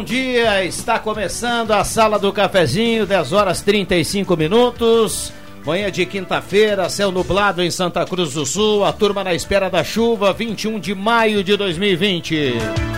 Bom 0.00 0.04
dia. 0.04 0.64
Está 0.64 0.98
começando 0.98 1.72
a 1.72 1.84
Sala 1.84 2.18
do 2.18 2.32
Cafezinho, 2.32 3.04
10 3.04 3.34
horas 3.34 3.60
35 3.60 4.34
minutos. 4.34 5.30
Manhã 5.62 5.90
de 5.90 6.06
quinta-feira, 6.06 6.88
céu 6.88 7.12
nublado 7.12 7.62
em 7.62 7.70
Santa 7.70 8.06
Cruz 8.06 8.32
do 8.32 8.46
Sul, 8.46 8.82
a 8.82 8.94
turma 8.94 9.22
na 9.22 9.34
espera 9.34 9.68
da 9.68 9.84
chuva, 9.84 10.32
21 10.32 10.80
de 10.80 10.94
maio 10.94 11.44
de 11.44 11.54
2020. 11.54 12.89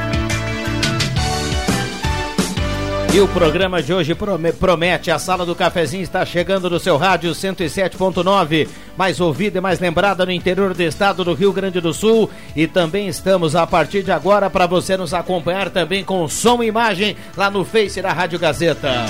E 3.15 3.21
o 3.21 3.29
programa 3.29 3.83
de 3.83 3.93
hoje 3.93 4.17
promete. 4.59 5.11
A 5.11 5.19
sala 5.19 5.45
do 5.45 5.55
cafezinho 5.55 6.03
está 6.03 6.25
chegando 6.25 6.71
no 6.71 6.81
seu 6.81 6.97
rádio 6.97 7.33
107.9, 7.33 8.67
mais 8.97 9.21
ouvida 9.21 9.59
e 9.59 9.61
mais 9.61 9.79
lembrada 9.79 10.25
no 10.25 10.33
interior 10.33 10.73
do 10.73 10.83
estado 10.83 11.23
do 11.23 11.35
Rio 11.35 11.53
Grande 11.53 11.79
do 11.79 11.93
Sul. 11.93 12.31
E 12.57 12.67
também 12.67 13.09
estamos 13.09 13.55
a 13.55 13.67
partir 13.67 14.03
de 14.03 14.11
agora 14.11 14.49
para 14.49 14.67
você 14.67 14.97
nos 14.97 15.13
acompanhar 15.13 15.69
também 15.69 16.03
com 16.03 16.27
som 16.27 16.63
e 16.63 16.69
imagem 16.69 17.15
lá 17.37 17.51
no 17.51 17.67
Face 17.67 18.01
da 18.01 18.15
Rádio 18.15 18.39
Gazeta. 18.39 19.05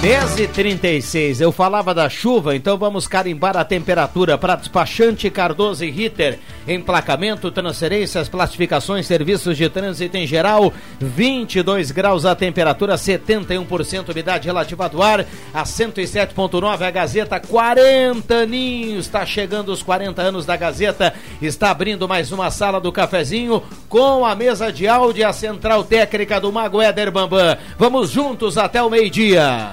10 0.00 0.38
e 0.38 0.46
36 0.46 1.40
eu 1.40 1.50
falava 1.50 1.92
da 1.92 2.08
chuva, 2.08 2.54
então 2.54 2.78
vamos 2.78 3.08
carimbar 3.08 3.56
a 3.56 3.64
temperatura 3.64 4.38
para 4.38 4.54
despachante 4.54 5.28
Cardoso 5.28 5.84
e 5.84 5.90
Ritter. 5.90 6.38
Emplacamento, 6.68 7.50
transferências, 7.50 8.28
classificações, 8.28 9.08
serviços 9.08 9.56
de 9.56 9.68
trânsito 9.68 10.16
em 10.16 10.24
geral. 10.24 10.72
22 11.00 11.90
graus 11.90 12.24
a 12.24 12.36
temperatura, 12.36 12.94
71% 12.94 14.10
umidade 14.10 14.46
relativa 14.46 14.88
do 14.88 15.02
ar. 15.02 15.26
A 15.52 15.64
107.9 15.64 16.82
a 16.82 16.90
Gazeta, 16.92 17.40
40 17.40 18.34
aninhos. 18.34 19.06
Está 19.06 19.26
chegando 19.26 19.72
os 19.72 19.82
40 19.82 20.22
anos 20.22 20.46
da 20.46 20.56
Gazeta. 20.56 21.12
Está 21.42 21.70
abrindo 21.70 22.06
mais 22.06 22.30
uma 22.30 22.52
sala 22.52 22.80
do 22.80 22.92
cafezinho 22.92 23.62
com 23.88 24.24
a 24.24 24.36
mesa 24.36 24.70
de 24.70 24.86
áudio 24.86 25.22
e 25.22 25.24
a 25.24 25.32
central 25.32 25.82
técnica 25.82 26.40
do 26.40 26.52
Mago 26.52 26.80
Éder 26.80 27.10
Bambam. 27.10 27.56
Vamos 27.76 28.10
juntos 28.10 28.56
até 28.56 28.80
o 28.80 28.90
meio-dia. 28.90 29.72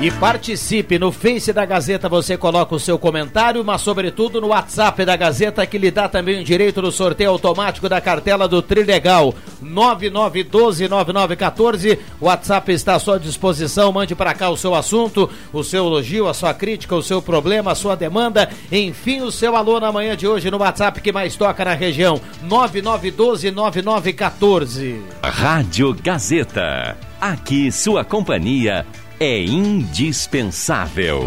E 0.00 0.12
participe 0.12 0.96
no 0.96 1.10
Face 1.10 1.52
da 1.52 1.66
Gazeta, 1.66 2.08
você 2.08 2.36
coloca 2.36 2.72
o 2.72 2.78
seu 2.78 2.96
comentário, 2.96 3.64
mas 3.64 3.80
sobretudo 3.80 4.40
no 4.40 4.46
WhatsApp 4.46 5.04
da 5.04 5.16
Gazeta 5.16 5.66
que 5.66 5.76
lhe 5.76 5.90
dá 5.90 6.08
também 6.08 6.40
o 6.40 6.44
direito 6.44 6.80
do 6.80 6.92
sorteio 6.92 7.30
automático 7.30 7.88
da 7.88 8.00
cartela 8.00 8.46
do 8.46 8.62
Trilegal 8.62 9.34
99129914. 9.60 11.98
O 12.20 12.26
WhatsApp 12.26 12.70
está 12.70 12.94
à 12.94 13.00
sua 13.00 13.18
disposição, 13.18 13.90
mande 13.90 14.14
para 14.14 14.34
cá 14.34 14.50
o 14.50 14.56
seu 14.56 14.72
assunto, 14.72 15.28
o 15.52 15.64
seu 15.64 15.86
elogio, 15.86 16.28
a 16.28 16.34
sua 16.34 16.54
crítica, 16.54 16.94
o 16.94 17.02
seu 17.02 17.20
problema, 17.20 17.72
a 17.72 17.74
sua 17.74 17.96
demanda, 17.96 18.48
enfim, 18.70 19.22
o 19.22 19.32
seu 19.32 19.56
alô 19.56 19.80
na 19.80 19.90
manhã 19.90 20.16
de 20.16 20.28
hoje 20.28 20.48
no 20.48 20.58
WhatsApp 20.58 21.00
que 21.00 21.10
mais 21.10 21.34
toca 21.34 21.64
na 21.64 21.74
região 21.74 22.20
99129914. 22.46 25.00
Rádio 25.24 25.92
Gazeta. 26.00 26.96
Aqui 27.20 27.72
sua 27.72 28.04
companhia 28.04 28.86
é 29.20 29.40
indispensável. 29.40 31.24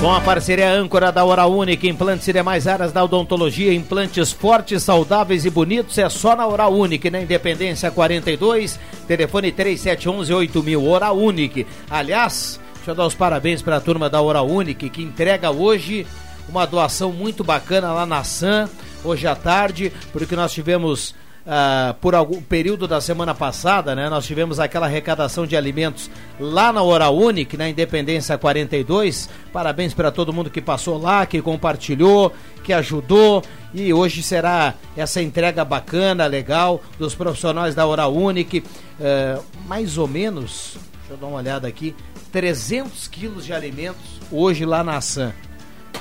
Com 0.00 0.12
a 0.12 0.20
parceria 0.20 0.70
âncora 0.70 1.10
da 1.10 1.24
Hora 1.24 1.46
Única, 1.46 1.86
implantes 1.86 2.28
e 2.28 2.32
demais 2.32 2.66
áreas 2.66 2.92
da 2.92 3.02
odontologia, 3.02 3.72
implantes 3.72 4.30
fortes, 4.30 4.82
saudáveis 4.82 5.44
e 5.44 5.50
bonitos, 5.50 5.98
é 5.98 6.08
só 6.08 6.36
na 6.36 6.46
Hora 6.46 6.68
Única, 6.68 7.10
na 7.10 7.20
Independência 7.20 7.90
42, 7.90 8.78
telefone 9.08 9.50
3711-8000, 9.52 10.86
Hora 10.86 11.10
Única. 11.12 11.64
Aliás, 11.90 12.60
deixa 12.76 12.90
eu 12.92 12.94
dar 12.94 13.06
os 13.06 13.14
parabéns 13.14 13.62
para 13.62 13.76
a 13.76 13.80
turma 13.80 14.08
da 14.08 14.20
Hora 14.20 14.42
Única, 14.42 14.88
que 14.88 15.02
entrega 15.02 15.50
hoje 15.50 16.06
uma 16.48 16.66
doação 16.66 17.10
muito 17.12 17.42
bacana 17.42 17.92
lá 17.92 18.06
na 18.06 18.22
SAM, 18.22 18.68
hoje 19.02 19.26
à 19.26 19.34
tarde, 19.34 19.92
porque 20.12 20.36
nós 20.36 20.52
tivemos 20.52 21.14
Uh, 21.44 21.92
por 22.00 22.14
algum 22.14 22.40
período 22.40 22.88
da 22.88 23.02
semana 23.02 23.34
passada, 23.34 23.94
né, 23.94 24.08
nós 24.08 24.24
tivemos 24.24 24.58
aquela 24.58 24.86
arrecadação 24.86 25.46
de 25.46 25.54
alimentos 25.54 26.10
lá 26.40 26.72
na 26.72 26.80
Hora 26.80 27.10
Unique, 27.10 27.54
na 27.54 27.68
Independência 27.68 28.38
42. 28.38 29.28
Parabéns 29.52 29.92
para 29.92 30.10
todo 30.10 30.32
mundo 30.32 30.48
que 30.48 30.62
passou 30.62 30.98
lá, 30.98 31.26
que 31.26 31.42
compartilhou, 31.42 32.32
que 32.62 32.72
ajudou. 32.72 33.42
E 33.74 33.92
hoje 33.92 34.22
será 34.22 34.72
essa 34.96 35.20
entrega 35.20 35.64
bacana, 35.66 36.26
legal, 36.26 36.80
dos 36.98 37.14
profissionais 37.14 37.74
da 37.74 37.84
Hora 37.84 38.08
Unique. 38.08 38.60
Uh, 38.60 39.44
mais 39.66 39.98
ou 39.98 40.08
menos, 40.08 40.78
deixa 41.00 41.12
eu 41.12 41.16
dar 41.18 41.26
uma 41.26 41.36
olhada 41.36 41.68
aqui, 41.68 41.94
300 42.32 43.06
quilos 43.08 43.44
de 43.44 43.52
alimentos 43.52 44.18
hoje 44.32 44.64
lá 44.64 44.82
na 44.82 44.98
Sam. 45.02 45.34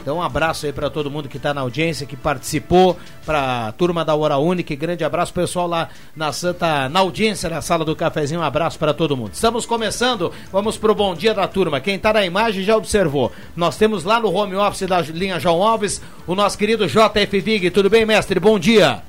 Então, 0.04 0.18
um 0.18 0.22
abraço 0.22 0.66
aí 0.66 0.74
para 0.74 0.90
todo 0.90 1.10
mundo 1.10 1.30
que 1.30 1.38
está 1.38 1.54
na 1.54 1.62
audiência, 1.62 2.06
que 2.06 2.18
participou, 2.18 3.00
para 3.26 3.70
a 3.70 3.72
turma 3.72 4.04
da 4.04 4.14
Hora 4.14 4.38
Única. 4.38 4.76
Grande 4.76 5.02
abraço, 5.02 5.34
pessoal 5.34 5.66
lá 5.66 5.88
na 6.14 6.30
Santa, 6.34 6.90
na 6.90 7.00
audiência, 7.00 7.50
na 7.50 7.62
sala 7.62 7.86
do 7.86 7.96
cafezinho. 7.96 8.42
Um 8.42 8.44
abraço 8.44 8.78
para 8.78 8.94
todo 8.94 9.16
mundo. 9.16 9.32
Estamos 9.32 9.66
começando, 9.66 10.30
vamos 10.52 10.78
pro 10.78 10.94
bom 10.94 11.16
dia 11.16 11.34
da 11.34 11.48
turma. 11.48 11.80
Quem 11.80 11.96
está 11.96 12.12
na 12.12 12.26
imagem 12.26 12.66
já 12.66 12.76
observou. 12.76 13.32
Nós 13.56 13.78
temos 13.78 14.04
lá 14.04 14.20
no 14.20 14.30
home 14.30 14.58
office 14.58 14.86
da 14.86 15.00
linha 15.00 15.40
João 15.40 15.64
Alves 15.64 16.02
o 16.28 16.36
nosso 16.36 16.58
querido 16.58 16.86
JF 16.86 17.40
Vig. 17.40 17.72
Tudo 17.72 17.90
bem, 17.90 18.06
mestre? 18.06 18.42
Bom 18.42 18.60
dia. 18.60 19.02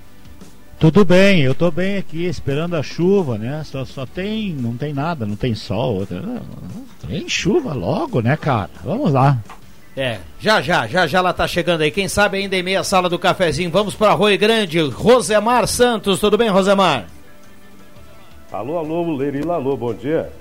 Tudo 0.78 1.04
bem, 1.04 1.40
eu 1.40 1.56
tô 1.56 1.72
bem 1.72 1.96
aqui 1.96 2.24
esperando 2.24 2.76
a 2.76 2.84
chuva, 2.84 3.36
né? 3.36 3.64
Só, 3.64 3.84
só 3.84 4.06
tem, 4.06 4.52
não 4.52 4.76
tem 4.76 4.92
nada, 4.92 5.26
não 5.26 5.34
tem 5.34 5.56
sol, 5.56 6.06
tem 7.08 7.28
chuva 7.28 7.72
logo, 7.72 8.20
né, 8.20 8.36
cara? 8.36 8.70
Vamos 8.84 9.12
lá. 9.12 9.40
É, 9.96 10.18
já 10.40 10.60
já, 10.60 10.86
já 10.88 11.06
já 11.06 11.18
ela 11.18 11.32
tá 11.32 11.46
chegando 11.46 11.82
aí. 11.82 11.90
Quem 11.90 12.08
sabe 12.08 12.38
ainda 12.38 12.56
em 12.56 12.62
meia 12.62 12.82
sala 12.82 13.08
do 13.08 13.18
cafezinho. 13.18 13.70
Vamos 13.70 13.94
para 13.94 14.10
Arroio 14.10 14.38
Grande. 14.38 14.80
Rosemar 14.80 15.66
Santos, 15.68 16.18
tudo 16.18 16.36
bem, 16.36 16.48
Rosemar? 16.48 17.06
Alô, 18.50 18.78
alô, 18.78 19.16
Lerila, 19.16 19.54
alô, 19.54 19.76
bom 19.76 19.94
dia. 19.94 20.32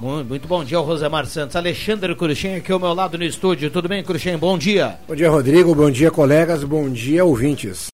Muito, 0.00 0.28
muito 0.28 0.48
bom 0.48 0.64
dia, 0.64 0.78
Rosemar 0.78 1.26
Santos. 1.26 1.56
Alexandre 1.56 2.14
Cruxem 2.14 2.56
aqui 2.56 2.72
ao 2.72 2.80
meu 2.80 2.94
lado 2.94 3.18
no 3.18 3.24
estúdio. 3.24 3.70
Tudo 3.70 3.88
bem, 3.88 4.02
Cruxem? 4.02 4.36
Bom 4.36 4.56
dia. 4.56 4.98
Bom 5.06 5.14
dia, 5.14 5.30
Rodrigo. 5.30 5.74
Bom 5.74 5.90
dia, 5.90 6.10
colegas. 6.10 6.64
Bom 6.64 6.88
dia, 6.88 7.24
ouvintes. 7.24 7.88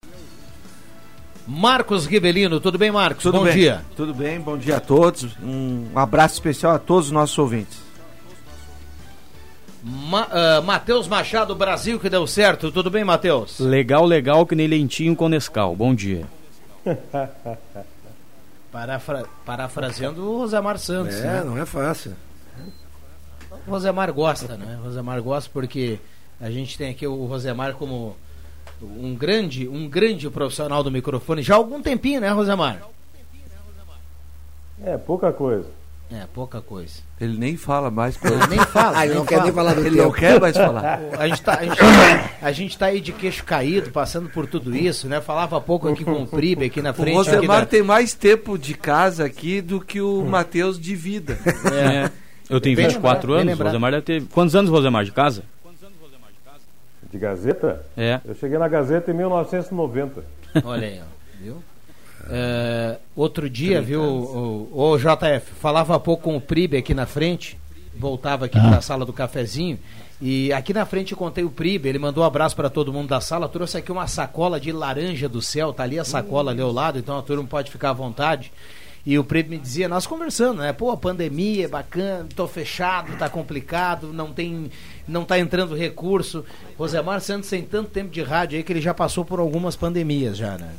Marcos 1.46 2.06
Ribelino, 2.06 2.60
tudo 2.60 2.78
bem, 2.78 2.92
Marcos? 2.92 3.24
Tudo 3.24 3.38
bom 3.38 3.44
bem. 3.44 3.54
dia. 3.54 3.84
Tudo 3.96 4.14
bem, 4.14 4.40
bom 4.40 4.56
dia 4.56 4.76
a 4.76 4.80
todos. 4.80 5.26
Um 5.42 5.86
abraço 5.96 6.34
especial 6.34 6.74
a 6.74 6.78
todos 6.78 7.06
os 7.06 7.12
nossos 7.12 7.36
ouvintes. 7.36 7.89
Ma 9.82 10.26
uh, 10.26 10.62
Matheus 10.62 11.08
Machado, 11.08 11.54
Brasil, 11.54 11.98
que 11.98 12.10
deu 12.10 12.26
certo. 12.26 12.70
Tudo 12.70 12.90
bem, 12.90 13.02
Matheus? 13.02 13.58
Legal, 13.58 14.04
legal, 14.04 14.44
que 14.44 14.54
nem 14.54 14.66
lentinho 14.66 15.16
com 15.16 15.28
Nescau. 15.28 15.74
Bom 15.74 15.94
dia. 15.94 16.26
Parafra 18.70 19.24
parafraseando 19.44 20.22
o 20.22 20.38
Rosemar 20.38 20.78
Santos. 20.78 21.16
É, 21.16 21.24
né? 21.24 21.42
não 21.44 21.58
é 21.58 21.64
fácil. 21.64 22.14
O 23.66 23.70
Rosemar 23.70 24.12
gosta, 24.12 24.56
né? 24.56 24.78
O 24.80 24.84
Rosemar 24.84 25.20
gosta 25.22 25.50
porque 25.52 25.98
a 26.40 26.50
gente 26.50 26.76
tem 26.78 26.90
aqui 26.90 27.06
o 27.06 27.24
Rosemar 27.26 27.74
como 27.74 28.16
um 28.82 29.14
grande, 29.14 29.66
um 29.68 29.88
grande 29.88 30.28
profissional 30.30 30.82
do 30.82 30.90
microfone 30.90 31.42
já 31.42 31.54
há 31.54 31.56
algum 31.56 31.82
tempinho, 31.82 32.20
né, 32.20 32.30
Rosemar? 32.30 32.82
É, 34.82 34.96
pouca 34.96 35.32
coisa. 35.32 35.79
É, 36.12 36.26
pouca 36.34 36.60
coisa. 36.60 36.94
Ele 37.20 37.38
nem 37.38 37.56
fala 37.56 37.88
mais. 37.90 38.18
Ele 38.24 38.46
nem 38.48 38.58
fala. 38.58 38.98
ele 39.06 39.10
nem 39.10 39.18
não 39.18 39.24
quer 39.26 39.34
fala. 39.36 39.44
nem 39.44 39.54
falar 39.54 39.74
do 39.74 39.80
Ele 39.80 39.90
tempo. 39.90 40.02
não 40.02 40.10
quer 40.12 40.40
mais 40.40 40.56
falar. 40.58 41.00
A 41.18 41.28
gente, 41.28 41.42
tá, 41.42 41.54
a, 41.58 41.64
gente 41.64 41.76
tá, 41.78 42.30
a 42.42 42.52
gente 42.52 42.78
tá 42.78 42.86
aí 42.86 43.00
de 43.00 43.12
queixo 43.12 43.44
caído, 43.44 43.90
passando 43.90 44.28
por 44.28 44.46
tudo 44.48 44.74
isso, 44.74 45.06
né? 45.06 45.20
Falava 45.20 45.56
há 45.56 45.60
pouco 45.60 45.88
aqui 45.88 46.04
com 46.04 46.22
o 46.22 46.26
Pribe 46.26 46.64
aqui 46.64 46.82
na 46.82 46.90
O 46.90 46.94
frente. 46.94 47.18
aqui 47.20 47.34
Rosemar 47.36 47.60
da- 47.60 47.66
tem 47.66 47.82
mais 47.82 48.12
tempo 48.12 48.58
de 48.58 48.74
casa 48.74 49.24
aqui 49.24 49.60
do 49.60 49.80
que 49.80 50.00
o 50.00 50.24
Matheus 50.24 50.80
de 50.80 50.96
vida. 50.96 51.38
É. 51.72 52.10
Eu 52.48 52.60
tenho 52.60 52.74
Bem 52.74 52.86
24 52.88 53.30
lembrado, 53.30 53.44
bem 53.46 53.52
anos. 53.52 53.64
Rosemar 53.66 53.90
deve 53.92 54.02
ter. 54.02 54.22
Quantos 54.32 54.56
anos, 54.56 54.68
Rosemar, 54.68 55.04
de 55.04 55.12
casa? 55.12 55.44
De 57.12 57.18
Gazeta? 57.18 57.84
É. 57.96 58.20
Eu 58.24 58.34
cheguei 58.34 58.56
na 58.58 58.66
Gazeta 58.68 59.10
em 59.10 59.14
1990. 59.14 60.24
Olha 60.64 60.86
aí, 60.86 61.00
ó, 61.00 61.04
viu? 61.42 61.62
É, 62.28 62.98
Outro 63.20 63.50
dia, 63.50 63.82
viu, 63.82 64.00
o, 64.00 64.68
o, 64.72 64.90
o 64.92 64.96
JF, 64.98 65.52
falava 65.60 65.94
há 65.94 66.00
pouco 66.00 66.22
com 66.22 66.36
o 66.36 66.40
Pribe 66.40 66.78
aqui 66.78 66.94
na 66.94 67.04
frente, 67.04 67.58
voltava 67.94 68.46
aqui 68.46 68.58
Ah. 68.58 68.62
para 68.68 68.78
a 68.78 68.80
sala 68.80 69.04
do 69.04 69.12
cafezinho, 69.12 69.78
e 70.22 70.50
aqui 70.54 70.72
na 70.72 70.86
frente 70.86 71.12
eu 71.12 71.18
contei 71.18 71.44
o 71.44 71.50
Pribe, 71.50 71.86
ele 71.86 71.98
mandou 71.98 72.24
um 72.24 72.26
abraço 72.26 72.56
para 72.56 72.70
todo 72.70 72.90
mundo 72.90 73.08
da 73.08 73.20
sala, 73.20 73.46
trouxe 73.46 73.76
aqui 73.76 73.92
uma 73.92 74.06
sacola 74.06 74.58
de 74.58 74.72
laranja 74.72 75.28
do 75.28 75.42
céu, 75.42 75.70
tá 75.70 75.82
ali 75.82 75.98
a 75.98 76.04
sacola 76.04 76.50
ali 76.50 76.62
ao 76.62 76.72
lado, 76.72 76.98
então 76.98 77.18
a 77.18 77.22
turma 77.22 77.44
pode 77.46 77.70
ficar 77.70 77.90
à 77.90 77.92
vontade. 77.92 78.50
E 79.04 79.18
o 79.18 79.24
Pribe 79.24 79.50
me 79.50 79.58
dizia, 79.58 79.86
nós 79.86 80.06
conversando, 80.06 80.60
né? 80.62 80.72
Pô, 80.72 80.90
a 80.90 80.96
pandemia 80.96 81.66
é 81.66 81.68
bacana, 81.68 82.26
tô 82.34 82.48
fechado, 82.48 83.16
tá 83.18 83.28
complicado, 83.28 84.14
não 84.14 84.32
tem, 84.32 84.70
não 85.06 85.24
tá 85.26 85.38
entrando 85.38 85.74
recurso. 85.74 86.42
Rosemar 86.78 87.20
Santos 87.20 87.50
tem 87.50 87.62
tanto 87.62 87.90
tempo 87.90 88.10
de 88.10 88.22
rádio 88.22 88.56
aí 88.56 88.62
que 88.62 88.72
ele 88.72 88.80
já 88.80 88.94
passou 88.94 89.26
por 89.26 89.40
algumas 89.40 89.76
pandemias 89.76 90.38
já, 90.38 90.56
né? 90.56 90.70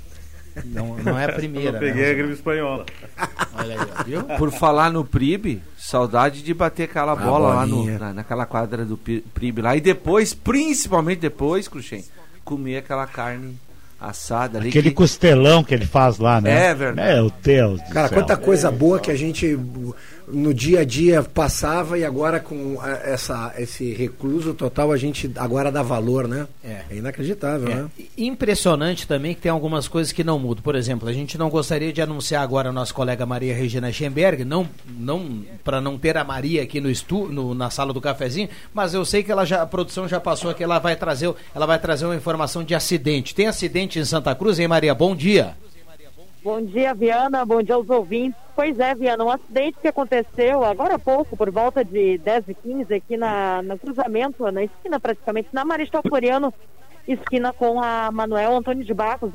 Não, 0.66 0.96
não 0.98 1.18
é 1.18 1.26
a 1.26 1.32
primeira. 1.34 1.78
Eu 1.78 1.80
peguei 1.80 2.06
a 2.06 2.08
né, 2.10 2.14
gripe 2.16 2.34
espanhola. 2.34 2.86
Olha 3.54 3.80
aí, 3.82 3.88
ó, 4.00 4.04
viu? 4.04 4.24
Por 4.38 4.52
falar 4.52 4.92
no 4.92 5.04
Pribe, 5.06 5.62
saudade 5.78 6.42
de 6.44 6.54
bater 6.54 6.84
aquela 6.84 7.16
bola 7.16 7.54
lá 7.56 7.66
no, 7.66 7.86
na, 8.00 8.14
naquela 8.14 8.46
quadra 8.46 8.84
do 8.86 8.98
Pribe 8.98 9.62
lá. 9.62 9.76
E 9.76 9.82
depois, 9.82 10.34
principalmente 10.34 11.20
depois, 11.20 11.68
Cruxem, 11.68 12.04
comer 12.44 12.78
aquela 12.78 13.06
carne 13.08 13.58
assada 14.00 14.58
ali. 14.58 14.70
Aquele 14.70 14.90
que- 14.90 14.96
costelão 14.96 15.64
que 15.64 15.74
ele 15.74 15.86
faz 15.86 16.18
lá, 16.18 16.42
né? 16.42 16.70
É 16.70 16.74
verdade. 16.74 17.14
Meu 17.14 17.32
Deus 17.44 17.82
do 17.82 17.90
Cara, 17.94 18.08
céu. 18.08 18.18
quanta 18.18 18.36
coisa 18.36 18.72
boa 18.72 19.00
que 19.00 19.12
a 19.12 19.16
gente 19.16 19.56
no 20.32 20.54
dia 20.54 20.82
a 20.82 20.86
dia 20.86 21.24
passava 21.24 21.98
e 21.98 22.06
agora 22.06 22.40
com 22.40 22.78
essa, 23.04 23.54
esse 23.58 23.94
recluso 23.94 24.54
total 24.54 24.92
a 24.92 24.98
gente 24.98 25.32
agora 25.36 25.72
dá 25.72 25.84
valor, 25.84 26.28
né? 26.28 26.48
É. 26.64 26.84
inacreditável, 26.92 27.70
É, 27.70 27.76
né? 27.76 27.90
impressionante 28.18 29.08
também 29.08 29.34
que 29.36 29.42
tem 29.42 29.52
algumas 29.52 29.88
coisas 29.88 30.12
que 30.12 30.24
não 30.24 30.40
mudam. 30.40 30.64
Por 30.64 30.76
exemplo, 30.76 31.08
a 31.08 31.14
gente 31.14 31.38
não 31.38 31.50
gostaria 31.50 31.92
de 31.92 32.02
anunciar 32.02 32.44
agora 32.44 32.70
a 32.70 32.72
nossa 32.72 32.94
colega 32.94 33.26
Maria 33.26 33.54
Regina 33.56 33.92
Schemberg, 33.92 34.44
não, 34.46 34.68
não 34.98 35.44
para 35.64 35.82
não 35.82 35.98
ter 35.98 36.18
a 36.18 36.24
Maria 36.24 36.64
aqui 36.64 36.80
no, 36.80 36.90
estu, 36.90 37.28
no 37.28 37.54
na 37.54 37.70
sala 37.70 37.94
do 37.94 38.02
cafezinho, 38.02 38.50
mas 38.74 38.94
eu 38.94 39.04
sei 39.06 39.24
que 39.24 39.32
ela 39.32 39.46
já 39.46 39.62
a 39.62 39.68
produção 39.68 40.08
já 40.08 40.20
passou 40.20 40.50
aqui, 40.52 40.64
ela 40.64 40.80
vai 40.80 40.96
trazer, 40.96 41.34
ela 41.54 41.66
vai 41.66 41.80
trazer 41.80 42.06
uma 42.06 42.16
informação 42.16 42.64
de 42.64 42.74
acidente. 42.74 43.36
Tem 43.36 43.48
acidente 43.48 44.00
em 44.00 44.06
Santa 44.06 44.34
Cruz, 44.36 44.60
hein, 44.60 44.68
Maria? 44.68 44.94
Bom 44.96 45.16
dia. 45.16 45.56
Bom 46.44 46.60
dia, 46.60 46.92
Viana. 46.96 47.46
Bom 47.46 47.62
dia 47.62 47.76
aos 47.76 47.88
ouvintes. 47.88 48.40
Pois 48.56 48.80
é, 48.80 48.96
Viana, 48.96 49.24
um 49.24 49.30
acidente 49.30 49.78
que 49.80 49.88
aconteceu 49.88 50.64
agora 50.64 50.96
há 50.96 51.00
pouco, 51.00 51.38
por 51.38 51.52
volta 51.52 51.86
de 51.86 52.18
10 52.18 52.48
e 52.48 52.56
15 52.56 52.94
aqui 52.96 53.16
na, 53.16 53.62
no 53.62 53.78
cruzamento, 53.78 54.52
na 54.52 54.64
esquina 54.64 55.00
praticamente, 55.00 55.50
na 55.54 55.64
Maristão 55.64 56.02
Floriano, 56.02 56.52
esquina 57.08 57.54
com 57.54 57.80
a 57.80 58.10
Manuel 58.12 58.56
Antônio 58.56 58.84
de 58.84 58.92
Barros, 58.92 59.32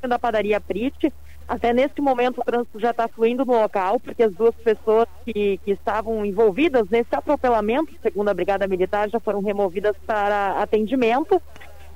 da 0.00 0.16
padaria 0.16 0.60
Prit. 0.60 1.12
Até 1.48 1.72
neste 1.72 2.00
momento 2.00 2.40
o 2.40 2.44
trânsito 2.44 2.78
já 2.78 2.92
está 2.92 3.08
fluindo 3.08 3.44
no 3.44 3.60
local, 3.60 3.98
porque 3.98 4.22
as 4.22 4.32
duas 4.32 4.54
pessoas 4.54 5.08
que, 5.24 5.58
que 5.58 5.72
estavam 5.72 6.24
envolvidas 6.24 6.88
nesse 6.88 7.12
atropelamento, 7.12 7.92
segundo 8.00 8.28
a 8.28 8.34
Brigada 8.34 8.68
Militar, 8.68 9.10
já 9.10 9.18
foram 9.18 9.40
removidas 9.40 9.96
para 10.06 10.62
atendimento. 10.62 11.42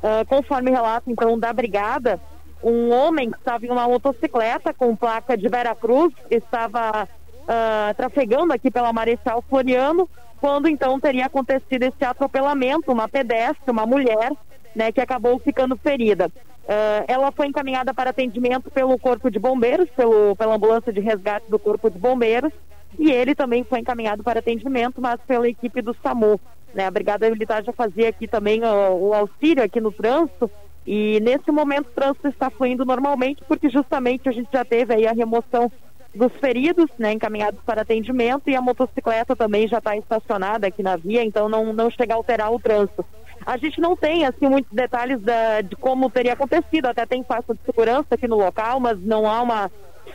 Ah, 0.02 0.24
conforme 0.26 0.70
relato, 0.70 1.10
então, 1.10 1.38
da 1.38 1.52
Brigada, 1.52 2.20
um 2.62 2.92
homem 2.92 3.30
que 3.30 3.38
estava 3.38 3.64
em 3.64 3.70
uma 3.70 3.86
motocicleta 3.86 4.74
com 4.74 4.96
placa 4.96 5.36
de 5.36 5.48
Veracruz, 5.48 6.12
estava 6.30 7.08
ah, 7.46 7.94
trafegando 7.96 8.52
aqui 8.52 8.70
pela 8.70 8.92
Marechal 8.92 9.42
Floriano, 9.48 10.08
quando 10.40 10.68
então 10.68 11.00
teria 11.00 11.26
acontecido 11.26 11.82
esse 11.84 12.04
atropelamento, 12.04 12.92
uma 12.92 13.08
pedestre, 13.08 13.70
uma 13.70 13.86
mulher, 13.86 14.32
né, 14.74 14.92
que 14.92 15.00
acabou 15.00 15.38
ficando 15.38 15.76
ferida. 15.76 16.30
Ah, 16.68 17.04
ela 17.08 17.32
foi 17.32 17.46
encaminhada 17.46 17.94
para 17.94 18.10
atendimento 18.10 18.70
pelo 18.70 18.98
Corpo 18.98 19.30
de 19.30 19.38
Bombeiros, 19.38 19.88
pelo, 19.90 20.36
pela 20.36 20.54
ambulância 20.54 20.92
de 20.92 21.00
resgate 21.00 21.50
do 21.50 21.58
Corpo 21.58 21.90
de 21.90 21.98
Bombeiros, 21.98 22.52
e 22.98 23.10
ele 23.10 23.34
também 23.34 23.64
foi 23.64 23.80
encaminhado 23.80 24.22
para 24.22 24.40
atendimento, 24.40 25.00
mas 25.00 25.20
pela 25.26 25.48
equipe 25.48 25.80
do 25.80 25.94
SAMU. 26.02 26.40
Né? 26.74 26.86
A 26.86 26.90
Brigada 26.90 27.30
Militar 27.30 27.64
já 27.64 27.72
fazia 27.72 28.08
aqui 28.08 28.26
também 28.26 28.62
ó, 28.64 28.92
o 28.92 29.14
auxílio 29.14 29.62
aqui 29.62 29.80
no 29.80 29.92
trânsito, 29.92 30.50
e 30.90 31.20
nesse 31.20 31.52
momento 31.52 31.88
o 31.88 31.94
trânsito 31.94 32.28
está 32.28 32.48
fluindo 32.48 32.82
normalmente, 32.82 33.44
porque 33.46 33.68
justamente 33.68 34.26
a 34.26 34.32
gente 34.32 34.48
já 34.50 34.64
teve 34.64 34.94
aí 34.94 35.06
a 35.06 35.12
remoção 35.12 35.70
dos 36.14 36.32
feridos, 36.40 36.86
né, 36.98 37.12
encaminhados 37.12 37.60
para 37.66 37.82
atendimento, 37.82 38.48
e 38.48 38.56
a 38.56 38.62
motocicleta 38.62 39.36
também 39.36 39.68
já 39.68 39.76
está 39.76 39.94
estacionada 39.94 40.66
aqui 40.66 40.82
na 40.82 40.96
via, 40.96 41.22
então 41.22 41.46
não, 41.46 41.74
não 41.74 41.90
chega 41.90 42.14
a 42.14 42.16
alterar 42.16 42.50
o 42.50 42.58
trânsito. 42.58 43.04
A 43.44 43.58
gente 43.58 43.78
não 43.82 43.94
tem, 43.94 44.24
assim, 44.24 44.48
muitos 44.48 44.72
detalhes 44.72 45.20
da- 45.20 45.60
de 45.60 45.76
como 45.76 46.08
teria 46.08 46.32
acontecido, 46.32 46.86
até 46.86 47.04
tem 47.04 47.22
faixa 47.22 47.52
de 47.52 47.60
segurança 47.66 48.06
aqui 48.12 48.26
no 48.26 48.38
local, 48.38 48.80
mas 48.80 48.98
não 48.98 49.30
há 49.30 49.42
uma, 49.42 49.70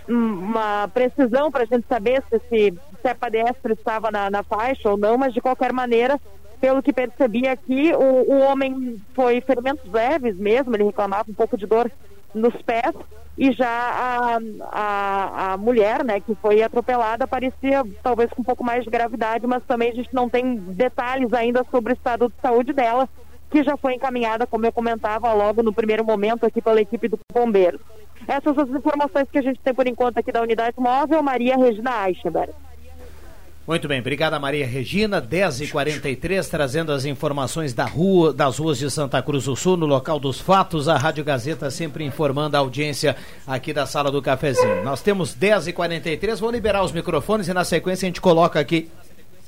uma 0.10 0.88
precisão 0.88 1.52
para 1.52 1.64
a 1.64 1.68
gente 1.68 1.86
saber 1.88 2.24
se, 2.32 2.40
se, 2.50 2.74
se 3.00 3.08
a 3.08 3.16
estava 3.74 4.10
na, 4.10 4.32
na 4.32 4.42
faixa 4.42 4.90
ou 4.90 4.98
não, 4.98 5.20
mas 5.20 5.36
de 5.36 5.40
qualquer 5.40 5.72
maneira, 5.72 6.20
pelo 6.64 6.82
que 6.82 6.94
percebi 6.94 7.46
aqui, 7.46 7.92
o, 7.94 8.32
o 8.32 8.40
homem 8.40 8.96
foi 9.14 9.42
ferimentos 9.42 9.92
leves 9.92 10.38
mesmo, 10.38 10.74
ele 10.74 10.86
reclamava 10.86 11.30
um 11.30 11.34
pouco 11.34 11.58
de 11.58 11.68
dor 11.68 11.92
nos 12.34 12.56
pés, 12.62 12.96
e 13.38 13.52
já 13.52 13.68
a, 13.68 14.40
a, 14.72 15.52
a 15.52 15.58
mulher, 15.58 16.06
né, 16.06 16.22
que 16.22 16.34
foi 16.36 16.64
atropelada, 16.64 17.28
parecia 17.28 17.84
talvez 18.02 18.30
com 18.30 18.42
um 18.42 18.46
pouco 18.46 18.64
mais 18.64 18.86
de 18.86 18.90
gravidade, 18.90 19.46
mas 19.46 19.62
também 19.66 19.92
a 19.92 19.94
gente 19.94 20.14
não 20.14 20.30
tem 20.30 20.56
detalhes 20.56 21.34
ainda 21.34 21.66
sobre 21.70 21.92
o 21.92 21.96
estado 21.96 22.30
de 22.30 22.42
saúde 22.42 22.72
dela, 22.72 23.10
que 23.52 23.62
já 23.62 23.76
foi 23.76 23.96
encaminhada, 23.96 24.48
como 24.48 24.66
eu 24.66 24.72
comentava 24.72 25.34
logo 25.34 25.62
no 25.62 25.74
primeiro 25.74 26.06
momento 26.06 26.46
aqui 26.46 26.62
pela 26.62 26.80
equipe 26.80 27.10
do 27.10 27.20
Bombeiro. 27.34 27.78
Essas 28.26 28.56
são 28.56 28.64
as 28.64 28.70
informações 28.70 29.28
que 29.30 29.38
a 29.38 29.44
gente 29.44 29.60
tem 29.60 29.74
por 29.74 29.86
enquanto 29.86 30.18
aqui 30.18 30.32
da 30.32 30.42
unidade 30.42 30.80
móvel, 30.80 31.22
Maria 31.22 31.58
Regina 31.58 32.08
Eichenberg. 32.08 32.54
Muito 33.66 33.88
bem, 33.88 34.02
obrigada 34.02 34.38
Maria 34.38 34.68
Regina, 34.68 35.22
10h43, 35.22 36.50
trazendo 36.50 36.92
as 36.92 37.06
informações 37.06 37.74
da 37.74 37.86
rua, 37.86 38.34
das 38.34 38.58
ruas 38.58 38.78
de 38.78 38.92
Santa 38.92 39.22
Cruz 39.22 39.46
do 39.46 39.56
Sul, 39.56 39.78
no 39.78 39.86
local 39.86 40.20
dos 40.20 40.38
fatos, 40.38 40.90
a 40.90 40.98
Rádio 40.98 41.24
Gazeta 41.24 41.72
sempre 41.72 42.04
informando 42.04 42.58
a 42.58 42.60
audiência 42.60 43.16
aqui 43.48 43.72
da 43.72 43.86
sala 43.86 44.12
do 44.12 44.22
cafezinho. 44.22 44.84
Nós 44.84 45.02
temos 45.02 45.34
10h43, 45.34 46.40
vou 46.40 46.52
liberar 46.52 46.84
os 46.84 46.92
microfones 46.92 47.48
e 47.48 47.54
na 47.54 47.64
sequência 47.64 48.06
a 48.06 48.10
gente 48.10 48.20
coloca 48.20 48.60
aqui 48.60 48.90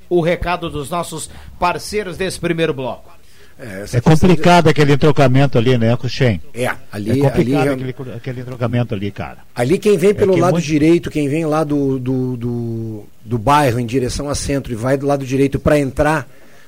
o 0.09 0.21
recado 0.21 0.69
dos 0.69 0.89
nossos 0.89 1.29
parceiros 1.59 2.15
desse 2.15 2.39
primeiro 2.39 2.73
bloco. 2.73 3.14
É 3.57 3.81
questão 3.81 4.01
complicado 4.01 4.67
aquele 4.67 4.97
trocamento 4.97 5.57
ali, 5.57 5.77
né, 5.77 5.95
Cruxem? 5.95 6.41
de- 6.53 6.63
É, 6.63 6.71
ali, 6.91 7.09
É 7.09 7.13
ali, 7.13 7.21
complicado 7.21 7.69
ali, 7.69 7.89
aquele, 7.89 8.13
aquele 8.13 8.43
trocamento 8.43 8.93
ali, 8.93 9.11
cara. 9.11 9.37
quem 9.79 9.97
vem 9.97 10.13
pelo 10.13 10.33
que 10.33 10.41
lado 10.41 10.53
muito- 10.53 10.65
direito, 10.65 11.09
quem 11.09 11.29
vem 11.29 11.45
lá 11.45 11.63
do, 11.63 11.97
do, 11.97 12.35
do, 12.37 13.03
do 13.23 13.37
bairro 13.37 13.79
em 13.79 13.85
direção 13.85 14.29
a 14.29 14.35
centro 14.35 14.73
e 14.73 14.75
vai 14.75 14.97
do 14.97 15.05
lado 15.07 15.25
direito 15.25 15.57
para 15.59 15.79
entrar 15.79 16.27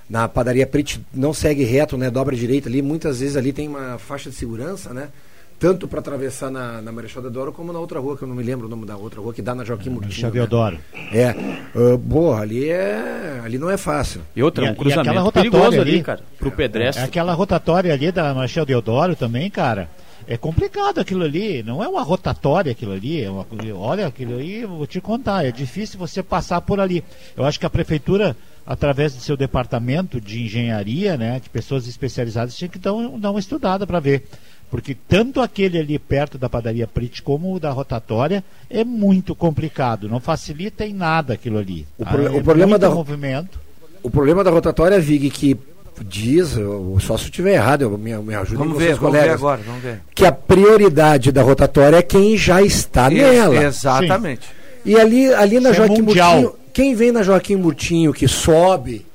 na 0.10 0.30
padaria 0.30 0.66
Prit, 0.66 1.02
não 1.14 1.34
segue 1.34 1.66
reto, 1.66 1.98
né? 1.98 2.10
Dobra 2.10 2.34
direita 2.36 2.70
ali. 2.70 2.82
Muitas 2.82 3.20
vezes 3.20 3.36
ali 3.36 3.52
tem 3.52 3.68
uma 3.68 3.98
faixa 3.98 4.30
de 4.30 4.36
segurança, 4.38 4.94
né? 4.94 5.10
Tanto 5.60 5.88
para 5.88 6.00
atravessar 6.00 6.52
na, 6.52 6.82
na 6.84 6.92
Marechal 6.92 7.20
Deodoro 7.22 7.52
como 7.52 7.74
na 7.74 7.80
outra 7.80 8.00
rua, 8.00 8.16
que 8.16 8.22
eu 8.24 8.28
não 8.28 8.36
me 8.36 8.44
lembro 8.44 8.68
o 8.68 8.70
nome 8.70 8.86
da 8.86 8.96
outra 8.96 9.20
rua, 9.20 9.34
que 9.34 9.42
dá 9.42 9.56
na 9.56 9.64
Joaquim 9.64 9.90
Murtinho. 9.90 10.10
Michel 10.14 10.30
né? 10.30 10.34
Deodoro. 10.34 10.78
É. 11.12 11.32
Uh, 11.76 11.98
porra, 11.98 12.42
ali 12.44 12.70
é. 12.70 13.42
Ali 13.44 13.58
não 13.58 13.68
é 13.70 13.76
fácil. 13.76 14.22
E 14.36 14.44
outra, 14.44 14.64
E 14.66 14.68
um 14.68 14.70
e 14.70 14.72
aquela 14.74 14.84
cruzamento 14.84 15.20
rotatória 15.20 15.52
perigoso 15.52 15.82
ali, 15.82 15.92
ali, 15.96 16.04
cara. 16.04 16.20
Pro 16.38 16.50
É 16.50 16.52
pedestre. 16.52 17.04
aquela 17.04 17.34
rotatória 17.34 17.92
ali 17.92 18.12
da 18.12 18.36
Michel 18.36 18.66
Deodoro 18.66 19.16
também, 19.16 19.50
cara. 19.50 19.90
É 20.28 20.38
complicado 20.38 21.00
aquilo 21.00 21.24
ali, 21.24 21.64
não 21.64 21.82
é 21.84 21.88
uma 21.88 22.04
rotatória 22.04 22.72
aquilo 22.72 22.92
ali. 22.92 23.24
É 23.24 23.30
uma, 23.32 23.44
olha, 23.76 24.06
aquilo 24.06 24.38
aí, 24.38 24.62
eu 24.62 24.70
vou 24.70 24.86
te 24.86 25.02
contar, 25.02 25.44
é 25.44 25.52
difícil 25.52 25.98
você 25.98 26.22
passar 26.22 26.62
por 26.62 26.80
ali. 26.80 27.04
Eu 27.36 27.46
acho 27.46 27.60
que 27.60 27.66
a 27.66 27.70
prefeitura, 27.70 28.36
através 28.66 29.16
do 29.16 29.22
seu 29.22 29.36
departamento 29.38 30.20
de 30.22 30.44
engenharia, 30.44 31.18
né, 31.18 31.40
de 31.40 31.50
pessoas 31.50 31.88
especializadas, 31.88 32.56
tinha 32.56 32.68
que 32.68 32.78
dar, 32.78 32.94
um- 32.94 33.18
dar 33.18 33.32
uma 33.32 33.40
estudada 33.40 33.88
para 33.88 34.00
ver. 34.00 34.28
Porque 34.70 34.96
tanto 35.08 35.40
aquele 35.40 35.78
ali 35.80 35.98
perto 35.98 36.38
da 36.38 36.50
padaria 36.50 36.86
Prit 36.86 37.22
como 37.22 37.54
o 37.56 37.60
da 37.60 37.72
rotatória 37.72 38.44
é 38.70 38.84
muito 38.84 39.34
complicado, 39.34 40.10
não 40.10 40.20
facilita 40.20 40.86
em 40.86 40.94
nada 40.94 41.34
aquilo 41.34 41.58
ali. 41.58 41.88
O 41.98 42.04
tá? 42.04 42.12
pro- 42.12 42.28
É 42.28 42.30
o 42.32 42.44
problema 42.44 42.72
muito 42.72 42.82
da- 42.82 42.90
movimento. 42.90 43.60
O 44.04 44.10
problema 44.10 44.44
da 44.44 44.52
rotatória, 44.52 45.00
Vig, 45.00 45.30
que 45.30 45.58
diz, 46.06 46.56
eu- 46.58 46.98
só 47.00 47.18
se 47.18 47.24
eu 47.24 47.30
estiver 47.30 47.54
errado, 47.54 47.82
eu 47.84 47.98
me, 47.98 48.16
me 48.18 48.36
ajudem 48.36 48.58
Vamos 48.58 48.78
ver, 48.78 48.96
vamos 48.96 49.12
ver 49.14 49.20
colegas, 49.20 49.36
agora, 49.40 49.62
vamos 49.66 49.82
ver. 49.82 50.02
que 50.14 50.26
a 50.26 50.32
prioridade 50.34 51.32
da 51.32 51.42
rotatória 51.42 51.98
é 51.98 52.02
quem 52.02 52.38
já 52.38 52.62
está 52.62 53.10
nela. 53.10 53.56
Exatamente. 53.64 54.48
E 54.86 54.96
ali, 54.98 55.34
ali 55.34 55.60
na 55.60 55.72
Isso 55.72 55.82
é 55.82 55.88
Joaquim 55.88 56.02
mundial. 56.02 56.32
Murtinho, 56.42 56.56
quem 56.74 56.94
vem 56.94 57.12
na 57.12 57.24
Joaquim 57.24 57.56
Murtinho 57.56 58.14
que 58.14 58.28
sobe, 58.28 59.06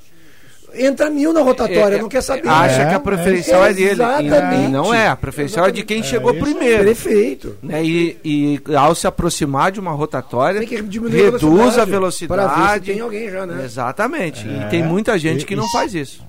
entra 0.74 1.10
mil 1.10 1.32
na 1.32 1.40
rotatória, 1.42 1.96
É, 1.96 2.00
não 2.02 2.08
quer 2.08 2.22
saber. 2.22 2.48
Acha 2.48 2.82
É, 2.82 2.88
que 2.88 2.94
a 2.94 3.00
preferencial 3.00 3.64
é, 3.64 3.72
dele. 3.72 3.90
Exatamente. 3.90 4.64
E 4.64 4.68
não 4.68 4.92
é, 4.94 5.08
a 5.08 5.16
preferencial 5.16 5.66
é 5.66 5.70
de 5.70 5.82
quem 5.82 6.02
chegou 6.02 6.32
isso. 6.32 6.40
primeiro. 6.44 6.84
Perfeito. 6.84 7.56
Né? 7.62 7.84
E, 7.84 8.16
e 8.24 8.62
ao 8.76 8.94
se 8.94 9.06
aproximar 9.06 9.70
de 9.72 9.80
uma 9.80 9.92
rotatória, 9.92 10.60
Tem 10.60 10.68
que 10.68 10.82
diminuir 10.82 11.20
a 11.20 11.30
reduz 11.30 11.78
a 11.78 11.84
velocidade, 11.84 12.42
para 12.42 12.54
ver 12.74 12.74
se 12.74 12.92
tem 12.92 13.00
alguém 13.00 13.30
já, 13.30 13.46
né? 13.46 13.64
Exatamente. 13.64 14.46
É, 14.48 14.66
e 14.66 14.70
tem 14.70 14.82
muita 14.82 15.18
gente 15.18 15.44
que 15.44 15.56
não 15.56 15.68
faz 15.70 15.94
isso. 15.94 16.22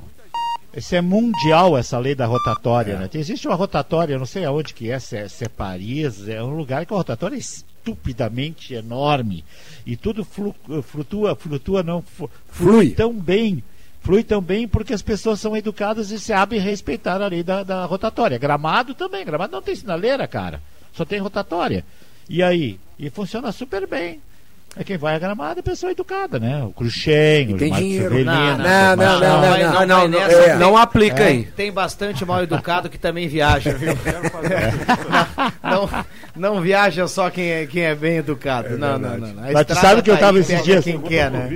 Isso 0.76 0.96
é 0.96 1.02
mundial 1.02 1.78
essa 1.78 2.00
lei 2.00 2.16
da 2.16 2.26
rotatória, 2.26 2.98
né? 2.98 3.10
Existe 3.14 3.48
uma 3.48 3.56
rotatória, 3.56 4.18
não 4.18 4.26
sei 4.26 4.44
aonde 4.44 4.74
que 4.74 4.90
é, 4.90 4.98
se 4.98 5.16
é, 5.16 5.28
se 5.28 5.44
é 5.44 5.48
Paris, 5.48 6.28
é 6.28 6.42
um 6.42 6.56
lugar 6.56 6.84
que 6.86 6.94
a 6.94 6.98
rotatória 6.98 7.36
é 7.36 7.40
estupidamente 7.40 8.74
enorme. 8.74 9.44
E 9.86 9.96
tudo 9.96 10.24
flu- 10.26 10.56
flutua, 10.82 11.36
flutua 11.36 11.84
não, 11.84 12.02
fu- 12.02 12.30
flui 12.50 12.90
tão 12.90 13.14
bem. 13.14 13.64
Flui 14.04 14.22
tão 14.22 14.42
bem 14.42 14.68
porque 14.68 14.94
as 14.94 15.02
pessoas 15.02 15.40
são 15.40 15.56
educadas 15.56 16.12
e 16.12 16.20
sabem 16.20 16.60
respeitar 16.60 17.22
a 17.22 17.28
lei 17.28 17.42
da, 17.42 17.64
da 17.64 17.86
rotatória. 17.86 18.38
Gramado 18.38 18.94
também, 18.94 19.24
gramado 19.24 19.54
não 19.54 19.62
tem 19.62 19.76
sinaleira, 19.76 20.28
cara. 20.28 20.62
Só 20.92 21.06
tem 21.06 21.20
rotatória. 21.20 21.86
E 22.30 22.44
aí? 22.44 22.78
E 23.00 23.10
funciona 23.10 23.52
super 23.54 23.88
bem. 23.88 24.22
É 24.76 24.84
quem 24.84 24.98
vai 24.98 25.16
a 25.16 25.20
gramado 25.20 25.60
é 25.60 25.64
pessoa 25.64 25.92
educada, 25.92 26.40
né? 26.40 26.64
O 26.64 26.72
Cruxem, 26.72 27.54
o 27.54 27.58
tem 27.58 27.70
Marcos 27.70 27.88
dinheiro. 27.88 28.10
Severino, 28.10 28.32
Não, 28.32 28.58
não, 28.58 28.96
não, 28.96 29.20
não, 29.20 29.88
não, 29.88 30.08
não, 30.08 30.20
é, 30.20 30.56
não 30.56 30.78
aplica 30.78 31.26
aí. 31.26 31.44
Tem 31.56 31.72
bastante 31.72 32.26
mal 32.26 32.42
educado 32.42 32.90
que 32.90 32.98
também 32.98 33.28
viaja, 33.28 33.72
viu? 33.74 33.94
não, 35.62 35.90
não 36.36 36.62
viaja 36.62 37.08
só 37.08 37.30
quem 37.30 37.52
é, 37.52 37.66
quem 37.68 37.84
é 37.84 37.94
bem 37.94 38.18
educado. 38.18 38.76
não, 38.76 38.98
não, 38.98 39.18
não, 39.18 39.34
não. 39.34 39.44
A 39.48 39.52
Mas 39.52 39.66
tu 39.68 39.76
sabe 39.76 40.02
que 40.02 40.10
eu 40.10 40.16
tá 40.16 40.22
tava 40.22 40.40
esses 40.40 40.64
dias- 40.64 40.84
Quem 40.84 41.00
quer, 41.00 41.30
né? 41.30 41.48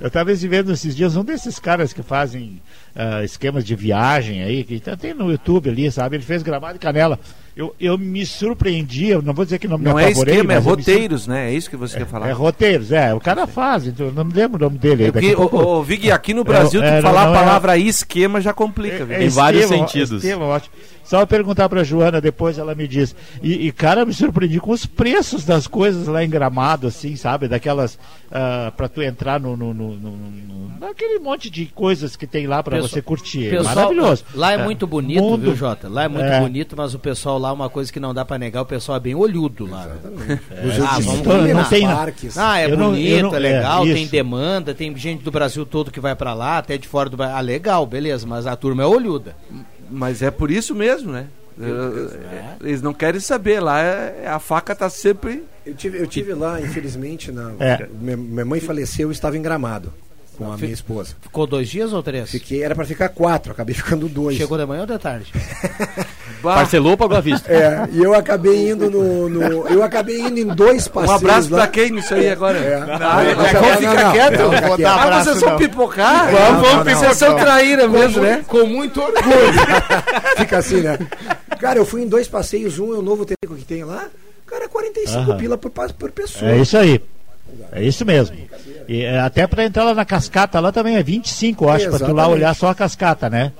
Eu 0.00 0.08
estava 0.08 0.34
vendo 0.34 0.72
esses 0.72 0.96
dias 0.96 1.14
um 1.14 1.24
desses 1.24 1.60
caras 1.60 1.92
que 1.92 2.02
fazem 2.02 2.60
ah, 2.94 3.24
esquemas 3.24 3.64
de 3.64 3.74
viagem 3.74 4.42
aí, 4.42 4.64
que 4.64 4.78
tá- 4.80 4.96
tem 4.96 5.14
no 5.14 5.30
YouTube 5.30 5.68
ali, 5.70 5.90
sabe? 5.90 6.16
Ele 6.16 6.22
fez 6.24 6.42
gramado 6.42 6.76
e 6.76 6.78
canela. 6.78 7.18
Eu, 7.54 7.74
eu 7.78 7.98
me 7.98 8.24
surpreendi, 8.24 9.08
eu 9.08 9.20
não 9.20 9.34
vou 9.34 9.44
dizer 9.44 9.58
que 9.58 9.68
não 9.68 9.76
me 9.76 9.84
Não 9.84 9.98
é 9.98 10.10
esquema, 10.10 10.54
é 10.54 10.56
mas 10.56 10.66
eu 10.66 10.74
me 10.76 10.82
sur- 10.82 10.90
roteiros, 10.92 11.26
né? 11.26 11.50
É 11.50 11.54
isso 11.54 11.68
que 11.68 11.76
você 11.76 11.98
quer 11.98 12.06
falar. 12.06 12.28
É 12.28 12.32
roteiros, 12.32 12.90
é. 12.90 13.12
O 13.12 13.20
cara 13.20 13.46
faz, 13.46 13.86
então 13.86 14.06
eu 14.06 14.12
não 14.12 14.24
me 14.24 14.32
lembro 14.32 14.56
o 14.56 14.68
nome 14.70 14.78
dele. 14.78 15.12
aí, 15.14 15.30
É 15.32 15.34
pouco- 15.34 15.58
ô, 15.58 15.78
ô, 15.80 15.82
Vig, 15.82 16.10
aqui 16.10 16.32
no 16.32 16.44
Brasil, 16.44 16.82
é, 16.82 16.96
tu 16.98 17.02
falar 17.02 17.26
não, 17.26 17.34
a 17.34 17.36
é- 17.36 17.38
palavra 17.44 17.76
esquema 17.76 18.40
já 18.40 18.54
complica? 18.54 19.04
Tem 19.04 19.28
vários 19.28 19.66
sentidos. 19.66 20.22
Estevam, 20.24 20.48
ótimo. 20.48 20.74
Só 21.04 21.26
perguntar 21.26 21.68
pra 21.68 21.84
Joana 21.84 22.20
depois, 22.20 22.58
ela 22.58 22.74
me 22.74 22.86
diz. 22.88 23.14
E, 23.42 23.66
e, 23.66 23.72
cara, 23.72 24.00
eu 24.02 24.06
me 24.06 24.14
surpreendi 24.14 24.60
com 24.60 24.70
os 24.70 24.86
preços 24.86 25.44
das 25.44 25.66
coisas 25.66 26.06
lá 26.06 26.24
em 26.24 26.30
Gramado, 26.30 26.86
assim, 26.86 27.16
sabe? 27.16 27.48
Daquelas. 27.48 27.98
ah, 28.30 28.72
pra 28.76 28.88
tu 28.88 29.02
entrar 29.02 29.38
no, 29.38 29.54
no, 29.56 29.74
no- 29.74 29.94
no- 29.96 30.10
no- 30.16 30.62
Naquele 30.80 31.18
monte 31.18 31.48
de 31.50 31.66
coisas 31.66 32.16
que 32.16 32.26
tem 32.26 32.46
lá 32.46 32.62
pra 32.62 32.76
Pessoal- 32.76 32.88
você 32.88 33.02
curtir. 33.02 33.50
Pessoal, 33.50 33.74
Maravilhoso. 33.74 34.24
Lá 34.34 34.52
é 34.52 34.56
muito 34.58 34.86
bonito, 34.86 35.22
mundo- 35.22 35.42
viu, 35.42 35.54
Jota? 35.56 35.88
Lá 35.88 36.04
é 36.04 36.08
muito 36.08 36.24
É. 36.24 36.40
bonito, 36.40 36.74
mas 36.76 36.94
o 36.94 36.98
pessoal 36.98 37.38
lá, 37.38 37.52
uma 37.52 37.68
coisa 37.68 37.92
que 37.92 38.00
não 38.00 38.12
dá 38.14 38.24
pra 38.24 38.38
negar, 38.38 38.62
o 38.62 38.66
pessoal 38.66 38.96
é 38.96 39.00
bem 39.00 39.14
olhudo 39.14 39.66
lá. 39.66 39.86
né? 39.86 40.40
Museu 40.64 40.84
Ah, 40.84 40.96
de 40.96 41.02
vamos 41.02 41.14
História, 41.20 41.38
combinar. 41.40 41.60
nos 41.60 41.68
Tem, 41.68 41.86
parques. 41.86 42.38
Ah, 42.38 42.58
é 42.58 42.64
Eu 42.70 42.76
não- 42.76 42.90
bonito, 42.90 43.08
eu 43.10 43.22
não- 43.24 43.34
é 43.34 43.38
legal, 43.38 43.82
é, 43.86 43.92
tem 43.92 44.02
isso. 44.04 44.12
demanda, 44.12 44.74
tem 44.74 44.96
gente 44.96 45.22
do 45.22 45.30
Brasil 45.30 45.64
todo 45.66 45.90
que 45.90 46.00
vai 46.00 46.16
pra 46.16 46.32
lá, 46.34 46.58
até 46.58 46.76
de 46.78 46.88
fora 46.88 47.08
do 47.10 47.16
Brasil. 47.16 47.36
Ah, 47.36 47.40
legal, 47.40 47.84
beleza, 47.86 48.26
mas 48.26 48.46
a 48.46 48.56
turma 48.56 48.82
é 48.82 48.86
olhuda. 48.86 49.36
Mas 49.92 50.22
é 50.22 50.30
por 50.30 50.50
isso 50.50 50.74
mesmo, 50.74 51.12
né? 51.12 51.26
É, 51.60 52.66
Eles 52.66 52.80
não 52.80 52.94
querem 52.94 53.20
saber, 53.20 53.60
lá 53.60 53.80
é- 53.80 54.26
a 54.26 54.38
faca 54.38 54.74
tá 54.74 54.88
sempre. 54.88 55.44
Eu 55.66 55.74
tive, 55.74 55.98
eu 55.98 56.06
tive 56.06 56.32
lá, 56.34 56.60
infelizmente, 56.60 57.30
na, 57.30 57.52
É. 57.60 57.86
minha, 58.00 58.16
minha 58.16 58.44
mãe 58.44 58.58
faleceu 58.58 59.10
e 59.10 59.12
estava 59.12 59.36
em 59.36 59.42
Gramado 59.42 59.92
com 60.36 60.52
a 60.52 60.56
minha 60.56 60.72
esposa. 60.72 61.14
Ficou 61.20 61.46
dois 61.46 61.68
dias 61.68 61.92
ou 61.92 62.02
três? 62.02 62.30
Fiquei, 62.30 62.62
era 62.62 62.74
para 62.74 62.84
ficar 62.84 63.08
quatro, 63.10 63.52
acabei 63.52 63.74
ficando 63.74 64.08
dois. 64.08 64.36
Chegou 64.36 64.56
de 64.58 64.64
manhã 64.66 64.80
ou 64.82 64.86
de 64.86 64.98
tarde? 64.98 65.32
Parcelou 66.42 66.92
ou 66.92 66.96
pagou 66.96 67.16
à 67.16 67.20
vista? 67.20 67.52
É, 67.52 67.88
e 67.92 68.02
eu 68.02 68.14
acabei 68.14 68.70
indo 68.70 68.90
no, 68.90 69.28
no- 69.28 69.68
eu 69.68 69.80
acabei 69.82 70.18
indo 70.20 70.40
em 70.40 70.46
dois 70.46 70.88
um 70.88 70.90
passeios 70.90 71.22
abraço 71.22 71.50
lá. 71.52 71.58
pra 71.58 71.66
quem 71.68 71.90
nisso 71.92 72.12
aí 72.14 72.28
agora? 72.30 72.58
É. 72.58 72.74
Ah, 72.74 73.22
Não, 73.36 73.44
já 73.46 73.60
não, 73.60 73.68
não, 73.70 73.76
ficar 73.76 74.12
quieto? 74.12 74.38
não, 74.38 74.88
Ah, 74.88 75.22
vocês 75.24 75.40
vão 75.40 75.50
não. 75.50 75.56
pipocar? 75.58 76.32
Vamos, 76.32 76.68
vamos, 76.68 76.92
Vocês 76.98 77.16
são 77.16 77.36
traíra 77.36 77.86
mesmo, 77.86 78.22
né? 78.22 78.44
Com 78.48 78.66
muito 78.66 79.00
orgulho. 79.00 79.22
Fica 80.36 80.58
assim, 80.58 80.80
né? 80.80 80.98
Cara, 81.60 81.78
eu 81.78 81.86
fui 81.86 82.02
em 82.02 82.08
dois 82.08 82.26
passeios, 82.26 82.78
um 82.80 82.92
é 82.92 82.98
o 82.98 83.02
novo 83.02 83.24
teco 83.24 83.54
que 83.54 83.64
tem 83.64 83.84
lá. 83.84 84.06
Cara, 84.46 84.68
45 84.68 85.18
Aham. 85.18 85.36
pila 85.36 85.56
por, 85.56 85.70
por 85.70 86.10
pessoa. 86.10 86.50
É 86.50 86.58
isso 86.58 86.76
aí. 86.76 87.00
É 87.70 87.82
isso 87.84 88.04
mesmo. 88.04 88.36
E, 88.92 89.04
é, 89.04 89.20
até 89.20 89.46
pra 89.46 89.64
entrar 89.64 89.84
lá 89.84 89.94
na 89.94 90.04
cascata, 90.04 90.60
lá 90.60 90.70
também 90.70 90.96
é 90.96 91.02
25, 91.02 91.64
eu 91.64 91.70
acho, 91.70 91.88
pra 91.88 91.98
tu 91.98 92.12
lá 92.12 92.28
olhar 92.28 92.54
só 92.54 92.68
a 92.68 92.74
cascata, 92.74 93.30
né? 93.30 93.50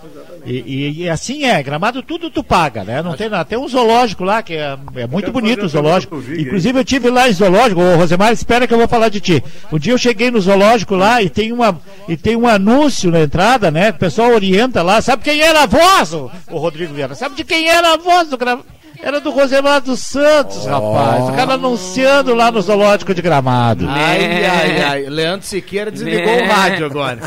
E, 0.44 0.52
e- 0.58 1.02
e 1.04 1.08
assim 1.08 1.44
é, 1.44 1.62
gramado 1.62 2.02
tudo 2.02 2.28
tu 2.28 2.44
paga, 2.44 2.84
né? 2.84 3.00
Não 3.00 3.16
tem 3.16 3.30
nada. 3.30 3.44
Tem 3.44 3.56
um 3.56 3.66
zoológico 3.66 4.24
lá, 4.24 4.42
que 4.42 4.52
é, 4.54 4.76
é 4.96 5.06
muito 5.06 5.26
Quero 5.26 5.32
bonito 5.32 5.64
o 5.64 5.68
zoológico. 5.68 6.22
Inclusive 6.38 6.78
eu 6.80 6.84
tive 6.84 7.08
lá 7.08 7.30
em 7.30 7.32
zoológico, 7.32 7.80
ô 7.80 7.96
Rosemar, 7.96 8.30
espera 8.32 8.66
que 8.66 8.74
eu 8.74 8.78
vou 8.78 8.88
falar 8.88 9.08
de 9.08 9.20
ti. 9.20 9.42
Um 9.72 9.78
dia 9.78 9.94
eu 9.94 9.98
cheguei 9.98 10.30
no 10.30 10.40
zoológico 10.40 10.94
lá 10.96 11.22
e 11.22 11.30
tem, 11.30 11.50
uma, 11.50 11.80
e 12.06 12.14
tem 12.16 12.36
um 12.36 12.46
anúncio 12.46 13.10
na 13.10 13.20
entrada, 13.20 13.70
né? 13.70 13.88
O 13.90 13.94
pessoal 13.94 14.32
orienta 14.34 14.82
lá. 14.82 15.00
Sabe 15.00 15.22
quem 15.22 15.40
era 15.40 15.62
a 15.62 15.66
voz, 15.66 16.12
o, 16.12 16.30
o 16.50 16.58
Rodrigo 16.58 16.92
Vieira? 16.92 17.14
Sabe 17.14 17.36
de 17.36 17.44
quem 17.44 17.68
era 17.70 17.94
a 17.94 17.96
voz 17.96 18.28
do 18.28 18.36
gramado? 18.36 18.66
Era 19.02 19.20
do 19.20 19.30
Rosemar 19.30 19.80
dos 19.80 19.98
Santos, 20.00 20.64
rapaz. 20.64 21.24
O 21.28 21.32
cara 21.34 21.54
anunciando 21.54 22.34
lá 22.34 22.52
no 22.52 22.60
zoológico 22.62 23.12
de 23.12 23.20
gramado. 23.20 23.84
Ai, 23.88 24.44
ai, 24.46 24.80
ai. 24.82 25.02
Leandro 25.08 25.44
Siqueira 25.44 25.90
desligou 25.90 26.26
Né. 26.36 26.42
o 26.44 26.48
rádio 26.48 26.86
agora. 26.86 27.18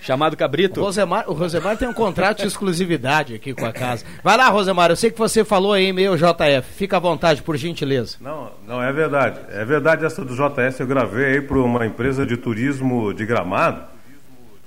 Chamado 0.00 0.32
O 0.34 0.36
Cabrito. 0.36 0.80
Rosemar, 0.82 1.24
o 1.30 1.32
Rosemar 1.32 1.76
tem 1.76 1.88
um 1.88 1.92
contrato 1.94 2.38
de 2.42 2.48
exclusividade 2.48 3.32
aqui 3.34 3.54
com 3.54 3.64
a 3.64 3.72
casa. 3.72 4.04
Vai 4.24 4.36
lá, 4.36 4.48
Rosemar, 4.48 4.90
eu 4.90 4.96
sei 4.96 5.10
que 5.10 5.18
você 5.18 5.44
falou 5.44 5.72
aí 5.72 5.92
meio 5.92 6.16
JF. 6.16 6.66
Fica 6.76 6.96
à 6.96 7.00
vontade, 7.00 7.42
por 7.42 7.56
gentileza. 7.56 8.16
Não, 8.20 8.50
não 8.66 8.82
é 8.82 8.92
verdade. 8.92 9.38
É 9.52 9.64
verdade 9.64 10.04
essa 10.04 10.24
do 10.24 10.34
JS. 10.34 10.80
Eu 10.80 10.86
gravei 10.86 11.26
aí 11.36 11.40
para 11.40 11.58
uma 11.58 11.86
empresa 11.86 12.26
de 12.26 12.36
turismo 12.36 13.14
de 13.14 13.24
Gramado, 13.24 13.82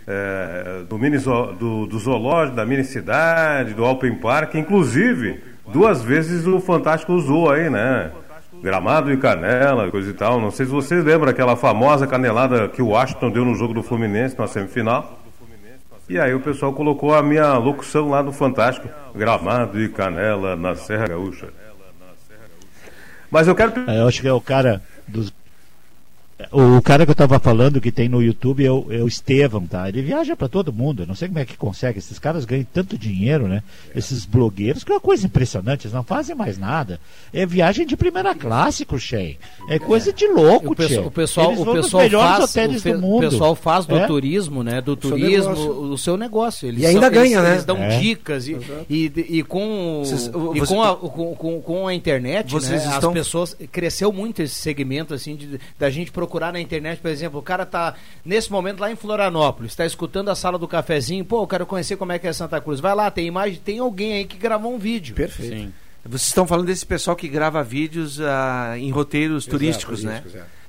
é, 0.07 0.83
do, 0.89 0.97
mini 0.97 1.17
zo- 1.17 1.53
do, 1.59 1.85
do 1.85 1.99
zoológico, 1.99 2.55
da 2.55 2.65
mini 2.65 2.85
cidade, 2.85 3.73
do 3.73 3.83
Open 3.83 4.15
Park. 4.15 4.55
Inclusive, 4.55 5.43
duas 5.71 6.01
vezes 6.01 6.45
o 6.45 6.59
Fantástico 6.59 7.13
usou 7.13 7.51
aí, 7.51 7.69
né? 7.69 8.11
Gramado 8.61 9.11
e 9.11 9.17
canela, 9.17 9.89
coisa 9.91 10.09
e 10.09 10.13
tal. 10.13 10.41
Não 10.41 10.51
sei 10.51 10.65
se 10.65 10.71
vocês 10.71 11.03
lembram 11.03 11.29
aquela 11.29 11.55
famosa 11.55 12.07
canelada 12.07 12.67
que 12.67 12.81
o 12.81 12.87
Washington 12.87 13.29
deu 13.29 13.45
no 13.45 13.55
jogo 13.55 13.73
do 13.73 13.83
Fluminense 13.83 14.37
na 14.37 14.47
semifinal. 14.47 15.19
E 16.09 16.17
aí 16.17 16.33
o 16.33 16.39
pessoal 16.39 16.71
colocou 16.71 17.13
a 17.13 17.21
minha 17.21 17.57
locução 17.57 18.09
lá 18.09 18.23
no 18.23 18.31
Fantástico, 18.31 18.87
Gramado 19.13 19.79
e 19.79 19.89
Canela 19.89 20.55
na 20.55 20.73
Serra 20.73 21.07
Gaúcha. 21.07 21.49
Mas 23.29 23.47
eu 23.47 23.55
quero 23.55 23.73
Eu 23.89 24.07
acho 24.07 24.21
que 24.21 24.27
é 24.27 24.33
o 24.33 24.41
cara 24.41 24.81
dos. 25.07 25.33
O 26.51 26.79
cara 26.83 27.03
que 27.03 27.09
eu 27.09 27.15
tava 27.15 27.39
falando 27.39 27.81
que 27.81 27.91
tem 27.91 28.07
no 28.07 28.21
YouTube 28.21 28.63
é 28.63 28.71
o, 28.71 28.85
é 28.91 29.01
o 29.01 29.07
Estevão, 29.07 29.65
tá? 29.65 29.89
Ele 29.89 30.03
viaja 30.03 30.35
pra 30.35 30.47
todo 30.47 30.71
mundo. 30.71 31.01
Eu 31.01 31.07
não 31.07 31.15
sei 31.15 31.27
como 31.27 31.39
é 31.39 31.45
que 31.45 31.57
consegue. 31.57 31.97
Esses 31.97 32.19
caras 32.19 32.45
ganham 32.45 32.65
tanto 32.71 32.95
dinheiro, 32.95 33.47
né? 33.47 33.63
Esses 33.95 34.23
blogueiros, 34.23 34.83
que 34.83 34.91
é 34.91 34.95
uma 34.95 35.01
coisa 35.01 35.25
impressionante. 35.25 35.85
Eles 35.87 35.93
não 35.95 36.03
fazem 36.03 36.35
mais 36.35 36.55
nada. 36.59 36.99
É 37.33 37.43
viagem 37.43 37.87
de 37.87 37.97
primeira 37.97 38.35
classe, 38.35 38.85
Cruxem. 38.85 39.39
É 39.67 39.79
coisa 39.79 40.13
de 40.13 40.27
louco, 40.27 40.73
O, 40.73 40.75
pesso- 40.75 40.89
tchê. 40.89 40.99
o 40.99 41.09
pessoal, 41.09 41.47
Eles 41.53 41.59
o 41.61 41.73
pessoal 41.73 42.03
melhores 42.03 42.29
faz, 42.37 42.43
hotéis 42.51 42.83
do 42.83 42.99
mundo. 43.01 43.25
o 43.25 43.29
pessoal 43.31 43.55
faz 43.55 43.85
do 43.87 43.97
É? 43.97 44.05
turismo, 44.05 44.63
né? 44.63 44.79
Do 44.79 44.91
seu 45.01 45.09
turismo, 45.09 45.49
negócio. 45.49 45.71
o 45.81 45.97
seu 45.97 46.17
negócio. 46.17 46.67
Eles 46.67 46.83
E 46.83 46.85
ainda 46.85 46.99
são- 46.99 47.09
eles- 47.09 47.19
ganha, 47.31 47.41
né? 47.41 47.51
Eles 47.53 47.65
dão 47.65 47.77
É. 47.77 47.97
dicas 47.99 48.47
e, 48.47 48.55
e, 48.87 49.11
e 49.39 49.43
com 49.43 50.03
Vocês- 50.05 50.27
e 50.27 50.59
você- 50.59 50.73
com, 50.75 50.83
a, 50.83 50.95
com, 50.95 51.35
com, 51.35 51.61
com 51.61 51.87
a 51.87 51.95
internet, 51.95 52.51
Vocês 52.51 52.85
né, 52.85 52.91
estão- 52.93 53.09
as 53.09 53.13
pessoas 53.17 53.57
cresceu 53.71 54.13
muito 54.13 54.43
esse 54.43 54.53
segmento 54.53 55.15
assim 55.15 55.35
de, 55.35 55.59
da 55.79 55.89
gente 55.89 56.11
procurar 56.11 56.26
na 56.51 56.59
internet, 56.59 56.99
por 56.99 57.09
exemplo, 57.09 57.39
o 57.39 57.43
cara 57.43 57.65
tá 57.65 57.93
nesse 58.23 58.51
momento 58.51 58.79
lá 58.79 58.91
em 58.91 58.95
Florianópolis, 58.95 59.71
está 59.71 59.85
escutando 59.85 60.29
a 60.29 60.35
sala 60.35 60.57
do 60.57 60.67
cafezinho, 60.67 61.23
pô, 61.25 61.41
eu 61.43 61.47
quero 61.47 61.65
conhecer 61.65 61.95
como 61.97 62.11
é 62.11 62.19
que 62.19 62.27
é 62.27 62.33
Santa 62.33 62.59
Cruz. 62.61 62.79
Vai 62.79 62.93
lá, 62.95 63.09
tem 63.09 63.25
imagem, 63.27 63.59
tem 63.63 63.79
alguém 63.79 64.13
aí 64.13 64.25
que 64.25 64.37
gravou 64.37 64.73
um 64.73 64.77
vídeo. 64.77 65.15
Perfeito. 65.15 65.55
Sim. 65.55 65.73
Vocês 66.05 66.27
estão 66.27 66.47
falando 66.47 66.67
desse 66.67 66.85
pessoal 66.85 67.15
que 67.17 67.27
grava 67.27 67.61
vídeos 67.63 68.21
ah, 68.21 68.75
em 68.77 68.89
roteiros 68.91 69.45
turísticos, 69.45 70.03
né? 70.03 70.23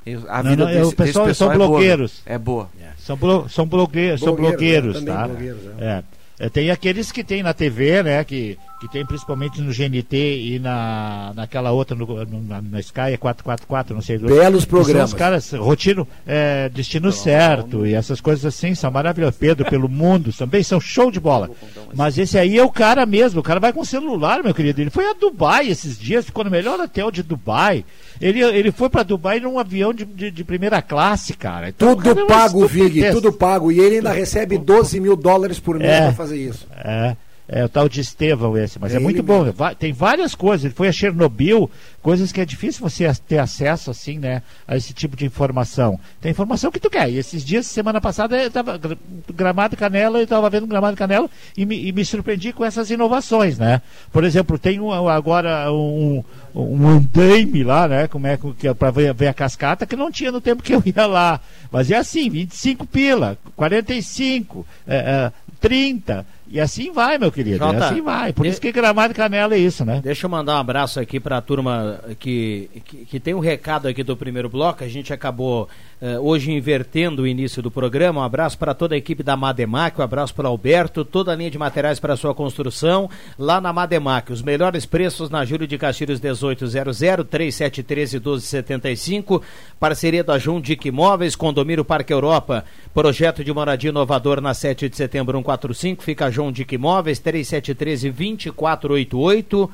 Eu- 0.06 0.24
A 0.28 0.42
Não, 0.42 0.50
vida 0.50 0.64
não, 0.64 0.70
é, 0.70 0.74
desse, 0.78 0.92
o 0.92 0.96
pessoal- 0.96 1.26
desse 1.26 1.38
são 1.38 1.48
pessoal 1.48 1.52
é 1.52 1.56
boa, 1.58 1.68
blogueiros. 1.68 2.22
É 2.26 2.38
boa. 2.38 2.70
São, 2.98 3.16
blo 3.16 3.48
são, 3.48 3.66
blogueiros, 3.66 4.20
são 4.20 4.34
Blogueiros, 4.34 5.02
né? 5.02 5.12
Tá? 5.12 5.28
blogueiros, 5.28 5.60
É. 5.78 6.02
É, 6.38 6.48
Tem 6.48 6.70
aqueles 6.70 7.10
que 7.10 7.24
tem 7.24 7.42
na 7.42 7.52
TV, 7.52 8.02
né? 8.02 8.22
Que, 8.22 8.56
que 8.80 8.88
tem 8.88 9.04
principalmente 9.04 9.60
no 9.60 9.72
GNT 9.72 10.16
e 10.16 10.58
na, 10.60 11.32
naquela 11.34 11.72
outra, 11.72 11.96
no, 11.96 12.06
no, 12.06 12.42
na, 12.42 12.62
na 12.62 12.80
Sky, 12.80 13.12
é 13.12 13.16
444, 13.16 13.94
não 13.94 14.00
sei. 14.00 14.18
Belos 14.18 14.64
Que 14.64 14.70
São 14.70 14.78
programas. 14.78 15.10
os 15.10 15.18
caras, 15.18 15.52
rotina, 15.52 16.06
é, 16.24 16.68
destino 16.68 17.10
certo 17.10 17.84
e 17.84 17.94
essas 17.94 18.20
coisas 18.20 18.44
assim, 18.44 18.74
são 18.74 18.90
maravilhosas. 18.90 19.36
Pedro 19.36 19.68
pelo 19.68 19.88
mundo, 19.88 20.32
também 20.32 20.62
são 20.62 20.80
show 20.80 21.10
de 21.10 21.18
bola. 21.18 21.50
Mas 21.94 22.16
esse 22.18 22.38
aí 22.38 22.56
é 22.56 22.62
o 22.62 22.70
cara 22.70 23.04
mesmo, 23.04 23.40
o 23.40 23.42
cara 23.42 23.58
vai 23.58 23.72
com 23.72 23.84
celular, 23.84 24.42
meu 24.42 24.54
querido. 24.54 24.80
Ele 24.80 24.90
foi 24.90 25.06
a 25.10 25.14
Dubai 25.14 25.66
esses 25.68 25.98
dias, 25.98 26.26
ficou 26.26 26.44
no 26.44 26.50
melhor 26.50 26.78
hotel 26.78 27.10
de 27.10 27.22
Dubai. 27.22 27.84
Ele, 28.20 28.42
ele 28.42 28.72
foi 28.72 28.88
pra 28.90 29.02
Dubai 29.02 29.40
num 29.40 29.58
avião 29.58 29.92
de, 29.94 30.04
de, 30.04 30.30
de 30.30 30.44
primeira 30.44 30.80
classe, 30.82 31.34
cara. 31.34 31.68
Então, 31.68 31.92
o 31.92 31.96
cara 31.96 32.10
é 32.10 32.14
Tudo 32.14 32.20
uma 32.22 32.26
pago, 32.26 32.66
Vig, 32.66 33.10
tudo 33.12 33.32
pago. 33.32 33.70
E 33.70 33.78
ele 33.78 33.96
ainda 33.96 34.12
recebe 34.12 34.58
12 34.58 34.98
mil 35.00 35.16
dólares 35.16 35.58
por 35.60 35.78
mês 35.78 35.90
É. 35.92 36.02
pra 36.02 36.12
fazer 36.12 36.36
isso. 36.36 36.66
É. 36.76 37.16
É 37.50 37.64
o 37.64 37.68
tal 37.68 37.88
de 37.88 37.98
Estevão 38.02 38.58
esse, 38.58 38.78
mas 38.78 38.92
é, 38.92 38.96
É 38.96 39.00
muito 39.00 39.22
bom. 39.22 39.50
Va- 39.52 39.74
Tem 39.74 39.90
várias 39.90 40.34
coisas. 40.34 40.66
Ele 40.66 40.74
foi 40.74 40.86
a 40.86 40.92
Chernobyl, 40.92 41.70
coisas 42.02 42.30
que 42.30 42.42
é 42.42 42.44
difícil 42.44 42.82
você 42.86 43.10
ter 43.26 43.38
acesso 43.38 43.90
assim, 43.90 44.18
né, 44.18 44.42
a 44.66 44.76
esse 44.76 44.92
tipo 44.92 45.16
de 45.16 45.24
informação. 45.24 45.98
Tem 46.20 46.30
informação 46.30 46.70
que 46.70 46.78
tu 46.78 46.90
quer. 46.90 47.10
E 47.10 47.16
esses 47.16 47.42
dias, 47.42 47.64
semana 47.66 48.02
passada, 48.02 48.36
eu 48.36 48.50
tava 48.50 48.76
gra- 48.76 48.98
Gramado 49.34 49.78
Canela, 49.78 50.18
eu 50.18 50.24
estava 50.24 50.50
vendo 50.50 50.66
Gramado 50.66 50.94
Canela 50.94 51.30
e 51.56 51.64
me, 51.64 51.82
e 51.88 51.90
me 51.90 52.04
surpreendi 52.04 52.52
com 52.52 52.66
essas 52.66 52.90
inovações, 52.90 53.56
né? 53.58 53.80
Por 54.12 54.24
exemplo, 54.24 54.58
tem 54.58 54.78
um, 54.78 54.92
agora 55.08 55.72
um, 55.72 56.22
um 56.54 56.86
andaime 56.86 57.62
lá, 57.64 57.88
né? 57.88 58.08
Como 58.08 58.26
é 58.26 58.38
que 58.58 58.68
é 58.68 58.74
para 58.74 58.90
ver, 58.90 59.14
ver 59.14 59.28
a 59.28 59.32
cascata 59.32 59.86
que 59.86 59.96
não 59.96 60.12
tinha 60.12 60.30
no 60.30 60.42
tempo 60.42 60.62
que 60.62 60.74
eu 60.74 60.82
ia 60.84 61.06
lá. 61.06 61.40
Mas 61.72 61.90
é 61.90 61.96
assim, 61.96 62.28
25 62.28 62.84
pila, 62.86 63.38
45, 63.56 64.66
é, 64.86 64.96
é, 64.96 65.32
30 65.60 66.26
e 66.50 66.60
assim 66.60 66.90
vai, 66.92 67.18
meu 67.18 67.30
querido. 67.30 67.58
Jota, 67.58 67.78
e 67.78 67.82
assim 67.82 68.00
vai. 68.02 68.32
Por 68.32 68.44
de- 68.44 68.48
isso 68.50 68.60
que 68.60 68.72
Gramado 68.72 69.12
Canela 69.14 69.54
é 69.54 69.58
isso, 69.58 69.84
né? 69.84 70.00
Deixa 70.02 70.26
eu 70.26 70.30
mandar 70.30 70.54
um 70.56 70.58
abraço 70.58 70.98
aqui 71.00 71.18
para 71.20 71.36
a 71.38 71.40
turma 71.40 72.00
que, 72.18 72.70
que, 72.84 72.96
que 73.04 73.20
tem 73.20 73.34
um 73.34 73.38
recado 73.40 73.86
aqui 73.88 74.02
do 74.02 74.16
primeiro 74.16 74.48
bloco. 74.48 74.82
A 74.84 74.88
gente 74.88 75.12
acabou 75.12 75.68
eh, 76.00 76.18
hoje 76.18 76.52
invertendo 76.52 77.22
o 77.22 77.26
início 77.26 77.62
do 77.62 77.70
programa. 77.70 78.20
Um 78.20 78.24
abraço 78.24 78.56
para 78.56 78.74
toda 78.74 78.94
a 78.94 78.98
equipe 78.98 79.22
da 79.22 79.36
Mademac, 79.36 79.98
um 79.98 80.04
abraço 80.04 80.34
para 80.34 80.48
Alberto, 80.48 81.04
toda 81.04 81.32
a 81.32 81.34
linha 81.36 81.50
de 81.50 81.58
materiais 81.58 81.98
para 81.98 82.16
sua 82.16 82.34
construção 82.34 83.10
lá 83.38 83.60
na 83.60 83.72
Mademac. 83.72 84.32
Os 84.32 84.42
melhores 84.42 84.86
preços 84.86 85.30
na 85.30 85.44
Júlio 85.44 85.66
de 85.66 85.76
Castilhos 85.76 86.20
1800 86.20 87.00
3713 87.28 88.16
1275. 88.16 89.42
Parceria 89.80 90.22
da 90.22 90.38
Jundic 90.38 90.86
Imóveis, 90.86 91.34
Condomínio 91.34 91.84
Parque 91.84 92.12
Europa. 92.12 92.64
Projeto 92.94 93.42
de 93.42 93.52
moradia 93.52 93.90
inovador 93.90 94.40
na 94.40 94.54
7 94.54 94.88
de 94.88 94.96
setembro 94.96 95.36
145. 95.38 96.02
Fica 96.02 96.30
Dick 96.52 96.74
Imóveis 96.74 97.18
3713 97.18 98.10
2488. 98.10 99.70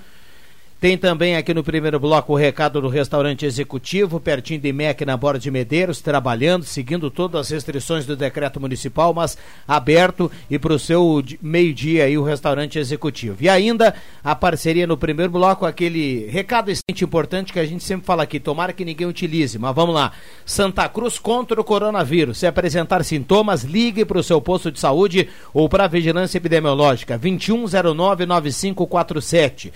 Tem 0.84 0.98
também 0.98 1.34
aqui 1.34 1.54
no 1.54 1.64
primeiro 1.64 1.98
bloco 1.98 2.34
o 2.34 2.36
recado 2.36 2.78
do 2.78 2.88
restaurante 2.88 3.46
executivo, 3.46 4.20
pertinho 4.20 4.60
de 4.60 4.70
MEC 4.70 5.06
na 5.06 5.16
Borda 5.16 5.38
de 5.38 5.50
Medeiros, 5.50 6.02
trabalhando, 6.02 6.66
seguindo 6.66 7.10
todas 7.10 7.40
as 7.40 7.48
restrições 7.48 8.04
do 8.04 8.14
decreto 8.14 8.60
municipal, 8.60 9.14
mas 9.14 9.38
aberto 9.66 10.30
e 10.50 10.58
para 10.58 10.74
o 10.74 10.78
seu 10.78 11.22
di- 11.22 11.38
meio-dia 11.40 12.04
aí 12.04 12.18
o 12.18 12.22
restaurante 12.22 12.78
executivo. 12.78 13.38
E 13.40 13.48
ainda 13.48 13.94
a 14.22 14.34
parceria 14.34 14.86
no 14.86 14.98
primeiro 14.98 15.32
bloco, 15.32 15.64
aquele 15.64 16.26
recado 16.26 16.70
extremamente 16.70 17.02
importante 17.02 17.50
que 17.50 17.58
a 17.58 17.64
gente 17.64 17.82
sempre 17.82 18.04
fala 18.04 18.24
aqui, 18.24 18.38
tomara 18.38 18.74
que 18.74 18.84
ninguém 18.84 19.06
utilize, 19.06 19.58
mas 19.58 19.74
vamos 19.74 19.94
lá. 19.94 20.12
Santa 20.44 20.86
Cruz 20.86 21.18
contra 21.18 21.58
o 21.58 21.64
coronavírus. 21.64 22.36
Se 22.36 22.46
apresentar 22.46 23.02
sintomas, 23.04 23.64
ligue 23.64 24.04
para 24.04 24.18
o 24.18 24.22
seu 24.22 24.38
posto 24.38 24.70
de 24.70 24.78
saúde 24.78 25.30
ou 25.54 25.66
para 25.66 25.84
a 25.84 25.88
vigilância 25.88 26.36
epidemiológica. 26.36 27.18
2109-9547. 27.18 29.72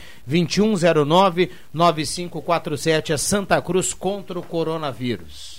2109-9547 1.04 3.10
é 3.10 3.16
Santa 3.16 3.60
Cruz 3.60 3.92
contra 3.92 4.38
o 4.38 4.42
coronavírus. 4.42 5.57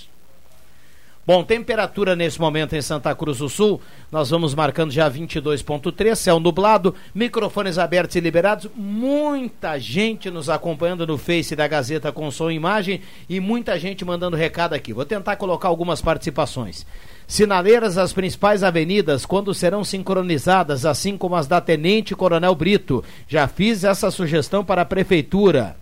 Bom, 1.32 1.44
temperatura 1.44 2.16
nesse 2.16 2.40
momento 2.40 2.74
em 2.74 2.82
Santa 2.82 3.14
Cruz 3.14 3.38
do 3.38 3.48
Sul, 3.48 3.80
nós 4.10 4.30
vamos 4.30 4.52
marcando 4.52 4.90
já 4.90 5.08
22.3, 5.08 6.16
céu 6.16 6.40
nublado, 6.40 6.92
microfones 7.14 7.78
abertos 7.78 8.16
e 8.16 8.20
liberados, 8.20 8.68
muita 8.74 9.78
gente 9.78 10.28
nos 10.28 10.48
acompanhando 10.48 11.06
no 11.06 11.16
Face 11.16 11.54
da 11.54 11.68
Gazeta 11.68 12.10
com 12.10 12.28
som 12.32 12.50
e 12.50 12.56
imagem 12.56 13.00
e 13.28 13.38
muita 13.38 13.78
gente 13.78 14.04
mandando 14.04 14.36
recado 14.36 14.72
aqui. 14.72 14.92
Vou 14.92 15.04
tentar 15.04 15.36
colocar 15.36 15.68
algumas 15.68 16.02
participações. 16.02 16.84
Sinaleiras 17.28 17.96
as 17.96 18.12
principais 18.12 18.64
avenidas, 18.64 19.24
quando 19.24 19.54
serão 19.54 19.84
sincronizadas, 19.84 20.84
assim 20.84 21.16
como 21.16 21.36
as 21.36 21.46
da 21.46 21.60
Tenente 21.60 22.12
Coronel 22.12 22.56
Brito. 22.56 23.04
Já 23.28 23.46
fiz 23.46 23.84
essa 23.84 24.10
sugestão 24.10 24.64
para 24.64 24.82
a 24.82 24.84
Prefeitura. 24.84 25.76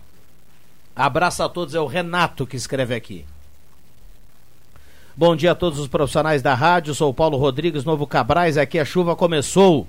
Abraço 0.95 1.41
a 1.41 1.49
todos, 1.49 1.73
é 1.73 1.79
o 1.79 1.87
Renato 1.87 2.45
que 2.45 2.55
escreve 2.55 2.93
aqui. 2.93 3.25
Bom 5.19 5.35
dia 5.35 5.51
a 5.51 5.55
todos 5.55 5.79
os 5.79 5.87
profissionais 5.89 6.41
da 6.41 6.55
rádio. 6.55 6.95
Sou 6.95 7.09
o 7.09 7.13
Paulo 7.13 7.35
Rodrigues, 7.35 7.83
Novo 7.83 8.07
Cabrais. 8.07 8.57
Aqui 8.57 8.79
a 8.79 8.85
chuva 8.85 9.17
começou, 9.17 9.85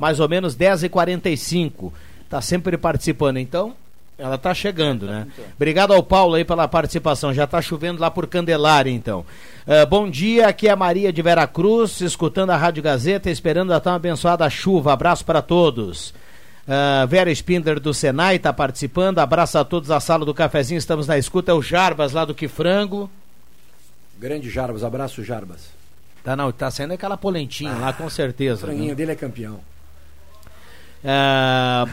mais 0.00 0.18
ou 0.20 0.26
menos 0.26 0.56
10h45. 0.56 1.92
Tá 2.30 2.40
sempre 2.40 2.78
participando, 2.78 3.36
então 3.36 3.74
ela 4.16 4.38
tá 4.38 4.54
chegando, 4.54 5.04
né? 5.04 5.26
Obrigado 5.54 5.92
ao 5.92 6.02
Paulo 6.02 6.34
aí 6.34 6.46
pela 6.46 6.66
participação. 6.66 7.34
Já 7.34 7.46
tá 7.46 7.60
chovendo 7.60 8.00
lá 8.00 8.10
por 8.10 8.26
Candelária, 8.26 8.90
então. 8.90 9.22
Eh, 9.66 9.84
bom 9.84 10.08
dia, 10.08 10.48
aqui 10.48 10.66
é 10.66 10.70
a 10.70 10.76
Maria 10.76 11.12
de 11.12 11.20
Vera 11.20 11.46
Cruz, 11.46 12.00
escutando 12.00 12.48
a 12.48 12.56
Rádio 12.56 12.82
Gazeta, 12.82 13.28
esperando 13.28 13.74
a 13.74 13.80
tão 13.80 13.92
abençoada 13.92 14.48
chuva. 14.48 14.94
Abraço 14.94 15.26
para 15.26 15.42
todos. 15.42 16.14
Ah, 16.66 17.04
Vera 17.04 17.30
Spindler 17.30 17.78
do 17.78 17.92
Senai 17.92 18.36
está 18.36 18.50
participando. 18.50 19.18
Abraço 19.18 19.58
a 19.58 19.64
todos 19.64 19.90
da 19.90 20.00
sala 20.00 20.24
do 20.24 20.32
cafezinho. 20.32 20.78
Estamos 20.78 21.06
na 21.06 21.18
escuta. 21.18 21.52
É 21.52 21.54
o 21.54 21.60
Jarbas 21.60 22.12
lá 22.12 22.24
do 22.24 22.34
Que 22.34 22.48
Frango. 22.48 23.10
Grande 24.20 24.50
Jarbas, 24.50 24.84
abraço 24.84 25.24
Jarbas. 25.24 25.70
Tá, 26.22 26.36
não, 26.36 26.52
tá 26.52 26.70
saindo 26.70 26.92
aquela 26.92 27.16
polentinha 27.16 27.72
lá, 27.72 27.90
com 27.90 28.10
certeza. 28.10 28.56
O 28.56 28.66
franguinho 28.66 28.90
né? 28.90 28.94
dele 28.94 29.12
é 29.12 29.16
campeão. 29.16 29.60
Ah, 31.02 31.86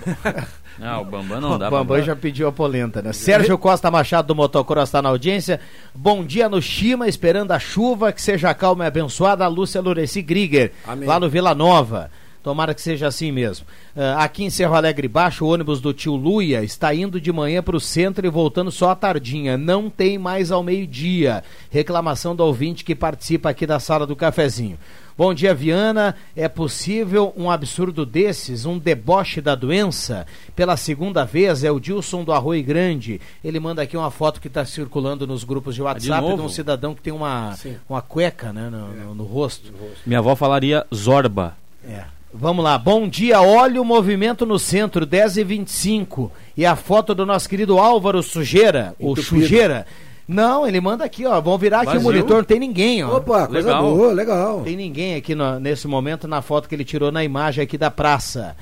Ah, 0.82 1.00
o 1.00 1.06
Bambam 1.06 1.40
não 1.40 1.52
o 1.56 1.58
dá 1.58 1.70
Bambam 1.70 2.02
já 2.02 2.14
pediu 2.14 2.46
a 2.46 2.52
polenta, 2.52 3.02
né? 3.02 3.14
Sérgio 3.14 3.58
Costa 3.58 3.90
Machado 3.90 4.28
do 4.28 4.36
Motocross 4.36 4.90
está 4.90 5.02
na 5.02 5.08
audiência. 5.08 5.62
Bom 5.96 6.26
dia 6.26 6.50
no 6.50 6.62
Chima, 6.62 7.08
esperando 7.08 7.54
a 7.54 7.60
chuva, 7.60 8.12
que 8.12 8.22
seja 8.22 8.54
calma 8.54 8.84
e 8.84 8.88
abençoada. 8.88 9.48
Lúcia 9.48 9.80
Lureci 9.80 10.22
Grieger, 10.22 10.74
Amém. 10.86 11.08
lá 11.08 11.22
no 11.22 11.30
Vila 11.30 11.56
Nova. 11.56 12.12
Tomara 12.48 12.74
que 12.74 12.82
seja 12.82 13.08
assim 13.08 13.30
mesmo. 13.30 13.66
Ah, 13.94 14.24
aqui 14.24 14.46
em 14.46 14.50
Cerro 14.50 14.74
Alegre 14.74 15.10
Baixo, 15.10 15.44
o 15.44 15.50
ônibus 15.50 15.82
do 15.82 15.94
tio 15.94 16.16
Luia 16.16 16.64
está 16.64 16.96
indo 16.96 17.20
de 17.20 17.30
manhã 17.30 17.62
para 17.62 17.76
o 17.76 17.80
centro 17.82 18.26
e 18.26 18.30
voltando 18.30 18.72
só 18.72 18.92
à 18.92 18.96
tardinha. 18.96 19.58
Não 19.58 19.90
tem 19.90 20.18
mais 20.18 20.50
ao 20.50 20.64
meio-dia. 20.64 21.44
Reclamação 21.70 22.34
do 22.34 22.46
ouvinte 22.46 22.86
que 22.86 22.96
participa 22.96 23.50
aqui 23.50 23.68
da 23.68 23.82
sala 23.82 24.08
do 24.08 24.16
cafezinho. 24.16 24.80
Bom 25.18 25.34
dia, 25.34 25.54
Viana. 25.54 26.16
É 26.38 26.48
possível 26.48 27.34
um 27.36 27.52
absurdo 27.52 28.06
desses, 28.06 28.66
um 28.66 28.78
deboche 28.80 29.42
da 29.42 29.54
doença? 29.54 30.26
Pela 30.56 30.78
segunda 30.78 31.26
vez, 31.26 31.66
é 31.66 31.72
o 31.72 31.82
Dilson 31.82 32.24
do 32.24 32.32
Arroio 32.32 32.64
Grande. 32.64 33.20
Ele 33.44 33.60
manda 33.60 33.82
aqui 33.82 33.98
uma 33.98 34.10
foto 34.10 34.40
que 34.40 34.48
está 34.48 34.64
circulando 34.64 35.28
nos 35.28 35.44
grupos 35.44 35.76
de 35.76 35.82
WhatsApp 35.82 36.24
de, 36.24 36.30
novo? 36.32 36.44
um 36.44 36.48
cidadão 36.50 36.96
que 36.96 37.02
tem 37.02 37.12
uma, 37.12 37.54
Sim. 37.58 37.76
uma 37.90 38.02
cueca 38.02 38.54
né, 38.54 38.70
no, 38.70 38.88
no- 38.94 39.16
no 39.16 39.24
rosto. 39.26 39.70
Minha 40.06 40.20
avó 40.20 40.34
falaria 40.34 40.86
Zorba. 40.96 41.58
É. 41.86 42.16
Vamos 42.34 42.64
lá, 42.64 42.78
bom 42.78 43.08
dia. 43.08 43.42
Olha 43.42 43.82
o 43.82 43.86
movimento 43.86 44.46
no 44.46 44.60
centro, 44.60 45.06
10 45.06 45.38
e 45.38 45.44
25 45.44 46.32
E 46.56 46.66
a 46.66 46.76
foto 46.76 47.16
do 47.16 47.26
nosso 47.26 47.48
querido 47.48 47.78
Álvaro 47.80 48.22
Sujeira, 48.22 48.96
o. 49.00 49.16
Sujeira. 49.16 49.86
Não, 50.28 50.68
ele 50.68 50.82
manda 50.82 51.06
aqui, 51.06 51.26
ó. 51.26 51.40
Vamos 51.40 51.62
virar 51.62 51.78
aqui 51.78 51.86
Vazio. 51.86 52.02
o 52.02 52.04
monitor, 52.04 52.38
não 52.38 52.44
tem 52.44 52.60
ninguém, 52.60 53.02
ó. 53.02 53.16
Opa, 53.16 53.48
coisa 53.48 53.70
Legal. 53.70 53.82
boa, 53.96 54.12
legal. 54.12 54.62
Tem 54.62 54.76
ninguém 54.76 55.16
aqui 55.16 55.34
no- 55.34 55.58
nesse 55.58 55.88
momento 55.88 56.28
na 56.28 56.42
foto 56.42 56.68
que 56.68 56.76
ele 56.76 56.84
tirou 56.84 57.14
na 57.14 57.24
imagem 57.24 57.64
aqui 57.64 57.78
da 57.78 57.90
praça. 57.90 58.54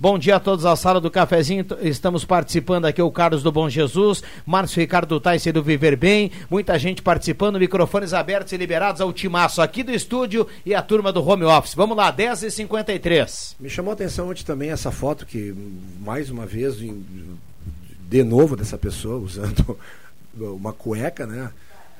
Bom 0.00 0.18
dia 0.18 0.36
a 0.36 0.40
todos 0.40 0.64
à 0.64 0.74
sala 0.76 0.98
do 0.98 1.10
cafezinho. 1.10 1.62
Estamos 1.82 2.24
participando 2.24 2.86
aqui 2.86 3.02
o 3.02 3.10
Carlos 3.10 3.42
do 3.42 3.52
Bom 3.52 3.68
Jesus, 3.68 4.22
Márcio 4.46 4.80
Ricardo 4.80 5.20
Taisse 5.20 5.52
do 5.52 5.62
Viver 5.62 5.94
Bem, 5.94 6.32
muita 6.48 6.78
gente 6.78 7.02
participando, 7.02 7.58
microfones 7.58 8.14
abertos 8.14 8.50
e 8.54 8.56
liberados 8.56 9.02
ao 9.02 9.12
timaço 9.12 9.60
aqui 9.60 9.82
do 9.82 9.92
estúdio 9.92 10.46
e 10.64 10.74
a 10.74 10.80
turma 10.80 11.12
do 11.12 11.22
home 11.22 11.44
office. 11.44 11.74
Vamos 11.74 11.98
lá, 11.98 12.10
10h53. 12.10 13.56
Me 13.60 13.68
chamou 13.68 13.90
a 13.90 13.92
atenção 13.92 14.30
ontem 14.30 14.42
também 14.42 14.70
essa 14.70 14.90
foto 14.90 15.26
que, 15.26 15.54
mais 16.00 16.30
uma 16.30 16.46
vez, 16.46 16.76
de 16.78 18.24
novo 18.24 18.56
dessa 18.56 18.78
pessoa 18.78 19.18
usando 19.18 19.78
uma 20.34 20.72
cueca, 20.72 21.26
né? 21.26 21.50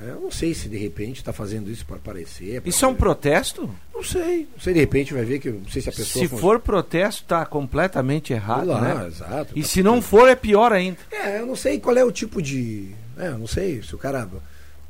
Eu 0.03 0.21
não 0.21 0.31
sei 0.31 0.55
se 0.55 0.69
de 0.69 0.77
repente 0.79 1.19
está 1.19 1.33
fazendo 1.33 1.71
isso 1.71 1.85
para 1.85 1.97
aparecer. 1.97 2.61
pra- 2.61 2.69
Isso 2.71 2.85
é 2.85 2.89
um 2.89 2.95
protesto? 2.95 3.69
Não 3.95 4.03
sei. 4.03 4.49
Não 4.55 4.61
sei, 4.61 4.73
de 4.75 4.81
repente 4.81 5.13
vai 5.13 5.25
ver 5.25 5.39
que. 5.39 5.51
Não 5.51 5.69
sei 5.69 5.83
se 5.83 5.89
a 5.89 5.93
pessoa. 5.93 6.27
Se 6.27 6.37
for 6.37 6.59
protesto, 6.61 7.25
tá 7.25 7.45
completamente 7.45 8.33
errado, 8.33 8.69
lá, 8.69 8.81
né? 8.81 9.07
exato. 9.07 9.53
E 9.57 9.63
Tá 9.63 9.69
se 9.69 9.83
não 9.83 10.01
for, 10.01 10.29
é 10.29 10.35
pior 10.35 10.73
ainda. 10.73 10.97
É, 11.11 11.41
eu 11.41 11.47
não 11.47 11.55
sei 11.57 11.79
qual 11.79 11.97
é 11.97 12.05
o 12.05 12.11
tipo 12.11 12.41
de. 12.41 12.91
É, 13.19 13.29
eu 13.29 13.39
não 13.39 13.47
sei 13.47 13.83
se 13.83 13.95
o 13.95 13.99
cara 13.99 14.27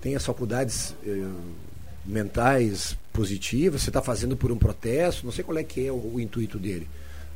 tem 0.00 0.14
as 0.14 0.24
faculdades 0.24 0.94
eh, 1.04 1.24
mentais 2.06 2.96
positivas, 3.12 3.82
se 3.82 3.90
está 3.90 4.00
fazendo 4.00 4.36
por 4.36 4.50
um 4.52 4.56
protesto, 4.56 5.24
não 5.24 5.32
sei 5.32 5.44
qual 5.44 5.58
é 5.58 5.64
que 5.64 5.86
é 5.86 5.92
o, 5.92 6.12
o 6.14 6.20
intuito 6.20 6.58
dele. 6.58 6.88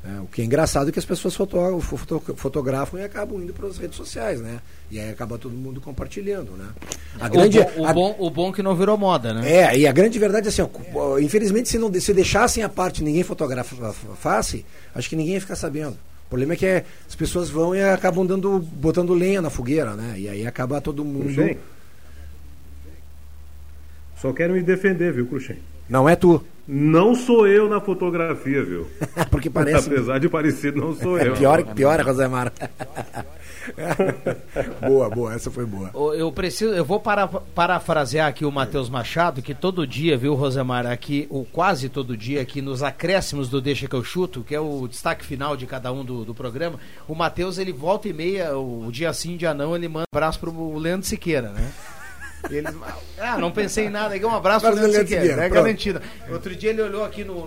É, 0.06 0.20
o 0.20 0.26
que 0.26 0.42
é 0.42 0.44
engraçado 0.44 0.90
é 0.90 0.92
que 0.92 0.98
as 0.98 1.04
pessoas 1.06 1.34
foto, 1.34 1.56
foto- 1.80 2.22
fotografam 2.36 3.00
e 3.00 3.04
acabam 3.04 3.40
indo 3.42 3.54
para 3.54 3.66
as 3.66 3.78
redes 3.78 3.96
sociais, 3.96 4.38
né? 4.38 4.60
E 4.90 5.00
aí 5.00 5.08
acaba 5.08 5.38
todo 5.38 5.54
mundo 5.54 5.80
compartilhando, 5.80 6.52
né? 6.58 6.66
A 7.18 7.26
grande, 7.26 7.58
o, 7.58 7.64
bom, 7.64 7.80
o, 7.80 7.86
a- 7.86 7.92
bom, 7.94 8.16
o 8.18 8.30
bom 8.30 8.52
que 8.52 8.62
não 8.62 8.76
virou 8.76 8.98
moda, 8.98 9.32
né? 9.32 9.50
é, 9.50 9.78
e 9.78 9.86
a 9.86 9.92
grande 9.92 10.18
verdade 10.18 10.46
é 10.46 10.50
assim, 10.50 10.60
ó, 10.94 11.18
infelizmente 11.18 11.70
se 11.70 11.78
não 11.78 11.90
se 11.98 12.12
deixassem 12.12 12.62
a 12.62 12.68
parte 12.68 13.02
ninguém 13.02 13.22
fotografasse, 13.22 14.66
acho 14.94 15.08
que 15.08 15.16
ninguém 15.16 15.34
ia 15.34 15.40
ficar 15.40 15.56
sabendo. 15.56 15.96
O 16.26 16.28
problema 16.28 16.52
é 16.52 16.56
que 16.56 16.66
é, 16.66 16.84
as 17.08 17.14
pessoas 17.14 17.48
vão 17.48 17.74
e 17.74 17.82
acabam 17.82 18.26
dando, 18.26 18.58
botando 18.58 19.14
lenha 19.14 19.40
na 19.40 19.48
fogueira, 19.48 19.94
né? 19.94 20.14
E 20.18 20.28
aí 20.28 20.46
acaba 20.46 20.80
todo 20.82 21.02
mundo. 21.02 21.32
Cruxem. 21.32 21.56
Só 24.20 24.32
quero 24.32 24.52
me 24.54 24.62
defender, 24.62 25.12
viu, 25.12 25.26
Cruxem? 25.26 25.56
Não 25.88 26.06
é 26.08 26.16
tu. 26.16 26.44
Não 26.66 27.14
sou 27.14 27.46
eu 27.46 27.68
na 27.68 27.80
fotografia, 27.80 28.64
viu? 28.64 28.86
Porque 29.30 29.50
parece. 29.50 29.88
Apesar 29.88 30.18
de 30.18 30.28
parecer, 30.28 30.74
não 30.74 30.94
sou 30.94 31.18
eu. 31.18 31.34
Pior, 31.34 31.62
pior, 31.74 32.00
Rosemar. 32.00 32.52
boa, 34.80 35.10
boa, 35.10 35.34
essa 35.34 35.50
foi 35.50 35.66
boa. 35.66 35.90
Eu 36.14 36.32
preciso, 36.32 36.72
eu 36.72 36.84
vou 36.84 37.00
para, 37.00 37.28
parafrasear 37.28 38.28
aqui 38.28 38.44
o 38.44 38.52
Matheus 38.52 38.88
Machado, 38.88 39.42
que 39.42 39.54
todo 39.54 39.86
dia, 39.86 40.16
viu, 40.16 40.34
Rosemar, 40.34 40.86
aqui, 40.86 41.26
ou 41.30 41.44
quase 41.44 41.88
todo 41.88 42.16
dia, 42.16 42.40
aqui 42.40 42.62
nos 42.62 42.82
acréscimos 42.82 43.48
do 43.48 43.60
Deixa 43.60 43.86
que 43.86 43.94
eu 43.94 44.04
chuto, 44.04 44.42
que 44.42 44.54
é 44.54 44.60
o 44.60 44.86
destaque 44.88 45.24
final 45.24 45.56
de 45.56 45.66
cada 45.66 45.92
um 45.92 46.04
do, 46.04 46.24
do 46.24 46.34
programa, 46.34 46.78
o 47.06 47.14
Matheus, 47.14 47.58
ele 47.58 47.72
volta 47.72 48.08
e 48.08 48.12
meia, 48.12 48.56
o 48.56 48.88
dia 48.90 49.12
sim, 49.12 49.36
dia 49.36 49.52
não, 49.52 49.76
ele 49.76 49.88
manda 49.88 50.04
um 50.04 50.16
abraço 50.16 50.40
pro 50.40 50.78
Leandro 50.78 51.06
Siqueira, 51.06 51.50
né? 51.50 51.72
Ele, 52.50 52.68
ah, 53.18 53.38
não 53.38 53.50
pensei 53.50 53.86
em 53.86 53.90
nada, 53.90 54.14
um 54.16 54.34
abraço 54.34 54.66
Abraço 54.66 54.82
Leandro 54.86 54.86
do 54.86 54.92
Leandro 54.92 55.08
Siqueira, 55.08 55.44
é 55.44 55.48
garantido. 55.48 56.02
Outro 56.30 56.54
dia 56.54 56.70
ele 56.70 56.82
olhou 56.82 57.04
aqui 57.04 57.24
no, 57.24 57.46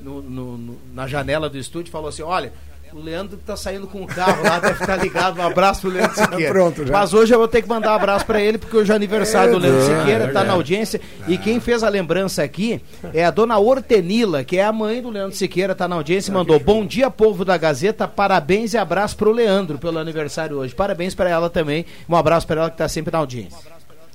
no- 0.00 0.22
no- 0.22 0.78
na 0.94 1.06
janela 1.06 1.48
do 1.48 1.58
estúdio 1.58 1.90
e 1.90 1.92
falou 1.92 2.08
assim, 2.08 2.22
olha... 2.22 2.52
O 2.90 3.00
Leandro 3.02 3.36
tá 3.44 3.54
saindo 3.54 3.86
com 3.86 4.00
o 4.02 4.06
carro 4.06 4.42
lá, 4.42 4.58
deve 4.60 4.80
estar 4.80 4.96
ligado. 4.96 5.38
Um 5.38 5.42
abraço 5.46 5.82
pro 5.82 5.90
Leandro 5.90 6.14
Siqueira. 6.16 6.48
Pronto, 6.50 6.86
já. 6.86 6.90
Mas 6.94 7.12
hoje 7.12 7.34
eu 7.34 7.38
vou 7.38 7.46
ter 7.46 7.60
que 7.60 7.68
mandar 7.68 7.92
um 7.92 7.96
abraço 7.96 8.24
pra 8.24 8.40
ele, 8.40 8.56
porque 8.56 8.74
hoje 8.74 8.90
é 8.90 8.94
aniversário 8.94 9.52
do 9.52 9.58
Leandro 9.58 9.92
É, 9.92 9.98
Siqueira, 10.00 10.24
é, 10.24 10.26
tá 10.28 10.40
é. 10.40 10.44
na 10.44 10.54
audiência. 10.54 10.98
E 11.26 11.36
quem 11.36 11.60
fez 11.60 11.82
a 11.82 11.88
lembrança 11.90 12.42
aqui 12.42 12.80
é 13.12 13.26
a 13.26 13.30
dona 13.30 13.58
Hortenila, 13.58 14.42
que 14.42 14.56
é 14.56 14.64
a 14.64 14.72
mãe 14.72 15.02
do 15.02 15.10
Leandro 15.10 15.36
Siqueira, 15.36 15.74
tá 15.74 15.86
na 15.86 15.96
audiência 15.96 16.30
e 16.30 16.34
mandou: 16.34 16.58
Bom 16.58 16.86
dia, 16.86 17.10
povo 17.10 17.44
da 17.44 17.58
Gazeta, 17.58 18.08
parabéns 18.08 18.72
e 18.72 18.78
abraço 18.78 19.18
pro 19.18 19.32
Leandro 19.32 19.76
pelo 19.78 19.98
aniversário 19.98 20.56
hoje. 20.56 20.74
Parabéns 20.74 21.14
pra 21.14 21.28
ela 21.28 21.50
também. 21.50 21.84
Um 22.08 22.16
abraço 22.16 22.46
pra 22.46 22.58
ela 22.62 22.70
que 22.70 22.78
tá 22.78 22.88
sempre 22.88 23.12
na 23.12 23.18
audiência. 23.18 23.58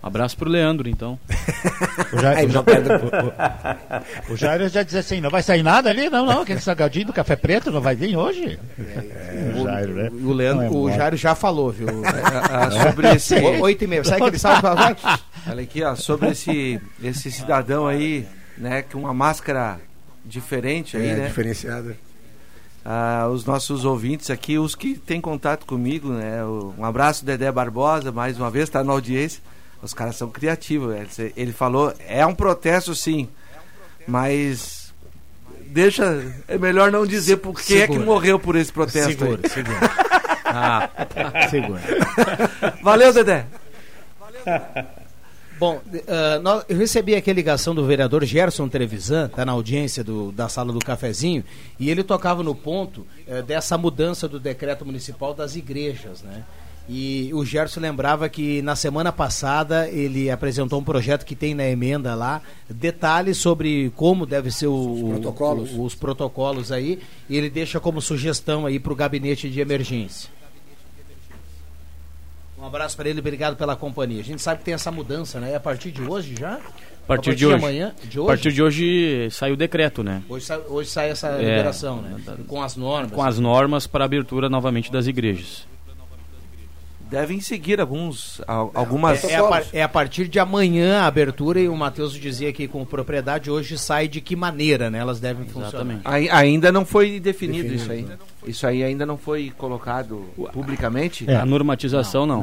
Abraço 0.04 0.36
pro 0.36 0.50
Leandro, 0.50 0.90
então. 0.90 1.18
O 2.12 2.20
Jair, 2.20 2.46
o, 2.50 2.52
o- 2.52 4.32
o- 4.32 4.34
o 4.34 4.38
Jair 4.38 4.68
já 4.70 4.84
dizia 4.84 5.00
assim, 5.00 5.22
não 5.22 5.30
vai 5.30 5.42
sair 5.42 5.64
nada 5.64 5.90
ali? 5.90 6.10
Não, 6.10 6.26
não, 6.26 6.42
aquele 6.42 6.60
salgadinho 6.60 7.06
do 7.08 7.14
café 7.14 7.38
preto 7.38 7.72
não 7.72 7.80
vai 7.80 7.96
vir 7.96 8.18
hoje? 8.18 8.60
o 9.56 9.64
Jair, 9.64 9.88
né? 9.88 10.10
O 10.12 10.34
Leandro, 10.34 10.66
é 10.66 10.70
o 10.70 11.16
já 11.16 11.34
falou, 11.36 11.72
viu? 11.72 11.88
Ah, 12.52 12.70
sobre 12.86 13.12
esse. 13.16 13.36
Oito 13.36 13.86
e 13.86 13.88
meia. 13.88 14.04
Sabe 14.04 14.24
aquele 14.24 14.40
salve? 14.40 14.62
Vai. 14.62 14.96
Olha 15.50 15.64
aqui, 15.64 15.82
ó, 15.84 15.96
sobre 15.96 16.30
esse, 16.32 16.82
esse 17.02 17.32
cidadão 17.32 17.88
aí, 17.88 18.28
né, 18.58 18.82
com 18.82 19.00
uma 19.00 19.14
máscara 19.14 19.80
diferente 20.26 20.98
aí, 20.98 21.08
É, 21.08 21.16
né? 21.16 21.28
diferenciada. 21.28 21.96
Ah, 22.86 23.30
os 23.32 23.46
nossos 23.46 23.86
ouvintes 23.86 24.30
aqui, 24.30 24.58
os 24.60 24.76
que 24.76 24.96
têm 24.96 25.22
contato 25.22 25.66
comigo, 25.66 26.10
né? 26.12 26.44
Um 26.46 26.84
abraço, 26.84 27.24
Dedé 27.24 27.50
Barbosa, 27.50 28.12
mais 28.12 28.38
uma 28.38 28.52
vez, 28.52 28.66
está 28.66 28.84
na 28.84 28.92
audiência. 28.92 29.42
Os 29.84 29.94
caras 29.94 30.16
são 30.16 30.30
criativos. 30.30 30.96
Ele, 31.20 31.34
ele 31.36 31.52
falou, 31.54 31.94
é 32.08 32.26
um 32.26 32.34
protesto 32.34 32.96
sim, 32.96 33.28
mas 34.08 34.94
deixa, 35.68 36.34
é 36.48 36.58
melhor 36.58 36.92
não 36.92 37.06
dizer 37.06 37.38
por 37.38 37.60
que 37.62 37.82
é 37.82 37.88
que 37.88 38.00
morreu 38.00 38.40
por 38.40 38.56
esse 38.56 38.72
protesto. 38.72 39.12
Segura, 39.12 39.40
aí. 39.44 39.50
segura. 39.50 39.80
Ah, 40.56 40.88
segura. 41.50 41.82
Valeu, 42.84 43.12
Dedé. 43.12 43.48
Bom, 45.60 45.82
ah, 46.08 46.40
nós- 46.40 46.66
eu 46.68 46.78
recebi 46.78 47.16
aqui 47.16 47.32
a 47.32 47.34
ligação 47.34 47.74
do 47.74 47.86
vereador 47.86 48.24
Gerson 48.26 48.68
Trevisan, 48.68 49.26
está 49.28 49.46
na 49.46 49.52
audiência 49.52 50.04
do- 50.04 50.32
da 50.32 50.50
sala 50.50 50.74
do 50.74 50.80
cafezinho, 50.80 51.44
e 51.80 51.90
ele 51.90 52.04
tocava 52.04 52.44
no 52.44 52.54
ponto 52.54 53.06
eh, 53.28 53.42
dessa 53.42 53.78
mudança 53.78 54.28
do 54.28 54.40
decreto 54.40 54.86
municipal 54.86 55.34
das 55.34 55.56
igrejas, 55.56 56.22
né? 56.22 56.44
E 56.90 57.30
o 57.34 57.46
Gerson 57.46 57.80
lembrava 57.80 58.28
que 58.28 58.62
na 58.62 58.76
semana 58.76 59.10
passada 59.12 59.88
ele 59.88 60.30
apresentou 60.30 60.80
um 60.82 60.84
projeto 60.84 61.26
que 61.26 61.34
tem 61.36 61.56
na 61.56 61.66
emenda 61.66 62.14
lá, 62.14 62.42
detalhes 62.70 63.38
sobre 63.38 63.90
como 63.96 64.26
deve 64.26 64.52
ser 64.52 64.68
o- 64.68 64.74
o- 64.74 65.10
protocolos. 65.12 65.72
o- 65.74 65.84
os 65.84 65.96
protocolos 65.96 66.72
aí, 66.74 67.00
e 67.30 67.38
ele 67.38 67.50
deixa 67.50 67.80
como 67.80 68.02
sugestão 68.02 68.66
aí 68.66 68.80
para 68.80 68.92
o 68.92 68.96
gabinete 68.98 69.50
de 69.50 69.62
emergência. 69.62 70.30
Um 72.60 72.66
abraço 72.66 72.96
para 72.96 73.10
ele, 73.10 73.20
obrigado 73.20 73.56
pela 73.58 73.76
companhia. 73.76 74.22
A 74.22 74.24
gente 74.24 74.42
sabe 74.42 74.60
que 74.60 74.66
tem 74.66 74.74
essa 74.74 74.92
mudança, 74.92 75.40
né? 75.40 75.52
É 75.52 75.56
a 75.56 75.60
partir 75.60 75.92
de 75.92 76.02
hoje 76.02 76.36
já? 76.40 76.56
A 76.56 77.06
partir 77.08 77.36
de 77.36 77.46
hoje. 77.46 77.56
amanhã? 77.56 77.94
De 78.04 78.18
A 78.18 78.22
hoje? 78.22 78.28
partir 78.28 78.52
de 78.54 78.64
hoje 78.64 79.28
saiu 79.32 79.56
o 79.56 79.58
decreto, 79.58 80.02
né? 80.04 80.22
Hoje, 80.30 80.46
sai, 80.46 80.62
hoje 80.70 80.90
sai 80.90 81.10
essa 81.10 81.28
É, 81.30 81.38
liberação, 81.40 82.02
né? 82.02 82.16
Com 82.48 82.62
as 82.62 82.78
normas. 82.78 83.12
Com 83.12 83.22
as 83.24 83.40
normas 83.40 83.86
para 83.88 84.06
abertura 84.06 84.50
novamente 84.50 84.90
das 84.92 85.08
igrejas. 85.08 85.66
Devem 87.14 87.40
seguir 87.40 87.80
alguns, 87.80 88.42
al- 88.48 88.72
algumas. 88.74 89.24
É 89.24 89.36
a, 89.36 89.44
par- 89.44 89.64
é 89.72 89.84
a 89.84 89.88
partir 89.88 90.28
de 90.28 90.40
amanhã 90.40 91.02
a 91.02 91.06
abertura 91.06 91.60
e 91.60 91.70
o 91.70 91.78
Matheus 91.78 92.14
dizia 92.14 92.52
que 92.52 92.68
com 92.68 92.84
propriedade 92.84 93.52
hoje 93.52 93.78
sai 93.78 94.08
de 94.08 94.20
que 94.20 94.36
maneira, 94.36 94.90
né? 94.90 94.98
Elas 94.98 95.20
devem 95.20 95.46
funcionar. 95.46 95.68
Exatamente. 95.70 96.02
Ai- 96.06 96.28
Ainda 96.32 96.72
não 96.72 96.84
foi 96.84 97.20
definido, 97.20 97.70
Definido. 97.70 97.84
isso 97.84 97.92
aí. 97.92 98.08
Isso 98.48 98.66
aí 98.66 98.84
ainda 98.84 99.06
não 99.06 99.16
foi 99.16 99.54
colocado 99.56 100.26
publicamente? 100.52 101.30
É. 101.30 101.36
A 101.36 101.46
normatização 101.46 102.26
não. 102.26 102.42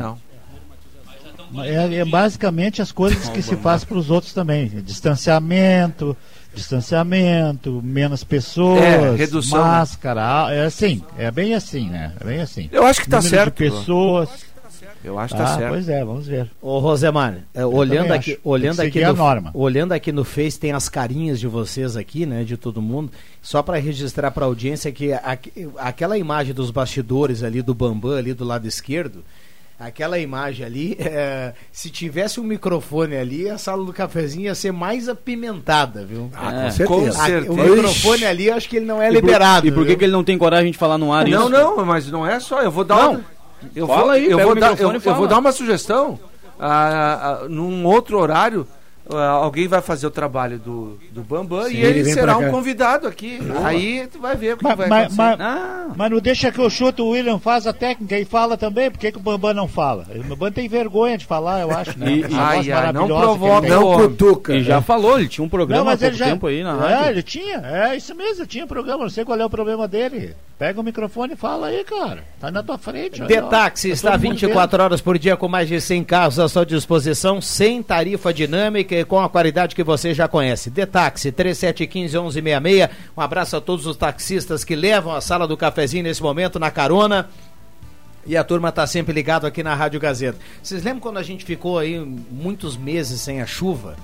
Não. 1.52 1.64
É, 1.64 1.96
é 1.96 2.04
basicamente 2.04 2.80
as 2.80 2.92
coisas 2.92 3.28
que 3.28 3.42
se 3.42 3.56
faz 3.56 3.83
para 3.85 3.98
os 3.98 4.09
outros 4.09 4.33
também. 4.33 4.68
Distanciamento, 4.68 6.16
distanciamento, 6.54 7.80
menos 7.83 8.22
pessoas, 8.22 8.80
É, 8.80 9.16
redução, 9.16 9.59
né? 9.59 9.64
máscara, 9.64 10.46
ah, 10.46 10.54
é 10.54 10.64
assim, 10.64 11.02
é 11.18 11.28
bem 11.30 11.54
assim, 11.54 11.90
né? 11.90 12.12
É 12.20 12.24
bem 12.24 12.40
assim. 12.40 12.68
Eu 12.70 12.85
acho 12.87 13.00
que 13.02 13.09
tá 13.11 13.16
Número 13.16 13.35
certo. 13.37 13.56
de 13.64 13.68
pessoas. 13.70 14.28
Eu 15.04 15.18
acho 15.18 15.34
que 15.34 15.40
Ah, 15.42 15.44
tá 15.44 15.56
certo. 15.56 15.70
pois 15.70 15.88
é, 15.88 16.04
vamos 16.04 16.26
ver. 16.26 16.50
Ô 16.60 16.78
Rosemar, 16.78 17.38
é, 17.54 17.64
olhando 17.64 18.12
aqui, 18.12 18.32
acho. 18.32 18.40
olhando 18.44 18.80
aqui 18.80 19.04
no, 19.04 19.12
norma. 19.14 19.50
olhando 19.54 19.92
aqui 19.92 20.12
no 20.12 20.24
Face 20.24 20.58
tem 20.58 20.72
as 20.72 20.88
carinhas 20.88 21.38
de 21.40 21.46
vocês 21.46 21.96
aqui, 21.96 22.26
né, 22.26 22.44
de 22.44 22.56
todo 22.56 22.80
mundo. 22.82 23.10
Só 23.42 23.62
para 23.62 23.78
registrar 23.78 24.30
para 24.30 24.44
a 24.44 24.48
audiência 24.48 24.90
que 24.92 25.12
aqu- 25.12 25.72
aquela 25.78 26.16
imagem 26.18 26.52
dos 26.54 26.70
bastidores 26.70 27.42
ali 27.42 27.62
do 27.62 27.74
Bambam 27.74 28.12
ali 28.16 28.34
do 28.34 28.44
lado 28.44 28.66
esquerdo, 28.68 29.24
aquela 29.78 30.18
imagem 30.18 30.66
ali, 30.66 30.96
é, 31.00 31.54
se 31.72 31.88
tivesse 31.88 32.38
um 32.38 32.44
microfone 32.44 33.16
ali, 33.16 33.48
a 33.48 33.56
sala 33.56 33.82
do 33.84 33.92
cafezinho 33.94 34.44
ia 34.44 34.54
ser 34.54 34.72
mais 34.72 35.08
apimentada, 35.08 36.04
viu? 36.04 36.30
Ah, 36.34 36.50
É, 36.52 36.64
com 36.64 36.70
certeza. 36.70 36.86
com 37.18 37.24
certeza. 37.26 37.52
o 37.52 37.56
microfone 37.56 38.24
ali, 38.26 38.50
acho 38.50 38.68
que 38.68 38.76
ele 38.76 38.84
não 38.86 39.00
é 39.00 39.08
E 39.08 39.12
por- 39.14 39.22
liberado. 39.24 39.66
E 39.66 39.72
por 39.72 39.86
que, 39.86 39.96
que 39.96 40.04
ele 40.04 40.12
não 40.12 40.22
tem 40.24 40.36
coragem 40.36 40.70
de 40.70 40.76
falar 40.78 40.98
no 40.98 41.12
ar 41.12 41.26
Não, 41.26 41.40
isso? 41.44 41.48
não, 41.48 41.84
mas 41.86 42.10
não 42.10 42.26
é 42.26 42.38
só. 42.38 42.60
Eu 42.62 42.70
vou 42.70 42.84
dar 42.84 42.96
Não. 42.96 43.10
uma, 43.12 43.24
eu 43.75 43.87
Fala 43.87 44.03
vou, 44.03 44.11
aí, 44.11 44.31
eu 44.31 44.38
vou 44.38 44.55
dar, 44.55 44.79
eu, 44.79 44.92
eu 44.92 45.14
vou 45.14 45.27
dar 45.27 45.38
uma 45.38 45.53
sugestão. 45.53 46.18
Ah, 46.59 47.40
ah, 47.42 47.49
num 47.49 47.87
outro 47.87 48.18
horário, 48.18 48.66
ah, 49.12 49.28
alguém 49.28 49.66
vai 49.66 49.80
fazer 49.80 50.06
o 50.06 50.10
trabalho 50.10 50.58
do, 50.58 50.98
do 51.10 51.22
Bambam 51.22 51.64
Sim, 51.64 51.74
e 51.74 51.80
ele, 51.84 52.00
ele 52.00 52.12
será 52.12 52.36
um 52.38 52.50
convidado 52.50 53.06
aqui. 53.08 53.38
Aí 53.64 54.06
tu 54.12 54.18
vai 54.20 54.36
ver 54.36 54.54
o 54.54 54.56
que 54.58 54.64
Mas, 54.64 54.76
vai 54.76 54.88
mas- 54.88 54.98
acontecer. 55.06 55.22
mas- 55.22 55.40
Ah, 55.40 55.86
mas 55.96 56.10
não 56.10 56.18
deixa 56.20 56.52
que 56.52 56.58
eu 56.60 56.70
chuto, 56.70 57.04
o 57.04 57.10
William 57.10 57.38
faz 57.38 57.66
a 57.66 57.72
técnica 57.72 58.18
e 58.18 58.24
fala 58.24 58.56
também, 58.56 58.90
por 58.90 58.98
que, 58.98 59.10
que 59.12 59.18
o 59.18 59.20
Bambam 59.20 59.54
não 59.54 59.66
fala? 59.68 60.06
O 60.14 60.22
Bambam 60.24 60.52
tem 60.52 60.68
vergonha 60.68 61.18
de 61.18 61.26
falar, 61.26 61.60
eu 61.60 61.70
acho, 61.70 61.98
né? 61.98 62.10
E- 62.12 62.24
ai, 62.34 62.70
ai, 62.70 62.92
não 62.92 63.06
provoca. 63.06 63.68
Não 63.68 63.94
cutuca. 63.96 64.54
e 64.54 64.62
já 64.62 64.80
falou, 64.80 65.18
ele 65.18 65.28
tinha 65.28 65.44
um 65.44 65.48
programa 65.48 65.82
Não, 65.84 65.90
há 65.90 65.92
mas 65.92 66.02
ele 66.02 66.10
pouco 66.12 66.24
já. 66.24 66.30
tempo 66.32 66.46
aí 66.46 66.62
na 66.62 66.70
é, 66.70 66.94
rádio. 66.94 67.10
ele 67.10 67.22
tinha. 67.22 67.56
É 67.64 67.96
isso 67.96 68.14
mesmo, 68.14 68.42
ele 68.42 68.46
tinha 68.48 68.66
programa. 68.66 69.02
Não 69.04 69.10
sei 69.10 69.24
qual 69.24 69.38
é 69.38 69.44
o 69.44 69.50
problema 69.50 69.88
dele. 69.88 70.34
Pega 70.58 70.78
o 70.78 70.84
microfone 70.84 71.32
e 71.32 71.36
fala 71.36 71.68
aí, 71.68 71.82
cara. 71.84 72.22
Tá 72.38 72.50
na 72.50 72.62
tua 72.62 72.76
frente. 72.76 73.22
aí, 73.22 73.24
ó. 73.24 73.26
Detaxi 73.26 73.88
Tá 73.88 73.94
está 73.94 74.10
todo 74.12 74.20
mundo 74.22 74.32
24 74.32 74.82
horas 74.82 75.00
por 75.00 75.18
dia 75.18 75.34
com 75.36 75.48
mais 75.48 75.66
de 75.68 75.80
100 75.80 76.04
carros 76.04 76.38
à 76.38 76.46
sua 76.48 76.66
disposição, 76.66 77.40
sem 77.40 77.82
tarifa 77.82 78.32
dinâmica 78.32 78.94
com 79.04 79.20
a 79.20 79.28
qualidade 79.28 79.74
que 79.74 79.82
você 79.82 80.14
já 80.14 80.28
conhece. 80.28 80.70
Detaxi 80.70 81.32
3715-1166. 81.32 82.90
Um 83.16 83.20
abraço 83.20 83.56
a 83.56 83.60
todos 83.60 83.86
os 83.86 83.96
taxistas 83.96 84.64
que 84.64 84.74
levam 84.74 85.14
a 85.14 85.20
sala 85.20 85.46
do 85.46 85.56
cafezinho 85.56 86.04
nesse 86.04 86.22
momento 86.22 86.58
na 86.58 86.70
carona. 86.70 87.28
E 88.26 88.36
a 88.36 88.44
turma 88.44 88.68
está 88.68 88.86
sempre 88.86 89.12
ligado 89.12 89.46
aqui 89.46 89.62
na 89.62 89.74
Rádio 89.74 89.98
Gazeta. 89.98 90.38
Vocês 90.62 90.82
lembram 90.82 91.00
quando 91.00 91.18
a 91.18 91.22
gente 91.22 91.44
ficou 91.44 91.78
aí 91.78 91.98
muitos 91.98 92.76
meses 92.76 93.20
sem 93.20 93.40
a 93.40 93.46
chuva? 93.46 93.96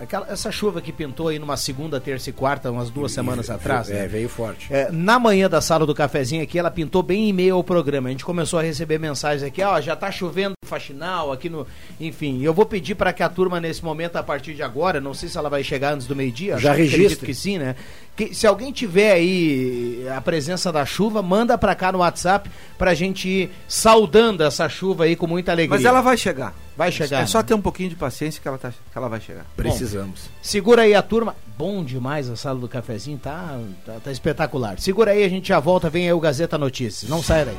Aquela, 0.00 0.26
essa 0.30 0.50
chuva 0.50 0.80
que 0.80 0.90
pintou 0.92 1.28
aí 1.28 1.38
numa 1.38 1.58
segunda, 1.58 2.00
terça 2.00 2.30
e 2.30 2.32
quarta, 2.32 2.70
umas 2.70 2.88
duas 2.88 3.12
semanas 3.12 3.50
atrás. 3.50 3.88
né? 3.88 4.04
É, 4.04 4.08
veio 4.08 4.30
forte. 4.30 4.66
É, 4.72 4.90
na 4.90 5.18
manhã 5.18 5.46
da 5.46 5.60
sala 5.60 5.84
do 5.84 5.94
cafezinho 5.94 6.42
aqui, 6.42 6.58
ela 6.58 6.70
pintou 6.70 7.02
bem 7.02 7.28
em 7.28 7.32
meio 7.34 7.54
ao 7.56 7.62
programa. 7.62 8.08
A 8.08 8.10
gente 8.12 8.24
começou 8.24 8.58
a 8.58 8.62
receber 8.62 8.98
mensagens 8.98 9.42
aqui, 9.42 9.62
ó, 9.62 9.78
já 9.78 9.94
tá 9.94 10.10
chovendo 10.10 10.54
faxinal 10.64 11.30
aqui 11.30 11.50
no. 11.50 11.66
Enfim, 12.00 12.40
eu 12.42 12.54
vou 12.54 12.64
pedir 12.64 12.94
para 12.94 13.12
que 13.12 13.22
a 13.22 13.28
turma, 13.28 13.60
nesse 13.60 13.84
momento, 13.84 14.16
a 14.16 14.22
partir 14.22 14.54
de 14.54 14.62
agora, 14.62 15.02
não 15.02 15.12
sei 15.12 15.28
se 15.28 15.36
ela 15.36 15.50
vai 15.50 15.62
chegar 15.62 15.92
antes 15.92 16.06
do 16.06 16.16
meio-dia, 16.16 16.56
Já 16.56 16.72
registre. 16.72 17.26
que 17.26 17.34
sim, 17.34 17.58
né? 17.58 17.76
Que, 18.16 18.34
se 18.34 18.46
alguém 18.46 18.72
tiver 18.72 19.12
aí 19.12 20.06
a 20.16 20.20
presença 20.20 20.72
da 20.72 20.86
chuva, 20.86 21.20
manda 21.20 21.58
para 21.58 21.74
cá 21.74 21.92
no 21.92 21.98
WhatsApp 21.98 22.50
pra 22.78 22.94
gente 22.94 23.28
ir 23.28 23.50
saudando 23.68 24.42
essa 24.42 24.66
chuva 24.66 25.04
aí 25.04 25.14
com 25.14 25.26
muita 25.26 25.52
alegria. 25.52 25.76
Mas 25.76 25.84
ela 25.84 26.00
vai 26.00 26.16
chegar. 26.16 26.54
Vai 26.80 26.90
chegar. 26.90 27.20
É 27.20 27.26
só 27.26 27.42
ter 27.42 27.52
um 27.52 27.60
pouquinho 27.60 27.90
de 27.90 27.96
paciência 27.96 28.40
que 28.40 28.48
ela, 28.48 28.56
tá, 28.56 28.70
que 28.70 28.96
ela 28.96 29.08
vai 29.08 29.20
chegar. 29.20 29.44
Precisamos. 29.54 30.30
Segura 30.40 30.82
aí 30.82 30.94
a 30.94 31.02
turma. 31.02 31.36
Bom 31.58 31.84
demais 31.84 32.30
a 32.30 32.36
sala 32.36 32.58
do 32.58 32.66
cafezinho, 32.66 33.18
tá, 33.18 33.60
tá, 33.84 33.96
tá 34.02 34.10
espetacular. 34.10 34.80
Segura 34.80 35.10
aí, 35.10 35.22
a 35.22 35.28
gente 35.28 35.48
já 35.48 35.60
volta, 35.60 35.90
vem 35.90 36.06
aí 36.06 36.12
o 36.14 36.18
Gazeta 36.18 36.56
Notícias. 36.56 37.10
Não 37.10 37.22
saia 37.22 37.46
daí. 37.46 37.56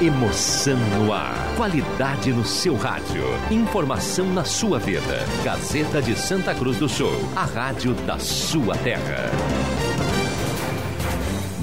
Emoção 0.00 0.78
no 0.98 1.12
ar. 1.12 1.34
Qualidade 1.56 2.32
no 2.32 2.44
seu 2.44 2.74
rádio. 2.74 3.22
Informação 3.50 4.26
na 4.32 4.44
sua 4.44 4.78
vida. 4.78 5.26
Gazeta 5.44 6.00
de 6.00 6.18
Santa 6.18 6.54
Cruz 6.54 6.78
do 6.78 6.88
Sul. 6.88 7.12
A 7.36 7.44
rádio 7.44 7.92
da 8.06 8.18
sua 8.18 8.76
terra. 8.78 9.30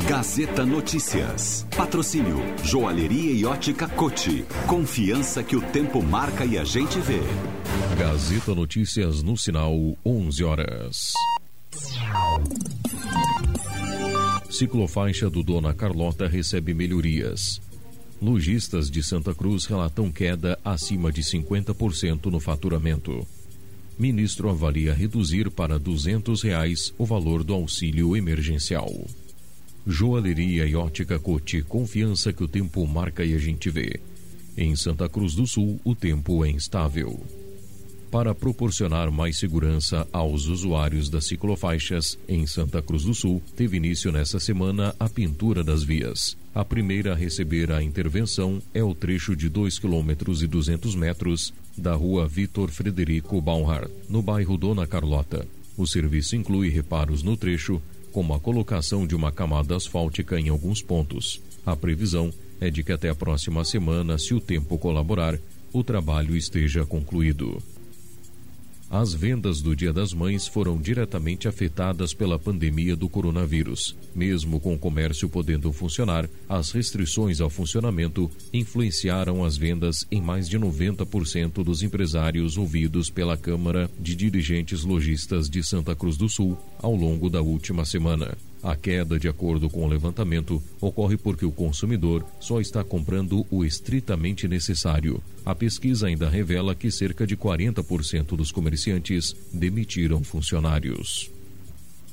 Gazeta 0.09 0.65
Notícias. 0.65 1.67
Patrocínio 1.77 2.37
Joalheria 2.63 3.31
e 3.31 3.45
Ótica 3.45 3.87
Cote. 3.87 4.43
Confiança 4.65 5.43
que 5.43 5.55
o 5.55 5.61
tempo 5.61 6.01
marca 6.01 6.43
e 6.43 6.57
a 6.57 6.63
gente 6.63 6.99
vê. 6.99 7.19
Gazeta 7.95 8.55
Notícias 8.55 9.21
no 9.21 9.37
sinal 9.37 9.71
11 10.03 10.43
horas. 10.43 11.13
Ciclofaixa 14.49 15.29
do 15.29 15.43
Dona 15.43 15.75
Carlota 15.75 16.27
recebe 16.27 16.73
melhorias. 16.73 17.61
Lojistas 18.19 18.89
de 18.89 19.03
Santa 19.03 19.35
Cruz 19.35 19.67
relatam 19.67 20.11
queda 20.11 20.57
acima 20.65 21.11
de 21.11 21.21
50% 21.21 22.31
no 22.31 22.39
faturamento. 22.39 23.27
Ministro 23.95 24.49
avalia 24.49 24.91
reduzir 24.91 25.51
para 25.51 25.77
200 25.77 26.41
reais 26.41 26.91
o 26.97 27.05
valor 27.05 27.43
do 27.43 27.53
auxílio 27.53 28.17
emergencial. 28.17 28.89
Joalheria 29.91 30.67
e 30.67 30.75
ótica 30.75 31.17
Cote, 31.17 31.63
confiança 31.63 32.31
que 32.31 32.43
o 32.43 32.47
tempo 32.47 32.85
marca 32.85 33.25
e 33.25 33.33
a 33.33 33.39
gente 33.39 33.71
vê. 33.71 33.99
Em 34.55 34.75
Santa 34.75 35.09
Cruz 35.09 35.33
do 35.33 35.47
Sul, 35.47 35.81
o 35.83 35.95
tempo 35.95 36.45
é 36.45 36.49
instável. 36.51 37.19
Para 38.11 38.35
proporcionar 38.35 39.11
mais 39.11 39.39
segurança 39.39 40.07
aos 40.13 40.45
usuários 40.45 41.09
das 41.09 41.25
ciclofaixas, 41.25 42.19
em 42.27 42.45
Santa 42.45 42.83
Cruz 42.83 43.03
do 43.03 43.15
Sul, 43.15 43.41
teve 43.55 43.77
início 43.77 44.11
nesta 44.11 44.39
semana 44.39 44.93
a 44.99 45.09
pintura 45.09 45.63
das 45.63 45.81
vias. 45.81 46.37
A 46.53 46.63
primeira 46.63 47.13
a 47.13 47.15
receber 47.15 47.71
a 47.71 47.81
intervenção 47.81 48.61
é 48.75 48.83
o 48.83 48.93
trecho 48.93 49.35
de 49.35 49.49
2 49.49 49.79
km 49.79 50.11
e 50.43 50.45
200 50.45 50.93
metros 50.93 51.51
da 51.75 51.95
rua 51.95 52.27
Vitor 52.27 52.69
Frederico 52.69 53.41
Baumhart, 53.41 53.89
no 54.07 54.21
bairro 54.21 54.55
Dona 54.55 54.85
Carlota. 54.85 55.47
O 55.75 55.87
serviço 55.87 56.35
inclui 56.35 56.69
reparos 56.69 57.23
no 57.23 57.35
trecho, 57.35 57.81
como 58.11 58.33
a 58.33 58.39
colocação 58.39 59.05
de 59.05 59.15
uma 59.15 59.31
camada 59.31 59.75
asfáltica 59.75 60.39
em 60.39 60.49
alguns 60.49 60.81
pontos. 60.81 61.41
A 61.65 61.75
previsão 61.75 62.31
é 62.59 62.69
de 62.69 62.83
que 62.83 62.91
até 62.91 63.09
a 63.09 63.15
próxima 63.15 63.63
semana, 63.63 64.17
se 64.17 64.33
o 64.33 64.39
tempo 64.39 64.77
colaborar, 64.77 65.37
o 65.71 65.83
trabalho 65.83 66.35
esteja 66.35 66.85
concluído. 66.85 67.61
As 68.91 69.13
vendas 69.13 69.61
do 69.61 69.75
Dia 69.75 69.93
das 69.93 70.13
Mães 70.13 70.47
foram 70.47 70.81
diretamente 70.81 71.47
afetadas 71.47 72.11
pela 72.11 72.39
pandemia 72.39 72.95
do 72.95 73.07
coronavírus. 73.07 73.95
Mesmo 74.15 74.59
com 74.59 74.73
o 74.73 74.79
comércio 74.79 75.29
podendo 75.29 75.71
funcionar, 75.71 76.27
as 76.49 76.71
restrições 76.71 77.39
ao 77.39 77.51
funcionamento 77.51 78.31
influenciaram 78.51 79.45
as 79.45 79.55
vendas 79.55 80.07
em 80.09 80.19
mais 80.19 80.49
de 80.49 80.57
90% 80.57 81.63
dos 81.63 81.83
empresários 81.83 82.57
ouvidos 82.57 83.11
pela 83.11 83.37
Câmara 83.37 83.91
de 83.99 84.15
Dirigentes 84.15 84.83
Logistas 84.83 85.47
de 85.47 85.63
Santa 85.63 85.95
Cruz 85.95 86.17
do 86.17 86.27
Sul 86.27 86.57
ao 86.81 86.95
longo 86.95 87.29
da 87.29 87.43
última 87.43 87.85
semana. 87.85 88.35
A 88.61 88.75
queda, 88.75 89.17
de 89.17 89.27
acordo 89.27 89.69
com 89.69 89.85
o 89.85 89.87
levantamento, 89.87 90.61
ocorre 90.81 91.15
porque 91.15 91.45
o 91.45 91.51
consumidor 91.51 92.25
só 92.39 92.59
está 92.59 92.83
comprando 92.83 93.45
o 93.49 93.63
estritamente 93.63 94.47
necessário. 94.47 95.23
A 95.45 95.55
pesquisa 95.55 96.07
ainda 96.07 96.29
revela 96.29 96.75
que 96.75 96.91
cerca 96.91 97.25
de 97.25 97.37
40% 97.37 98.35
dos 98.35 98.51
comerciantes 98.51 99.33
demitiram 99.53 100.21
funcionários. 100.23 101.31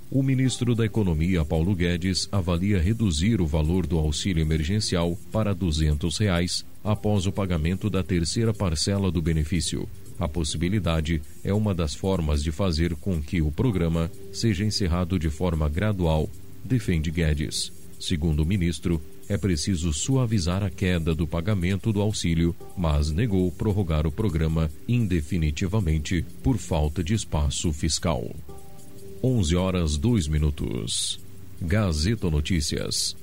O 0.09 0.23
ministro 0.23 0.73
da 0.77 0.85
Economia, 0.85 1.45
Paulo 1.45 1.75
Guedes, 1.75 2.29
avalia 2.31 2.81
reduzir 2.81 3.41
o 3.41 3.47
valor 3.47 3.89
do 3.89 3.99
auxílio 3.99 4.41
emergencial 4.41 5.19
para 5.33 5.53
200 5.53 6.17
reais 6.19 6.65
após 6.85 7.27
o 7.27 7.33
pagamento 7.33 7.91
da 7.91 8.05
terceira 8.05 8.55
parcela 8.55 9.11
do 9.11 9.21
benefício. 9.21 9.89
A 10.19 10.27
possibilidade 10.27 11.21
é 11.45 11.53
uma 11.53 11.75
das 11.75 11.95
formas 11.95 12.43
de 12.43 12.51
fazer 12.51 12.95
com 12.97 13.21
que 13.21 13.43
o 13.43 13.53
programa 13.53 14.11
seja 14.33 14.65
encerrado 14.65 15.19
de 15.19 15.29
forma 15.29 15.69
gradual, 15.69 16.29
defende 16.65 17.11
Guedes. 17.11 17.73
Segundo 18.01 18.43
o 18.43 18.47
ministro, 18.47 19.01
é 19.29 19.37
preciso 19.37 19.93
suavizar 19.93 20.63
a 20.63 20.71
queda 20.71 21.15
do 21.15 21.27
pagamento 21.27 21.93
do 21.93 22.01
auxílio, 22.01 22.55
mas 22.77 23.11
negou 23.11 23.51
prorrogar 23.51 24.07
o 24.07 24.13
programa 24.13 24.71
indefinitivamente 24.87 26.25
por 26.43 26.59
falta 26.59 27.03
de 27.03 27.15
espaço 27.15 27.73
fiscal. 27.73 28.31
11 29.23 29.57
horas 29.57 29.97
2 29.97 30.29
minutos. 30.29 31.19
Gazeta 31.61 32.31
Notícias. 32.31 33.17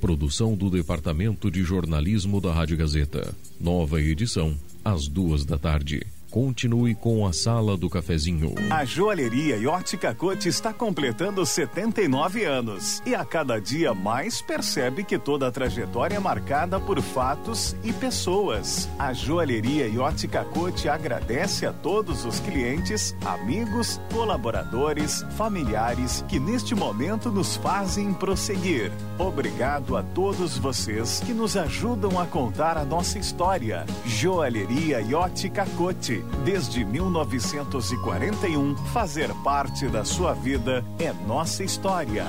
Produção 0.00 0.54
do 0.54 0.70
Departamento 0.70 1.50
de 1.50 1.62
Jornalismo 1.62 2.40
da 2.40 2.52
Rádio 2.52 2.76
Gazeta. 2.76 3.34
Nova 3.58 4.00
edição, 4.00 4.56
às 4.84 5.08
duas 5.08 5.44
da 5.44 5.58
tarde. 5.58 6.06
Continue 6.36 6.94
com 6.94 7.26
a 7.26 7.32
Sala 7.32 7.78
do 7.78 7.88
Cafezinho. 7.88 8.54
A 8.70 8.84
Joalheria 8.84 9.56
Ótica 9.70 10.14
Cote 10.14 10.50
está 10.50 10.70
completando 10.70 11.46
79 11.46 12.44
anos 12.44 13.02
e 13.06 13.14
a 13.14 13.24
cada 13.24 13.58
dia 13.58 13.94
mais 13.94 14.42
percebe 14.42 15.02
que 15.02 15.18
toda 15.18 15.48
a 15.48 15.50
trajetória 15.50 16.16
é 16.16 16.20
marcada 16.20 16.78
por 16.78 17.00
fatos 17.00 17.74
e 17.82 17.90
pessoas. 17.90 18.86
A 18.98 19.14
Joalheria 19.14 19.90
Ótica 19.98 20.44
Cote 20.44 20.90
agradece 20.90 21.64
a 21.64 21.72
todos 21.72 22.26
os 22.26 22.38
clientes, 22.38 23.16
amigos, 23.24 23.98
colaboradores, 24.12 25.24
familiares 25.38 26.22
que 26.28 26.38
neste 26.38 26.74
momento 26.74 27.30
nos 27.30 27.56
fazem 27.56 28.12
prosseguir. 28.12 28.92
Obrigado 29.18 29.96
a 29.96 30.02
todos 30.02 30.58
vocês 30.58 31.20
que 31.24 31.32
nos 31.32 31.56
ajudam 31.56 32.20
a 32.20 32.26
contar 32.26 32.76
a 32.76 32.84
nossa 32.84 33.18
história. 33.18 33.86
Joalheria 34.04 35.00
e 35.00 35.14
Ótica 35.14 35.64
Cote 35.78 36.25
Desde 36.44 36.84
1941, 36.84 38.76
fazer 38.92 39.32
parte 39.42 39.88
da 39.88 40.04
sua 40.04 40.32
vida 40.32 40.84
é 40.98 41.12
nossa 41.26 41.64
história. 41.64 42.24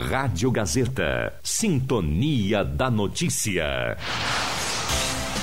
Rádio 0.00 0.50
Gazeta. 0.50 1.34
Sintonia 1.42 2.64
da 2.64 2.88
Notícia. 2.90 3.96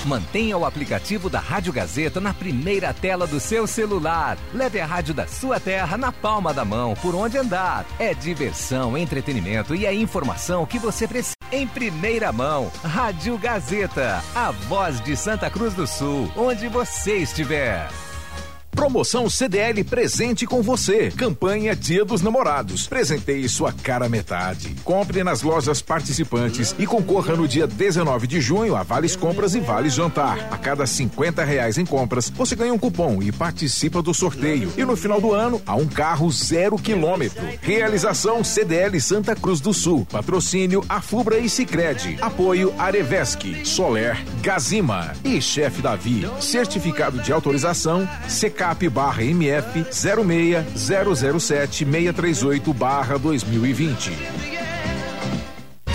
Mantenha 0.05 0.55
o 0.55 0.65
aplicativo 0.65 1.29
da 1.29 1.39
Rádio 1.39 1.73
Gazeta 1.73 2.21
na 2.21 2.33
primeira 2.33 2.93
tela 2.93 3.25
do 3.25 3.39
seu 3.39 3.65
celular. 3.65 4.37
Leve 4.53 4.79
a 4.79 4.85
rádio 4.85 5.13
da 5.13 5.27
sua 5.27 5.59
terra 5.59 5.97
na 5.97 6.11
palma 6.11 6.53
da 6.53 6.63
mão, 6.63 6.93
por 7.01 7.15
onde 7.15 7.37
andar. 7.37 7.85
É 7.97 8.13
diversão, 8.13 8.97
entretenimento 8.97 9.73
e 9.75 9.85
a 9.85 9.93
informação 9.93 10.65
que 10.65 10.77
você 10.77 11.07
precisa. 11.07 11.34
Em 11.51 11.67
primeira 11.67 12.31
mão, 12.31 12.71
Rádio 12.83 13.37
Gazeta, 13.37 14.23
a 14.33 14.51
voz 14.51 14.99
de 14.99 15.15
Santa 15.15 15.49
Cruz 15.49 15.75
do 15.75 15.85
Sul, 15.85 16.31
onde 16.35 16.67
você 16.67 17.17
estiver. 17.17 17.87
Promoção 18.75 19.29
CDL 19.29 19.85
presente 19.85 20.45
com 20.45 20.61
você. 20.61 21.09
Campanha 21.09 21.73
Dia 21.73 22.03
dos 22.03 22.21
Namorados. 22.21 22.87
Presenteie 22.87 23.47
sua 23.47 23.71
cara 23.71 24.09
metade. 24.09 24.75
Compre 24.83 25.23
nas 25.23 25.41
lojas 25.41 25.81
participantes 25.81 26.75
e 26.77 26.85
concorra 26.85 27.37
no 27.37 27.47
dia 27.47 27.65
19 27.65 28.27
de 28.27 28.41
junho 28.41 28.75
a 28.75 28.83
vales 28.83 29.15
compras 29.15 29.55
e 29.55 29.61
vales 29.61 29.93
jantar. 29.93 30.49
A 30.51 30.57
cada 30.57 30.85
50 30.85 31.41
reais 31.45 31.77
em 31.77 31.85
compras, 31.85 32.29
você 32.29 32.53
ganha 32.53 32.73
um 32.73 32.77
cupom 32.77 33.23
e 33.23 33.31
participa 33.31 34.01
do 34.01 34.13
sorteio. 34.13 34.71
E 34.77 34.83
no 34.83 34.97
final 34.97 35.21
do 35.21 35.31
ano, 35.31 35.61
há 35.65 35.75
um 35.75 35.87
carro 35.87 36.29
zero 36.29 36.77
quilômetro. 36.77 37.47
Realização 37.61 38.43
CDL 38.43 38.99
Santa 38.99 39.35
Cruz 39.37 39.61
do 39.61 39.73
Sul. 39.73 40.05
Patrocínio 40.11 40.83
Afubra 40.89 41.39
e 41.39 41.47
Sicredi. 41.47 42.17
Apoio 42.21 42.73
Arevesc, 42.77 43.65
Soler, 43.65 44.21
Gazima 44.41 45.13
e 45.23 45.41
Chefe 45.41 45.81
Davi. 45.81 46.29
Certificado 46.41 47.19
de 47.19 47.31
autorização 47.31 48.05
CK 48.27 48.64
CAP 48.65 48.89
barra 48.89 49.21
MF 49.21 49.85
06007 49.91 51.69
638 51.69 52.73
barra 52.73 53.19
2020. 53.19 54.11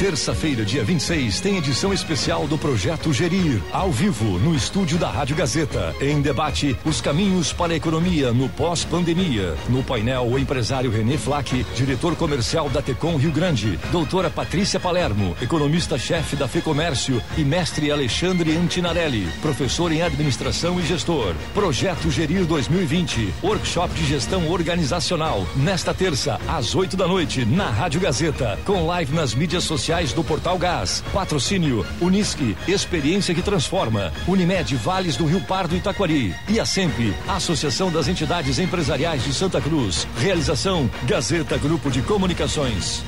Terça-feira, 0.00 0.64
dia 0.64 0.82
26, 0.82 1.40
tem 1.40 1.58
edição 1.58 1.92
especial 1.92 2.46
do 2.48 2.56
Projeto 2.56 3.12
Gerir, 3.12 3.60
ao 3.70 3.92
vivo, 3.92 4.38
no 4.38 4.54
estúdio 4.54 4.96
da 4.96 5.10
Rádio 5.10 5.36
Gazeta. 5.36 5.94
Em 6.00 6.22
debate, 6.22 6.74
os 6.86 7.02
caminhos 7.02 7.52
para 7.52 7.74
a 7.74 7.76
economia 7.76 8.32
no 8.32 8.48
pós-pandemia. 8.48 9.54
No 9.68 9.82
painel, 9.82 10.26
o 10.26 10.38
empresário 10.38 10.90
René 10.90 11.18
Flack, 11.18 11.66
diretor 11.74 12.16
comercial 12.16 12.70
da 12.70 12.80
Tecom 12.80 13.16
Rio 13.18 13.30
Grande, 13.30 13.78
doutora 13.92 14.30
Patrícia 14.30 14.80
Palermo, 14.80 15.36
economista-chefe 15.38 16.34
da 16.34 16.48
FEComércio 16.48 17.22
e 17.36 17.44
mestre 17.44 17.92
Alexandre 17.92 18.56
Antinarelli, 18.56 19.28
professor 19.42 19.92
em 19.92 20.00
administração 20.00 20.80
e 20.80 20.82
gestor. 20.82 21.34
Projeto 21.52 22.10
Gerir 22.10 22.46
2020, 22.46 23.34
workshop 23.42 23.92
de 23.92 24.06
gestão 24.06 24.48
organizacional. 24.48 25.46
Nesta 25.54 25.92
terça, 25.92 26.40
às 26.48 26.74
8 26.74 26.96
da 26.96 27.06
noite, 27.06 27.44
na 27.44 27.68
Rádio 27.68 28.00
Gazeta, 28.00 28.58
com 28.64 28.86
live 28.86 29.14
nas 29.14 29.34
mídias 29.34 29.64
sociais 29.64 29.89
do 29.90 30.22
Portal 30.22 30.56
Gás. 30.56 31.02
Patrocínio 31.12 31.84
Unisque, 32.00 32.56
experiência 32.68 33.34
que 33.34 33.42
transforma. 33.42 34.12
Unimed 34.28 34.76
Vales 34.76 35.16
do 35.16 35.26
Rio 35.26 35.40
Pardo 35.40 35.74
e 35.74 35.80
Taquari. 35.80 36.32
E 36.48 36.60
a 36.60 36.64
Sempre, 36.64 37.12
Associação 37.26 37.90
das 37.90 38.06
Entidades 38.06 38.60
Empresariais 38.60 39.24
de 39.24 39.34
Santa 39.34 39.60
Cruz. 39.60 40.06
Realização 40.16 40.88
Gazeta 41.08 41.58
Grupo 41.58 41.90
de 41.90 42.02
Comunicações. 42.02 43.02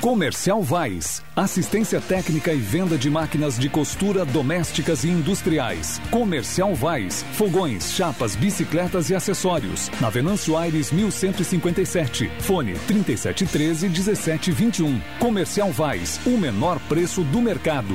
Comercial 0.00 0.62
Vais. 0.62 1.22
Assistência 1.36 2.00
técnica 2.00 2.50
e 2.54 2.56
venda 2.56 2.96
de 2.96 3.10
máquinas 3.10 3.58
de 3.58 3.68
costura 3.68 4.24
domésticas 4.24 5.04
e 5.04 5.08
industriais. 5.08 6.00
Comercial 6.10 6.74
Vais. 6.74 7.22
Fogões, 7.34 7.92
chapas, 7.92 8.34
bicicletas 8.34 9.10
e 9.10 9.14
acessórios. 9.14 9.90
Na 10.00 10.08
Venâncio 10.08 10.56
Aires 10.56 10.90
1157. 10.90 12.30
Fone 12.40 12.72
3713 12.86 13.88
1721. 13.90 15.00
Comercial 15.18 15.70
Vais. 15.70 16.18
O 16.24 16.38
menor 16.38 16.80
preço 16.88 17.22
do 17.24 17.42
mercado. 17.42 17.94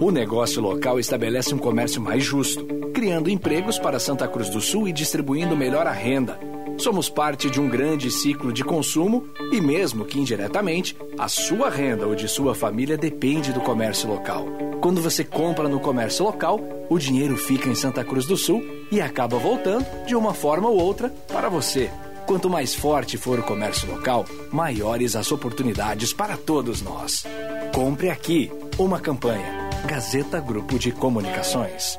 O 0.00 0.10
negócio 0.12 0.62
local 0.62 1.00
estabelece 1.00 1.52
um 1.52 1.58
comércio 1.58 2.00
mais 2.00 2.22
justo, 2.22 2.64
criando 2.94 3.28
empregos 3.28 3.76
para 3.76 3.98
Santa 3.98 4.28
Cruz 4.28 4.48
do 4.48 4.60
Sul 4.60 4.86
e 4.86 4.92
distribuindo 4.92 5.56
melhor 5.56 5.88
a 5.88 5.92
renda. 5.92 6.38
Somos 6.78 7.08
parte 7.08 7.48
de 7.48 7.60
um 7.60 7.68
grande 7.68 8.10
ciclo 8.10 8.52
de 8.52 8.62
consumo 8.62 9.26
e, 9.50 9.60
mesmo 9.60 10.04
que 10.04 10.18
indiretamente, 10.18 10.96
a 11.18 11.26
sua 11.26 11.70
renda 11.70 12.06
ou 12.06 12.14
de 12.14 12.28
sua 12.28 12.54
família 12.54 12.96
depende 12.96 13.52
do 13.52 13.60
comércio 13.60 14.08
local. 14.08 14.46
Quando 14.80 15.00
você 15.00 15.24
compra 15.24 15.68
no 15.68 15.80
comércio 15.80 16.24
local, 16.24 16.60
o 16.90 16.98
dinheiro 16.98 17.36
fica 17.36 17.68
em 17.68 17.74
Santa 17.74 18.04
Cruz 18.04 18.26
do 18.26 18.36
Sul 18.36 18.62
e 18.90 19.00
acaba 19.00 19.38
voltando, 19.38 19.86
de 20.06 20.14
uma 20.14 20.34
forma 20.34 20.68
ou 20.68 20.78
outra, 20.78 21.08
para 21.28 21.48
você. 21.48 21.90
Quanto 22.26 22.50
mais 22.50 22.74
forte 22.74 23.16
for 23.16 23.38
o 23.38 23.42
comércio 23.42 23.88
local, 23.90 24.26
maiores 24.52 25.16
as 25.16 25.32
oportunidades 25.32 26.12
para 26.12 26.36
todos 26.36 26.82
nós. 26.82 27.24
Compre 27.74 28.10
aqui. 28.10 28.50
Uma 28.78 29.00
campanha. 29.00 29.70
Gazeta 29.86 30.40
Grupo 30.40 30.78
de 30.78 30.92
Comunicações. 30.92 31.98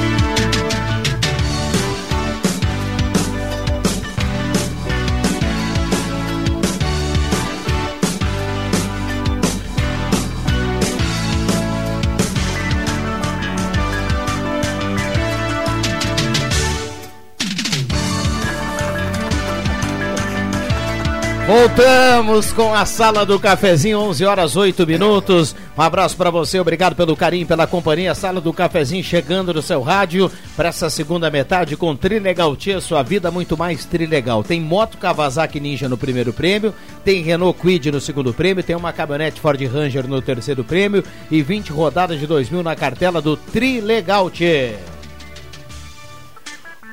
Voltamos 21.51 22.53
com 22.53 22.73
a 22.73 22.85
sala 22.85 23.25
do 23.25 23.37
cafezinho, 23.37 23.99
11 23.99 24.23
horas 24.23 24.55
8 24.55 24.87
minutos. 24.87 25.53
Um 25.77 25.81
abraço 25.81 26.15
para 26.15 26.31
você, 26.31 26.57
obrigado 26.57 26.95
pelo 26.95 27.13
carinho, 27.13 27.45
pela 27.45 27.67
companhia. 27.67 28.15
Sala 28.15 28.39
do 28.39 28.53
cafezinho 28.53 29.03
chegando 29.03 29.53
no 29.53 29.61
seu 29.61 29.81
rádio 29.81 30.31
para 30.55 30.69
essa 30.69 30.89
segunda 30.89 31.29
metade 31.29 31.75
com 31.75 31.93
Trilegal 31.93 32.55
Tia, 32.55 32.79
sua 32.79 33.03
vida 33.03 33.29
muito 33.29 33.57
mais 33.57 33.83
trilegal. 33.83 34.45
Tem 34.45 34.61
moto 34.61 34.97
Kawasaki 34.97 35.59
Ninja 35.59 35.89
no 35.89 35.97
primeiro 35.97 36.31
prêmio, 36.31 36.73
tem 37.03 37.21
Renault 37.21 37.59
Quid 37.59 37.91
no 37.91 37.99
segundo 37.99 38.33
prêmio, 38.33 38.63
tem 38.63 38.77
uma 38.77 38.93
caminhonete 38.93 39.41
Ford 39.41 39.61
Ranger 39.61 40.07
no 40.07 40.21
terceiro 40.21 40.63
prêmio 40.63 41.03
e 41.29 41.41
20 41.41 41.73
rodadas 41.73 42.17
de 42.17 42.25
2 42.25 42.49
mil 42.49 42.63
na 42.63 42.77
cartela 42.77 43.21
do 43.21 43.35
Trilegal 43.35 44.29
Tia. 44.29 45.00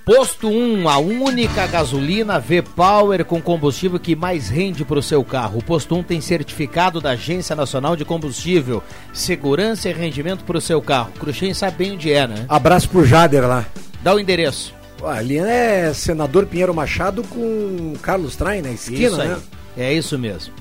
Posto 0.09 0.49
1, 0.49 0.89
a 0.89 0.97
única 0.97 1.67
gasolina 1.67 2.41
V-Power 2.41 3.27
com 3.27 3.43
combustível 3.43 4.01
que 4.01 4.17
mais 4.17 4.49
rende 4.49 4.83
para 4.83 4.99
o 4.99 5.03
seu 5.03 5.23
carro. 5.23 5.59
O 5.59 5.63
Posto 5.63 5.95
1 5.95 6.03
tem 6.03 6.19
certificado 6.19 6.99
da 6.99 7.11
Agência 7.11 7.55
Nacional 7.55 7.95
de 7.95 8.07
Combustível. 8.07 8.83
Segurança 9.13 9.87
e 9.87 9.93
rendimento 9.93 10.45
para 10.45 10.57
o 10.57 10.63
seu 10.63 10.81
carro. 10.81 11.13
Cruxem 11.21 11.53
sabe 11.53 11.77
bem 11.77 11.93
onde 11.93 12.11
é, 12.11 12.27
né? 12.27 12.47
Abraço 12.49 12.89
pro 12.89 13.05
Jader 13.05 13.47
lá. 13.47 13.67
Dá 14.03 14.15
o 14.15 14.19
endereço. 14.19 14.75
Ali 15.05 15.37
é 15.37 15.93
senador 15.93 16.47
Pinheiro 16.47 16.73
Machado 16.73 17.23
com 17.25 17.93
Carlos 18.01 18.35
Traem 18.35 18.63
na 18.63 18.71
esquina, 18.71 19.09
Isso 19.09 19.21
aí. 19.21 19.29
né? 19.29 19.37
É 19.77 19.93
isso 19.93 20.19
mesmo. 20.19 20.55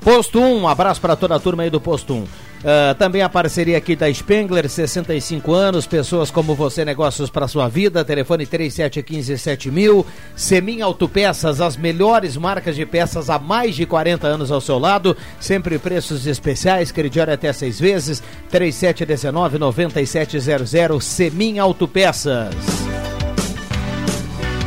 Posto 0.00 0.40
1, 0.40 0.62
um 0.62 0.66
abraço 0.66 1.00
para 1.00 1.14
toda 1.14 1.36
a 1.36 1.38
turma 1.38 1.62
aí 1.62 1.70
do 1.70 1.80
Posto 1.80 2.14
1. 2.14 2.24
Ah, 2.64 2.96
também 2.98 3.22
a 3.22 3.28
parceria 3.28 3.78
aqui 3.78 3.94
da 3.94 4.12
Spengler, 4.12 4.68
65 4.68 5.52
anos, 5.52 5.86
pessoas 5.86 6.28
como 6.30 6.52
você, 6.54 6.84
negócios 6.84 7.30
para 7.30 7.48
sua 7.48 7.68
vida, 7.68 8.04
telefone 8.04 8.46
3715-7000, 8.46 10.04
Semin 10.34 10.80
Autopeças, 10.80 11.60
as 11.60 11.76
melhores 11.76 12.36
marcas 12.36 12.74
de 12.74 12.84
peças 12.86 13.30
há 13.30 13.38
mais 13.38 13.76
de 13.76 13.86
40 13.86 14.26
anos 14.26 14.50
ao 14.50 14.60
seu 14.60 14.78
lado, 14.78 15.16
sempre 15.38 15.78
preços 15.78 16.26
especiais, 16.26 16.90
crediário 16.90 17.32
até 17.32 17.52
seis 17.52 17.78
vezes, 17.78 18.20
3719-9700, 18.50 21.00
Semin 21.00 21.58
Autopeças. 21.58 22.54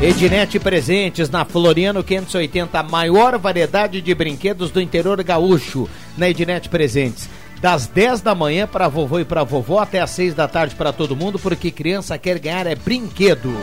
Ednet 0.01 0.57
Presentes 0.59 1.29
na 1.29 1.43
Floriano 1.43 2.01
580, 2.01 2.79
a 2.79 2.83
maior 2.83 3.37
variedade 3.37 3.99
de 3.99 4.15
brinquedos 4.15 4.71
do 4.71 4.79
interior 4.79 5.21
gaúcho. 5.21 5.89
Na 6.17 6.29
Ednet 6.29 6.69
Presentes. 6.69 7.29
Das 7.61 7.87
10 7.87 8.21
da 8.21 8.33
manhã 8.33 8.67
para 8.67 8.87
vovô 8.87 9.19
e 9.19 9.25
para 9.25 9.43
vovó 9.43 9.79
até 9.79 9.99
as 9.99 10.11
6 10.11 10.33
da 10.33 10.47
tarde 10.47 10.75
para 10.75 10.93
todo 10.93 11.15
mundo, 11.15 11.37
porque 11.37 11.71
criança 11.71 12.17
quer 12.17 12.39
ganhar 12.39 12.65
é 12.67 12.75
brinquedo. 12.75 13.53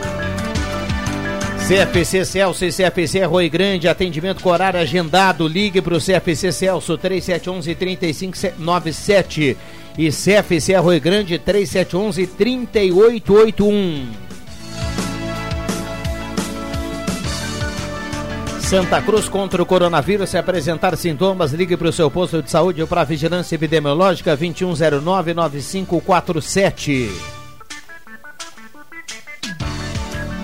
CFC 1.67 2.23
Celso 2.23 2.63
e 2.63 2.71
CFC 2.71 3.25
Rui 3.25 3.49
Grande, 3.49 3.89
atendimento 3.89 4.41
com 4.41 4.49
horário 4.49 4.79
agendado. 4.79 5.45
Ligue 5.47 5.81
para 5.81 5.95
o 5.95 5.99
CFC 5.99 6.53
Celso 6.53 6.97
3711 6.97 7.75
3597 7.75 9.57
e 9.97 10.09
CFC 10.09 10.77
Rui 10.77 10.99
Grande 10.99 11.37
3711 11.37 12.27
Santa 18.69 19.01
Cruz 19.01 19.27
contra 19.29 19.61
o 19.61 19.65
coronavírus. 19.65 20.29
Se 20.29 20.37
apresentar 20.37 20.95
sintomas, 20.97 21.53
ligue 21.53 21.77
para 21.77 21.87
o 21.87 21.93
seu 21.93 22.11
posto 22.11 22.41
de 22.43 22.51
saúde 22.51 22.81
ou 22.81 22.87
para 22.87 23.01
a 23.01 23.05
vigilância 23.05 23.55
epidemiológica 23.55 24.35
2109-9547. 24.37 27.09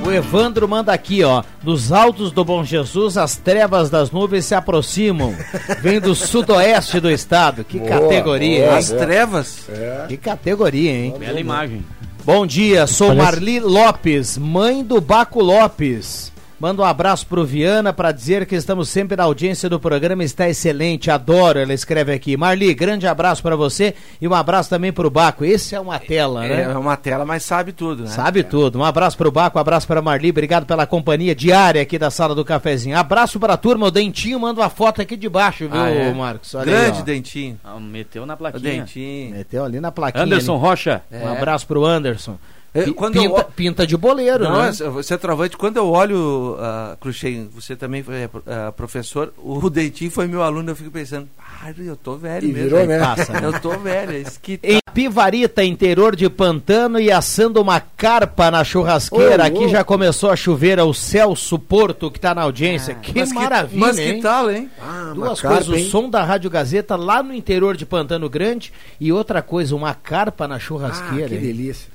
O 0.05 0.11
Evandro 0.11 0.67
manda 0.67 0.91
aqui, 0.93 1.23
ó. 1.23 1.43
Dos 1.61 1.91
altos 1.93 2.31
do 2.31 2.43
Bom 2.43 2.63
Jesus, 2.63 3.17
as 3.17 3.37
trevas 3.37 3.89
das 3.89 4.11
nuvens 4.11 4.45
se 4.45 4.53
aproximam. 4.55 5.33
Vem 5.81 5.99
do 5.99 6.13
sudoeste 6.13 6.99
do 6.99 7.09
estado. 7.09 7.63
Que 7.63 7.79
Boa, 7.79 7.89
categoria, 7.89 8.65
boa. 8.67 8.77
As 8.77 8.89
trevas? 8.89 9.67
Que 10.09 10.17
categoria, 10.17 10.91
hein? 10.91 11.15
Bela 11.17 11.39
imagem. 11.39 11.85
Bom 12.25 12.45
dia, 12.45 12.85
sou 12.87 13.07
Parece- 13.09 13.25
Marli 13.25 13.59
Lopes, 13.59 14.37
mãe 14.37 14.81
do 14.83 14.99
Baco 15.01 15.41
Lopes. 15.41 16.31
Manda 16.63 16.81
um 16.81 16.85
abraço 16.85 17.27
pro 17.27 17.43
Viana 17.43 17.91
para 17.91 18.13
dizer 18.13 18.45
que 18.45 18.55
estamos 18.55 18.87
sempre 18.87 19.17
na 19.17 19.23
audiência 19.25 19.67
do 19.69 19.81
programa, 19.81 20.23
está 20.23 20.47
excelente, 20.47 21.11
adoro, 21.11 21.59
ela 21.59 21.73
escreve 21.73 22.13
aqui. 22.13 22.37
Marli, 22.37 22.73
grande 22.73 23.05
abraço 23.05 23.43
para 23.43 23.53
você 23.57 23.93
e 24.21 24.25
um 24.29 24.33
abraço 24.33 24.69
também 24.69 24.93
pro 24.93 25.09
Baco. 25.09 25.43
Esse 25.43 25.75
é 25.75 25.79
uma 25.81 25.99
tela, 25.99 26.39
né? 26.47 26.61
É 26.61 26.77
uma 26.77 26.95
tela, 26.95 27.25
mas 27.25 27.43
sabe 27.43 27.73
tudo, 27.73 28.03
né? 28.03 28.09
Sabe 28.09 28.43
tudo. 28.43 28.79
Um 28.79 28.83
abraço 28.85 29.17
pro 29.17 29.29
Baco, 29.29 29.57
um 29.57 29.61
abraço 29.61 29.85
pra 29.85 30.01
Marli, 30.01 30.29
obrigado 30.29 30.65
pela 30.65 30.87
companhia 30.87 31.35
diária 31.35 31.81
aqui 31.81 31.99
da 31.99 32.09
sala 32.09 32.33
do 32.33 32.45
cafezinho. 32.45 32.97
Abraço 32.97 33.41
pra 33.41 33.57
turma, 33.57 33.87
o 33.87 33.91
Dentinho 33.91 34.39
manda 34.39 34.61
uma 34.61 34.69
foto 34.69 35.01
aqui 35.01 35.17
de 35.17 35.27
baixo, 35.27 35.67
viu, 35.67 35.77
Ah, 35.77 35.89
é? 35.89 36.13
Marcos? 36.13 36.55
Olha 36.55 36.63
Grande 36.63 36.95
aí, 36.95 37.01
ó. 37.01 37.03
dentinho. 37.03 37.59
Ah, 37.61 37.77
meteu 37.77 38.25
na 38.25 38.35
O 38.35 38.37
plaquinha. 38.37 38.71
dentinho. 38.79 39.31
Meteu 39.35 39.65
ali 39.65 39.81
na 39.81 39.91
plaquinha. 39.91 40.23
Anderson 40.23 40.53
ali. 40.53 40.61
Rocha. 40.61 41.01
Um 41.11 41.27
É. 41.27 41.37
abraço 41.37 41.67
pro 41.67 41.83
Anderson. 41.83 42.37
Eu- 42.73 42.85
Pi- 42.85 42.93
quando 42.93 43.15
eu 43.17 43.21
pinta, 43.23 43.41
o- 43.41 43.51
pinta 43.51 43.87
de 43.87 43.95
boleiro, 43.95 44.45
Não, 44.45 44.61
né? 44.63 44.69
é- 44.69 44.89
você 44.89 45.13
é 45.13 45.17
trovante. 45.17 45.55
Quando 45.55 45.77
eu 45.77 45.87
olho, 45.89 46.57
uh, 46.57 46.97
Cruxem, 46.97 47.47
você 47.53 47.75
também 47.75 48.01
foi 48.01 48.27
ah, 48.47 48.71
professor, 48.75 49.31
o 49.37 49.69
Dentinho 49.69 50.09
foi 50.09 50.25
meu 50.27 50.41
aluno, 50.41 50.71
eu 50.71 50.75
fico 50.75 50.89
pensando, 50.89 51.27
ah, 51.37 51.71
eu 51.77 51.95
tô 51.95 52.15
velho 52.17 52.47
E 52.47 52.51
mesmo. 52.51 52.69
virou, 52.69 52.85
né? 52.87 52.99
Passa, 52.99 53.31
né? 53.33 53.41
Eu 53.45 53.59
tô 53.59 53.69
velho, 53.77 54.11
é 54.13 54.17
isso 54.19 54.39
que 54.41 54.57
tá. 54.57 54.67
Em 54.67 54.79
Pivarita, 54.93 55.63
interior 55.63 56.15
de 56.15 56.29
Pantano 56.29 56.99
e 56.99 57.11
assando 57.11 57.61
uma 57.61 57.79
carpa 57.79 58.49
na 58.51 58.63
churrasqueira. 58.63 59.43
Ô, 59.43 59.45
Aqui 59.47 59.69
já 59.69 59.83
começou 59.83 60.29
a 60.31 60.35
chover, 60.35 60.77
é 60.79 60.83
o 60.83 60.93
Celso 60.93 61.57
Porto 61.59 62.09
que 62.11 62.19
tá 62.19 62.33
na 62.33 62.41
audiência. 62.41 62.95
que 62.95 63.17
mas 63.19 63.31
maravilha, 63.31 63.79
Mas 63.79 63.97
hein? 63.99 64.15
que 64.15 64.21
tal, 64.21 64.49
hein? 64.51 64.69
Ah, 64.81 65.11
Duas 65.13 65.39
carpa, 65.41 65.63
coisas, 65.63 65.87
o 65.87 65.89
som 65.91 66.09
da 66.09 66.23
Rádio 66.23 66.49
Gazeta 66.49 66.95
lá 66.95 67.21
no 67.23 67.33
interior 67.33 67.77
de 67.77 67.85
Pantano 67.85 68.27
Grande 68.29 68.73
e 68.99 69.11
outra 69.11 69.41
coisa, 69.41 69.75
uma 69.75 69.93
carpa 69.93 70.47
na 70.47 70.55
Ah, 70.55 70.59
churrasqueira. 70.59 71.29
que 71.29 71.35
hein? 71.35 71.41
delícia. 71.41 71.93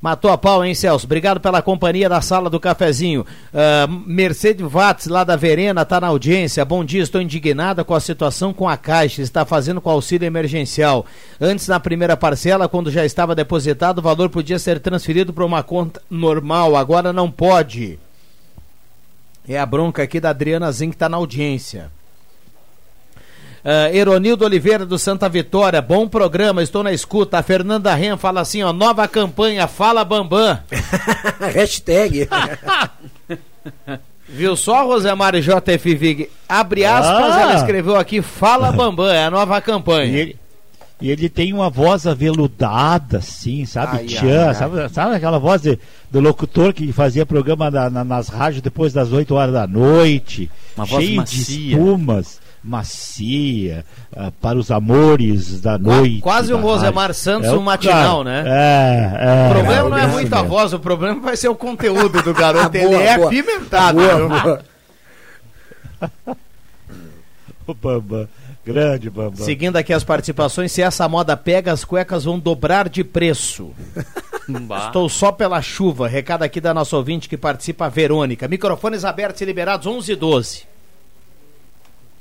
Matou 0.00 0.30
a 0.30 0.38
pau, 0.38 0.64
hein, 0.64 0.76
Celso? 0.76 1.06
Obrigado 1.06 1.40
pela 1.40 1.60
companhia 1.60 2.08
da 2.08 2.20
sala 2.20 2.48
do 2.48 2.60
cafezinho. 2.60 3.26
Ah, 3.52 3.88
Mercedes 4.06 4.64
Watts, 4.64 5.08
lá 5.08 5.24
da 5.24 5.34
Verena, 5.34 5.84
tá 5.84 6.00
na 6.00 6.06
audiência. 6.06 6.64
Bom 6.64 6.84
dia, 6.84 7.02
estou 7.02 7.20
indignada 7.20 7.82
com 7.82 7.94
a 7.94 8.00
situação 8.00 8.52
com 8.52 8.68
a 8.68 8.76
Caixa. 8.76 9.22
Está 9.22 9.44
fazendo 9.44 9.80
com 9.80 9.90
auxílio 9.90 10.24
emergencial. 10.24 11.04
Antes, 11.40 11.66
na 11.66 11.80
primeira 11.80 12.16
parcela, 12.16 12.68
quando 12.68 12.92
já 12.92 13.04
estava 13.04 13.34
depositado, 13.34 13.98
o 13.98 14.02
valor 14.02 14.30
podia 14.30 14.58
ser 14.60 14.78
transferido 14.78 15.32
para 15.32 15.44
uma 15.44 15.64
conta 15.64 16.00
normal. 16.08 16.76
Agora 16.76 17.12
não 17.12 17.28
pode. 17.28 17.98
É 19.48 19.58
a 19.58 19.66
bronca 19.66 20.04
aqui 20.04 20.20
da 20.20 20.30
Adriana 20.30 20.70
Zin 20.70 20.90
que 20.90 20.94
está 20.94 21.08
na 21.08 21.16
audiência. 21.16 21.90
Uh, 23.64 23.94
Eronildo 23.94 24.44
Oliveira 24.44 24.86
do 24.86 24.98
Santa 24.98 25.28
Vitória, 25.28 25.82
bom 25.82 26.06
programa, 26.08 26.62
estou 26.62 26.82
na 26.82 26.92
escuta. 26.92 27.38
A 27.38 27.42
Fernanda 27.42 27.92
Ren 27.94 28.16
fala 28.16 28.40
assim, 28.40 28.62
ó, 28.62 28.72
nova 28.72 29.06
campanha, 29.08 29.66
fala 29.66 30.04
Bambam. 30.04 30.58
Hashtag. 31.52 32.28
Viu 34.28 34.56
só, 34.56 34.84
Rosemary 34.86 35.40
JF 35.40 35.94
Vig? 35.94 36.30
Abre 36.48 36.84
aspas, 36.84 37.32
Ah. 37.34 37.40
ela 37.40 37.54
escreveu 37.56 37.96
aqui, 37.96 38.20
fala 38.20 38.70
Bambam, 38.72 39.08
é 39.08 39.24
a 39.24 39.30
nova 39.30 39.56
E 39.58 39.62
campanha. 39.62 40.16
ele, 40.18 40.36
e 41.00 41.10
ele 41.10 41.28
tem 41.30 41.52
uma 41.52 41.70
voz 41.70 42.06
aveludada, 42.06 43.18
assim, 43.18 43.64
sabe? 43.64 43.98
Ai, 43.98 44.04
Tchan, 44.04 44.26
ai, 44.42 44.48
ai. 44.48 44.54
sabe, 44.54 44.88
sabe 44.90 45.14
aquela 45.16 45.38
voz 45.38 45.62
de- 45.62 45.78
do 46.10 46.20
locutor 46.20 46.72
que 46.74 46.92
fazia 46.92 47.24
programa 47.24 47.70
na- 47.70 47.88
na- 47.88 48.04
nas 48.04 48.28
rádios 48.28 48.60
depois 48.60 48.92
das 48.92 49.12
8 49.12 49.34
horas 49.34 49.52
da 49.54 49.66
noite? 49.66 50.50
Uma 50.76 50.84
voz 50.84 51.04
cheio 51.04 51.24
de 51.24 51.70
espumas, 51.70 52.40
macia, 52.62 53.84
ah, 54.14 54.30
para 54.40 54.58
os 54.58 54.70
amores 54.70 55.60
da 55.60 55.78
noite. 55.78 56.20
quase 56.20 56.52
um 56.52 56.56
da 56.56 56.62
Rosemar. 56.62 57.14
Santos, 57.14 57.48
É 57.48 57.52
o 57.52 57.58
um 57.58 57.62
matinal, 57.62 58.24
cara. 58.24 58.42
né? 58.42 58.50
É, 58.50 59.46
é. 59.46 59.48
O 59.48 59.54
problema 59.54 59.88
não 59.88 59.98
é 59.98 60.06
muito 60.06 60.32
a 60.34 60.42
voz, 60.42 60.72
o 60.72 60.78
problema 60.78 61.20
vai 61.20 61.36
ser 61.36 61.48
o 61.48 61.54
conteúdo 61.54 62.22
do 62.22 62.34
garoto. 62.34 62.76
Ah, 62.76 62.78
Ele 62.78 62.88
boa, 62.88 63.02
é 63.02 63.16
boa. 63.16 63.26
apimentado. 63.28 63.98
Boa, 63.98 64.28
boa. 64.28 64.64
O 67.66 67.74
Bambam, 67.74 68.26
grande 68.64 69.10
Bambam. 69.10 69.44
Seguindo 69.44 69.76
aqui 69.76 69.92
as 69.92 70.02
participações, 70.02 70.72
se 70.72 70.80
essa 70.80 71.06
moda 71.06 71.36
pega, 71.36 71.70
as 71.70 71.84
cuecas 71.84 72.24
vão 72.24 72.38
dobrar 72.38 72.88
de 72.88 73.04
preço. 73.04 73.72
Estou 74.86 75.06
só 75.10 75.30
pela 75.30 75.60
chuva. 75.60 76.08
Recado 76.08 76.44
aqui 76.44 76.62
da 76.62 76.72
nossa 76.72 76.96
ouvinte 76.96 77.28
que 77.28 77.36
participa, 77.36 77.84
a 77.84 77.88
Verônica. 77.90 78.48
Microfones 78.48 79.04
abertos 79.04 79.42
e 79.42 79.44
liberados 79.44 79.86
11 79.86 80.12
e 80.12 80.16
12. 80.16 80.62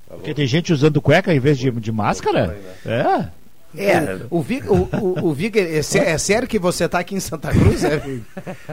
Porque 0.10 0.34
tem 0.34 0.47
gente 0.47 0.72
usando 0.74 1.01
cueca 1.01 1.34
em 1.34 1.39
vez 1.39 1.58
de, 1.58 1.70
de 1.72 1.91
máscara? 1.91 2.58
É. 2.86 3.38
É, 3.78 4.18
o 4.32 4.41
Vig, 4.41 4.66
o, 4.68 4.88
o, 4.93 5.26
o 5.28 5.34
Vig, 5.34 5.60
é, 5.60 5.82
sé- 5.84 6.10
é 6.10 6.18
sério 6.18 6.47
que 6.47 6.58
você 6.58 6.88
tá 6.88 6.99
aqui 6.99 7.14
em 7.14 7.20
Santa 7.20 7.49
Cruz, 7.51 7.84
é? 7.84 8.01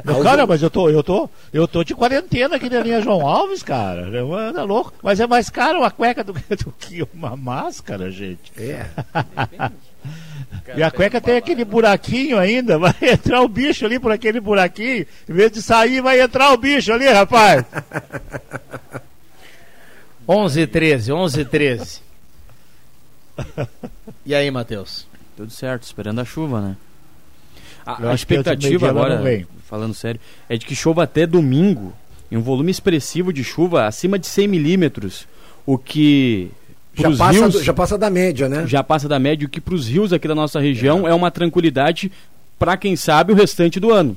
Não, 0.05 0.22
cara, 0.22 0.47
mas 0.47 0.62
eu 0.62 0.70
tô, 0.70 0.89
eu 0.89 1.03
tô, 1.03 1.28
eu 1.53 1.66
tô 1.68 1.82
de 1.85 1.95
quarentena 1.95 2.57
aqui 2.57 2.70
na 2.70 2.80
linha 2.80 3.03
João 3.03 3.26
Alves, 3.26 3.62
cara. 3.62 4.07
Anda 4.09 4.62
louco. 4.62 4.95
Mas 5.03 5.18
é 5.20 5.26
mais 5.26 5.51
caro 5.51 5.80
uma 5.80 5.91
cueca 5.91 6.22
do, 6.24 6.32
que- 6.32 6.57
do 6.57 6.72
que 6.78 7.07
uma 7.12 7.37
máscara, 7.37 8.11
gente. 8.11 8.53
É. 8.57 8.87
E 10.76 10.82
a 10.82 10.91
cueca 10.91 11.20
tem 11.20 11.37
aquele 11.37 11.64
buraquinho 11.64 12.39
ainda, 12.39 12.78
vai 12.78 12.95
entrar 13.03 13.43
o 13.43 13.49
bicho 13.49 13.85
ali 13.85 13.99
por 13.99 14.12
aquele 14.12 14.41
buraquinho. 14.41 15.05
Em 15.28 15.32
vez 15.32 15.51
de 15.51 15.61
sair, 15.61 16.01
vai 16.01 16.20
entrar 16.20 16.53
o 16.53 16.57
bicho 16.57 16.93
ali, 16.93 17.09
rapaz. 17.09 17.64
11 20.29 20.61
e 20.61 20.66
13, 20.66 21.12
11 21.12 21.41
e 21.41 21.45
13. 21.45 22.01
E 24.27 24.35
aí, 24.35 24.51
Matheus? 24.51 25.07
Tudo 25.37 25.51
certo, 25.51 25.83
esperando 25.83 26.20
a 26.20 26.25
chuva, 26.25 26.61
né? 26.61 26.77
A, 27.85 28.11
a 28.11 28.14
expectativa 28.14 28.89
agora, 28.89 29.20
falando 29.68 29.93
sério, 29.93 30.18
é 30.49 30.57
de 30.57 30.64
que 30.64 30.75
chova 30.75 31.03
até 31.03 31.27
domingo, 31.27 31.93
em 32.33 32.37
um 32.37 32.41
volume 32.41 32.70
expressivo 32.70 33.33
de 33.33 33.45
chuva, 33.45 33.87
acima 33.87 34.18
de 34.18 34.27
100 34.27 34.49
milímetros, 34.49 35.27
o 35.66 35.77
que 35.77 36.51
Já 36.95 37.11
passa, 37.16 37.33
rios 37.33 37.53
do- 37.55 37.62
já 37.62 37.75
passa 37.75 37.99
da 37.99 38.09
média, 38.09 38.49
né? 38.49 38.66
já 38.66 38.83
passa 38.83 39.07
da 39.09 39.18
média, 39.18 39.47
o 39.47 39.51
que 39.51 39.61
para 39.61 39.75
os 39.75 39.89
rios 39.89 40.12
aqui 40.12 40.27
da 40.27 40.35
nossa 40.35 40.59
região 40.61 41.07
é, 41.07 41.12
uma 41.12 41.31
tranquilidade 41.31 42.11
para 42.59 42.77
quem 42.79 42.97
sabe 42.97 43.33
o 43.33 43.37
restante 43.37 43.79
do 43.79 43.93
ano. 43.93 44.16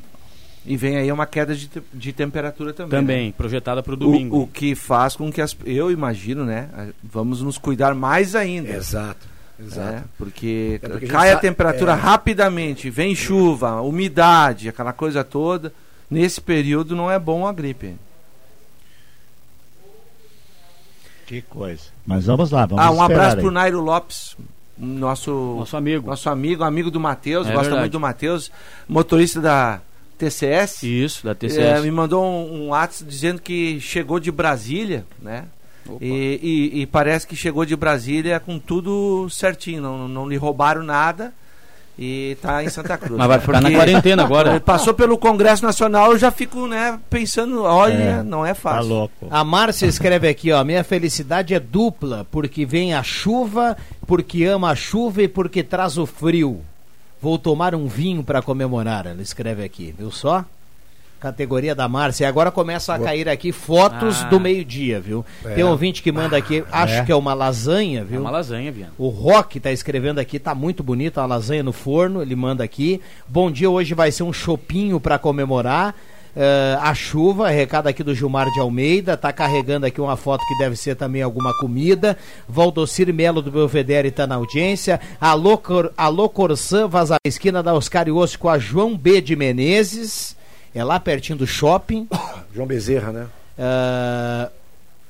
E 0.69 0.75
vem 0.75 0.97
aí 0.97 1.09
uma 1.11 1.25
queda 1.25 1.55
de, 1.55 1.67
te- 1.69 1.81
de 1.93 2.11
temperatura 2.11 2.73
também. 2.73 2.89
Também, 2.99 3.27
né? 3.27 3.33
projetada 3.37 3.81
para 3.81 3.93
o 3.93 3.95
domingo. 3.95 4.35
O, 4.37 4.41
o 4.43 4.47
que 4.47 4.75
faz 4.75 5.15
com 5.15 5.31
que 5.31 5.41
as, 5.41 5.55
eu 5.65 5.89
imagino, 5.89 6.43
né? 6.45 6.69
a- 6.73 6.87
Vamos 7.01 7.41
nos 7.41 7.57
cuidar 7.57 7.95
mais 7.95 8.35
ainda. 8.35 8.69
Exato. 8.69 9.25
Exato. 9.57 10.03
Porque, 10.17 10.73
É 10.83 10.87
porque 10.87 10.97
a 10.97 10.99
gente 11.07 11.09
cai 11.09 11.29
a 11.31 11.35
sa- 11.35 11.39
temperatura 11.39 11.93
é. 11.93 11.95
rapidamente, 11.95 12.89
vem 12.89 13.15
chuva, 13.15 13.81
umidade, 13.81 14.67
aquela 14.67 14.91
coisa 14.91 15.23
toda. 15.23 15.71
Nesse 16.11 16.41
período 16.41 16.95
não 16.97 17.09
é 17.09 17.17
bom 17.17 17.47
a 17.47 17.53
gripe. 17.53 17.95
Que 21.25 21.41
coisa. 21.41 21.83
Mas 22.05 22.25
vamos 22.25 22.51
lá, 22.51 22.65
vamos 22.65 22.83
ah, 22.85 22.91
um 22.91 23.01
abraço 23.01 23.35
aí. 23.37 23.41
pro 23.41 23.51
Nairo 23.51 23.81
Lopes, 23.81 24.37
nosso, 24.77 25.31
Nosso 25.59 25.75
amigo. 25.75 26.07
nosso 26.07 26.29
amigo, 26.29 26.63
amigo 26.63 26.89
do 26.91 26.99
Matheus, 26.99 27.47
É 27.47 27.51
gosta 27.51 27.63
verdade. 27.63 27.81
muito 27.81 27.91
do 27.93 27.99
Matheus, 27.99 28.51
motorista 28.87 29.41
da 29.41 29.81
TCS. 30.17 30.83
Isso, 30.83 31.23
da 31.25 31.31
É, 31.31 31.35
TCS. 31.35 31.81
me 31.83 31.91
mandou 31.91 32.23
um, 32.25 32.63
um 32.63 32.67
WhatsApp 32.69 33.09
dizendo 33.09 33.41
que 33.41 33.79
chegou 33.79 34.19
de 34.19 34.31
Brasília, 34.31 35.05
né? 35.21 35.45
E, 36.01 36.71
e- 36.73 36.81
e 36.81 36.85
parece 36.85 37.25
que 37.25 37.35
chegou 37.35 37.63
de 37.65 37.73
Brasília 37.75 38.39
com 38.41 38.59
tudo 38.59 39.29
certinho, 39.29 39.81
não, 39.81 40.07
não 40.07 40.27
lhe 40.27 40.35
roubaram 40.35 40.83
nada 40.83 41.33
e 41.97 42.35
tá 42.41 42.61
em 42.61 42.67
Santa 42.69 42.97
Cruz. 42.99 43.17
Mas 43.17 43.27
vai 43.27 43.39
ficar 43.39 43.61
na 43.61 43.71
quarentena 43.71 44.21
agora. 44.23 44.59
Passou 44.61 44.93
pelo 44.93 45.17
Congresso 45.17 45.63
Nacional, 45.63 46.11
eu 46.11 46.17
já 46.17 46.29
fico, 46.29 46.67
né, 46.67 46.99
pensando, 47.09 47.63
olha, 47.63 47.93
É, 48.19 48.23
não 48.23 48.45
é 48.45 48.53
fácil. 48.53 49.09
A 49.31 49.43
Márcia 49.45 49.85
escreve 49.85 50.27
aqui, 50.27 50.51
ó, 50.51 50.61
minha 50.63 50.83
felicidade 50.83 51.53
é 51.53 51.59
dupla, 51.59 52.27
porque 52.29 52.65
vem 52.65 52.93
a 52.93 53.01
chuva, 53.01 53.77
porque 54.05 54.43
ama 54.43 54.71
a 54.71 54.75
chuva 54.75 55.21
e 55.23 55.27
porque 55.29 55.63
traz 55.63 55.97
o 55.97 56.05
frio. 56.05 56.61
Vou 57.21 57.37
tomar 57.37 57.73
um 57.73 57.87
vinho 57.87 58.23
para 58.23 58.41
comemorar, 58.41 59.07
ela 59.07 59.21
escreve 59.21 59.63
aqui, 59.63 59.93
viu 59.97 60.11
só? 60.11 60.45
Categoria 61.19 61.73
da 61.73 61.87
Márcia. 61.89 62.25
E 62.25 62.27
agora 62.27 62.51
começam 62.51 62.93
a 62.93 62.99
cair 62.99 63.27
aqui 63.27 63.51
fotos 63.51 64.21
Ah. 64.21 64.25
do 64.25 64.39
meio-dia, 64.39 64.99
viu? 64.99 65.25
É. 65.43 65.55
Tem 65.55 65.63
um 65.63 65.69
ouvinte 65.69 66.03
que 66.03 66.11
manda 66.11 66.37
aqui, 66.37 66.63
acho 66.71 66.93
É. 66.93 67.05
que 67.05 67.11
é 67.11 67.15
uma 67.15 67.33
lasanha, 67.33 68.03
viu? 68.03 68.17
É 68.17 68.21
uma 68.21 68.29
lasanha, 68.29 68.71
Viana. 68.71 68.93
O 68.99 69.07
Rock 69.07 69.59
tá 69.59 69.71
escrevendo 69.71 70.19
aqui, 70.19 70.37
tá 70.37 70.53
muito 70.53 70.83
bonito, 70.83 71.19
uma 71.19 71.25
lasanha 71.25 71.63
no 71.63 71.73
forno, 71.73 72.21
ele 72.21 72.35
manda 72.35 72.63
aqui. 72.63 73.01
Bom 73.27 73.49
dia, 73.49 73.67
hoje 73.67 73.95
vai 73.95 74.11
ser 74.11 74.21
um 74.21 74.31
chopinho 74.31 74.99
para 74.99 75.17
comemorar. 75.17 75.95
Eh, 76.39 76.77
a 76.79 76.93
chuva, 76.93 77.49
recado 77.49 77.87
aqui 77.87 78.03
do 78.03 78.13
Gilmar 78.13 78.45
de 78.51 78.59
Almeida, 78.59 79.17
tá 79.17 79.33
carregando 79.33 79.87
aqui 79.87 79.99
uma 79.99 80.15
foto 80.15 80.45
que 80.47 80.55
deve 80.59 80.75
ser 80.75 80.95
também 80.95 81.23
alguma 81.23 81.51
comida. 81.57 82.15
Valdocir 82.47 83.11
Melo 83.11 83.41
do 83.41 83.49
Belvedere 83.49 84.11
tá 84.11 84.27
na 84.27 84.35
audiência. 84.35 85.01
Alô, 85.19 85.57
Cor, 85.57 85.91
Alô 85.97 86.29
Corsã, 86.29 86.87
Vaza, 86.87 87.17
esquina 87.25 87.63
da 87.63 87.73
Oscar 87.73 88.07
Osso 88.09 88.37
com 88.37 88.49
a 88.49 88.59
João 88.59 88.95
B 88.95 89.19
de 89.19 89.35
Menezes. 89.35 90.37
É 90.75 90.83
lá 90.83 90.99
pertinho 90.99 91.39
do 91.39 91.47
shopping. 91.47 92.07
João 92.53 92.67
Bezerra, 92.67 93.11
né? 93.11 93.25
Ah, 93.57 94.51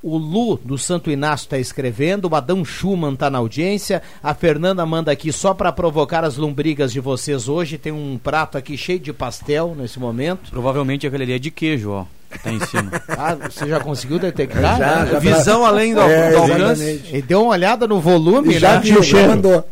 o 0.04 0.18
Lu 0.18 0.58
do 0.64 0.78
Santo 0.78 1.10
Inácio 1.10 1.46
está 1.46 1.58
escrevendo, 1.58 2.30
o 2.32 2.36
Adão 2.36 2.64
Schumann 2.64 3.14
está 3.14 3.30
na 3.30 3.40
audiência, 3.40 4.02
a 4.22 4.34
Fernanda 4.34 4.86
manda 4.86 5.12
aqui 5.12 5.32
só 5.34 5.54
para 5.54 5.72
provocar 5.72 6.24
as 6.24 6.38
lombrigas 6.38 6.92
de 6.94 7.00
vocês 7.00 7.48
hoje, 7.50 7.78
tem 7.78 7.92
um 7.92 8.20
prato 8.22 8.58
aqui 8.58 8.78
cheio 8.78 9.00
de 9.00 9.12
pastel 9.12 9.76
nesse 9.78 10.00
momento. 10.00 10.50
Provavelmente 10.52 11.06
aquele 11.08 11.24
ali 11.24 11.34
é 11.34 11.40
de 11.40 11.50
queijo, 11.52 11.90
ó. 11.92 12.06
que 12.32 12.40
Tá 12.40 12.52
em 12.52 12.60
cima. 12.60 12.92
Ah, 13.10 13.36
você 13.50 13.68
já 13.68 13.80
conseguiu 13.80 14.20
detectar? 14.20 14.78
Já, 14.78 14.96
né? 15.06 15.12
já 15.14 15.20
Visão 15.20 15.62
tá- 15.62 15.68
além 15.68 15.94
do- 15.94 16.02
É, 16.02 16.32
do 16.32 16.38
alcance. 16.38 17.02
E 17.14 17.22
deu 17.22 17.42
uma 17.44 17.52
olhada 17.52 17.88
no 17.88 18.00
volume, 18.00 18.56
E 18.56 18.60
já 18.60 18.80
né? 18.80 18.86
já 19.02 19.28
mandou. 19.28 19.68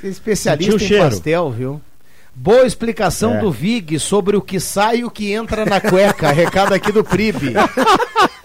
Você 0.00 0.06
é 0.06 0.10
especialista 0.10 0.74
em 0.74 0.78
cheiro. 0.78 1.04
pastel, 1.04 1.50
viu? 1.50 1.80
Boa 2.34 2.66
explicação 2.66 3.36
É. 3.36 3.40
do 3.40 3.50
Vig 3.50 3.98
sobre 3.98 4.36
o 4.36 4.42
que 4.42 4.60
sai 4.60 4.98
e 4.98 5.04
o 5.04 5.10
que 5.10 5.32
entra 5.32 5.64
na 5.64 5.80
cueca. 5.80 6.30
Recado 6.30 6.74
aqui 6.74 6.92
do 6.92 7.02
Pribe. 7.02 7.54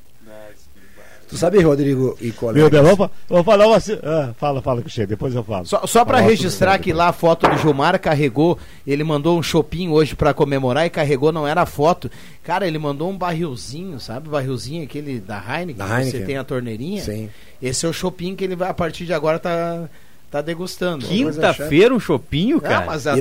Tu 1.28 1.36
sabe, 1.36 1.60
Rodrigo 1.60 2.16
e 2.20 2.30
colegas? 2.30 2.62
Meu 2.62 2.70
Deus, 2.70 2.96
vou, 2.96 3.10
vou 3.28 3.42
falar 3.42 3.66
uma. 3.66 3.78
Ah, 4.04 4.32
fala, 4.38 4.62
fala 4.62 4.80
chega, 4.86 5.08
depois 5.08 5.34
eu 5.34 5.42
falo. 5.42 5.66
Só, 5.66 5.84
só 5.84 6.04
para 6.04 6.20
registrar 6.20 6.78
que 6.78 6.92
lá 6.92 7.08
a 7.08 7.12
foto 7.12 7.48
do 7.48 7.58
Gilmar 7.58 7.98
carregou, 7.98 8.56
ele 8.86 9.02
mandou 9.02 9.36
um 9.36 9.42
chopinho 9.42 9.90
hoje 9.90 10.14
para 10.14 10.32
comemorar 10.32 10.86
e 10.86 10.90
carregou, 10.90 11.32
não 11.32 11.44
era 11.46 11.62
a 11.62 11.66
foto. 11.66 12.08
Cara, 12.44 12.64
ele 12.64 12.78
mandou 12.78 13.10
um 13.10 13.18
barrilzinho, 13.18 13.98
sabe? 13.98 14.28
Barrilzinho 14.28 14.84
aquele 14.84 15.18
da 15.18 15.38
Heineken, 15.38 15.74
Da 15.74 15.86
que 15.86 15.92
Heineken. 15.94 16.20
você 16.20 16.26
tem 16.26 16.36
a 16.36 16.44
torneirinha. 16.44 17.02
Sim. 17.02 17.28
Esse 17.60 17.84
é 17.86 17.88
o 17.88 17.92
chopinho 17.92 18.36
que 18.36 18.44
ele 18.44 18.54
vai, 18.54 18.70
a 18.70 18.74
partir 18.74 19.04
de 19.04 19.12
agora, 19.12 19.40
tá, 19.40 19.88
tá 20.30 20.40
degustando. 20.40 21.04
Quinta-feira 21.06 21.92
um 21.92 21.98
chopinho, 21.98 22.60
cara. 22.60 22.84
Ah, 22.84 22.86
mas 22.86 23.04
a- 23.04 23.16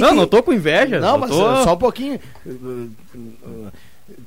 Não, 0.00 0.14
não 0.14 0.26
tô 0.26 0.42
com 0.42 0.54
inveja. 0.54 0.98
Não, 0.98 1.12
eu 1.16 1.18
mas 1.18 1.28
tô... 1.30 1.36
só 1.64 1.74
um 1.74 1.78
pouquinho. 1.78 2.18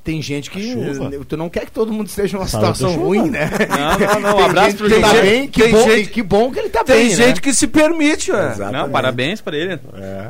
Tem 0.04 0.20
gente 0.20 0.50
que. 0.50 0.72
chuva. 0.72 1.10
Tu 1.26 1.36
não 1.36 1.48
quer 1.48 1.64
que 1.64 1.72
todo 1.72 1.90
mundo 1.90 2.08
esteja 2.08 2.36
numa 2.36 2.46
situação 2.46 2.94
ruim, 2.94 3.30
né? 3.30 3.48
Não, 3.70 4.20
não, 4.20 4.20
não. 4.20 4.30
Um 4.34 4.36
Tem 4.36 4.44
abraço 4.44 4.70
gente 4.70 4.76
pro 4.78 4.88
que 4.90 5.00
tá 5.00 5.12
bem, 5.14 5.48
que 5.48 5.62
Tem 5.62 5.72
bom, 5.72 5.90
gente- 5.90 6.10
que 6.10 6.22
bom 6.22 6.52
que 6.52 6.58
ele 6.58 6.68
tá 6.68 6.84
Tem 6.84 6.96
bem. 7.08 7.16
gente 7.16 7.36
né? 7.36 7.40
que 7.40 7.54
se 7.54 7.66
permite, 7.66 8.30
ué. 8.30 8.54
Não, 8.70 8.90
parabéns 8.90 9.40
pra 9.40 9.56
ele. 9.56 9.80
É. 9.94 10.28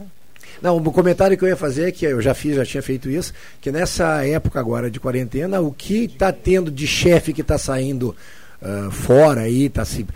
Não, 0.63 0.77
o 0.77 0.93
comentário 0.93 1.37
que 1.37 1.45
eu 1.45 1.49
ia 1.49 1.57
fazer, 1.57 1.89
é 1.89 1.93
que 1.93 2.07
eu 2.07 2.23
já 2.23 2.33
fiz, 2.33 2.55
já 2.57 2.65
tinha 2.65 2.83
feito 2.83 3.11
isso, 3.11 3.35
que 3.61 3.71
nessa 3.73 4.25
época 4.25 4.61
agora 4.61 4.89
de 4.91 4.99
quarentena, 5.01 5.61
o 5.61 5.73
que 5.73 6.05
está 6.05 6.33
tendo 6.33 6.71
de 6.71 6.87
chefe 6.87 7.33
que 7.35 7.43
está 7.43 7.59
saindo 7.59 8.15
ah, 8.63 8.89
fora 8.91 9.43
aí, 9.43 9.65
está 9.67 9.85
se 9.85 10.07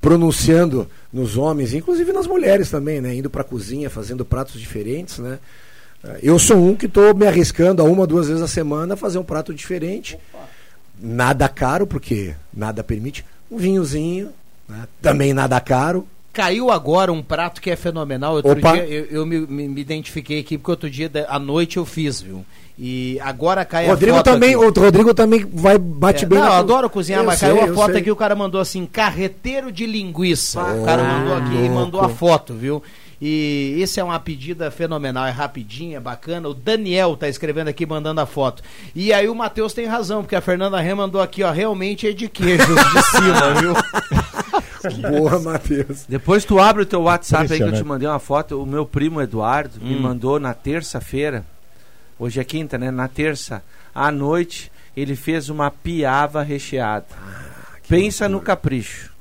pronunciando 0.00 0.88
nos 1.12 1.36
homens, 1.36 1.72
inclusive 1.74 2.12
nas 2.12 2.26
mulheres 2.26 2.68
também, 2.70 3.00
né? 3.00 3.14
Indo 3.14 3.30
para 3.30 3.42
a 3.42 3.44
cozinha, 3.44 3.88
fazendo 3.88 4.24
pratos 4.24 4.60
diferentes, 4.60 5.18
né? 5.18 5.38
Ah, 6.04 6.16
Eu 6.22 6.38
sou 6.38 6.56
um 6.56 6.74
que 6.74 6.86
estou 6.86 7.14
me 7.14 7.26
arriscando 7.26 7.82
a 7.82 7.84
uma, 7.84 8.06
duas 8.06 8.28
vezes 8.28 8.42
a 8.42 8.48
semana 8.48 8.94
a 8.94 8.96
fazer 8.96 9.18
um 9.18 9.24
prato 9.24 9.54
diferente. 9.54 10.18
Nada 11.00 11.48
caro, 11.48 11.86
porque 11.86 12.34
nada 12.52 12.84
permite. 12.84 13.24
Um 13.50 13.56
vinhozinho, 13.56 14.30
né? 14.68 14.86
também 15.00 15.32
nada 15.32 15.60
caro. 15.60 16.06
Caiu 16.32 16.70
agora 16.70 17.12
um 17.12 17.22
prato 17.22 17.60
que 17.60 17.70
é 17.70 17.76
fenomenal. 17.76 18.34
Outro 18.36 18.52
Opa. 18.52 18.72
dia 18.72 18.86
eu, 18.86 19.04
eu 19.06 19.26
me, 19.26 19.40
me- 19.40 19.68
me 19.68 19.80
identifiquei 19.80 20.40
aqui, 20.40 20.56
porque 20.56 20.70
outro 20.70 20.88
dia 20.90 21.10
à 21.28 21.38
noite 21.38 21.76
eu 21.76 21.84
fiz, 21.84 22.22
viu? 22.22 22.44
E 22.78 23.18
agora 23.20 23.66
cai 23.66 23.86
Rodrigo 23.86 24.14
a 24.14 24.16
foto 24.18 24.24
também, 24.32 24.54
aqui. 24.54 24.64
o 24.64 24.70
Rodrigo 24.82 25.12
também 25.14 25.44
vai 25.52 25.76
bate 25.76 26.24
É, 26.24 26.28
bem. 26.28 26.38
não, 26.38 26.46
na 26.46 26.52
eu 26.54 26.58
adoro 26.58 26.88
cozinhar, 26.88 27.20
Eu 27.20 27.26
mas 27.26 27.38
sei, 27.38 27.50
caiu 27.50 27.70
a 27.70 27.74
foto 27.74 27.92
sei. 27.92 28.00
aqui, 28.00 28.10
o 28.10 28.16
cara 28.16 28.34
mandou 28.34 28.60
assim, 28.62 28.86
carreteiro 28.86 29.70
de 29.70 29.84
linguiça. 29.84 30.58
o 30.58 30.82
Ah, 30.82 30.86
cara 30.86 31.04
mandou 31.04 31.34
aqui 31.36 31.54
e 31.66 31.68
mandou 31.68 32.00
a 32.00 32.08
foto, 32.08 32.54
viu? 32.54 32.82
E 33.24 33.76
isso 33.80 34.00
é 34.00 34.02
uma 34.02 34.18
pedida 34.18 34.68
fenomenal, 34.68 35.24
é 35.24 35.30
rapidinho, 35.30 35.96
é 35.96 36.00
bacana. 36.00 36.48
O 36.48 36.54
Daniel 36.54 37.16
tá 37.16 37.28
escrevendo 37.28 37.68
aqui, 37.68 37.86
mandando 37.86 38.20
a 38.20 38.26
foto. 38.26 38.64
E 38.96 39.12
aí 39.12 39.28
o 39.28 39.34
Matheus 39.34 39.72
tem 39.72 39.86
razão, 39.86 40.22
porque 40.22 40.34
a 40.34 40.40
Fernanda 40.40 40.80
Rê 40.80 40.92
mandou 40.92 41.20
aqui, 41.20 41.44
ó, 41.44 41.52
realmente 41.52 42.08
é 42.08 42.12
de 42.12 42.28
queijos 42.28 42.66
de 42.66 43.02
cima, 43.12 43.54
viu? 43.60 43.74
Boa, 45.08 45.38
Matheus. 45.38 46.04
Depois 46.08 46.44
tu 46.44 46.58
abre 46.58 46.82
o 46.82 46.86
teu 46.86 47.02
WhatsApp 47.02 47.52
aí 47.52 47.58
que 47.60 47.64
eu 47.64 47.72
te 47.72 47.84
mandei 47.84 48.08
uma 48.08 48.18
foto. 48.18 48.60
O 48.60 48.66
meu 48.66 48.84
primo 48.84 49.22
Eduardo 49.22 49.78
me 49.80 49.94
Hum. 49.94 50.00
mandou 50.00 50.40
na 50.40 50.52
terça-feira. 50.52 51.44
Hoje 52.18 52.40
é 52.40 52.44
quinta, 52.44 52.76
né? 52.76 52.90
Na 52.90 53.06
terça, 53.06 53.62
à 53.94 54.10
noite, 54.10 54.72
ele 54.96 55.14
fez 55.14 55.48
uma 55.48 55.70
piava 55.70 56.42
recheada. 56.42 57.06
Ah, 57.16 57.76
Pensa 57.88 58.28
no 58.28 58.40
capricho. 58.40 59.11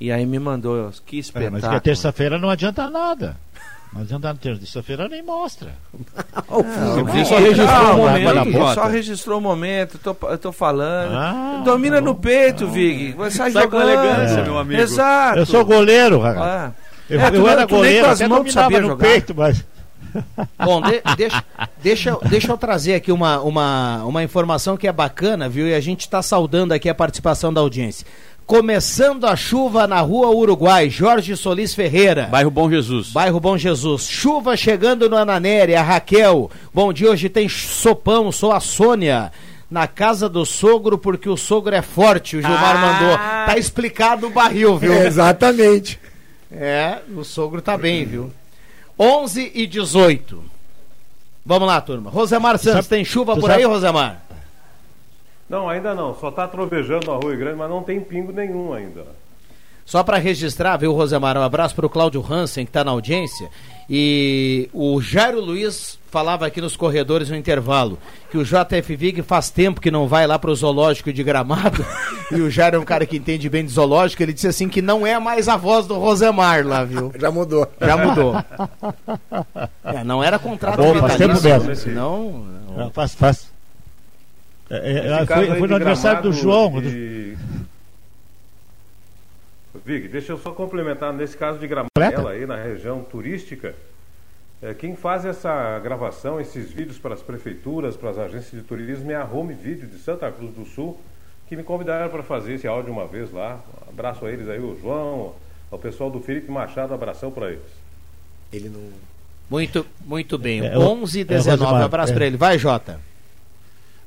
E 0.00 0.10
aí 0.12 0.26
me 0.26 0.38
mandou. 0.38 0.90
Que 1.06 1.16
É, 1.16 1.20
espetáculo. 1.20 1.60
mas 1.60 1.68
que 1.70 1.74
a 1.76 1.80
terça-feira 1.80 2.38
não 2.38 2.50
adianta 2.50 2.88
nada. 2.90 3.36
Não 3.92 4.02
adianta. 4.02 4.34
Terça-feira 4.34 5.08
nem 5.08 5.22
mostra. 5.22 5.70
Não, 6.50 7.04
Você 7.04 7.24
só 7.24 7.36
registrou 7.38 7.66
calma, 7.68 7.92
o 7.94 7.96
momento. 8.44 8.74
Só 8.74 8.86
registrou 8.88 9.38
o 9.38 9.40
momento, 9.40 10.00
eu 10.04 10.14
tô, 10.14 10.26
eu 10.28 10.38
tô 10.38 10.52
falando. 10.52 11.14
Ah, 11.14 11.62
Domina 11.64 12.00
no 12.00 12.14
peito, 12.14 12.66
Vig. 12.68 13.12
Vai 13.12 13.30
sair 13.30 13.52
Sai 13.52 13.66
com 13.68 13.78
jogando. 13.78 13.90
elegância, 13.90 14.42
meu 14.42 14.58
amigo. 14.58 14.80
Exato. 14.80 15.38
Eu 15.38 15.46
sou 15.46 15.64
goleiro, 15.64 16.22
Ah. 16.22 16.32
rapaz. 16.32 16.72
Eu, 17.08 17.20
É, 17.20 17.30
tu 17.30 17.36
eu 17.36 17.40
não- 17.42 17.48
era 17.48 17.66
tu 17.66 17.74
goleiro, 17.76 18.06
até 18.10 18.26
mãos 18.28 18.38
dominava 18.38 18.62
sabia 18.64 18.80
no 18.80 18.86
jogar. 18.88 19.06
peito, 19.06 19.34
mas... 19.36 19.64
Bom, 20.64 20.80
de- 20.80 21.02
deixa, 21.16 21.44
deixa, 21.82 22.10
eu- 22.10 22.20
deixa 22.28 22.50
eu 22.52 22.56
trazer 22.56 22.94
aqui 22.94 23.10
uma, 23.12 23.40
uma, 23.40 24.04
uma 24.04 24.22
informação 24.22 24.76
que 24.76 24.86
é 24.88 24.92
bacana, 24.92 25.48
viu? 25.48 25.66
E 25.68 25.74
a 25.74 25.80
gente 25.80 26.00
está 26.00 26.22
saudando 26.22 26.72
aqui 26.72 26.88
a 26.88 26.94
participação 26.94 27.52
da 27.52 27.60
audiência. 27.60 28.06
Começando 28.46 29.24
a 29.26 29.34
chuva 29.34 29.86
na 29.86 30.00
rua 30.00 30.28
Uruguai, 30.28 30.90
Jorge 30.90 31.34
Solis 31.34 31.74
Ferreira. 31.74 32.26
Bairro 32.30 32.50
Bom 32.50 32.68
Jesus. 32.70 33.08
Bairro 33.10 33.40
Bom 33.40 33.56
Jesus. 33.56 34.06
Chuva 34.06 34.54
chegando 34.54 35.08
no 35.08 35.16
Ananeri, 35.16 35.74
a 35.74 35.82
Raquel. 35.82 36.50
Bom 36.72 36.92
dia, 36.92 37.10
hoje 37.10 37.30
tem 37.30 37.48
sopão, 37.48 38.30
sou 38.30 38.52
a 38.52 38.60
Sônia. 38.60 39.32
Na 39.70 39.86
casa 39.86 40.28
do 40.28 40.44
sogro, 40.44 40.98
porque 40.98 41.26
o 41.28 41.38
sogro 41.38 41.74
é 41.74 41.80
forte, 41.80 42.36
o 42.36 42.40
Gilmar 42.42 42.76
Ah. 42.76 42.78
mandou. 42.78 43.16
Tá 43.46 43.58
explicado 43.58 44.26
o 44.26 44.30
barril, 44.30 44.76
viu? 44.76 44.92
Exatamente. 44.92 45.98
É, 46.52 46.98
o 47.16 47.24
sogro 47.24 47.62
tá 47.62 47.78
bem, 47.78 48.04
viu? 48.04 48.30
11 48.98 49.50
e 49.54 49.66
18. 49.66 50.44
Vamos 51.46 51.66
lá, 51.66 51.80
turma. 51.80 52.10
Rosemar 52.10 52.58
Santos, 52.58 52.86
tem 52.88 53.04
chuva 53.04 53.34
por 53.34 53.48
sabe- 53.48 53.62
aí, 53.62 53.64
Rosemar? 53.64 54.22
Não, 55.54 55.68
ainda 55.68 55.94
não. 55.94 56.12
Só 56.16 56.30
está 56.30 56.48
trovejando 56.48 57.12
a 57.12 57.14
Rua 57.14 57.36
Grande, 57.36 57.56
mas 57.56 57.70
não 57.70 57.80
tem 57.80 58.00
pingo 58.00 58.32
nenhum 58.32 58.72
ainda. 58.72 59.06
Só 59.84 60.02
para 60.02 60.18
registrar, 60.18 60.76
viu, 60.76 60.92
Rosemar? 60.92 61.38
Um 61.38 61.42
abraço 61.42 61.76
para 61.76 61.86
o 61.86 61.88
Cláudio 61.88 62.24
Hansen, 62.28 62.64
que 62.64 62.70
está 62.70 62.82
na 62.82 62.90
audiência. 62.90 63.48
E 63.88 64.68
o 64.72 65.00
Jairo 65.00 65.40
Luiz 65.40 65.96
falava 66.10 66.44
aqui 66.44 66.60
nos 66.60 66.74
corredores 66.74 67.30
no 67.30 67.36
intervalo 67.36 67.98
que 68.32 68.38
o 68.38 68.44
JF 68.44 68.96
Vig 68.96 69.22
faz 69.22 69.48
tempo 69.48 69.80
que 69.80 69.92
não 69.92 70.08
vai 70.08 70.26
lá 70.26 70.40
para 70.40 70.50
o 70.50 70.56
zoológico 70.56 71.12
de 71.12 71.22
Gramado. 71.22 71.86
e 72.32 72.40
o 72.40 72.50
Jairo 72.50 72.78
é 72.78 72.80
um 72.80 72.84
cara 72.84 73.06
que 73.06 73.16
entende 73.16 73.48
bem 73.48 73.64
de 73.64 73.70
zoológico. 73.70 74.24
Ele 74.24 74.32
disse 74.32 74.48
assim 74.48 74.68
que 74.68 74.82
não 74.82 75.06
é 75.06 75.20
mais 75.20 75.48
a 75.48 75.56
voz 75.56 75.86
do 75.86 75.94
Rosemar 75.94 76.66
lá, 76.66 76.82
viu? 76.82 77.12
Já 77.16 77.30
mudou. 77.30 77.64
Já 77.80 77.96
mudou. 77.96 78.34
É, 79.84 80.02
não 80.02 80.24
era 80.24 80.36
contrato 80.36 80.78
bom, 80.78 80.96
faz 80.96 81.16
tempo 81.16 81.40
mesmo. 81.40 81.76
senão... 81.76 82.44
Não, 82.76 82.90
faz, 82.90 83.14
faz. 83.14 83.53
É, 84.70 84.92
é, 84.92 85.14
aí 85.14 85.26
fui 85.58 85.62
de 85.62 85.68
no 85.68 85.76
aniversário 85.76 86.22
do 86.22 86.32
João. 86.32 86.82
e- 86.82 87.36
Vig, 89.84 90.08
deixa 90.08 90.32
eu 90.32 90.38
só 90.38 90.52
complementar. 90.52 91.12
Nesse 91.12 91.36
caso 91.36 91.58
de. 91.58 91.66
Gramado, 91.66 92.28
aí 92.28 92.46
na 92.46 92.56
região 92.56 93.02
turística, 93.02 93.74
é, 94.62 94.72
quem 94.72 94.96
faz 94.96 95.24
essa 95.24 95.78
gravação, 95.80 96.40
esses 96.40 96.70
vídeos 96.70 96.96
para 96.96 97.14
as 97.14 97.22
prefeituras, 97.22 97.96
para 97.96 98.10
as 98.10 98.18
agências 98.18 98.52
de 98.52 98.66
turismo 98.66 99.10
é 99.10 99.16
a 99.16 99.24
Home 99.24 99.52
Video 99.52 99.86
de 99.86 99.98
Santa 99.98 100.30
Cruz 100.32 100.54
do 100.54 100.64
Sul, 100.64 100.98
que 101.48 101.56
me 101.56 101.62
convidaram 101.62 102.08
para 102.08 102.22
fazer 102.22 102.54
esse 102.54 102.66
áudio 102.66 102.92
uma 102.92 103.06
vez 103.06 103.30
lá. 103.30 103.60
Um 103.86 103.90
abraço 103.90 104.24
a 104.24 104.30
eles 104.30 104.48
aí, 104.48 104.58
o 104.58 104.78
João, 104.80 105.34
Ao 105.70 105.78
pessoal 105.78 106.08
do 106.08 106.20
Felipe 106.20 106.50
Machado, 106.50 106.94
abração 106.94 107.30
para 107.30 107.50
eles. 107.50 107.64
Ele 108.52 108.68
não. 108.68 108.80
Muito, 109.50 109.84
muito 110.04 110.38
bem. 110.38 110.64
É, 110.64 110.78
11 110.78 111.20
e 111.20 111.24
19, 111.24 111.50
Rosemar, 111.64 111.82
um 111.82 111.84
abraço 111.84 112.12
é. 112.12 112.14
pra 112.14 112.26
ele. 112.26 112.36
Vai, 112.36 112.58
Jota. 112.58 113.00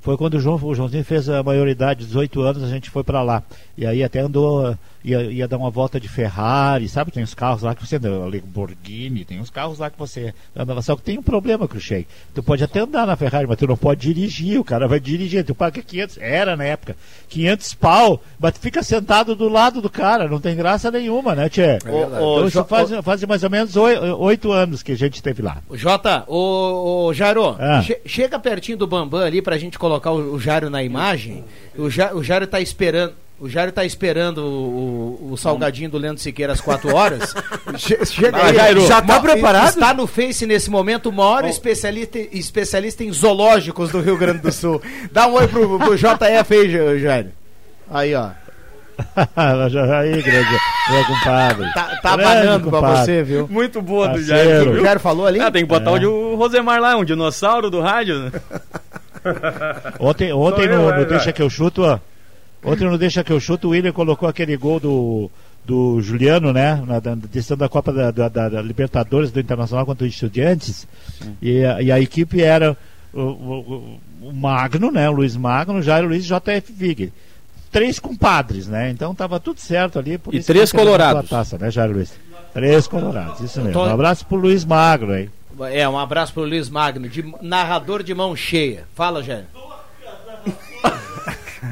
Foi 0.02 0.16
quando 0.18 0.36
o, 0.36 0.40
João, 0.40 0.60
o 0.64 0.74
Joãozinho 0.76 1.04
fez 1.04 1.28
a 1.30 1.44
maioridade, 1.44 2.06
18 2.06 2.42
anos, 2.42 2.64
a 2.64 2.68
gente 2.70 2.90
foi 2.90 3.04
pra 3.04 3.22
lá. 3.22 3.44
E 3.78 3.86
aí 3.86 4.04
até 4.04 4.20
andou, 4.22 4.76
ia, 5.04 5.22
ia 5.24 5.48
dar 5.48 5.58
uma 5.58 5.70
volta 5.70 6.00
de 6.00 6.08
Ferrari, 6.08 6.88
sabe? 6.88 7.12
Tem 7.12 7.22
uns 7.24 7.34
carros 7.34 7.62
lá 7.62 7.76
que 7.76 7.86
você 7.86 7.98
anda, 7.98 8.10
Lamborghini, 8.10 9.26
tem 9.26 9.40
uns 9.40 9.50
carros 9.50 9.80
lá 9.80 9.90
que 9.90 9.98
você 10.00 10.34
anda. 10.56 10.82
Só 10.82 10.96
que 10.96 11.02
tem 11.02 11.18
um 11.20 11.24
problema, 11.24 11.68
Cruxei. 11.68 12.08
Tu 12.34 12.42
pode 12.42 12.64
até 12.64 12.80
andar 12.80 13.06
na 13.06 13.16
Ferrari, 13.16 13.46
mas 13.48 13.58
tu 13.58 13.68
não 13.68 13.76
pode 13.78 14.02
dirigir. 14.02 14.60
O 14.60 14.64
cara 14.64 14.88
vai 14.88 15.00
dirigir. 15.00 15.44
Tu 15.44 15.54
paga 15.54 15.82
500, 15.82 16.18
era 16.20 16.56
na 16.56 16.64
época, 16.64 16.96
500 17.30 17.74
pau, 17.74 18.22
mas 18.40 18.54
tu 18.54 18.60
fica 18.60 18.82
sentado 18.84 19.36
do 19.36 19.50
lado 19.50 19.82
do 19.82 19.90
cara. 19.90 20.28
Não 20.30 20.40
tem 20.40 20.56
graça 20.56 20.90
nenhuma, 20.90 21.36
né, 21.36 21.50
Tchê? 21.50 21.78
verdade. 21.84 22.48
então 22.48 22.66
faz, 22.66 22.90
faz 23.04 23.24
mais 23.26 23.44
ou 23.44 23.50
menos 23.50 23.76
oi- 23.76 23.98
oito 24.00 24.52
anos 24.52 24.82
que 24.82 24.94
a 24.94 24.98
gente 24.98 25.16
esteve 25.16 25.42
lá. 25.42 25.58
Jota, 25.74 26.24
o, 26.28 27.08
o 27.08 27.14
Jairo, 27.14 27.56
Ah. 27.60 27.82
che- 27.82 28.02
chega 28.06 28.40
pertinho 28.40 28.78
do 28.78 28.88
Bambam 28.88 29.22
ali 29.22 29.42
pra 29.42 29.58
gente 29.58 29.78
colocar 29.78 29.87
o, 29.96 30.34
o 30.34 30.40
Jairo 30.40 30.70
na 30.70 30.84
imagem. 30.84 31.44
O, 31.78 31.84
o 32.18 32.24
Jairo 32.24 32.46
tá 32.48 32.60
esperando. 32.62 33.14
O 33.40 33.48
Jairo 33.48 33.72
tá 33.72 33.86
esperando 33.86 34.40
o, 34.40 35.30
o- 35.34 35.38
salgadinho 35.38 35.88
do 35.92 35.98
Leandro 36.00 36.20
Siqueira 36.20 36.54
às 36.54 36.60
4 36.60 36.96
horas. 36.96 37.36
Che- 37.78 38.04
Chega 38.04 38.44
aí, 38.44 38.56
Jairo. 38.56 38.88
Já 38.88 39.00
tá 39.00 39.20
preparado? 39.20 39.70
Está 39.70 39.94
no 39.94 40.08
Face 40.08 40.44
nesse 40.48 40.72
momento 40.72 41.10
o 41.10 41.14
maior 41.14 41.46
especialista, 41.46 42.18
especialista 42.18 43.04
em 43.04 43.12
zoológicos 43.12 43.92
do 43.92 44.02
Rio 44.02 44.18
Grande 44.18 44.40
do 44.40 44.52
Sul. 44.52 44.82
Dá 45.12 45.28
um 45.28 45.34
oi 45.34 45.48
pro, 45.48 45.78
pro 45.78 45.96
JF 45.96 46.52
aí, 46.52 46.72
Ja- 46.72 46.98
Jairo. 46.98 47.30
Aí, 47.92 48.16
ó. 48.16 48.30
aí, 49.38 50.22
grande, 50.24 50.58
meu 50.90 51.06
compadre. 51.06 51.72
Tá, 51.76 52.00
tá 52.02 52.14
abanando 52.14 52.70
pra 52.72 52.80
você, 52.82 53.22
viu? 53.22 53.48
Muito 53.48 53.80
boa 53.84 54.08
do 54.08 54.16
Parceiro. 54.16 54.50
Jairo. 54.50 54.72
viu? 54.74 54.82
O 54.82 54.84
Jairo 54.84 55.00
falou 55.00 55.28
ali? 55.28 55.40
Ah, 55.40 55.52
tem 55.52 55.62
que 55.62 55.70
botar 55.70 55.92
É. 56.02 56.06
o 56.08 56.36
Rosemar 56.36 56.82
lá, 56.82 56.96
um 56.98 57.06
dinossauro 57.06 57.70
do 57.70 57.80
rádio. 57.82 58.32
né? 59.24 59.94
Ontem, 60.00 60.34
ontem 60.34 60.68
no, 60.68 60.84
no 60.84 60.90
já. 60.90 61.04
Deixa 61.06 61.32
que 61.34 61.42
eu 61.42 61.50
chuto, 61.50 61.84
ó. 61.84 62.00
Ontem 62.64 62.86
no 62.86 62.98
Deixa 62.98 63.24
que 63.24 63.32
eu 63.32 63.40
chuto, 63.40 63.68
o 63.68 63.72
William 63.72 63.92
colocou 63.92 64.28
aquele 64.28 64.58
gol 64.58 64.80
do, 64.80 65.30
do 65.64 66.02
Juliano, 66.02 66.52
né? 66.52 66.82
Na 66.86 67.00
decisão 67.00 67.56
da 67.56 67.70
Copa 67.70 67.94
da, 67.94 68.12
da- 68.12 68.28
da- 68.30 68.62
Libertadores 68.62 69.32
do 69.32 69.40
Internacional 69.40 69.86
contra 69.86 70.04
o 70.06 70.08
Estudiantes. 70.08 70.88
E, 71.42 71.64
a- 71.64 71.82
e 71.82 71.92
a 71.92 72.00
equipe 72.00 72.42
era 72.42 72.76
o, 73.14 73.22
o- 73.22 74.00
o- 74.24 74.34
Magno, 74.34 74.92
né? 74.92 75.08
O 75.10 75.14
Luiz 75.14 75.36
Magno, 75.38 75.82
Jairo 75.82 76.08
Luiz 76.08 76.26
e 76.26 76.28
JF 76.28 76.74
Vig. 76.74 77.14
Três 77.72 78.00
compadres, 78.00 78.68
né? 78.68 78.90
Então 78.90 79.14
tava 79.14 79.40
tudo 79.40 79.60
certo 79.60 80.00
ali. 80.00 80.18
Por 80.18 80.34
E 80.34 80.42
três 80.42 80.72
colorados. 80.72 81.30
Taça, 81.30 81.58
né, 81.58 81.70
Jairo 81.70 81.94
Luiz? 81.94 82.12
Três 82.54 82.88
colorados, 82.88 83.40
isso 83.42 83.62
mesmo. 83.62 83.80
Um 83.82 83.84
abraço 83.94 84.26
pro 84.26 84.38
Luiz 84.38 84.66
Magno 84.66 85.12
aí. 85.14 85.30
É, 85.72 85.88
um 85.88 85.98
abraço 85.98 86.34
pro 86.34 86.44
Luiz 86.44 86.70
Magno, 86.70 87.10
de 87.10 87.24
narrador 87.42 88.04
de 88.04 88.14
mão 88.14 88.36
cheia. 88.36 88.88
Fala, 88.94 89.24
Jairo. 89.24 89.48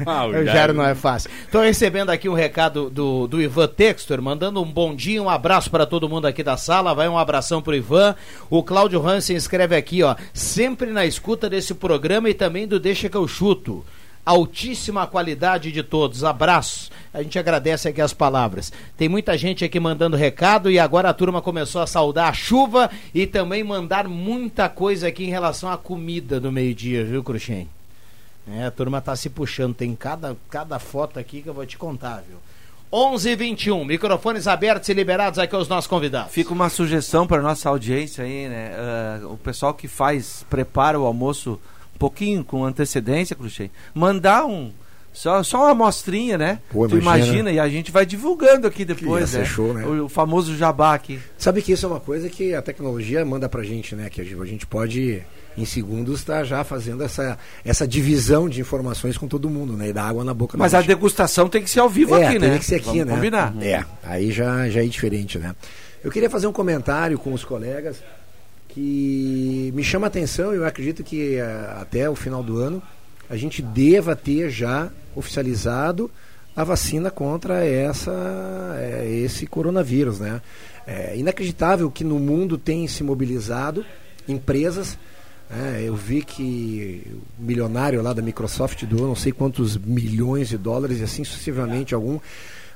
Ah, 0.04 0.26
O 0.26 0.44
Jairo 0.44 0.74
não 0.74 0.84
é 0.84 0.94
fácil. 0.94 1.30
Estou 1.44 1.62
recebendo 1.62 2.10
aqui 2.10 2.28
um 2.28 2.34
recado 2.34 2.90
do, 2.90 3.26
do 3.26 3.40
Ivan 3.40 3.68
Textor, 3.68 4.20
mandando 4.20 4.60
um 4.60 4.70
bom 4.70 4.94
dia, 4.94 5.22
um 5.22 5.30
abraço 5.30 5.70
para 5.70 5.86
todo 5.86 6.08
mundo 6.08 6.26
aqui 6.26 6.42
da 6.42 6.56
sala. 6.56 6.94
Vai 6.94 7.08
um 7.08 7.16
abração 7.16 7.62
pro 7.62 7.74
Ivan. 7.74 8.14
O 8.50 8.62
Cláudio 8.62 9.06
Hansen 9.06 9.36
escreve 9.36 9.76
aqui, 9.76 10.02
ó, 10.02 10.16
sempre 10.34 10.90
na 10.90 11.06
escuta 11.06 11.48
desse 11.48 11.72
programa 11.72 12.28
e 12.28 12.34
também 12.34 12.66
do 12.66 12.80
Deixa 12.80 13.08
que 13.08 13.16
eu 13.16 13.28
chuto. 13.28 13.84
Altíssima 14.26 15.06
qualidade 15.06 15.70
de 15.70 15.84
todos. 15.84 16.24
Abraços. 16.24 16.90
A 17.14 17.22
gente 17.22 17.38
agradece 17.38 17.88
aqui 17.88 18.00
as 18.00 18.12
palavras. 18.12 18.72
Tem 18.96 19.08
muita 19.08 19.38
gente 19.38 19.64
aqui 19.64 19.78
mandando 19.78 20.16
recado 20.16 20.68
e 20.68 20.80
agora 20.80 21.10
a 21.10 21.14
turma 21.14 21.40
começou 21.40 21.80
a 21.80 21.86
saudar 21.86 22.28
a 22.28 22.32
chuva 22.32 22.90
e 23.14 23.24
também 23.24 23.62
mandar 23.62 24.08
muita 24.08 24.68
coisa 24.68 25.06
aqui 25.06 25.24
em 25.24 25.30
relação 25.30 25.70
à 25.70 25.78
comida 25.78 26.40
do 26.40 26.50
meio-dia, 26.50 27.04
viu, 27.04 27.22
Cruxem? 27.22 27.68
É, 28.50 28.64
a 28.64 28.70
turma 28.72 29.00
tá 29.00 29.14
se 29.14 29.30
puxando. 29.30 29.74
Tem 29.74 29.94
cada, 29.94 30.36
cada 30.50 30.78
foto 30.80 31.20
aqui 31.20 31.40
que 31.40 31.48
eu 31.48 31.54
vou 31.54 31.64
te 31.64 31.78
contar, 31.78 32.24
viu? 32.28 32.38
11 32.92 33.30
h 33.30 33.36
21 33.36 33.84
microfones 33.84 34.46
abertos 34.46 34.88
e 34.88 34.94
liberados 34.94 35.38
aqui 35.38 35.54
aos 35.54 35.68
nossos 35.68 35.88
convidados. 35.88 36.32
Fica 36.32 36.52
uma 36.52 36.68
sugestão 36.68 37.26
para 37.26 37.42
nossa 37.42 37.68
audiência 37.68 38.24
aí, 38.24 38.48
né? 38.48 38.72
Ah, 38.76 39.20
o 39.26 39.36
pessoal 39.36 39.74
que 39.74 39.88
faz, 39.88 40.44
prepara 40.48 40.98
o 40.98 41.04
almoço 41.04 41.60
pouquinho 41.96 42.44
com 42.44 42.64
antecedência, 42.64 43.34
Cruxem, 43.36 43.70
mandar 43.94 44.44
um. 44.46 44.72
Só, 45.12 45.42
só 45.42 45.62
uma 45.62 45.70
amostrinha, 45.70 46.36
né? 46.36 46.58
Pô, 46.70 46.86
tu 46.86 46.98
imagina. 46.98 47.26
imagina, 47.28 47.50
e 47.52 47.58
a 47.58 47.66
gente 47.70 47.90
vai 47.90 48.04
divulgando 48.04 48.66
aqui 48.66 48.84
depois, 48.84 49.32
né? 49.32 49.46
show, 49.46 49.72
né? 49.72 49.82
O, 49.86 50.04
o 50.04 50.08
famoso 50.10 50.54
jabá 50.54 50.92
aqui. 50.92 51.18
Sabe 51.38 51.62
que 51.62 51.72
isso 51.72 51.86
é 51.86 51.88
uma 51.88 52.00
coisa 52.00 52.28
que 52.28 52.54
a 52.54 52.60
tecnologia 52.60 53.24
manda 53.24 53.48
pra 53.48 53.62
gente, 53.62 53.94
né? 53.96 54.10
Que 54.10 54.20
a 54.20 54.24
gente- 54.24 54.66
pode, 54.66 55.22
em 55.56 55.64
segundos, 55.64 56.20
estar 56.20 56.44
já 56.44 56.62
fazendo 56.64 57.02
essa, 57.02 57.38
essa 57.64 57.88
divisão 57.88 58.46
de 58.46 58.60
informações 58.60 59.16
com 59.16 59.26
todo 59.26 59.48
mundo, 59.48 59.72
né? 59.72 59.88
E 59.88 59.92
dar 59.94 60.04
água 60.04 60.22
na 60.22 60.34
boca 60.34 60.58
Mas 60.58 60.72
da 60.72 60.78
a 60.78 60.80
gente. 60.82 60.88
degustação 60.88 61.48
tem 61.48 61.62
que 61.62 61.70
ser 61.70 61.80
ao 61.80 61.88
vivo 61.88 62.14
é, 62.14 62.26
aqui, 62.26 62.38
tem 62.38 62.50
né? 62.50 62.58
que 62.58 62.64
ser 62.66 62.74
aqui, 62.74 62.84
Vamos 62.84 63.06
né? 63.06 63.14
combinar. 63.14 63.54
É, 63.62 63.84
aí 64.04 64.30
já, 64.30 64.68
já 64.68 64.84
é 64.84 64.86
diferente, 64.86 65.38
né? 65.38 65.56
Eu 66.04 66.10
queria 66.10 66.28
fazer 66.28 66.46
um 66.46 66.52
comentário 66.52 67.18
com 67.18 67.32
os 67.32 67.42
colegas 67.42 67.96
que 68.76 69.72
me 69.74 69.82
chama 69.82 70.06
a 70.06 70.08
atenção 70.08 70.52
e 70.52 70.56
eu 70.56 70.66
acredito 70.66 71.02
que 71.02 71.36
eh, 71.36 71.76
até 71.80 72.10
o 72.10 72.14
final 72.14 72.42
do 72.42 72.58
ano 72.58 72.82
a 73.26 73.34
gente 73.34 73.62
deva 73.62 74.14
ter 74.14 74.50
já 74.50 74.90
oficializado 75.14 76.10
a 76.54 76.62
vacina 76.62 77.10
contra 77.10 77.64
essa, 77.64 78.12
eh, 78.76 79.22
esse 79.24 79.46
coronavírus, 79.46 80.20
né? 80.20 80.42
É 80.86 81.16
inacreditável 81.16 81.90
que 81.90 82.04
no 82.04 82.18
mundo 82.18 82.58
tem 82.58 82.86
se 82.86 83.02
mobilizado 83.02 83.82
empresas 84.28 84.98
é, 85.48 85.84
eu 85.86 85.94
vi 85.94 86.22
que 86.22 87.02
o 87.38 87.42
milionário 87.42 88.02
lá 88.02 88.12
da 88.12 88.20
Microsoft 88.20 88.84
doou 88.84 89.06
não 89.06 89.14
sei 89.14 89.32
quantos 89.32 89.78
milhões 89.78 90.48
de 90.48 90.58
dólares 90.58 90.98
e 91.00 91.04
assim 91.04 91.24
sucessivamente 91.24 91.94
algum. 91.94 92.18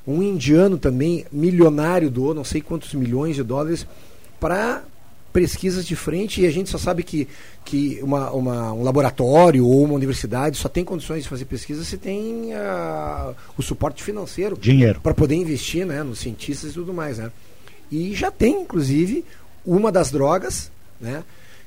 Um 0.06 0.22
indiano 0.22 0.78
também, 0.78 1.26
milionário, 1.30 2.08
doou 2.08 2.32
não 2.32 2.44
sei 2.44 2.60
quantos 2.60 2.94
milhões 2.94 3.36
de 3.36 3.42
dólares 3.42 3.86
para 4.38 4.84
pesquisas 5.32 5.86
de 5.86 5.94
frente 5.94 6.40
e 6.40 6.46
a 6.46 6.50
gente 6.50 6.68
só 6.70 6.78
sabe 6.78 7.02
que, 7.02 7.28
que 7.64 7.98
uma, 8.02 8.30
uma- 8.32 8.72
um 8.72 8.82
laboratório 8.82 9.64
ou 9.66 9.84
uma 9.84 9.94
universidade 9.94 10.56
só 10.56 10.68
tem 10.68 10.84
condições 10.84 11.22
de 11.22 11.28
fazer 11.28 11.44
pesquisa 11.44 11.84
se 11.84 11.96
tem 11.96 12.52
ah, 12.54 13.32
o 13.56 13.62
suporte 13.62 14.02
financeiro 14.02 14.56
Dinheiro. 14.60 15.00
para 15.00 15.14
poder 15.14 15.34
investir 15.36 15.86
né, 15.86 16.02
nos 16.02 16.18
cientistas 16.18 16.70
e 16.70 16.74
tudo 16.74 16.92
mais. 16.92 17.18
Né? 17.18 17.30
E 17.90 18.14
já 18.14 18.30
tem, 18.30 18.62
inclusive, 18.62 19.24
uma 19.64 19.92
das 19.92 20.10
drogas, 20.10 20.70
né? 21.00 21.22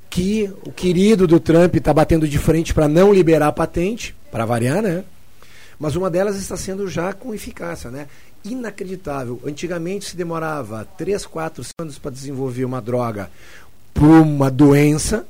que 0.09 0.51
o 0.65 0.71
querido 0.71 1.25
do 1.25 1.39
Trump 1.39 1.75
está 1.75 1.93
batendo 1.93 2.27
de 2.27 2.37
frente 2.37 2.73
para 2.73 2.87
não 2.87 3.11
liberar 3.13 3.47
a 3.47 3.51
patente, 3.51 4.13
para 4.31 4.45
variar, 4.45 4.81
né? 4.81 5.03
Mas 5.79 5.95
uma 5.95 6.07
delas 6.07 6.35
está 6.35 6.55
sendo 6.55 6.87
já 6.87 7.13
com 7.13 7.33
eficácia, 7.33 7.89
né? 7.89 8.07
Inacreditável. 8.45 9.39
Antigamente 9.45 10.05
se 10.05 10.17
demorava 10.17 10.85
3, 10.97 11.25
4 11.25 11.63
anos 11.79 11.97
para 11.97 12.11
desenvolver 12.11 12.65
uma 12.65 12.81
droga 12.81 13.29
para 13.93 14.03
uma 14.03 14.51
doença. 14.51 15.25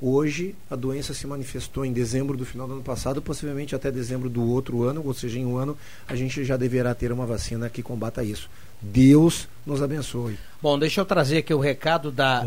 Hoje 0.00 0.54
a 0.70 0.76
doença 0.76 1.12
se 1.12 1.26
manifestou 1.26 1.84
em 1.84 1.92
dezembro 1.92 2.36
do 2.36 2.46
final 2.46 2.68
do 2.68 2.74
ano 2.74 2.82
passado, 2.82 3.20
possivelmente 3.20 3.74
até 3.74 3.90
dezembro 3.90 4.28
do 4.28 4.48
outro 4.48 4.84
ano, 4.84 5.02
ou 5.04 5.12
seja, 5.12 5.40
em 5.40 5.44
um 5.44 5.56
ano 5.56 5.76
a 6.06 6.14
gente 6.14 6.44
já 6.44 6.56
deverá 6.56 6.94
ter 6.94 7.10
uma 7.10 7.26
vacina 7.26 7.68
que 7.68 7.82
combata 7.82 8.22
isso. 8.22 8.48
Deus 8.80 9.48
nos 9.66 9.82
abençoe. 9.82 10.38
Bom, 10.62 10.78
deixa 10.78 11.00
eu 11.00 11.04
trazer 11.04 11.38
aqui 11.38 11.52
o 11.52 11.58
recado 11.58 12.12
da 12.12 12.46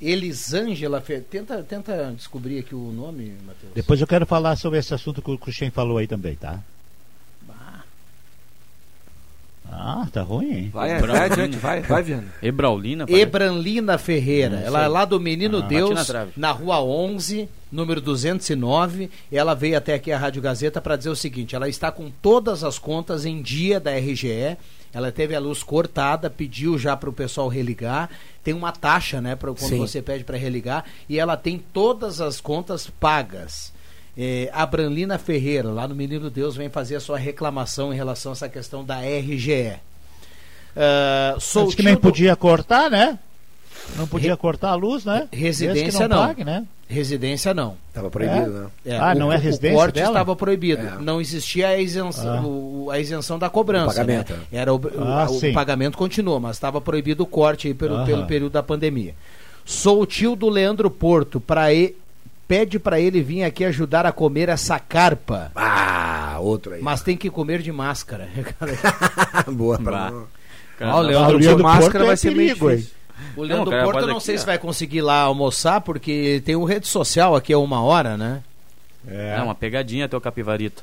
Elisângela. 0.00 1.00
Tenta, 1.00 1.60
tenta 1.64 2.12
descobrir 2.16 2.60
aqui 2.60 2.74
o 2.74 2.92
nome, 2.92 3.34
Matheus. 3.44 3.72
Depois 3.74 4.00
eu 4.00 4.06
quero 4.06 4.26
falar 4.26 4.54
sobre 4.54 4.78
esse 4.78 4.94
assunto 4.94 5.20
que 5.20 5.30
o 5.32 5.36
Cruxem 5.36 5.70
falou 5.70 5.98
aí 5.98 6.06
também, 6.06 6.36
tá? 6.36 6.62
Ah, 9.70 10.06
tá 10.12 10.22
ruim, 10.22 10.50
hein? 10.50 10.70
Vai, 10.72 11.00
vai 11.00 11.26
adiante, 11.26 11.56
vai, 11.56 11.82
vai, 11.82 12.02
Viana. 12.02 12.26
Ebraulina. 12.42 13.06
parece. 13.06 13.22
Ebranlina 13.22 13.98
Ferreira. 13.98 14.56
Ela 14.60 14.84
é 14.84 14.88
lá 14.88 15.04
do 15.04 15.20
Menino 15.20 15.58
Ah, 15.58 15.62
Deus, 15.62 16.08
na 16.08 16.26
na 16.36 16.50
rua 16.52 16.80
11, 16.82 17.48
número 17.70 18.00
209. 18.00 19.10
Ela 19.30 19.54
veio 19.54 19.76
até 19.76 19.94
aqui 19.94 20.10
a 20.12 20.18
Rádio 20.18 20.40
Gazeta 20.40 20.80
para 20.80 20.96
dizer 20.96 21.10
o 21.10 21.16
seguinte: 21.16 21.54
ela 21.54 21.68
está 21.68 21.90
com 21.90 22.10
todas 22.10 22.64
as 22.64 22.78
contas 22.78 23.24
em 23.24 23.42
dia 23.42 23.78
da 23.78 23.92
RGE. 23.96 24.56
Ela 24.92 25.12
teve 25.12 25.34
a 25.34 25.40
luz 25.40 25.62
cortada, 25.62 26.30
pediu 26.30 26.78
já 26.78 26.96
para 26.96 27.10
o 27.10 27.12
pessoal 27.12 27.48
religar. 27.48 28.08
Tem 28.42 28.54
uma 28.54 28.72
taxa, 28.72 29.20
né, 29.20 29.36
pra, 29.36 29.52
quando 29.52 29.68
Sim. 29.68 29.78
você 29.78 30.00
pede 30.00 30.24
para 30.24 30.38
religar. 30.38 30.84
E 31.08 31.18
ela 31.18 31.36
tem 31.36 31.58
todas 31.58 32.20
as 32.20 32.40
contas 32.40 32.88
pagas. 32.88 33.74
É, 34.18 34.48
a 34.52 34.64
Branlina 34.64 35.18
Ferreira, 35.18 35.68
lá 35.68 35.86
no 35.86 35.94
Menino 35.94 36.30
Deus, 36.30 36.56
vem 36.56 36.70
fazer 36.70 36.96
a 36.96 37.00
sua 37.00 37.18
reclamação 37.18 37.92
em 37.92 37.96
relação 37.96 38.32
a 38.32 38.34
essa 38.34 38.48
questão 38.48 38.82
da 38.84 39.00
RGE. 39.00 39.74
Uh, 40.76 41.60
Antes 41.60 41.74
que 41.74 41.82
nem 41.82 41.96
podia 41.96 42.36
cortar, 42.36 42.90
né? 42.90 43.18
Não 43.96 44.06
podia 44.06 44.36
cortar 44.36 44.70
a 44.70 44.74
luz, 44.74 45.04
né? 45.04 45.28
Residência 45.32 46.02
que 46.02 46.08
não. 46.08 46.26
Pague, 46.26 46.44
né? 46.44 46.66
Residência 46.88 47.54
não. 47.54 47.76
Estava 47.88 48.10
proibido, 48.10 48.50
né? 48.50 48.66
É, 48.84 48.96
Ah, 48.96 49.12
o- 49.14 49.18
não 49.18 49.32
é 49.32 49.36
residência 49.36 49.76
O 49.76 49.80
corte 49.80 49.94
dela? 49.94 50.08
estava 50.08 50.34
proibido. 50.36 50.82
É. 50.86 50.98
Não 51.00 51.20
existia 51.20 51.68
a 51.68 51.78
isenção, 51.78 52.38
Ah. 52.38 52.42
o- 52.46 52.88
a 52.90 52.98
isenção 52.98 53.38
da 53.38 53.48
cobrança. 53.48 53.92
O 53.92 53.94
pagamento, 53.94 54.32
né? 54.32 54.40
Era 54.52 54.72
o, 54.74 54.76
o- 54.76 55.04
Ah, 55.04 55.26
o 55.30 55.52
pagamento 55.52 55.96
continua, 55.96 56.38
mas 56.40 56.56
estava 56.56 56.80
proibido 56.80 57.22
o 57.22 57.26
corte 57.26 57.68
aí 57.68 57.74
pelo, 57.74 58.04
pelo 58.04 58.26
período 58.26 58.52
da 58.52 58.62
pandemia. 58.62 59.14
Sou 59.64 60.02
o 60.02 60.06
tio 60.06 60.34
do 60.36 60.48
Leandro 60.48 60.90
Porto. 60.90 61.40
Pra 61.40 61.72
e, 61.72 61.94
pede 62.48 62.78
para 62.78 63.00
ele 63.00 63.22
vir 63.22 63.42
aqui 63.44 63.64
ajudar 63.64 64.06
a 64.06 64.12
comer 64.12 64.48
essa 64.48 64.78
carpa. 64.78 65.50
Ah, 65.54 66.38
outro 66.40 66.74
aí. 66.74 66.82
Mas 66.82 67.02
tem 67.02 67.16
que 67.16 67.28
comer 67.30 67.60
de 67.62 67.72
máscara. 67.72 68.28
Boa 69.52 69.78
pra 69.78 70.10
não. 70.10 70.26
Cara, 70.78 70.90
Ah, 70.92 70.96
o 70.96 71.02
não- 71.02 71.08
Leandro 71.08 71.36
o 71.36 71.38
Leandro 71.38 71.56
de 71.56 71.62
máscara 71.62 71.90
Porto 71.90 72.04
vai 72.04 72.12
é 72.12 72.16
ser 72.16 72.30
meio 72.34 72.48
perigo, 72.50 72.70
hein? 72.70 72.76
difícil. 72.76 72.96
O 73.36 73.42
Leandro 73.42 73.70
cara, 73.70 73.84
Porto, 73.84 74.00
eu 74.00 74.06
não 74.08 74.20
sei 74.20 74.34
aqui, 74.34 74.40
se 74.40 74.46
vai 74.46 74.58
conseguir 74.58 75.00
lá 75.00 75.20
almoçar, 75.20 75.80
porque 75.80 76.42
tem 76.44 76.54
um 76.54 76.64
rede 76.64 76.86
social 76.86 77.34
aqui 77.34 77.52
a 77.52 77.58
uma 77.58 77.80
hora, 77.82 78.16
né? 78.16 78.42
É 79.08 79.40
uma 79.40 79.54
pegadinha 79.54 80.08
teu 80.08 80.20
capivarito. 80.20 80.82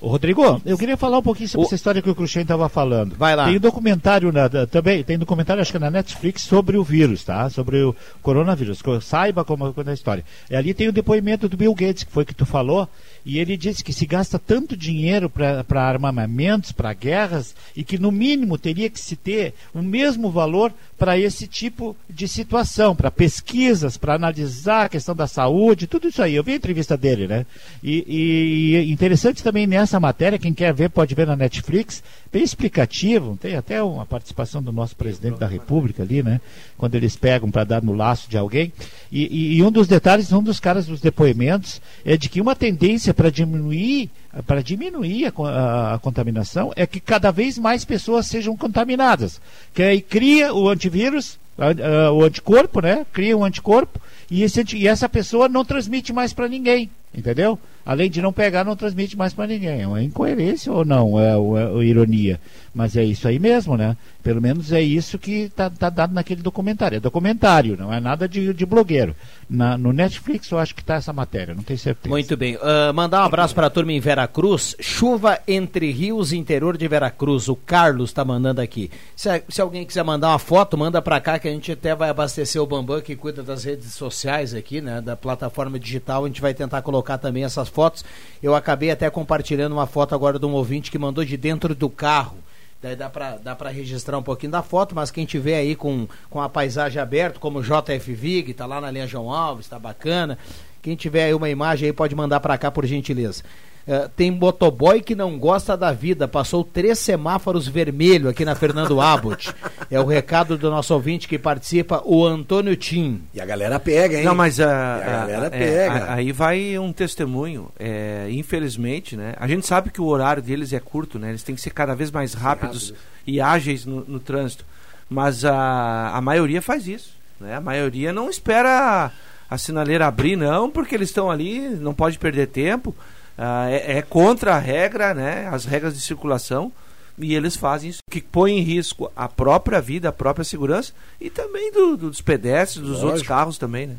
Ô, 0.00 0.06
Rodrigo, 0.08 0.62
eu 0.64 0.78
queria 0.78 0.96
falar 0.96 1.18
um 1.18 1.22
pouquinho 1.22 1.48
sobre 1.48 1.64
O- 1.64 1.66
essa 1.66 1.74
história 1.74 2.00
que 2.00 2.08
o 2.08 2.14
Cruxem 2.14 2.42
estava 2.42 2.68
falando. 2.68 3.16
Vai 3.16 3.34
lá. 3.34 3.46
Tem 3.46 3.56
um 3.56 3.60
documentário 3.60 4.30
na- 4.30 4.48
também, 4.66 5.02
tem 5.02 5.16
um 5.16 5.18
documentário 5.18 5.60
acho 5.60 5.72
que 5.72 5.78
na 5.78 5.90
Netflix 5.90 6.42
sobre 6.42 6.76
o 6.76 6.84
vírus, 6.84 7.24
tá? 7.24 7.50
Sobre 7.50 7.82
o 7.82 7.94
coronavírus. 8.22 8.80
que 8.80 8.88
eu 8.88 9.00
Saiba 9.00 9.44
como 9.44 9.72
como 9.72 9.88
é 9.88 9.90
a 9.90 9.94
história. 9.94 10.24
E 10.48 10.54
ali 10.54 10.72
tem 10.72 10.86
o 10.88 10.92
depoimento 10.92 11.48
do 11.48 11.56
Bill 11.56 11.74
Gates, 11.74 12.04
que 12.04 12.12
foi 12.12 12.24
que 12.24 12.34
tu 12.34 12.46
falou, 12.46 12.88
e 13.28 13.38
ele 13.38 13.58
disse 13.58 13.84
que 13.84 13.92
se 13.92 14.06
gasta 14.06 14.38
tanto 14.38 14.74
dinheiro 14.74 15.28
para 15.28 15.82
armamentos, 15.82 16.72
para 16.72 16.94
guerras, 16.94 17.54
e 17.76 17.84
que 17.84 17.98
no 17.98 18.10
mínimo 18.10 18.56
teria 18.56 18.88
que 18.88 18.98
se 18.98 19.16
ter 19.16 19.52
o 19.74 19.82
mesmo 19.82 20.30
valor 20.30 20.72
para 20.96 21.18
esse 21.18 21.46
tipo 21.46 21.94
de 22.08 22.26
situação, 22.26 22.96
para 22.96 23.10
pesquisas, 23.10 23.98
para 23.98 24.14
analisar 24.14 24.86
a 24.86 24.88
questão 24.88 25.14
da 25.14 25.26
saúde, 25.26 25.86
tudo 25.86 26.08
isso 26.08 26.22
aí. 26.22 26.34
Eu 26.36 26.42
vi 26.42 26.52
a 26.52 26.56
entrevista 26.56 26.96
dele, 26.96 27.28
né? 27.28 27.44
E, 27.82 28.02
e- 28.08 28.76
e 28.78 28.90
interessante 28.90 29.42
também 29.42 29.66
nessa 29.66 30.00
matéria, 30.00 30.38
quem 30.38 30.54
quer 30.54 30.72
ver 30.72 30.88
pode 30.88 31.14
ver 31.14 31.26
na 31.26 31.36
Netflix, 31.36 32.02
bem 32.32 32.42
explicativo, 32.42 33.38
tem 33.40 33.56
até 33.56 33.82
uma 33.82 34.04
participação 34.04 34.62
do 34.62 34.70
nosso 34.72 34.94
presidente 34.94 35.38
da 35.38 35.46
República 35.46 36.02
ali, 36.02 36.22
né? 36.22 36.40
Quando 36.76 36.94
eles 36.94 37.16
pegam 37.16 37.50
para 37.50 37.64
dar 37.64 37.82
no 37.82 37.94
laço 37.94 38.28
de 38.28 38.36
alguém. 38.36 38.72
E, 39.10 39.24
e- 39.26 39.56
e 39.56 39.62
um 39.62 39.70
dos 39.70 39.88
detalhes, 39.88 40.32
um 40.32 40.42
dos 40.42 40.60
caras 40.60 40.86
dos 40.86 41.00
depoimentos, 41.00 41.80
é 42.04 42.16
de 42.16 42.28
que 42.28 42.40
uma 42.40 42.54
tendência 42.54 43.14
para 43.14 43.30
diminuir 43.30 44.10
para 44.46 44.62
diminuir 44.62 45.26
a, 45.26 45.32
a- 45.48 45.94
a 45.94 45.98
contaminação 45.98 46.70
é 46.76 46.86
que 46.86 47.00
cada 47.00 47.30
vez 47.32 47.58
mais 47.58 47.84
pessoas 47.84 48.26
sejam 48.26 48.56
contaminadas. 48.56 49.40
Que 49.74 49.82
aí 49.82 50.00
cria 50.02 50.54
o 50.54 50.68
antivírus, 50.68 51.38
a- 51.58 52.12
o 52.12 52.22
anticorpo, 52.22 52.80
né? 52.80 53.06
Cria 53.12 53.36
um 53.36 53.42
anticorpo 53.44 53.98
e, 54.30 54.42
esse 54.42 54.62
e 54.76 54.86
essa 54.86 55.08
pessoa 55.08 55.48
não 55.48 55.64
transmite 55.64 56.12
mais 56.12 56.32
para 56.34 56.46
ninguém, 56.46 56.90
entendeu? 57.14 57.58
Além 57.88 58.10
de 58.10 58.20
não 58.20 58.34
pegar, 58.34 58.66
não 58.66 58.76
transmite 58.76 59.16
mais 59.16 59.32
para 59.32 59.46
ninguém. 59.46 59.80
É 59.96 60.02
incoerência 60.02 60.70
ou 60.70 60.84
não? 60.84 61.18
É, 61.18 61.34
ou 61.34 61.58
é- 61.58 61.68
ou 61.70 61.82
ironia. 61.82 62.38
Mas 62.74 62.96
é 62.96 63.02
isso 63.04 63.26
aí 63.26 63.38
mesmo, 63.38 63.76
né? 63.76 63.96
Pelo 64.22 64.40
menos 64.42 64.72
é 64.72 64.80
isso 64.82 65.18
que 65.18 65.44
está 65.44 65.68
dado 65.68 66.12
naquele 66.12 66.42
documentário. 66.42 66.96
É 66.96 67.00
documentário, 67.00 67.76
não 67.78 67.92
é 67.92 67.98
nada 67.98 68.28
de, 68.28 68.52
de 68.52 68.66
blogueiro. 68.66 69.16
Na- 69.48 69.78
no 69.78 69.92
Netflix 69.92 70.50
eu 70.50 70.58
acho 70.58 70.74
que 70.74 70.82
está 70.82 70.94
essa 70.96 71.12
matéria, 71.12 71.54
não 71.54 71.62
tenho 71.62 71.78
certeza. 71.78 72.08
Muito 72.10 72.36
bem. 72.36 72.58
Ah, 72.60 72.92
mandar 72.92 73.22
um 73.22 73.24
abraço 73.24 73.54
para 73.54 73.66
a 73.66 73.70
turma 73.70 73.92
em 73.92 74.00
Veracruz. 74.00 74.76
Chuva 74.78 75.38
entre 75.48 75.90
rios, 75.90 76.32
interior 76.32 76.76
de 76.76 76.86
Veracruz. 76.86 77.48
O 77.48 77.56
Carlos 77.56 78.10
está 78.10 78.24
mandando 78.24 78.60
aqui. 78.60 78.90
Se, 79.16 79.42
se 79.48 79.60
alguém 79.60 79.86
quiser 79.86 80.04
mandar 80.04 80.28
uma 80.28 80.38
foto, 80.38 80.76
manda 80.76 81.00
para 81.00 81.20
cá 81.20 81.38
que 81.38 81.48
a 81.48 81.50
gente 81.50 81.72
até 81.72 81.94
vai 81.94 82.10
abastecer 82.10 82.60
o 82.62 82.66
Bambam 82.66 83.00
que 83.00 83.16
cuida 83.16 83.42
das 83.42 83.64
redes 83.64 83.94
sociais 83.94 84.52
aqui, 84.52 84.80
né? 84.82 85.00
Da 85.00 85.16
plataforma 85.16 85.78
digital. 85.78 86.24
A 86.24 86.28
gente 86.28 86.42
vai 86.42 86.52
tentar 86.52 86.82
colocar 86.82 87.16
também 87.18 87.44
essas 87.44 87.68
fotos. 87.68 88.04
Eu 88.42 88.54
acabei 88.54 88.90
até 88.90 89.08
compartilhando 89.08 89.72
uma 89.72 89.86
foto 89.86 90.14
agora 90.14 90.38
de 90.38 90.44
um 90.44 90.52
ouvinte 90.52 90.90
que 90.90 90.98
mandou 90.98 91.24
de 91.24 91.36
dentro 91.36 91.74
do 91.74 91.88
carro. 91.88 92.36
Daí 92.80 92.94
dá 92.94 93.10
pra, 93.10 93.36
dá 93.36 93.56
pra 93.56 93.70
registrar 93.70 94.16
um 94.18 94.22
pouquinho 94.22 94.52
da 94.52 94.62
foto, 94.62 94.94
mas 94.94 95.10
quem 95.10 95.26
tiver 95.26 95.56
aí 95.56 95.74
com, 95.74 96.06
com 96.30 96.40
a 96.40 96.48
paisagem 96.48 97.02
aberta, 97.02 97.40
como 97.40 97.60
JF 97.60 98.14
Vig, 98.14 98.54
tá 98.54 98.66
lá 98.66 98.80
na 98.80 98.90
linha 98.90 99.06
João 99.06 99.32
Alves, 99.32 99.66
tá 99.66 99.78
bacana. 99.78 100.38
Quem 100.80 100.94
tiver 100.94 101.24
aí 101.24 101.34
uma 101.34 101.50
imagem 101.50 101.86
aí 101.86 101.92
pode 101.92 102.14
mandar 102.14 102.38
pra 102.38 102.56
cá 102.56 102.70
por 102.70 102.86
gentileza. 102.86 103.42
Eh, 103.90 104.06
tem 104.14 104.30
motoboy 104.30 105.00
que 105.00 105.14
não 105.14 105.38
gosta 105.38 105.74
da 105.74 105.92
vida, 105.92 106.28
passou 106.28 106.62
três 106.62 106.98
semáforos 106.98 107.66
vermelhos 107.66 108.28
aqui 108.28 108.44
na 108.44 108.54
Fernando 108.54 109.00
Abbott. 109.00 109.50
é 109.90 109.98
o 109.98 110.04
recado 110.04 110.58
do 110.58 110.70
nosso 110.70 110.92
ouvinte 110.92 111.26
que 111.26 111.38
participa, 111.38 112.02
o 112.04 112.22
Antônio 112.26 112.76
Tim. 112.76 113.22
E 113.32 113.40
a 113.40 113.46
galera 113.46 113.80
pega, 113.80 114.18
hein? 114.18 114.24
Não, 114.26 114.34
mas 114.34 114.60
a, 114.60 114.64
E 114.66 115.02
a 115.02 115.16
galera 115.20 115.46
é, 115.46 115.48
pega. 115.48 116.04
a- 116.04 116.14
aí 116.16 116.32
vai 116.32 116.78
um 116.78 116.92
testemunho. 116.92 117.70
É, 117.78 118.26
infelizmente, 118.30 119.16
né? 119.16 119.32
A 119.38 119.48
gente 119.48 119.66
sabe 119.66 119.88
que 119.90 120.02
o 120.02 120.06
horário 120.06 120.42
deles 120.42 120.74
é 120.74 120.80
curto, 120.80 121.18
né? 121.18 121.30
Eles 121.30 121.42
têm 121.42 121.54
que 121.54 121.60
ser 121.62 121.70
cada 121.70 121.94
vez 121.94 122.10
mais 122.10 122.34
rápidos 122.34 122.92
e 123.26 123.40
ágeis 123.40 123.86
no, 123.86 124.04
no 124.06 124.20
trânsito. 124.20 124.66
Mas 125.08 125.46
a, 125.46 126.10
a 126.14 126.20
maioria 126.20 126.60
faz 126.60 126.86
isso. 126.86 127.12
Né? 127.40 127.54
A 127.56 127.60
maioria 127.62 128.12
não 128.12 128.28
espera 128.28 129.10
a 129.48 129.56
sinaleira 129.56 130.06
abrir, 130.06 130.36
não, 130.36 130.68
porque 130.70 130.94
eles 130.94 131.08
estão 131.08 131.30
ali, 131.30 131.60
não 131.70 131.94
pode 131.94 132.18
perder 132.18 132.48
tempo. 132.48 132.94
Ah, 133.38 133.70
é, 133.70 133.98
é 133.98 134.02
contra 134.02 134.56
a 134.56 134.58
regra, 134.58 135.14
né? 135.14 135.48
As 135.52 135.64
regras 135.64 135.94
de 135.94 136.00
circulação. 136.00 136.72
E 137.20 137.34
eles 137.34 137.56
fazem 137.56 137.90
isso, 137.90 137.98
que 138.08 138.20
põe 138.20 138.58
em 138.58 138.60
risco 138.62 139.10
a 139.16 139.28
própria 139.28 139.80
vida, 139.80 140.08
a 140.08 140.12
própria 140.12 140.44
segurança 140.44 140.92
e 141.20 141.28
também 141.28 141.72
do- 141.72 141.96
dos 141.96 142.20
pedestres, 142.20 142.80
dos 142.80 142.96
outros 142.98 143.10
Lógico. 143.12 143.28
carros 143.28 143.58
também, 143.58 143.88
né? 143.88 143.96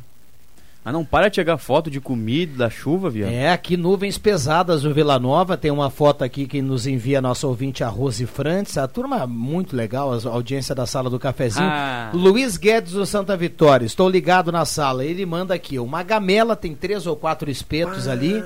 Ah, 0.85 0.93
não 0.93 1.03
para 1.03 1.27
de 1.27 1.35
chegar 1.35 1.57
foto 1.57 1.91
de 1.91 1.99
comida, 1.99 2.55
da 2.55 2.69
chuva, 2.69 3.09
viado. 3.09 3.29
É, 3.33 3.51
aqui 3.51 3.75
nuvens 3.75 4.17
pesadas 4.17 4.83
no 4.85 4.93
Vila 4.93 5.19
Nova. 5.19 5.57
Tem 5.57 5.69
uma 5.69 5.89
foto 5.89 6.23
aqui 6.23 6.47
que 6.47 6.61
nos 6.61 6.87
envia 6.87 7.21
nosso 7.21 7.45
ouvinte, 7.49 7.83
a 7.83 7.89
Rose 7.89 8.25
Frantes. 8.25 8.77
A 8.77 8.87
turma 8.87 9.27
muito 9.27 9.75
legal, 9.75 10.13
a 10.13 10.29
audiência 10.29 10.73
da 10.73 10.85
sala 10.85 11.09
do 11.09 11.19
cafezinho. 11.19 11.67
Ah. 11.69 12.09
Luiz 12.13 12.55
Guedes 12.55 12.93
do 12.93 13.05
Santa 13.05 13.35
Vitória. 13.35 13.85
Estou 13.85 14.09
ligado 14.09 14.49
na 14.53 14.63
sala. 14.63 15.03
Ele 15.03 15.25
manda 15.25 15.53
aqui. 15.53 15.77
Uma 15.77 16.01
gamela 16.01 16.55
tem 16.55 16.73
três 16.73 17.05
ou 17.05 17.17
quatro 17.17 17.51
espetos 17.51 18.07
ali. 18.07 18.41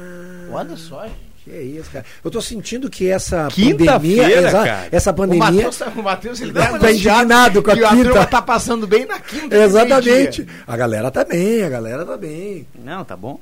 Olha 0.52 0.76
só, 0.78 1.04
gente. 1.04 1.34
Que 1.44 1.52
isso, 1.52 1.90
cara. 1.92 2.06
Eu 2.24 2.32
tô 2.32 2.42
sentindo 2.42 2.90
que 2.90 3.10
essa 3.10 3.50
pandemia. 3.50 4.52
cara. 4.52 4.88
Essa 4.92 5.12
O 5.12 5.14
pandemia. 5.14 5.44
Matheus, 5.52 5.78
tá- 5.78 5.92
o 5.94 6.02
Matheus 6.04 6.40
ele 6.42 6.52
uma 6.52 6.80
tá 6.80 6.90
indignado 6.92 7.62
com 7.62 7.70
a 7.72 7.74
que 7.76 7.84
a 7.84 7.90
quinta. 7.90 8.04
turma 8.10 8.26
tá 8.26 8.42
passando 8.42 8.88
bem 8.88 9.06
na 9.06 9.20
quinta. 9.20 9.54
Exatamente. 9.54 10.48
A 10.66 10.78
galera 10.78 11.12
tá 11.12 11.26
bem, 11.26 11.64
a 11.64 11.70
galera 11.70 12.06
tá 12.06 12.16
bem. 12.16 12.66
Não, 12.82 13.04
tá 13.04 13.18
bom. 13.18 13.40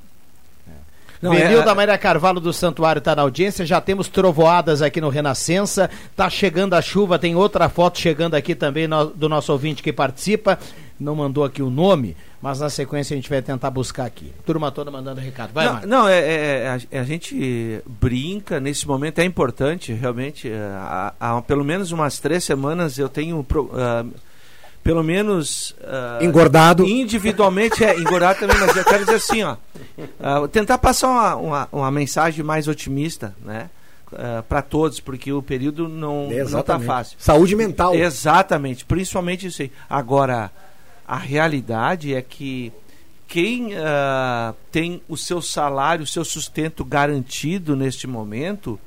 Não, 1.22 1.36
Benilda 1.36 1.76
Maria 1.76 1.95
Carvalho 1.99 2.39
do 2.39 2.52
Santuário 2.52 2.97
está 2.97 3.16
na 3.16 3.22
audiência. 3.22 3.64
Já 3.64 3.80
temos 3.80 4.08
trovoadas 4.08 4.82
aqui 4.82 4.99
no 4.99 5.10
Renascença. 5.10 5.88
Tá 6.16 6.28
chegando 6.28 6.74
a 6.74 6.82
chuva. 6.82 7.20
Tem 7.20 7.36
outra 7.36 7.70
foto 7.70 7.99
chegando 7.99 8.34
aqui 8.34 8.56
também 8.56 8.88
no- 8.88 9.06
do 9.06 9.30
nosso 9.30 9.52
ouvinte 9.52 9.84
que 9.84 9.93
participa. 9.93 10.58
Não 10.99 11.14
mandou 11.16 11.43
aqui 11.43 11.62
o 11.62 11.70
nome, 11.70 12.18
mas 12.42 12.60
na 12.60 12.70
sequência 12.70 13.14
a 13.14 13.18
gente 13.18 13.30
vai 13.30 13.42
tentar 13.42 13.70
buscar 13.70 14.06
aqui. 14.06 14.34
Turma 14.46 14.72
toda 14.72 14.89
mandando 14.89 15.22
recado. 15.22 15.54
Vai, 15.54 15.66
não, 15.66 15.74
Marcos. 15.74 15.89
não, 15.89 16.08
é, 16.08 16.20
é- 16.20 16.78
é- 16.92 16.98
a, 16.98 17.02
a 17.02 17.04
gente 17.04 17.82
brinca 17.86 18.60
nesse 18.60 18.88
momento, 18.88 19.20
é 19.20 19.24
importante, 19.26 19.94
realmente. 19.94 20.50
é, 20.50 20.58
Há, 20.58 21.14
há 21.20 21.42
pelo 21.42 21.64
menos 21.64 21.92
umas 21.92 22.20
três 22.20 22.44
semanas 22.44 22.98
eu 22.98 23.08
tenho. 23.08 23.46
ah, 23.74 24.06
pelo 24.84 25.04
menos. 25.04 25.76
ah, 25.84 26.18
Engordado. 26.22 26.84
Individualmente, 26.86 27.84
é, 27.84 27.96
engordado 28.00 28.39
também, 28.39 28.58
mas 28.60 28.76
eu 28.76 28.84
quero 28.84 29.06
dizer 29.06 29.18
assim, 29.18 29.44
ó. 29.44 29.56
ah, 30.20 30.48
tentar 30.52 30.78
passar 30.80 31.10
uma, 31.10 31.36
uma, 31.36 31.70
uma 31.72 31.92
mensagem 31.92 32.44
mais 32.44 32.68
otimista, 32.68 33.36
né? 33.46 33.70
para 34.50 34.62
todos, 34.62 35.00
porque 35.00 35.32
o 35.32 35.42
período 35.42 35.88
não, 35.88 36.24
não 36.24 36.30
tá 36.30 36.36
Exatamente. 36.36 36.86
fácil. 36.86 37.18
Saúde 37.18 37.56
mental. 37.56 37.96
Exatamente, 37.96 38.84
principalmente 38.84 39.48
isso 39.48 39.62
aí. 39.62 39.72
Agora, 39.89 40.52
a 41.12 41.18
realidade 41.18 42.16
é 42.16 42.22
que 42.22 42.72
quem 43.28 43.76
ah, 43.76 44.53
tem 44.72 45.01
o 45.09 45.18
seu 45.18 45.41
salário, 45.41 46.05
o 46.05 46.07
seu 46.07 46.24
sustento 46.24 46.86
garantido 46.86 47.76
neste 47.76 48.07
momento, 48.07 48.80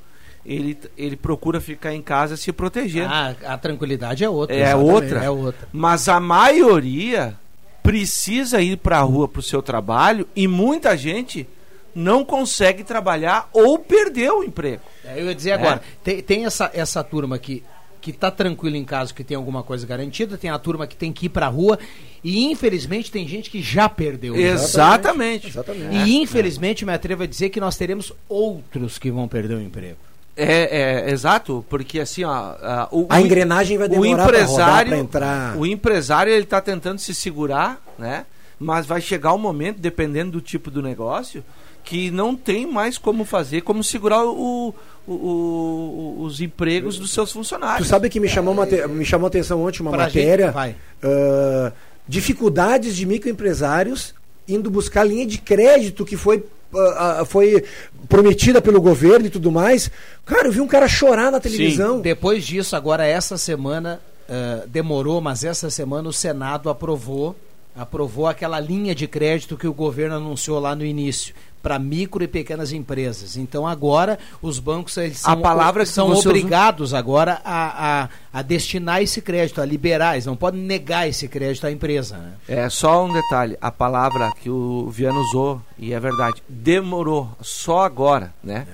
ele, 0.43 0.75
ele 0.97 1.15
procura 1.15 1.61
ficar 1.61 1.93
em 1.93 2.01
casa 2.01 2.35
se 2.35 2.51
protegendo. 2.51 3.13
Ah, 3.13 3.35
a 3.45 3.57
tranquilidade 3.59 4.23
é 4.23 4.29
outra. 4.29 4.55
É 4.55 4.61
Exatamente, 4.61 4.91
outra. 4.91 5.23
É 5.23 5.29
outra. 5.29 5.67
Mas 5.71 6.09
a 6.09 6.19
maioria 6.19 7.37
precisa 7.83 8.59
ir 8.59 8.77
para 8.77 8.97
a 8.97 9.01
rua 9.01 9.27
para 9.27 9.39
o 9.39 9.43
seu 9.43 9.61
trabalho 9.61 10.27
e 10.35 10.47
muita 10.47 10.97
gente 10.97 11.47
não 11.93 12.25
consegue 12.25 12.83
trabalhar 12.83 13.51
ou 13.53 13.77
perdeu 13.77 14.39
o 14.39 14.43
emprego. 14.43 14.81
É, 15.03 15.21
eu 15.21 15.27
ia 15.27 15.35
dizer 15.35 15.51
agora, 15.51 15.79
tem, 16.03 16.23
tem 16.23 16.45
essa, 16.45 16.71
essa 16.73 17.03
turma 17.03 17.37
que, 17.37 17.63
que 18.05 18.13
tá 18.13 18.29
tranquila 18.29 18.77
em 18.77 18.83
casa, 18.83 19.11
que 19.11 19.23
tem 19.23 19.35
alguma 19.35 19.63
coisa 19.63 19.87
garantida, 19.87 20.37
tem 20.37 20.51
a 20.51 20.59
turma 20.59 20.85
que 20.85 20.95
tem 20.95 21.11
que 21.11 21.25
ir 21.25 21.29
pra 21.29 21.47
rua, 21.47 21.79
e 22.23 22.45
infelizmente 22.45 23.09
tem 23.09 23.27
gente 23.27 23.49
que 23.49 23.63
já 23.63 23.89
perdeu. 23.89 24.35
Exatamente. 24.35 25.47
Exatamente. 25.47 25.95
E 25.95 26.15
infelizmente 26.17 26.85
me 26.85 26.93
atrevo 26.93 27.23
a 27.23 27.25
dizer 27.25 27.49
que 27.49 27.59
nós 27.59 27.75
teremos 27.75 28.13
outros 28.29 28.99
que 28.99 29.09
vão 29.09 29.27
perder 29.27 29.55
o 29.55 29.61
emprego. 29.61 29.97
É, 30.37 31.07
é, 31.07 31.11
exato, 31.11 31.65
porque 31.67 31.99
assim, 31.99 32.23
ó, 32.23 32.31
a, 32.31 32.89
o, 32.91 33.07
A 33.09 33.19
engrenagem 33.19 33.75
vai 33.75 33.87
o 33.87 33.89
demorar 33.89 34.27
pra 34.27 34.43
rodar, 34.43 34.43
empresário, 34.43 34.89
pra 34.89 34.97
entrar. 34.99 35.57
O 35.57 35.65
empresário 35.65 36.31
ele 36.31 36.43
está 36.43 36.61
tentando 36.61 36.99
se 36.99 37.15
segurar, 37.15 37.81
né? 37.97 38.25
mas 38.59 38.85
vai 38.85 39.01
chegar 39.01 39.33
um 39.33 39.37
momento, 39.37 39.79
dependendo 39.79 40.33
do 40.33 40.41
tipo 40.41 40.71
do 40.71 40.81
negócio, 40.81 41.43
que 41.83 42.09
não 42.09 42.35
tem 42.35 42.65
mais 42.65 42.97
como 42.97 43.25
fazer, 43.25 43.61
como 43.61 43.83
segurar 43.83 44.25
o, 44.25 44.73
o- 45.07 46.17
o- 46.19 46.23
os 46.23 46.41
empregos 46.41 46.97
dos 46.97 47.11
seus 47.11 47.29
Tu 47.29 47.33
funcionários. 47.33 47.87
sabe 47.87 48.09
que 48.09 48.19
me 48.19 48.27
chamou, 48.27 48.65
te- 48.65 48.87
me 48.87 49.05
chamou 49.05 49.25
a 49.25 49.29
atenção 49.29 49.63
ontem 49.63 49.81
uma 49.81 49.91
matéria. 49.91 50.45
gente, 50.47 50.53
vai. 50.53 50.75
ah, 51.03 51.71
dificuldades 52.07 52.95
de 52.95 53.05
microempresários 53.05 54.13
indo 54.47 54.69
buscar 54.69 55.03
linha 55.03 55.25
de 55.25 55.37
crédito 55.39 56.05
que 56.05 56.15
foi, 56.15 56.43
ah, 56.75 57.17
ah, 57.21 57.25
foi 57.25 57.63
prometida 58.07 58.61
pelo 58.61 58.79
governo 58.79 59.25
e 59.25 59.29
tudo 59.29 59.51
mais. 59.51 59.89
Cara, 60.25 60.47
eu 60.47 60.51
vi 60.51 60.61
um 60.61 60.67
cara 60.67 60.87
chorar 60.87 61.31
na 61.31 61.39
televisão. 61.39 61.97
Sim, 61.97 62.01
depois 62.01 62.45
disso, 62.45 62.75
agora 62.75 63.05
essa 63.05 63.37
semana, 63.37 63.99
eh, 64.29 64.63
demorou, 64.67 65.19
mas 65.19 65.43
essa 65.43 65.69
semana 65.71 66.09
o 66.09 66.13
Senado 66.13 66.69
aprovou, 66.69 67.35
aprovou 67.75 68.27
aquela 68.27 68.59
linha 68.59 68.93
de 68.93 69.07
crédito 69.07 69.57
que 69.57 69.67
o 69.67 69.73
governo 69.73 70.15
anunciou 70.15 70.59
lá 70.59 70.75
no 70.75 70.85
início 70.85 71.33
para 71.65 71.79
micro 71.79 72.23
e 72.23 72.27
pequenas 72.27 72.71
empresas. 72.71 73.35
Então 73.37 73.65
agora 73.65 74.19
os 74.39 74.59
bancos 74.59 74.95
eles 74.97 75.25
A 75.25 75.31
são, 75.31 75.41
palavra 75.41 75.83
que 75.83 75.89
são 75.89 76.11
obrigados 76.11 76.93
agora 76.93 77.41
a, 77.43 78.03
a, 78.03 78.09
a 78.31 78.41
destinar 78.43 79.01
esse 79.01 79.19
crédito, 79.19 79.59
a 79.59 79.65
liberar, 79.65 80.13
eles 80.13 80.27
não 80.27 80.35
podem 80.35 80.61
negar 80.61 81.09
esse 81.09 81.27
crédito 81.27 81.65
à 81.65 81.71
empresa. 81.71 82.17
Né? 82.17 82.33
É 82.47 82.69
só 82.69 83.03
um 83.03 83.11
detalhe, 83.11 83.57
a 83.59 83.71
palavra 83.71 84.31
que 84.43 84.47
o 84.47 84.87
Viano 84.91 85.19
usou, 85.21 85.59
e 85.75 85.91
é 85.91 85.99
verdade, 85.99 86.43
demorou 86.47 87.31
só 87.41 87.83
agora, 87.83 88.31
né? 88.43 88.67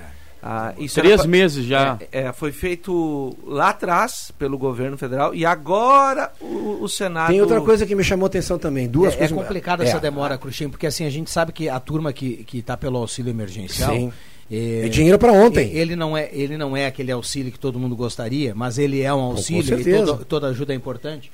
Ah, 0.43 0.73
isso 0.79 0.95
Três 0.99 1.19
era- 1.19 1.29
meses 1.29 1.65
já. 1.65 1.97
É, 2.11 2.21
é, 2.23 2.33
foi 2.33 2.51
feito 2.51 3.37
lá 3.45 3.69
atrás 3.69 4.31
pelo 4.39 4.57
governo 4.57 4.97
federal 4.97 5.35
e 5.35 5.45
agora 5.45 6.31
o, 6.41 6.79
o 6.81 6.89
Senado. 6.89 7.27
Tem 7.29 7.39
outra 7.41 7.61
coisa 7.61 7.85
que 7.85 7.93
me 7.93 8.03
chamou 8.03 8.25
a 8.25 8.27
atenção 8.27 8.57
também. 8.57 8.87
Duas 8.87 9.13
é, 9.13 9.17
coisas. 9.17 9.37
é 9.37 9.41
complicada 9.41 9.83
É. 9.83 9.87
essa 9.87 9.99
demora, 9.99 10.37
Cruxinho, 10.37 10.71
porque 10.71 10.87
assim, 10.87 11.05
a 11.05 11.09
gente 11.11 11.29
sabe 11.29 11.51
que 11.51 11.69
a 11.69 11.79
turma 11.79 12.11
que, 12.11 12.43
que 12.43 12.61
tá 12.61 12.75
pelo 12.75 12.97
auxílio 12.97 13.29
emergencial. 13.29 13.93
Sim. 13.93 14.11
É 14.53 14.89
dinheiro 14.89 15.17
pra 15.17 15.31
ontem. 15.31 15.71
Ele 15.71 15.95
não, 15.95 16.17
é, 16.17 16.27
ele 16.33 16.57
não 16.57 16.75
é 16.75 16.85
aquele 16.87 17.11
auxílio 17.11 17.51
que 17.53 17.59
todo 17.59 17.79
mundo 17.79 17.95
gostaria, 17.95 18.53
mas 18.53 18.77
ele 18.77 19.01
é 19.01 19.13
um 19.13 19.19
auxílio 19.21 19.79
e 19.79 20.03
todo- 20.05 20.25
toda 20.25 20.47
ajuda 20.47 20.73
é 20.73 20.75
importante. 20.75 21.31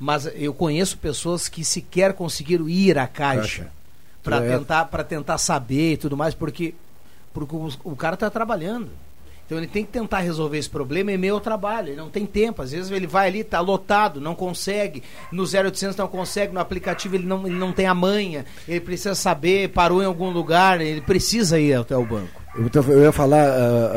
Mas 0.00 0.28
eu 0.34 0.52
conheço 0.52 0.98
pessoas 0.98 1.48
que 1.48 1.64
sequer 1.64 2.12
conseguiram 2.14 2.68
ir 2.68 2.98
à 2.98 3.06
caixa 3.06 3.40
Caixa. 3.40 3.70
para 4.22 4.44
É. 4.44 4.56
tentar, 4.58 4.84
pra 4.86 5.04
tentar 5.04 5.38
saber 5.38 5.92
e 5.92 5.96
tudo 5.96 6.16
mais, 6.16 6.34
porque, 6.34 6.74
porque 7.38 7.54
o, 7.54 7.68
o 7.84 7.94
cara 7.96 8.14
está 8.14 8.30
trabalhando. 8.30 8.88
Então 9.44 9.58
ele 9.58 9.68
tem 9.68 9.84
que 9.84 9.92
tentar 9.92 10.18
resolver 10.20 10.58
esse 10.58 10.68
problema 10.68 11.12
em 11.12 11.16
meio 11.18 11.34
ao 11.34 11.40
trabalho. 11.40 11.90
Ele 11.90 11.96
não 11.96 12.08
tem 12.10 12.26
tempo. 12.26 12.62
Às 12.62 12.72
vezes 12.72 12.90
ele 12.90 13.06
vai 13.06 13.28
ali, 13.28 13.40
está 13.40 13.60
lotado, 13.60 14.20
não 14.20 14.34
consegue. 14.34 15.04
No 15.30 15.44
0800 15.44 15.94
não 15.96 16.08
consegue, 16.08 16.52
no 16.52 16.58
aplicativo 16.58 17.14
ele 17.14 17.26
não, 17.26 17.46
ele 17.46 17.54
não 17.56 17.70
tem 17.72 17.86
a 17.86 17.94
manha. 17.94 18.44
Ele 18.66 18.80
precisa 18.80 19.14
saber, 19.14 19.68
parou 19.68 20.02
em 20.02 20.06
algum 20.06 20.30
lugar, 20.30 20.80
ele 20.80 21.00
precisa 21.00 21.60
ir 21.60 21.74
até 21.74 21.96
o 21.96 22.04
banco. 22.04 22.42
Eu, 22.56 22.82
eu 22.92 23.02
ia 23.02 23.12
falar 23.12 23.46
ah, 23.46 23.92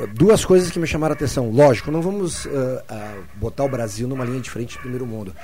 ah, 0.00 0.06
duas 0.14 0.44
coisas 0.44 0.70
que 0.70 0.78
me 0.78 0.86
chamaram 0.86 1.14
a 1.14 1.16
atenção. 1.16 1.50
Lógico, 1.50 1.90
não 1.90 2.00
vamos 2.00 2.46
ah, 2.88 3.14
botar 3.34 3.64
o 3.64 3.68
Brasil 3.68 4.06
numa 4.06 4.24
linha 4.24 4.40
diferente 4.40 4.76
do 4.76 4.80
primeiro 4.82 5.04
mundo. 5.06 5.34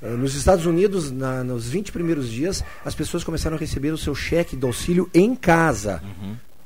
Nos 0.00 0.34
Estados 0.34 0.66
Unidos, 0.66 1.10
na- 1.12 1.42
nos 1.44 1.68
20 1.68 1.90
primeiros 1.92 2.28
dias, 2.28 2.64
as 2.84 2.92
pessoas 2.94 3.22
começaram 3.24 3.56
a 3.56 3.60
receber 3.60 3.90
o 3.92 3.98
seu 3.98 4.14
cheque 4.16 4.54
do 4.56 4.66
auxílio 4.68 5.08
em 5.14 5.34
casa. 5.34 6.02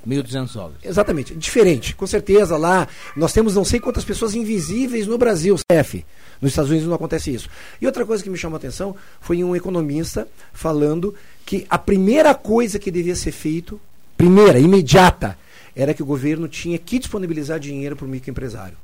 1.200 0.06 0.52
dólares. 0.52 0.78
Exatamente, 0.84 1.34
diferente. 1.34 1.94
Com 1.94 2.06
certeza 2.06 2.56
lá 2.56 2.86
nós 3.16 3.32
temos 3.32 3.54
não 3.54 3.64
sei 3.64 3.80
quantas 3.80 4.04
pessoas 4.04 4.34
invisíveis 4.34 5.06
no 5.06 5.18
Brasil, 5.18 5.56
CF. 5.56 6.04
Nos 6.40 6.52
Estados 6.52 6.70
Unidos 6.70 6.88
não 6.88 6.94
acontece 6.94 7.34
isso. 7.34 7.48
E 7.80 7.86
outra 7.86 8.04
coisa 8.06 8.22
que 8.22 8.30
me 8.30 8.36
chamou 8.36 8.56
a 8.56 8.58
atenção 8.58 8.94
foi 9.20 9.42
um 9.42 9.56
economista 9.56 10.28
falando 10.52 11.14
que 11.44 11.66
a 11.68 11.78
primeira 11.78 12.34
coisa 12.34 12.78
que 12.78 12.90
devia 12.90 13.16
ser 13.16 13.32
feito, 13.32 13.80
primeira, 14.16 14.58
imediata, 14.58 15.36
era 15.74 15.92
que 15.92 16.02
o 16.02 16.06
governo 16.06 16.48
tinha 16.48 16.78
que 16.78 16.98
disponibilizar 16.98 17.58
dinheiro 17.58 17.96
para 17.96 18.06
o 18.06 18.08
microempresário. 18.08 18.76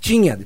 Tinha. 0.00 0.38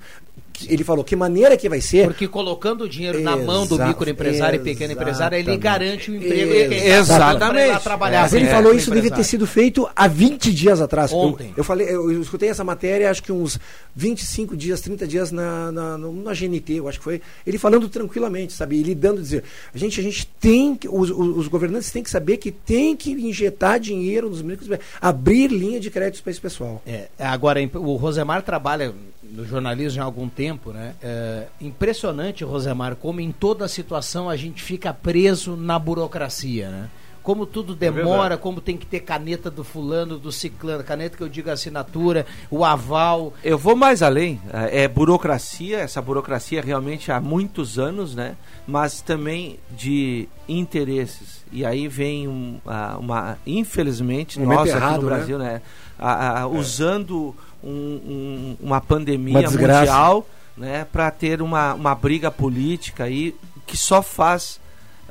Ele 0.69 0.85
falou 0.85 1.03
que 1.03 1.17
maneira 1.17 1.57
que 1.57 1.69
vai 1.71 1.81
ser. 1.81 2.07
Porque 2.07 2.29
colocando 2.29 2.85
o 2.85 2.89
dinheiro 2.89 3.19
na 3.21 3.35
mão 3.35 3.67
do 3.67 3.77
Exa- 3.77 3.87
microempresário 3.89 4.61
e 4.61 4.63
pequeno 4.63 4.93
empresário, 4.93 5.39
ele 5.39 5.57
garante 5.57 6.11
o 6.11 6.17
emprego. 6.17 6.53
Exatamente. 6.75 7.83
Trabalhar. 7.83 8.23
Mas 8.23 8.35
ele 8.35 8.47
É, 8.47 8.51
falou 8.51 8.75
isso 8.75 8.91
devia 8.91 9.11
ter 9.11 9.25
sido 9.25 9.47
feito 9.47 9.89
há 9.97 10.07
20 10.07 10.53
dias 10.53 10.81
atrás. 10.81 11.13
Eu- 11.13 11.19
Ontem. 11.19 11.55
Eu, 11.57 11.65
falei, 11.65 11.87
eu, 11.89 12.11
eu 12.13 12.21
escutei 12.21 12.49
essa 12.51 12.63
matéria, 12.63 13.11
acho 13.11 13.23
que 13.23 13.33
uns 13.33 13.59
25 13.97 14.57
dias, 14.57 14.81
30 14.83 15.07
dias 15.07 15.33
na, 15.33 15.73
na, 15.73 15.97
na 15.99 16.35
GNT, 16.35 16.75
eu 16.75 16.89
acho 16.89 16.99
que 16.99 17.05
foi. 17.05 17.23
Ele 17.47 17.57
falando 17.57 17.89
tranquilamente, 17.89 18.53
sabe? 18.53 18.79
Ele 18.79 18.95
dando 18.95 19.21
dizer, 19.23 19.43
a 19.75 19.79
gente, 19.79 19.99
a 19.99 20.03
gente 20.03 20.27
tem 20.39 20.75
que, 20.77 20.89
os, 20.89 21.11
os 21.11 21.41
os 21.41 21.49
governantes 21.49 21.91
têm 21.91 22.03
que 22.03 22.11
saber 22.11 22.37
que 22.37 22.51
tem 22.51 22.95
que 22.95 23.13
injetar 23.13 23.81
dinheiro 23.81 24.29
nos 24.29 24.43
micros, 24.43 24.69
abrir 25.01 25.49
linha 25.49 25.81
de 25.81 25.91
créditos 25.91 26.21
para 26.21 26.31
esse 26.33 26.41
pessoal. 26.41 26.83
É, 26.87 27.09
agora, 27.19 27.59
o 27.75 27.97
Rosemar 27.97 28.43
trabalha 28.43 28.93
no 29.33 29.45
jornalismo 29.45 30.03
há 30.03 30.05
algum 30.05 30.29
tempo, 30.29 30.73
né? 30.73 30.95
É 31.03 31.47
impressionante, 31.61 32.45
Rosemar, 32.45 32.97
como 32.97 33.21
em 33.21 33.33
toda 33.33 33.69
situação 33.69 34.29
a 34.29 34.37
gente 34.37 34.63
fica 34.63 34.93
preso 34.93 35.57
na 35.57 35.79
burocracia, 35.79 36.69
né? 36.69 36.91
Como 37.23 37.45
tudo 37.45 37.75
demora, 37.75 38.21
verdade. 38.21 38.41
como 38.41 38.63
tem 38.63 38.79
que 38.79 38.87
ter 38.87 39.01
caneta 39.01 39.51
do 39.51 39.63
fulano, 39.63 40.19
do 40.19 40.33
ciclano, 40.33 40.83
caneta 40.83 41.19
que 41.19 41.23
eu 41.23 41.29
digo 41.29 41.51
assinatura, 41.51 42.25
o 42.51 42.65
aval. 42.65 43.35
Eu 43.45 43.59
vou 43.59 43.77
mais 43.77 44.03
além. 44.03 44.41
É 44.53 44.85
é 44.85 44.89
burocracia, 44.89 45.79
essa 45.81 46.01
burocracia 46.01 46.63
realmente 46.63 47.13
há 47.13 47.21
muitos 47.21 47.79
anos, 47.79 48.15
né? 48.15 48.37
Mas 48.67 49.03
também 49.03 49.59
de 49.71 50.29
interesses. 50.49 51.45
E 51.53 51.63
aí 51.65 51.89
vem 51.89 52.27
um, 52.27 52.59
ah, 52.67 52.97
uma. 52.99 53.37
Infelizmente, 53.47 54.41
Um 54.41 54.47
nós 54.47 54.71
aqui 54.71 54.79
errado, 54.79 55.03
no 55.03 55.11
né? 55.11 55.17
Brasil, 55.17 55.39
né? 55.39 55.63
ah, 56.01 56.41
ah, 56.41 56.47
usando 56.49 57.37
um- 57.63 57.69
um- 57.71 58.57
uma 58.61 58.81
pandemia 58.81 59.41
Uma 59.41 59.51
mundial, 59.51 60.27
né? 60.57 60.87
Para 60.93 61.11
ter 61.11 61.41
uma, 61.43 61.75
uma 61.75 61.95
briga 61.95 62.31
política 62.31 63.05
aí 63.05 63.35
que 63.67 63.77
só 63.77 64.03
faz 64.03 64.61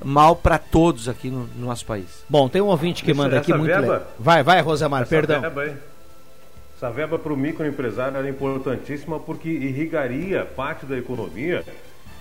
mal 0.04 0.36
para 0.36 0.58
todos 0.58 1.08
aqui 1.10 1.30
no, 1.30 1.48
no 1.56 1.66
nosso 1.68 1.86
país. 1.86 2.24
Bom, 2.30 2.48
tem 2.48 2.62
um 2.62 2.68
ouvinte 2.68 3.04
que 3.04 3.12
Essa- 3.12 3.18
manda 3.22 3.38
aqui 3.38 3.54
muito. 3.54 3.68
verba- 3.68 4.08
Vai, 4.18 4.44
vai, 4.44 4.62
Rosemar, 4.62 5.02
Essa 5.02 5.10
perdão. 5.10 5.42
verba 5.42 5.62
aí- 5.62 5.76
essa 6.78 6.90
verba 6.90 7.20
para 7.20 7.34
o 7.34 7.38
microempresário 7.38 8.18
era 8.18 8.30
importantíssima 8.30 9.20
porque 9.20 9.50
irrigaria 9.50 10.46
parte 10.46 10.86
da 10.86 10.98
economia 10.98 11.64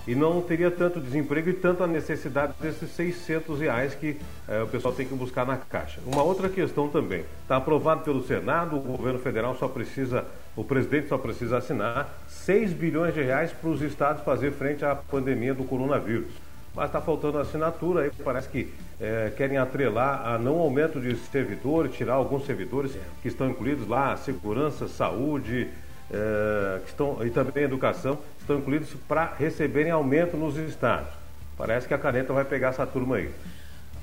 e 0.09 0.15
não 0.15 0.41
teria 0.41 0.71
tanto 0.71 0.99
desemprego 0.99 1.51
e 1.51 1.53
tanta 1.53 1.85
necessidade 1.85 2.53
desses 2.59 2.89
600 2.93 3.59
reais 3.59 3.93
que 3.93 4.17
eh, 4.47 4.63
o 4.63 4.67
pessoal 4.67 4.91
tem 4.91 5.05
que 5.05 5.13
buscar 5.13 5.45
na 5.45 5.55
caixa. 5.55 6.01
Uma 6.03 6.23
outra 6.23 6.49
questão 6.49 6.89
também, 6.89 7.23
está 7.43 7.57
aprovado 7.57 8.01
pelo 8.01 8.25
Senado, 8.25 8.75
o 8.75 8.79
governo 8.79 9.19
federal 9.19 9.55
só 9.55 9.67
precisa, 9.67 10.25
o 10.55 10.63
presidente 10.63 11.09
só 11.09 11.17
precisa 11.19 11.59
assinar 11.59 12.11
6 12.27 12.73
bilhões 12.73 13.13
de 13.13 13.21
reais 13.21 13.51
para 13.53 13.69
os 13.69 13.83
estados 13.83 14.23
fazer 14.23 14.51
frente 14.53 14.83
à 14.83 14.95
pandemia 14.95 15.53
do 15.53 15.63
coronavírus. 15.63 16.31
Mas 16.73 16.87
está 16.87 16.99
faltando 16.99 17.37
assinatura, 17.37 18.01
aí 18.01 18.11
parece 18.23 18.49
que 18.49 18.73
eh, 18.99 19.31
querem 19.37 19.59
atrelar 19.59 20.25
a 20.25 20.39
não 20.39 20.57
aumento 20.57 20.99
de 20.99 21.15
servidores, 21.17 21.93
tirar 21.93 22.15
alguns 22.15 22.47
servidores 22.47 22.97
que 23.21 23.27
estão 23.27 23.47
incluídos 23.47 23.87
lá, 23.87 24.17
segurança, 24.17 24.87
saúde, 24.87 25.67
eh, 26.11 26.79
que 26.83 26.89
estão, 26.89 27.25
e 27.25 27.29
também 27.29 27.63
educação, 27.63 28.17
estão 28.39 28.57
incluídos 28.57 28.93
para 29.07 29.33
receberem 29.37 29.91
aumento 29.91 30.35
nos 30.35 30.57
estados. 30.57 31.13
Parece 31.57 31.87
que 31.87 31.93
a 31.93 31.97
caneta 31.97 32.33
vai 32.33 32.45
pegar 32.45 32.69
essa 32.69 32.85
turma 32.85 33.17
aí. 33.17 33.31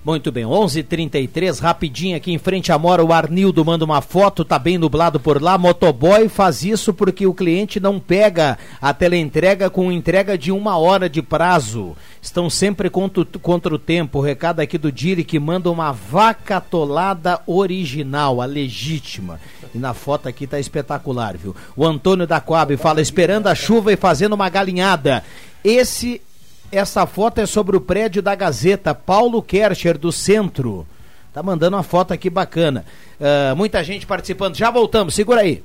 Muito 0.07 0.31
bem, 0.31 0.45
11:33 0.45 1.59
rapidinho 1.59 2.17
aqui 2.17 2.33
em 2.33 2.39
frente 2.39 2.71
à 2.71 2.79
Mora, 2.79 3.05
o 3.05 3.13
Arnildo 3.13 3.65
manda 3.65 3.85
uma 3.85 4.01
foto, 4.01 4.45
tá 4.45 4.57
bem 4.57 4.79
nublado 4.79 5.19
por 5.19 5.43
lá. 5.43 5.59
Motoboy 5.59 6.29
faz 6.29 6.63
isso 6.63 6.95
porque 6.95 7.27
o 7.27 7.35
cliente 7.35 7.81
não 7.81 7.99
pega 7.99 8.57
a 8.81 8.95
teleentrega 8.95 9.69
com 9.69 9.91
entrega 9.91 10.39
de 10.39 10.53
uma 10.53 10.79
hora 10.79 11.09
de 11.09 11.21
prazo. 11.23 11.97
Estão 12.23 12.49
sempre 12.49 12.89
contra, 12.89 13.23
o- 13.23 13.39
contra 13.41 13.75
o 13.75 13.81
tempo. 13.81 14.21
O 14.21 14.23
recado 14.23 14.61
aqui 14.61 14.79
do 14.79 14.93
Diri 14.93 15.25
que 15.25 15.41
manda 15.41 15.73
uma 15.73 15.91
vaca 15.91 16.61
tolada 16.61 17.41
original, 17.45 18.41
a 18.41 18.45
legítima. 18.45 19.41
E 19.75 19.79
na 19.79 19.93
foto 19.93 20.29
aqui 20.29 20.47
tá 20.47 20.61
espetacular, 20.61 21.37
viu? 21.37 21.53
O 21.77 21.85
Antônio 21.85 22.29
da 22.29 22.41
Coab 22.41 22.77
fala 22.77 23.01
esperando 23.01 23.49
a 23.49 23.57
chuva 23.57 23.93
e 23.93 23.97
fazendo 23.97 24.35
uma 24.35 24.49
galinhada. 24.49 25.25
Esse 25.65 26.21
essa 26.71 27.07
foto 27.07 27.41
é 27.41 27.47
sobre 27.47 27.77
o 27.77 27.81
prédio 27.81 28.23
da 28.23 28.35
Gazeta, 28.35 28.95
Paulo 28.95 29.43
Kercher, 29.43 29.99
do 29.99 30.11
centro. 30.13 30.87
Tá 31.33 31.43
mandando 31.43 31.77
uma 31.77 31.83
foto 31.83 32.13
aqui 32.13 32.31
bacana. 32.31 32.85
Ah, 33.21 33.55
muita 33.55 33.85
gente 33.85 34.07
participando. 34.07 34.57
Já 34.57 34.71
voltamos, 34.71 35.15
segura 35.15 35.43
aí. 35.43 35.63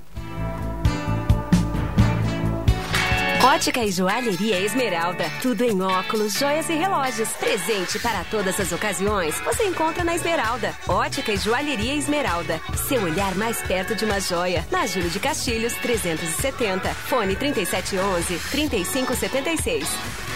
Ótica 3.44 3.84
e 3.84 3.92
Joalheria 3.92 4.60
Esmeralda. 4.60 5.26
Tudo 5.42 5.64
em 5.64 5.82
óculos, 5.82 6.34
joias 6.34 6.70
e 6.70 6.74
relógios. 6.74 7.30
Presente 7.30 7.98
para 8.00 8.24
todas 8.26 8.60
as 8.60 8.72
ocasiões. 8.72 9.40
Você 9.42 9.64
encontra 9.64 10.04
na 10.04 10.14
Esmeralda. 10.14 10.74
Ótica 10.88 11.34
e 11.34 11.38
Joalheria 11.38 11.96
Esmeralda. 11.96 12.62
Seu 12.88 13.02
olhar 13.02 13.34
mais 13.36 13.60
perto 13.62 13.96
de 13.96 14.06
uma 14.06 14.20
joia. 14.20 14.66
Na 14.70 14.86
Júlio 14.86 15.10
de 15.10 15.20
Castilhos, 15.20 15.74
370. 15.74 16.94
Fone 16.94 17.36
3711 17.36 18.40
3576. 18.52 20.31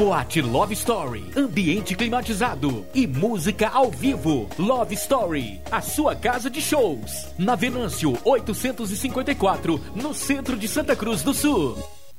Boate 0.00 0.40
Love 0.40 0.72
Story, 0.72 1.30
ambiente 1.36 1.94
climatizado 1.94 2.86
e 2.94 3.06
música 3.06 3.68
ao 3.68 3.90
vivo. 3.90 4.48
Love 4.58 4.94
Story, 4.94 5.60
a 5.70 5.82
sua 5.82 6.16
casa 6.16 6.48
de 6.48 6.58
shows. 6.62 7.28
Na 7.36 7.54
Venâncio 7.54 8.18
854, 8.24 9.78
no 9.94 10.14
centro 10.14 10.56
de 10.56 10.66
Santa 10.66 10.96
Cruz 10.96 11.22
do 11.22 11.34
Sul. 11.34 11.99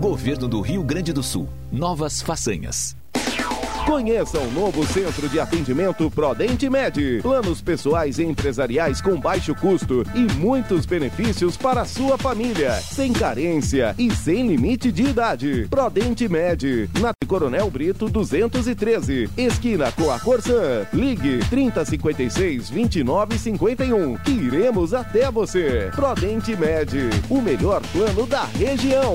Governo 0.00 0.48
do 0.48 0.60
Rio 0.60 0.82
Grande 0.82 1.12
do 1.12 1.22
Sul. 1.22 1.48
Novas 1.70 2.20
façanhas. 2.20 2.96
Conheça 3.86 4.38
o 4.38 4.50
novo 4.50 4.84
centro 4.86 5.28
de 5.28 5.38
atendimento 5.38 6.10
Prodente 6.10 6.68
Med. 6.68 7.20
Planos 7.22 7.60
pessoais 7.60 8.18
e 8.18 8.24
empresariais 8.24 9.00
com 9.00 9.20
baixo 9.20 9.54
custo 9.54 10.04
e 10.14 10.20
muitos 10.34 10.84
benefícios 10.86 11.56
para 11.56 11.82
a 11.82 11.84
sua 11.84 12.16
família. 12.18 12.72
Sem 12.80 13.12
carência 13.12 13.94
e 13.98 14.10
sem 14.10 14.48
limite 14.48 14.90
de 14.90 15.02
idade. 15.02 15.66
Prodente 15.68 16.28
Med. 16.28 16.88
Na 16.98 17.12
Coronel 17.26 17.70
Brito 17.70 18.08
213. 18.08 19.30
Esquina 19.36 19.92
com 19.92 20.10
a 20.10 20.18
Corsã. 20.18 20.86
Ligue 20.92 21.38
3056 21.50 22.70
2951. 22.70 24.16
Que 24.16 24.32
iremos 24.32 24.94
até 24.94 25.30
você. 25.30 25.90
Prodente 25.94 26.56
Med. 26.56 27.10
O 27.30 27.40
melhor 27.40 27.82
plano 27.92 28.26
da 28.26 28.44
região. 28.44 29.14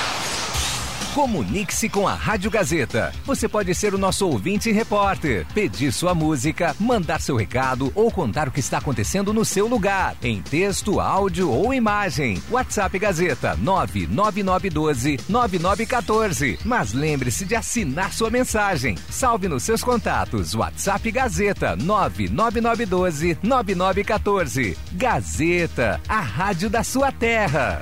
Comunique-se 1.13 1.89
com 1.89 2.07
a 2.07 2.13
Rádio 2.13 2.49
Gazeta. 2.49 3.11
Você 3.25 3.45
pode 3.45 3.75
ser 3.75 3.93
o 3.93 3.97
nosso 3.97 4.25
ouvinte 4.25 4.69
e 4.69 4.71
repórter, 4.71 5.45
pedir 5.53 5.91
sua 5.91 6.15
música, 6.15 6.73
mandar 6.79 7.19
seu 7.19 7.35
recado 7.35 7.91
ou 7.93 8.09
contar 8.09 8.47
o 8.47 8.51
que 8.51 8.61
está 8.61 8.77
acontecendo 8.77 9.33
no 9.33 9.43
seu 9.43 9.67
lugar, 9.67 10.15
em 10.23 10.41
texto, 10.41 11.01
áudio 11.01 11.49
ou 11.49 11.73
imagem. 11.73 12.41
WhatsApp 12.49 12.97
Gazeta 12.97 13.57
99912 13.57 15.19
9914. 15.27 16.59
Mas 16.63 16.93
lembre-se 16.93 17.43
de 17.43 17.55
assinar 17.55 18.13
sua 18.13 18.29
mensagem. 18.29 18.95
Salve 19.09 19.49
nos 19.49 19.63
seus 19.63 19.83
contatos. 19.83 20.55
WhatsApp 20.55 21.11
Gazeta 21.11 21.75
99912 21.75 23.37
9914. 23.43 24.77
Gazeta, 24.93 25.99
a 26.07 26.21
rádio 26.21 26.69
da 26.69 26.85
sua 26.85 27.11
terra. 27.11 27.81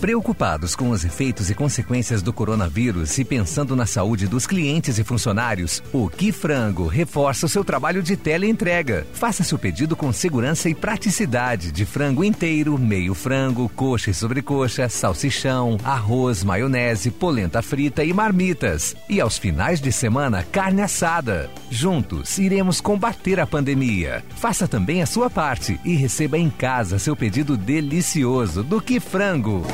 Preocupados 0.00 0.76
com 0.76 0.90
os 0.90 1.04
efeitos 1.04 1.50
e 1.50 1.54
consequências 1.56 2.22
do 2.22 2.32
coronavírus 2.32 3.18
e 3.18 3.24
pensando 3.24 3.74
na 3.74 3.84
saúde 3.84 4.28
dos 4.28 4.46
clientes 4.46 4.96
e 4.96 5.02
funcionários, 5.02 5.82
o 5.92 6.08
Que 6.08 6.30
Frango 6.30 6.86
reforça 6.86 7.46
o 7.46 7.48
seu 7.48 7.64
trabalho 7.64 8.00
de 8.00 8.16
teleentrega. 8.16 9.04
Faça 9.12 9.42
seu 9.42 9.58
pedido 9.58 9.96
com 9.96 10.12
segurança 10.12 10.68
e 10.68 10.74
praticidade 10.74 11.72
de 11.72 11.84
frango 11.84 12.22
inteiro, 12.22 12.78
meio 12.78 13.12
frango, 13.12 13.68
coxa 13.68 14.10
e 14.12 14.14
sobrecoxa, 14.14 14.88
salsichão, 14.88 15.76
arroz, 15.82 16.44
maionese, 16.44 17.10
polenta 17.10 17.60
frita 17.60 18.04
e 18.04 18.12
marmitas. 18.12 18.94
E 19.08 19.20
aos 19.20 19.36
finais 19.36 19.80
de 19.80 19.90
semana, 19.90 20.44
carne 20.44 20.80
assada. 20.80 21.50
Juntos, 21.70 22.38
iremos 22.38 22.80
combater 22.80 23.40
a 23.40 23.46
pandemia. 23.46 24.24
Faça 24.36 24.68
também 24.68 25.02
a 25.02 25.06
sua 25.06 25.28
parte 25.28 25.80
e 25.84 25.94
receba 25.94 26.38
em 26.38 26.48
casa 26.48 27.00
seu 27.00 27.16
pedido 27.16 27.56
delicioso 27.56 28.62
do 28.62 28.80
Que 28.80 29.00
Frango. 29.00 29.66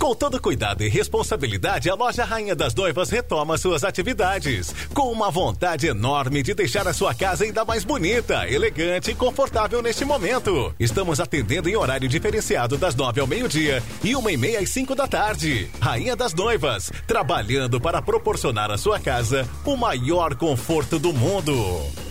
Com 0.00 0.14
todo 0.14 0.40
cuidado 0.40 0.82
e 0.82 0.88
responsabilidade, 0.88 1.90
a 1.90 1.94
loja 1.94 2.24
Rainha 2.24 2.56
das 2.56 2.74
Noivas 2.74 3.10
retoma 3.10 3.58
suas 3.58 3.84
atividades. 3.84 4.74
Com 4.94 5.12
uma 5.12 5.30
vontade 5.30 5.86
enorme 5.86 6.42
de 6.42 6.54
deixar 6.54 6.88
a 6.88 6.92
sua 6.94 7.14
casa 7.14 7.44
ainda 7.44 7.66
mais 7.66 7.84
bonita, 7.84 8.48
elegante 8.48 9.10
e 9.10 9.14
confortável 9.14 9.82
neste 9.82 10.04
momento. 10.04 10.74
Estamos 10.80 11.20
atendendo 11.20 11.68
em 11.68 11.76
horário 11.76 12.08
diferenciado 12.08 12.78
das 12.78 12.96
nove 12.96 13.20
ao 13.20 13.26
meio-dia 13.26 13.82
e 14.02 14.16
uma 14.16 14.32
e 14.32 14.38
meia 14.38 14.58
às 14.58 14.70
cinco 14.70 14.94
da 14.94 15.06
tarde. 15.06 15.68
Rainha 15.78 16.16
das 16.16 16.32
Noivas, 16.34 16.90
trabalhando 17.06 17.78
para 17.78 18.00
proporcionar 18.00 18.70
à 18.70 18.78
sua 18.78 18.98
casa 18.98 19.46
o 19.66 19.76
maior 19.76 20.34
conforto 20.34 20.98
do 20.98 21.12
mundo. 21.12 22.09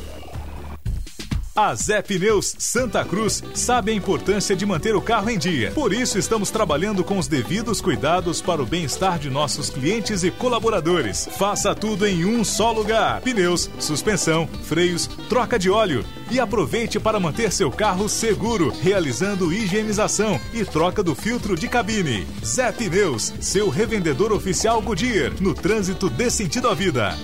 A 1.62 1.76
Zé 1.76 2.02
Pneus 2.02 2.56
Santa 2.58 3.04
Cruz 3.04 3.44
sabe 3.54 3.92
a 3.92 3.94
importância 3.94 4.56
de 4.56 4.66
manter 4.66 4.96
o 4.96 5.02
carro 5.02 5.30
em 5.30 5.38
dia. 5.38 5.72
Por 5.72 5.92
isso, 5.92 6.18
estamos 6.18 6.50
trabalhando 6.50 7.04
com 7.04 7.18
os 7.18 7.28
devidos 7.28 7.82
cuidados 7.82 8.42
para 8.42 8.64
o 8.64 8.66
bem-estar 8.66 9.20
de 9.20 9.30
nossos 9.30 9.70
clientes 9.70 10.24
e 10.24 10.32
colaboradores. 10.32 11.28
Faça 11.38 11.76
tudo 11.76 12.08
em 12.08 12.24
um 12.24 12.46
só 12.46 12.72
lugar: 12.72 13.20
pneus, 13.20 13.70
suspensão, 13.78 14.48
freios, 14.64 15.08
troca 15.28 15.60
de 15.60 15.70
óleo. 15.70 16.06
E 16.32 16.40
aproveite 16.40 16.98
para 16.98 17.20
manter 17.20 17.52
seu 17.52 17.70
carro 17.70 18.08
seguro, 18.08 18.74
realizando 18.82 19.52
higienização 19.52 20.40
e 20.54 20.64
troca 20.64 21.04
do 21.04 21.14
filtro 21.14 21.58
de 21.58 21.68
cabine. 21.68 22.26
Zé 22.42 22.72
Pneus, 22.72 23.34
seu 23.42 23.68
revendedor 23.68 24.32
oficial 24.32 24.82
Goodyear, 24.82 25.34
no 25.42 25.54
trânsito 25.54 26.10
dê 26.10 26.32
sentido 26.32 26.70
à 26.70 26.74
vida. 26.74 27.18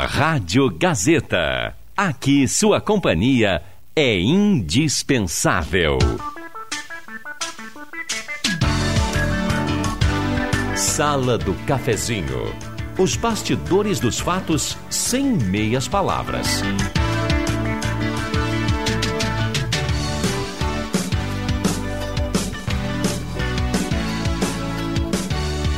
Rádio 0.00 0.68
Gazeta. 0.76 1.81
Aqui 1.96 2.48
sua 2.48 2.80
companhia 2.80 3.62
é 3.94 4.18
indispensável. 4.18 5.98
Sala 10.74 11.36
do 11.36 11.52
Cafezinho. 11.66 12.54
Os 12.98 13.14
bastidores 13.14 14.00
dos 14.00 14.18
fatos 14.18 14.78
sem 14.88 15.34
meias 15.34 15.86
palavras. 15.86 16.62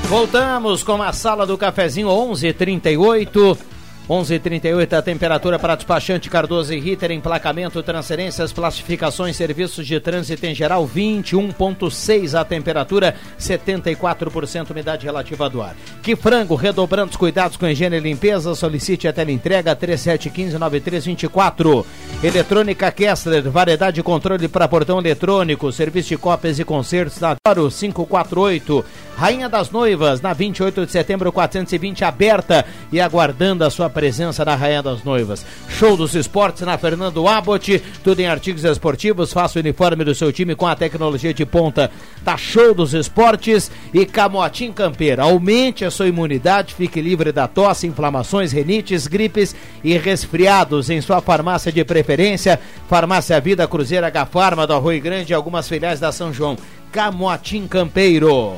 Voltamos 0.08 0.84
com 0.84 1.02
a 1.02 1.12
Sala 1.12 1.44
do 1.44 1.58
Cafezinho 1.58 2.06
11:38. 2.06 3.73
11:38 4.08 4.92
a 4.92 5.02
temperatura 5.02 5.58
para 5.58 5.76
despachante 5.76 6.28
Cardoso 6.28 6.74
e 6.74 6.80
Ritter, 6.80 7.10
emplacamento, 7.10 7.82
transferências, 7.82 8.52
classificações, 8.52 9.34
serviços 9.34 9.86
de 9.86 9.98
trânsito 9.98 10.44
em 10.44 10.54
geral, 10.54 10.86
21.6 10.86 12.38
a 12.38 12.44
temperatura, 12.44 13.14
74% 13.38 14.70
umidade 14.70 15.06
relativa 15.06 15.48
do 15.48 15.62
ar. 15.62 15.74
Que 16.02 16.14
frango, 16.14 16.54
redobrando 16.54 17.12
os 17.12 17.16
cuidados 17.16 17.56
com 17.56 17.66
higiene 17.66 17.96
e 17.96 18.00
limpeza, 18.00 18.54
solicite 18.54 19.08
a 19.08 19.12
teleentrega 19.12 19.74
3715-9324. 19.74 21.86
Eletrônica 22.22 22.92
Kessler, 22.92 23.50
variedade 23.50 23.96
de 23.96 24.02
controle 24.02 24.48
para 24.48 24.68
portão 24.68 24.98
eletrônico, 24.98 25.72
serviço 25.72 26.10
de 26.10 26.18
cópias 26.18 26.58
e 26.58 26.64
concertos 26.64 27.18
Toro 27.42 27.70
548. 27.70 28.84
Rainha 29.16 29.48
das 29.48 29.70
Noivas, 29.70 30.20
na 30.20 30.32
28 30.32 30.86
de 30.86 30.92
setembro 30.92 31.30
420, 31.30 32.04
aberta 32.04 32.64
e 32.92 33.00
aguardando 33.00 33.64
a 33.64 33.70
sua 33.70 33.88
presença 33.94 34.44
na 34.44 34.56
Rainha 34.56 34.82
das 34.82 35.04
Noivas. 35.04 35.46
Show 35.68 35.96
dos 35.96 36.14
esportes 36.16 36.62
na 36.62 36.76
Fernando 36.76 37.26
Abbott, 37.28 37.80
tudo 38.02 38.18
em 38.18 38.26
artigos 38.26 38.64
esportivos, 38.64 39.32
faça 39.32 39.58
o 39.58 39.62
uniforme 39.62 40.04
do 40.04 40.14
seu 40.14 40.32
time 40.32 40.56
com 40.56 40.66
a 40.66 40.74
tecnologia 40.74 41.32
de 41.32 41.46
ponta 41.46 41.90
da 42.22 42.36
Show 42.36 42.74
dos 42.74 42.92
Esportes 42.92 43.70
e 43.92 44.04
Camotim 44.04 44.72
Campeira. 44.72 45.22
Aumente 45.22 45.84
a 45.84 45.90
sua 45.90 46.08
imunidade, 46.08 46.74
fique 46.74 47.00
livre 47.00 47.30
da 47.30 47.46
tosse, 47.46 47.86
inflamações, 47.86 48.50
renites, 48.50 49.06
gripes 49.06 49.54
e 49.84 49.96
resfriados 49.96 50.90
em 50.90 51.00
sua 51.00 51.20
farmácia 51.20 51.70
de 51.70 51.84
preferência, 51.84 52.58
Farmácia 52.88 53.40
Vida 53.40 53.68
Cruzeira 53.68 54.08
H 54.08 54.26
Farma 54.26 54.66
do 54.66 54.74
Arroio 54.74 55.00
Grande 55.00 55.32
e 55.32 55.34
algumas 55.34 55.68
filiais 55.68 56.00
da 56.00 56.10
São 56.10 56.32
João. 56.32 56.58
Camotim 56.90 57.68
Campeiro. 57.68 58.54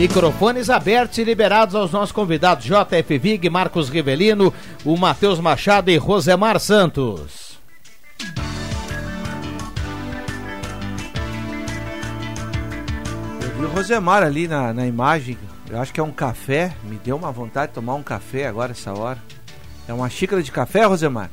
Microfones 0.00 0.70
abertos 0.70 1.18
e 1.18 1.24
liberados 1.24 1.74
aos 1.74 1.92
nossos 1.92 2.10
convidados 2.10 2.64
JF 2.64 3.18
Vig, 3.18 3.50
Marcos 3.50 3.90
Rivelino, 3.90 4.50
o 4.82 4.96
Matheus 4.96 5.38
Machado 5.38 5.90
e 5.90 5.98
Rosemar 5.98 6.58
Santos. 6.58 7.60
Eu 13.42 13.50
vi 13.58 13.64
o 13.66 13.68
Rosemar 13.68 14.22
ali 14.22 14.48
na, 14.48 14.72
na 14.72 14.86
imagem. 14.86 15.36
Eu 15.68 15.78
acho 15.78 15.92
que 15.92 16.00
é 16.00 16.02
um 16.02 16.12
café. 16.12 16.74
Me 16.84 16.96
deu 16.96 17.14
uma 17.14 17.30
vontade 17.30 17.68
de 17.68 17.74
tomar 17.74 17.94
um 17.94 18.02
café 18.02 18.46
agora, 18.46 18.72
essa 18.72 18.94
hora. 18.94 19.22
É 19.86 19.92
uma 19.92 20.08
xícara 20.08 20.42
de 20.42 20.50
café, 20.50 20.86
Rosemar? 20.86 21.30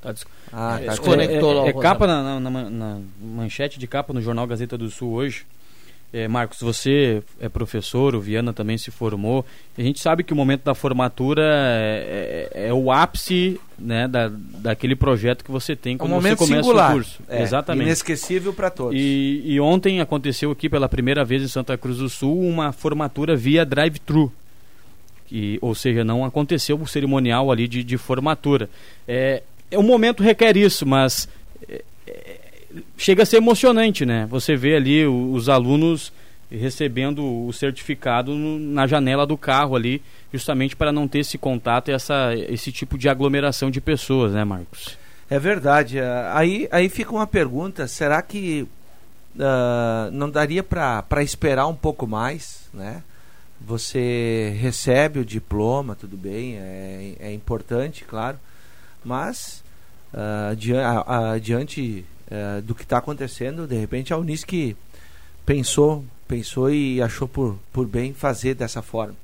Tá. 0.00 0.14
Ah, 0.52 0.78
é, 0.80 0.86
tá 0.86 0.92
é, 1.20 1.66
é, 1.66 1.68
é 1.68 1.72
capa 1.72 2.06
na, 2.06 2.38
na, 2.38 2.50
na, 2.50 2.70
na 2.70 2.98
manchete 3.20 3.78
de 3.78 3.86
capa 3.86 4.12
no 4.12 4.20
jornal 4.20 4.46
Gazeta 4.46 4.76
do 4.76 4.90
Sul 4.90 5.12
hoje. 5.12 5.46
É, 6.12 6.28
Marcos, 6.28 6.60
você 6.60 7.22
é 7.40 7.48
professor, 7.48 8.14
o 8.14 8.20
Viana 8.20 8.52
também 8.52 8.76
se 8.76 8.90
formou. 8.90 9.46
A 9.78 9.80
gente 9.80 9.98
sabe 9.98 10.22
que 10.22 10.30
o 10.30 10.36
momento 10.36 10.62
da 10.62 10.74
formatura 10.74 11.42
é, 11.42 12.50
é, 12.52 12.68
é 12.68 12.74
o 12.74 12.92
ápice 12.92 13.58
né, 13.78 14.06
da, 14.06 14.30
daquele 14.30 14.94
projeto 14.94 15.42
que 15.42 15.50
você 15.50 15.74
tem 15.74 15.96
quando 15.96 16.12
um 16.12 16.20
você 16.20 16.36
começa 16.36 16.62
singular. 16.62 16.90
o 16.90 16.94
curso. 16.96 17.18
É, 17.26 17.40
Exatamente. 17.40 17.86
Inesquecível 17.86 18.52
para 18.52 18.68
todos. 18.68 18.94
E, 18.94 19.42
e 19.42 19.58
ontem 19.58 20.02
aconteceu 20.02 20.50
aqui 20.50 20.68
pela 20.68 20.86
primeira 20.86 21.24
vez 21.24 21.42
em 21.42 21.48
Santa 21.48 21.78
Cruz 21.78 21.96
do 21.96 22.10
Sul 22.10 22.38
uma 22.40 22.72
formatura 22.72 23.34
via 23.34 23.64
drive-thru. 23.64 24.30
E, 25.30 25.58
ou 25.62 25.74
seja, 25.74 26.04
não 26.04 26.26
aconteceu 26.26 26.78
o 26.78 26.86
cerimonial 26.86 27.50
ali 27.50 27.66
de, 27.66 27.82
de 27.82 27.96
formatura. 27.96 28.68
É, 29.08 29.42
é, 29.72 29.78
o 29.78 29.82
momento 29.82 30.22
requer 30.22 30.56
isso, 30.56 30.86
mas 30.86 31.28
é, 31.68 31.82
é, 32.06 32.40
chega 32.96 33.22
a 33.22 33.26
ser 33.26 33.38
emocionante, 33.38 34.06
né? 34.06 34.26
Você 34.30 34.54
vê 34.54 34.76
ali 34.76 35.06
o, 35.06 35.32
os 35.32 35.48
alunos 35.48 36.12
recebendo 36.50 37.24
o 37.46 37.52
certificado 37.52 38.34
no, 38.34 38.58
na 38.58 38.86
janela 38.86 39.26
do 39.26 39.36
carro 39.36 39.74
ali, 39.74 40.02
justamente 40.32 40.76
para 40.76 40.92
não 40.92 41.08
ter 41.08 41.20
esse 41.20 41.38
contato 41.38 41.88
e 41.88 41.94
essa, 41.94 42.34
esse 42.34 42.70
tipo 42.70 42.98
de 42.98 43.08
aglomeração 43.08 43.70
de 43.70 43.80
pessoas, 43.80 44.32
né, 44.32 44.44
Marcos? 44.44 44.98
É 45.30 45.38
verdade. 45.38 45.98
Aí, 46.32 46.68
aí 46.70 46.88
fica 46.88 47.10
uma 47.10 47.26
pergunta: 47.26 47.88
será 47.88 48.20
que 48.20 48.68
uh, 49.36 50.10
não 50.12 50.28
daria 50.28 50.62
para 50.62 51.22
esperar 51.22 51.66
um 51.66 51.74
pouco 51.74 52.06
mais, 52.06 52.68
né? 52.72 53.02
Você 53.64 54.56
recebe 54.60 55.20
o 55.20 55.24
diploma, 55.24 55.94
tudo 55.94 56.16
bem, 56.16 56.56
é, 56.58 57.14
é 57.20 57.32
importante, 57.32 58.04
claro, 58.04 58.36
mas 59.04 59.61
uh, 60.12 60.54
uh, 60.54 61.40
diante 61.40 62.04
uh, 62.30 62.62
do 62.62 62.74
que 62.74 62.82
está 62.82 62.98
acontecendo, 62.98 63.66
de 63.66 63.76
repente 63.76 64.12
a 64.12 64.18
Unisc 64.18 64.76
pensou, 65.44 66.04
pensou 66.28 66.70
e 66.70 67.00
achou 67.02 67.28
por, 67.28 67.58
por 67.72 67.86
bem 67.86 68.12
fazer 68.12 68.54
dessa 68.54 68.82
forma. 68.82 69.14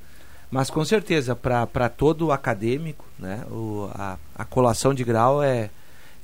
Mas 0.50 0.70
com 0.70 0.84
certeza, 0.84 1.36
para 1.36 1.88
todo 1.88 2.32
acadêmico, 2.32 3.04
né, 3.18 3.44
o, 3.50 3.90
a, 3.94 4.16
a 4.34 4.44
colação 4.44 4.94
de 4.94 5.04
grau 5.04 5.42
é, 5.42 5.70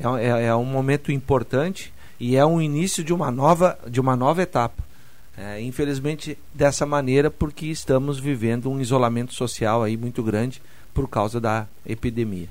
é, 0.00 0.46
é 0.46 0.54
um 0.54 0.64
momento 0.64 1.12
importante 1.12 1.92
e 2.18 2.36
é 2.36 2.44
um 2.44 2.60
início 2.60 3.04
de 3.04 3.12
uma 3.12 3.30
nova, 3.30 3.78
de 3.86 4.00
uma 4.00 4.16
nova 4.16 4.42
etapa. 4.42 4.82
É, 5.36 5.60
infelizmente 5.60 6.38
dessa 6.54 6.86
maneira 6.86 7.28
porque 7.28 7.66
estamos 7.66 8.20
vivendo 8.20 8.70
um 8.70 8.80
isolamento 8.80 9.34
social 9.34 9.82
aí 9.82 9.96
muito 9.96 10.22
grande 10.22 10.62
por 10.94 11.08
causa 11.08 11.40
da 11.40 11.66
epidemia. 11.84 12.48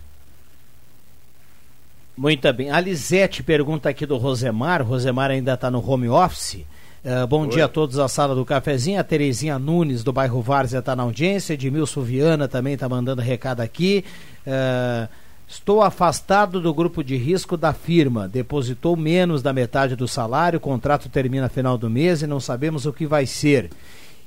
Muito 2.16 2.52
bem. 2.54 2.70
A 2.70 2.80
Lisete 2.80 3.42
pergunta 3.42 3.90
aqui 3.90 4.06
do 4.06 4.18
Rosemar. 4.18 4.84
Rosemar 4.84 5.32
ainda 5.32 5.54
está 5.56 5.72
no 5.72 5.84
home 5.86 6.08
office. 6.08 6.64
Uh, 7.04 7.26
bom 7.28 7.42
Oi. 7.42 7.50
dia 7.50 7.66
a 7.66 7.68
todos 7.68 7.96
da 7.96 8.08
sala 8.08 8.36
do 8.36 8.46
cafezinho. 8.46 9.00
A 9.00 9.04
Terezinha 9.04 9.58
Nunes, 9.58 10.04
do 10.04 10.14
bairro 10.14 10.40
Várzea, 10.40 10.80
está 10.80 10.96
na 10.96 11.02
audiência. 11.02 11.56
Edmilson 11.56 12.02
Viana 12.02 12.48
também 12.48 12.76
está 12.76 12.88
mandando 12.88 13.22
recado 13.22 13.62
aqui. 13.62 14.06
Uh, 14.46 15.10
estou 15.48 15.82
afastado 15.82 16.62
do 16.62 16.72
grupo 16.72 17.04
de 17.04 17.18
risco 17.18 17.58
da 17.58 17.74
firma. 17.74 18.28
Depositou 18.28 18.96
menos 18.96 19.42
da 19.42 19.52
metade 19.52 19.96
do 19.96 20.08
salário. 20.08 20.58
O 20.58 20.62
contrato 20.62 21.10
termina 21.10 21.50
final 21.50 21.80
do 21.80 21.90
mês 21.90 22.22
e 22.22 22.28
não 22.28 22.40
sabemos 22.40 22.86
o 22.86 22.94
que 22.94 23.08
vai 23.08 23.26
ser. 23.26 23.72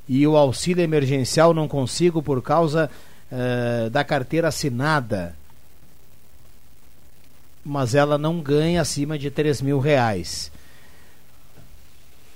E 0.08 0.26
o 0.26 0.36
auxílio 0.36 0.82
emergencial 0.82 1.54
não 1.54 1.68
consigo 1.68 2.20
por 2.20 2.42
causa 2.42 2.90
uh, 3.30 3.88
da 3.90 4.02
carteira 4.02 4.48
assinada 4.48 5.36
mas 7.66 7.94
ela 7.94 8.16
não 8.16 8.38
ganha 8.38 8.80
acima 8.80 9.18
de 9.18 9.30
3 9.30 9.60
mil 9.60 9.80
reais. 9.80 10.52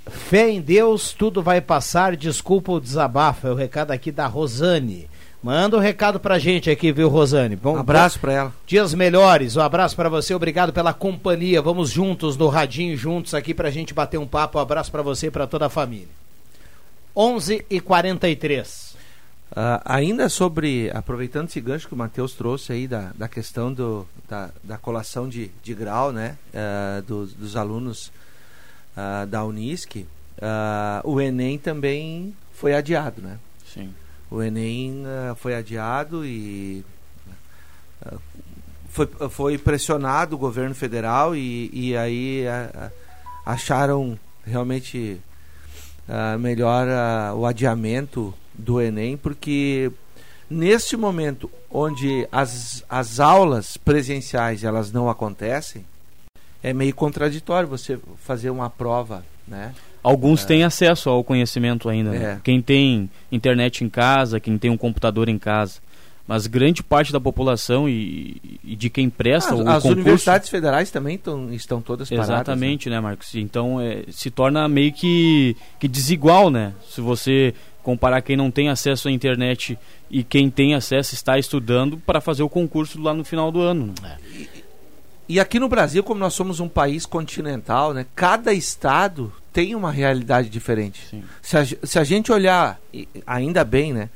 Fé 0.09 0.51
em 0.51 0.61
Deus, 0.61 1.13
tudo 1.13 1.41
vai 1.41 1.61
passar, 1.61 2.17
desculpa 2.17 2.73
o 2.73 2.81
desabafo, 2.81 3.47
é 3.47 3.53
o 3.53 3.55
recado 3.55 3.93
aqui 3.93 4.11
da 4.11 4.27
Rosane. 4.27 5.09
Manda 5.41 5.77
um 5.77 5.81
recado 5.81 6.19
pra 6.19 6.39
gente 6.39 6.69
aqui, 6.69 6.93
viu, 6.93 7.09
Rosane? 7.09 7.55
Bom, 7.55 7.77
um 7.77 7.81
abraço 7.81 8.19
para 8.19 8.33
ela. 8.33 8.55
Dias 8.67 8.93
melhores, 8.93 9.57
um 9.57 9.61
abraço 9.61 9.95
para 9.95 10.09
você, 10.09 10.35
obrigado 10.35 10.73
pela 10.73 10.93
companhia. 10.93 11.63
Vamos 11.63 11.91
juntos 11.91 12.37
no 12.37 12.49
radinho, 12.49 12.97
juntos 12.97 13.33
aqui 13.33 13.55
pra 13.55 13.71
gente 13.71 13.95
bater 13.95 14.19
um 14.19 14.27
papo. 14.27 14.59
Um 14.59 14.63
abraço 14.63 14.91
para 14.91 15.01
você 15.01 15.29
e 15.29 15.31
pra 15.31 15.47
toda 15.47 15.67
a 15.67 15.71
família. 15.71 16.09
11 17.15 17.65
e 17.71 17.81
43 17.81 18.90
Uh, 19.51 19.83
ainda 19.85 20.29
sobre, 20.29 20.93
aproveitando 20.95 21.49
esse 21.49 21.61
gancho 21.61 21.89
que 21.89 21.95
o 21.95 21.97
Matheus 21.97 22.35
trouxe 22.35 22.73
aí 22.73 22.87
da, 22.87 23.11
da 23.17 23.27
questão 23.27 23.73
do, 23.73 24.07
da, 24.29 24.51
da 24.63 24.79
colação 24.79 25.29
de, 25.29 25.51
de 25.61 25.75
grau 25.75 26.13
né, 26.13 26.39
uh, 26.55 27.03
dos, 27.03 27.33
dos 27.33 27.57
alunos 27.57 28.13
uh, 28.97 29.27
da 29.27 29.45
Unisc, 29.45 30.07
o 31.05 31.21
Enem 31.21 31.59
também 31.59 32.35
foi 32.55 32.75
adiado, 32.75 33.21
né? 33.21 33.39
Sim. 33.67 33.93
O 34.31 34.41
Enem 34.43 35.03
foi 35.37 35.55
adiado 35.55 36.25
e 36.25 36.83
foi, 38.89 39.07
foi 39.29 39.59
pressionado 39.59 40.35
o 40.35 40.39
governo 40.39 40.75
federal 40.75 41.37
e, 41.37 41.69
e 41.75 41.95
aí 41.95 42.45
acharam 43.45 44.19
realmente 44.47 45.21
melhor 46.39 46.87
o 47.37 47.45
adiamento 47.45 48.33
do 48.61 48.81
Enem, 48.81 49.17
porque 49.17 49.91
neste 50.49 50.97
momento 50.97 51.51
onde 51.71 52.27
as, 52.31 52.85
as 52.89 53.21
aulas 53.21 53.77
presenciais 53.77 54.65
elas 54.65 54.93
não 54.93 55.09
acontecem, 55.09 55.85
é 56.63 56.73
meio 56.73 56.95
contraditório 56.95 57.69
você 57.69 57.99
fazer 58.19 58.51
uma 58.51 58.69
prova, 58.69 59.25
né? 59.47 59.75
Alguns 60.03 60.45
é. 60.45 60.47
têm 60.47 60.65
acesso 60.65 61.11
ao 61.11 61.23
conhecimento 61.23 61.89
ainda. 61.89 62.11
Né? 62.11 62.25
É. 62.25 62.41
Quem 62.43 62.63
tem 62.63 63.11
internet 63.31 63.85
em 63.85 63.89
casa, 63.89 64.41
quem 64.41 64.57
tem 64.57 64.71
um 64.71 64.77
computador 64.77 65.29
em 65.29 65.39
casa. 65.39 65.81
Mas 66.27 66.47
grande 66.47 66.83
parte 66.83 67.13
da 67.13 67.21
população 67.21 67.89
e, 67.89 68.41
e 68.63 68.77
de 68.77 68.89
quem 68.89 69.11
presta 69.11 69.53
as, 69.53 69.59
o 69.59 69.63
as 69.63 69.83
concurso... 69.83 69.89
universidades 69.89 70.49
federais 70.49 70.91
também 70.91 71.19
tão, 71.19 71.53
estão 71.53 71.83
todas 71.83 72.09
paradas. 72.09 72.29
Exatamente, 72.29 72.89
né, 72.89 72.97
né 72.97 73.01
Marcos? 73.01 73.35
Então 73.35 73.81
é, 73.81 74.05
se 74.11 74.31
torna 74.31 74.69
meio 74.69 74.93
que, 74.93 75.57
que 75.81 75.89
desigual, 75.89 76.49
né? 76.49 76.73
Se 76.89 77.01
você 77.01 77.53
comparar 77.83 78.23
quem 78.23 78.37
não 78.37 78.51
tem 78.51 78.69
acesso 78.69 79.09
à 79.09 79.11
internet 79.11 79.79
e 80.11 80.23
quem 80.23 80.51
tem 80.51 80.75
acesso 80.75 81.15
está 81.15 81.39
estudando 81.39 81.97
para 81.99 82.21
fazer 82.21 82.43
o 82.43 82.49
concurso 82.49 83.01
lá 83.01 83.13
no 83.15 83.25
final 83.25 83.51
do 83.51 83.61
ano. 83.61 83.95
Né? 84.03 84.17
E, 84.33 84.49
e, 85.29 85.41
aqui 85.41 85.59
no 85.59 85.69
Brasil, 85.69 86.03
como 86.03 86.21
nós 86.21 86.35
somos 86.35 86.61
um 86.61 86.69
país 86.69 87.07
continental, 87.07 87.95
né, 87.95 88.07
cada 88.15 88.53
estado 88.53 89.33
tem 89.53 89.75
uma 89.75 89.91
realidade 89.91 90.49
diferente. 90.49 91.23
Se 91.43 91.57
a, 91.57 91.65
se 91.65 91.99
a 91.99 92.05
gente 92.05 92.31
olhar, 92.31 92.79
ainda 93.27 93.65
bem, 93.65 93.93
né? 93.93 94.09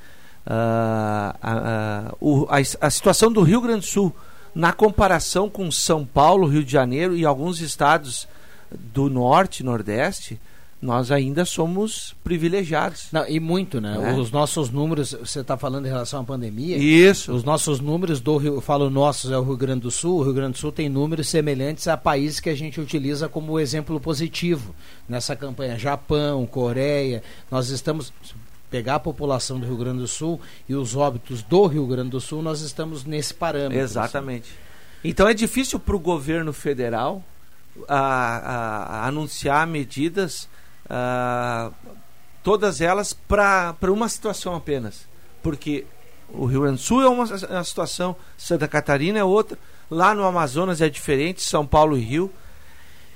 a, 0.47 1.37
a, 1.43 2.15
o- 2.21 2.47
a, 2.49 2.59
a 2.87 2.91
situação 2.91 3.33
do 3.33 3.43
Rio 3.43 3.61
Grande 3.61 3.81
do 3.81 3.87
Sul, 3.87 4.15
na 4.55 4.73
comparação 4.73 5.49
com 5.49 5.71
São 5.71 6.05
Paulo, 6.05 6.47
Rio 6.47 6.65
de 6.65 6.71
Janeiro 6.71 7.17
e 7.17 7.25
alguns 7.25 7.61
estados 7.61 8.29
do 8.71 9.09
norte 9.09 9.61
e 9.61 9.65
nordeste, 9.65 10.39
nós 10.85 11.11
ainda 11.11 11.45
somos 11.47 12.15
privilegiados. 12.23 13.07
Não, 13.11 13.27
e 13.27 13.41
muito, 13.41 13.81
né? 13.81 13.97
É. 14.11 14.13
Os 14.15 14.31
nossos 14.31 14.69
números, 14.69 15.13
você 15.19 15.41
está 15.41 15.57
falando 15.57 15.87
em 15.87 15.89
relação 15.89 16.21
à 16.21 16.25
pandemia. 16.25 16.77
Isso. 16.77 17.33
Os 17.33 17.43
nossos 17.43 17.81
números 17.81 18.21
do 18.21 18.37
Rio, 18.37 18.55
eu 18.57 18.61
falo 18.61 18.91
nossos 18.91 19.31
é 19.33 19.39
o 19.39 19.43
Rio 19.43 19.57
Grande 19.57 19.81
do 19.81 19.91
Sul. 19.91 20.19
O 20.21 20.23
Rio 20.23 20.35
Grande 20.35 20.53
do 20.53 20.59
Sul 20.59 20.71
tem 20.71 20.89
números 20.89 21.29
semelhantes 21.29 21.89
a 21.89 21.97
países 21.97 22.39
que 22.39 22.51
a 22.51 22.55
gente 22.55 22.81
utiliza 22.81 23.29
como 23.29 23.59
exemplo 23.59 23.99
positivo 23.99 24.75
nessa 25.09 25.35
campanha. 25.35 25.79
Japão, 25.79 26.45
Coreia. 26.47 27.23
Nós 27.51 27.71
estamos 27.71 28.13
pegar 28.71 28.97
a 28.97 29.01
população 29.01 29.59
do 29.61 29.67
Rio 29.67 29.77
Grande 29.77 30.01
do 30.01 30.09
Sul 30.09 30.41
e 30.69 30.75
os 30.75 30.95
óbitos 30.97 31.43
do 31.43 31.65
Rio 31.67 31.87
Grande 31.87 32.11
do 32.11 32.21
Sul, 32.21 32.43
nós 32.43 32.61
estamos 32.61 33.05
nesse 33.05 33.33
parâmetro. 33.33 33.77
assim. 33.79 33.85
Exatamente. 33.85 34.51
Então 35.03 35.29
é 35.29 35.33
difícil 35.33 35.79
para 35.79 35.95
o 35.95 35.99
governo 35.99 36.53
federal 36.53 37.23
a, 37.89 37.99
a- 37.99 38.85
a 39.01 39.07
anunciar 39.07 39.67
medidas, 39.67 40.49
ah, 40.89 41.71
todas 42.43 42.81
elas 42.81 43.13
para 43.13 43.75
uma 43.89 44.09
situação 44.09 44.55
apenas. 44.55 45.09
Porque 45.43 45.87
o 46.33 46.47
Rio 46.47 46.63
Grande 46.63 46.77
do 46.77 46.83
Sul 46.83 47.03
é 47.03 47.09
uma, 47.09 47.25
uma 47.25 47.65
situação, 47.65 48.17
Santa 48.37 48.67
Catarina 48.69 49.19
é 49.19 49.25
outra, 49.25 49.59
lá 49.91 50.15
no 50.15 50.25
Amazonas 50.25 50.81
é 50.81 50.89
diferente, 50.89 51.43
São 51.43 51.67
Paulo 51.67 51.97
e 51.97 52.01
Rio 52.01 52.33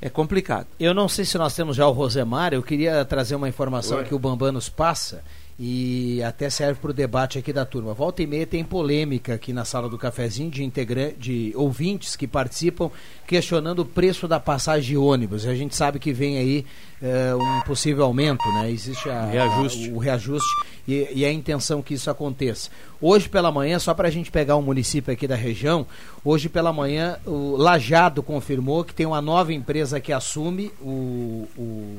é 0.00 0.08
complicado. 0.08 0.66
Eu 0.78 0.94
não 0.94 1.08
sei 1.08 1.24
se 1.24 1.36
nós 1.36 1.54
temos 1.54 1.76
já 1.76 1.86
o 1.86 1.92
Rosemar, 1.92 2.54
eu 2.54 2.62
queria 2.62 3.04
trazer 3.04 3.34
uma 3.34 3.48
informação 3.48 3.98
Oi. 3.98 4.04
que 4.04 4.14
o 4.14 4.18
Bambam 4.18 4.52
nos 4.52 4.68
passa 4.68 5.24
e 5.60 6.22
até 6.22 6.48
serve 6.48 6.78
para 6.80 6.90
o 6.90 6.94
debate 6.94 7.36
aqui 7.36 7.52
da 7.52 7.64
turma. 7.64 7.92
Volta 7.92 8.22
e 8.22 8.26
meia 8.28 8.46
tem 8.46 8.62
polêmica 8.62 9.34
aqui 9.34 9.52
na 9.52 9.64
sala 9.64 9.88
do 9.88 9.98
cafezinho 9.98 10.48
de, 10.50 10.62
integra 10.62 11.12
de 11.18 11.52
ouvintes 11.56 12.14
que 12.14 12.28
participam 12.28 12.90
questionando 13.26 13.80
o 13.80 13.84
preço 13.84 14.28
da 14.28 14.38
passagem 14.38 14.90
de 14.90 14.96
ônibus. 14.96 15.46
A 15.46 15.54
gente 15.56 15.74
sabe 15.74 15.98
que 15.98 16.12
vem 16.12 16.38
aí 16.38 16.64
eh, 17.02 17.34
um 17.34 17.60
possível 17.66 18.04
aumento, 18.04 18.44
né? 18.54 18.70
Existe 18.70 19.10
a- 19.10 19.26
Reajuste. 19.26 19.90
a- 19.90 19.92
o 19.94 19.98
reajuste 19.98 20.48
e, 20.86 21.08
e 21.12 21.24
a 21.24 21.32
intenção 21.32 21.82
que 21.82 21.94
isso 21.94 22.08
aconteça. 22.08 22.70
Hoje 23.00 23.28
pela 23.28 23.50
manhã, 23.50 23.80
só 23.80 23.92
para 23.94 24.06
a 24.06 24.10
gente 24.12 24.30
pegar 24.30 24.54
um 24.56 24.62
município 24.62 25.12
aqui 25.12 25.26
da 25.26 25.34
região, 25.36 25.84
hoje 26.24 26.48
pela 26.48 26.72
manhã 26.72 27.16
o 27.26 27.56
Lajado 27.56 28.22
confirmou 28.22 28.84
que 28.84 28.94
tem 28.94 29.06
uma 29.06 29.20
nova 29.20 29.52
empresa 29.52 29.98
que 30.00 30.12
assume 30.12 30.70
o- 30.80 31.48
o 31.58 31.98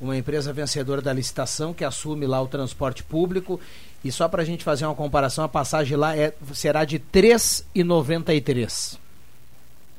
uma 0.00 0.16
empresa 0.16 0.52
vencedora 0.52 1.00
da 1.00 1.12
licitação 1.12 1.72
que 1.72 1.84
assume 1.84 2.26
lá 2.26 2.40
o 2.42 2.46
transporte 2.46 3.02
público. 3.02 3.58
E 4.04 4.12
só 4.12 4.28
para 4.28 4.42
a 4.42 4.44
gente 4.44 4.62
fazer 4.62 4.84
uma 4.86 4.94
comparação, 4.94 5.42
a 5.44 5.48
passagem 5.48 5.96
lá 5.96 6.16
é, 6.16 6.32
será 6.52 6.84
de 6.84 6.96
R$ 6.96 7.02
3,93. 7.12 8.98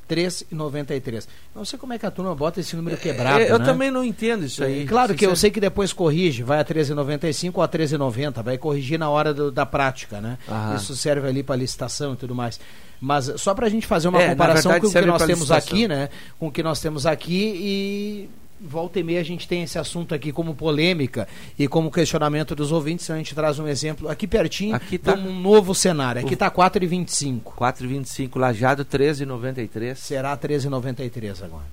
R$ 0.08 0.16
3,93. 0.16 1.26
Não 1.54 1.64
sei 1.66 1.78
como 1.78 1.92
é 1.92 1.98
que 1.98 2.06
a 2.06 2.10
turma 2.10 2.34
bota 2.34 2.60
esse 2.60 2.74
número 2.74 2.96
quebrado. 2.96 3.40
É, 3.40 3.50
eu 3.50 3.58
né? 3.58 3.64
também 3.66 3.90
não 3.90 4.02
entendo 4.02 4.44
isso 4.46 4.64
aí. 4.64 4.84
É, 4.84 4.86
claro 4.86 5.14
que 5.14 5.26
eu 5.26 5.36
sei 5.36 5.50
que 5.50 5.60
depois 5.60 5.92
corrige, 5.92 6.42
vai 6.42 6.58
a 6.60 6.64
13,95 6.64 7.52
ou 7.56 7.62
a 7.62 7.68
13,90, 7.68 8.42
vai 8.42 8.56
corrigir 8.56 8.98
na 8.98 9.10
hora 9.10 9.34
do- 9.34 9.50
da 9.52 9.66
prática, 9.66 10.18
né? 10.20 10.38
Aham. 10.48 10.76
Isso 10.76 10.96
serve 10.96 11.28
ali 11.28 11.42
para 11.42 11.56
licitação 11.56 12.14
e 12.14 12.16
tudo 12.16 12.34
mais. 12.34 12.58
Mas 12.98 13.30
só 13.36 13.52
para 13.54 13.66
a 13.66 13.68
gente 13.68 13.86
fazer 13.86 14.08
uma 14.08 14.20
É, 14.22 14.30
comparação 14.30 14.72
verdade, 14.72 14.80
com 14.92 14.98
o 14.98 15.02
que 15.02 15.06
nós 15.06 15.22
temos 15.26 15.40
licitação. 15.50 15.68
aqui, 15.76 15.86
né? 15.88 16.08
Com 16.38 16.46
o 16.48 16.52
que 16.52 16.62
nós 16.62 16.80
temos 16.80 17.04
aqui 17.04 17.52
e 17.60 18.30
volta 18.60 18.98
e 18.98 19.02
meia 19.02 19.20
a 19.20 19.24
gente 19.24 19.46
tem 19.46 19.62
esse 19.62 19.78
assunto 19.78 20.14
aqui 20.14 20.32
como 20.32 20.54
polêmica 20.54 21.28
e 21.58 21.68
como 21.68 21.90
questionamento 21.90 22.54
dos 22.54 22.72
ouvintes, 22.72 23.04
então 23.06 23.16
a 23.16 23.18
gente 23.18 23.34
traz 23.34 23.58
um 23.58 23.66
exemplo 23.68 24.08
aqui 24.08 24.26
pertinho 24.26 24.74
Aqui 24.74 24.98
tá- 24.98 25.14
um 25.14 25.40
novo 25.40 25.74
cenário. 25.74 26.20
Aqui 26.20 26.34
está 26.34 26.50
4,25. 26.50 27.54
4,25 27.54 28.38
Lajado, 28.38 28.84
13,93. 28.84 29.94
Será 29.96 30.36
13,93 30.36 31.42
agora. 31.44 31.64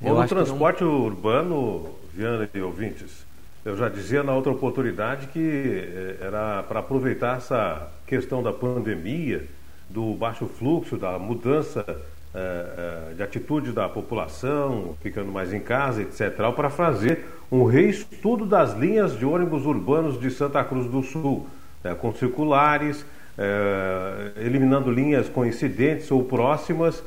Bom, 0.00 0.08
no 0.08 0.14
que 0.14 0.20
não- 0.20 0.26
transporte 0.44 0.82
urbano, 0.82 1.86
Viana 2.14 2.48
e 2.54 2.60
ouvintes, 2.60 3.26
eu 3.64 3.76
já 3.76 3.88
dizia 3.88 4.22
na 4.22 4.34
outra 4.34 4.50
oportunidade 4.50 5.26
que 5.26 5.38
eh, 5.38 6.16
era 6.20 6.62
para 6.62 6.80
aproveitar 6.80 7.36
essa 7.36 7.88
questão 8.06 8.42
da 8.42 8.52
pandemia, 8.52 9.44
do 9.90 10.14
baixo 10.14 10.46
fluxo, 10.46 10.96
da 10.96 11.18
mudança 11.18 11.84
eh, 12.32 13.08
eh, 13.10 13.14
de 13.16 13.22
atitude 13.24 13.72
da 13.72 13.88
população, 13.88 14.94
ficando 15.02 15.32
mais 15.32 15.52
em 15.52 15.58
casa, 15.58 16.02
etc., 16.02 16.30
para 16.54 16.70
fazer 16.70 17.26
um 17.50 17.64
reestudo 17.64 18.46
das 18.46 18.72
linhas 18.74 19.18
de 19.18 19.26
ônibus 19.26 19.66
urbanos 19.66 20.20
de 20.20 20.30
Santa 20.30 20.62
Cruz 20.62 20.86
do 20.86 21.02
Sul, 21.02 21.48
né, 21.82 21.92
com 21.92 22.14
circulares, 22.14 23.04
eh, 23.36 24.30
eliminando 24.36 24.92
linhas 24.92 25.28
coincidentes 25.28 26.08
ou 26.12 26.22
próximas. 26.22 27.02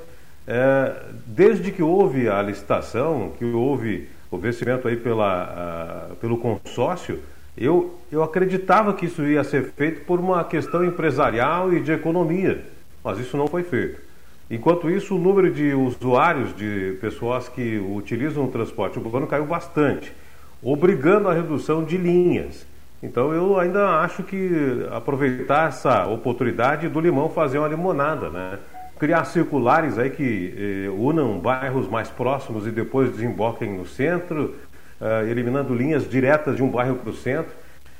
É, 0.45 0.93
desde 1.25 1.71
que 1.71 1.81
houve 1.81 2.27
a 2.27 2.41
licitação, 2.41 3.31
que 3.39 3.45
houve 3.45 4.09
o 4.29 4.37
vencimento 4.37 4.89
aí 4.89 4.97
pela, 4.97 6.09
pelo 6.19 6.37
consórcio, 6.37 7.17
eu, 7.57 7.97
eu 8.11 8.21
acreditava 8.21 8.93
que 8.93 9.05
isso 9.05 9.23
ia 9.23 9.45
ser 9.45 9.71
feito 9.71 10.01
por 10.01 10.19
uma 10.19 10.43
questão 10.43 10.83
empresarial 10.83 11.71
e 11.71 11.79
de 11.79 11.93
economia, 11.93 12.65
mas 13.01 13.19
isso 13.19 13.37
não 13.37 13.47
foi 13.47 13.63
feito. 13.63 14.01
Enquanto 14.49 14.89
isso, 14.89 15.15
o 15.15 15.19
número 15.19 15.51
de 15.51 15.73
usuários, 15.73 16.55
de 16.55 16.97
pessoas 16.99 17.47
que 17.47 17.77
utilizam 17.77 18.45
o 18.45 18.47
transporte 18.49 18.99
urbano 18.99 19.25
caiu 19.25 19.45
bastante, 19.45 20.13
obrigando 20.61 21.29
a 21.29 21.33
redução 21.33 21.83
de 21.83 21.97
linhas. 21.97 22.65
Então 23.01 23.33
eu 23.33 23.59
ainda 23.59 23.99
acho 23.99 24.23
que 24.23 24.87
aproveitar 24.91 25.67
essa 25.67 26.07
oportunidade 26.07 26.87
do 26.87 27.01
limão 27.01 27.29
fazer 27.29 27.59
uma 27.59 27.67
limonada, 27.67 28.29
né? 28.29 28.59
Criar 28.97 29.25
circulares 29.25 29.97
aí 29.97 30.09
que 30.09 30.53
eh, 30.85 30.89
unam 30.89 31.37
bairros 31.37 31.89
mais 31.89 32.09
próximos 32.09 32.65
e 32.65 32.71
depois 32.71 33.11
desemboquem 33.11 33.77
no 33.77 33.85
centro, 33.85 34.55
eh, 35.01 35.27
eliminando 35.29 35.75
linhas 35.75 36.09
diretas 36.09 36.55
de 36.55 36.63
um 36.63 36.69
bairro 36.69 36.95
para 36.95 37.09
o 37.09 37.13
centro. 37.13 37.51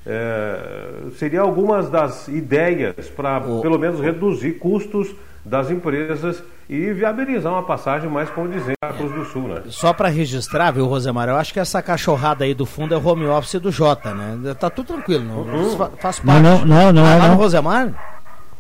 Eh, 0.06 1.10
seria 1.18 1.42
algumas 1.42 1.90
das 1.90 2.30
ideias 2.30 3.10
para 3.10 3.42
pelo 3.42 3.78
menos 3.78 4.00
reduzir 4.00 4.54
custos 4.54 5.14
das 5.46 5.70
empresas 5.70 6.42
e 6.70 6.92
viabilizar 6.94 7.52
uma 7.52 7.64
passagem 7.64 8.10
mais 8.10 8.30
condizente 8.30 8.78
à 8.82 8.94
Cruz 8.94 9.12
do 9.14 9.26
Sul, 9.26 9.48
né? 9.50 9.62
Só 9.68 9.92
para 9.94 10.08
registrar, 10.08 10.72
viu, 10.72 10.86
Rosemar? 10.88 11.28
Eu 11.28 11.36
acho 11.36 11.52
que 11.54 11.60
essa 11.60 11.82
cachorrada 11.82 12.46
aí 12.46 12.54
do 12.54 12.66
fundo 12.66 12.94
é 12.94 12.98
o 12.98 13.06
home 13.06 13.26
office 13.26 13.60
do 13.60 13.70
Jota, 13.72 14.14
né? 14.14 14.54
Tá 14.54 14.70
tudo 14.70 14.88
tranquilo, 14.94 15.26
não, 15.26 15.40
Uhum. 15.42 15.78
fa- 15.78 15.90
faz 16.00 16.20
parte. 16.20 16.42
não, 16.42 16.66
não, 16.66 16.94
não 16.94 17.06
Ah, 17.06 17.16
é 17.16 17.20
não. 17.20 17.30
no 17.30 17.36
Rosemar? 17.36 17.90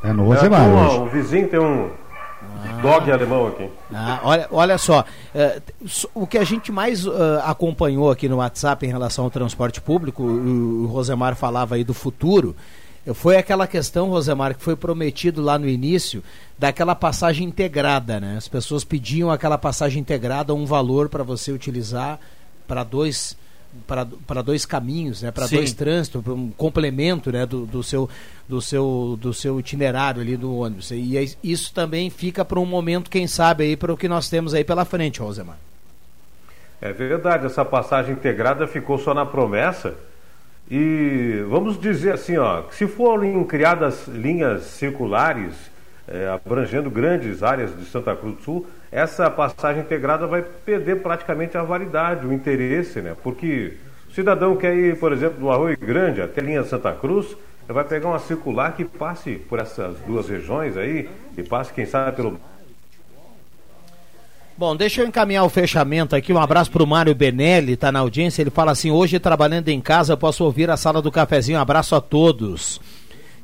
É 0.04 0.12
no 0.12 0.24
É, 0.24 0.36
Rosemar 0.36 0.62
um- 0.62 0.86
hoje. 0.86 0.98
o 0.98 1.06
vizinho 1.06 1.48
tem 1.48 1.60
um 1.60 1.90
dog 2.82 3.10
alemão 3.10 3.48
aqui. 3.48 3.70
Ah, 3.94 4.20
olha, 4.24 4.48
olha 4.52 4.78
só, 4.78 5.06
s- 5.86 6.06
o 6.14 6.28
que 6.28 6.38
a 6.38 6.44
gente 6.44 6.70
mais 6.72 7.06
eh, 7.06 7.10
acompanhou 7.46 8.12
aqui 8.12 8.28
no 8.28 8.38
WhatsApp 8.38 8.86
em 8.86 8.90
relação 8.90 9.24
ao 9.24 9.32
transporte 9.32 9.80
público, 9.80 10.22
o, 10.22 10.84
o 10.84 10.86
Rosemar 10.88 11.36
falava 11.36 11.76
aí 11.76 11.84
do 11.86 11.94
futuro, 11.94 12.54
foi 13.14 13.36
aquela 13.36 13.68
questão, 13.68 14.10
Rosemar, 14.10 14.56
que 14.56 14.64
foi 14.64 14.76
prometido 14.76 15.42
lá 15.42 15.60
no 15.60 15.68
início, 15.68 16.24
daquela 16.58 16.96
passagem 16.96 17.48
integrada, 17.48 18.20
né? 18.20 18.36
As 18.38 18.48
pessoas 18.48 18.84
pediam 18.84 19.30
aquela 19.30 19.58
passagem 19.58 20.00
integrada, 20.00 20.54
um 20.54 20.66
valor 20.66 21.10
para 21.10 21.24
você 21.24 21.52
utilizar 21.52 22.20
para 22.66 22.84
dois 22.84 23.36
para 24.28 24.42
dois 24.44 24.66
caminhos, 24.66 25.24
né? 25.24 25.32
Para 25.32 25.48
dois 25.48 25.74
trânsitos, 25.74 26.22
pra 26.24 26.34
um 26.34 26.52
complemento, 26.52 27.32
né? 27.32 27.46
Do, 27.46 27.66
do 27.66 27.84
seu 27.84 28.10
do 28.48 28.62
seu 28.62 29.18
do 29.20 29.34
seu 29.34 29.60
itinerário 29.60 30.22
ali 30.22 30.38
do 30.38 30.56
ônibus. 30.56 30.92
E 30.92 31.18
aí 31.18 31.34
isso 31.44 31.74
também 31.74 32.10
fica 32.10 32.46
para 32.46 32.60
um 32.60 32.66
momento, 32.66 33.10
quem 33.10 33.28
sabe 33.28 33.64
aí 33.64 33.76
para 33.76 33.92
o 33.92 33.98
que 33.98 34.08
nós 34.08 34.30
temos 34.30 34.54
aí 34.54 34.64
pela 34.64 34.86
frente, 34.86 35.20
Rosemar. 35.20 35.58
É 36.80 36.94
verdade, 36.94 37.46
essa 37.46 37.66
passagem 37.66 38.14
integrada 38.14 38.68
ficou 38.68 38.98
só 38.98 39.14
na 39.14 39.26
promessa. 39.26 39.96
E 40.76 41.46
vamos 41.48 41.80
dizer 41.80 42.14
assim, 42.14 42.36
ó, 42.36 42.64
se 42.72 42.88
forem 42.88 43.44
criadas 43.44 44.08
linhas 44.08 44.64
circulares 44.64 45.54
eh, 46.08 46.28
abrangendo 46.28 46.90
grandes 46.90 47.44
áreas 47.44 47.78
de 47.78 47.86
Santa 47.86 48.16
Cruz 48.16 48.38
do 48.38 48.42
Sul, 48.42 48.68
essa 48.92 49.30
passagem 49.30 49.84
integrada 49.84 50.26
vai 50.26 50.42
perder 50.42 51.04
praticamente 51.04 51.56
a 51.56 51.62
validade, 51.62 52.26
o 52.26 52.34
interesse, 52.34 53.02
né? 53.02 53.16
Porque 53.22 53.78
o 54.10 54.14
cidadão 54.14 54.56
quer 54.56 54.74
ir, 54.76 54.98
por 54.98 55.14
exemplo, 55.14 55.40
do 55.40 55.52
Arroio 55.52 55.78
Grande 55.78 56.24
até 56.24 56.42
a 56.42 56.44
linha 56.44 56.64
Santa 56.64 56.92
Cruz, 56.92 57.38
vai 57.68 57.84
pegar 57.84 58.08
uma 58.10 58.18
circular 58.18 58.76
que 58.76 58.84
passe 58.84 59.36
por 59.48 59.60
essas 59.60 60.00
duas 60.08 60.28
regiões 60.28 60.76
aí, 60.76 61.08
e 61.38 61.44
passe, 61.44 61.72
quem 61.72 61.86
sabe, 61.86 62.16
pelo 62.16 62.40
Bom, 64.56 64.76
deixa 64.76 65.02
eu 65.02 65.08
encaminhar 65.08 65.44
o 65.44 65.50
fechamento 65.50 66.16
aqui. 66.16 66.32
Um 66.32 66.38
abraço 66.38 66.70
para 66.70 66.84
o 66.84 66.88
Mário 66.88 67.16
Benelli, 67.16 67.76
tá 67.76 67.92
na 67.92 68.00
audiência. 68.00 68.44
Ele 68.44 68.52
fala 68.52 68.72
assim: 68.72 68.92
hoje 68.92 69.20
trabalhando 69.20 69.70
em 69.70 69.82
casa, 69.82 70.16
posso 70.16 70.44
ouvir 70.44 70.70
a 70.70 70.78
sala 70.78 71.02
do 71.02 71.12
cafezinho. 71.12 71.58
Um 71.58 71.62
abraço 71.62 71.96
a 71.96 72.02
todos. 72.02 72.80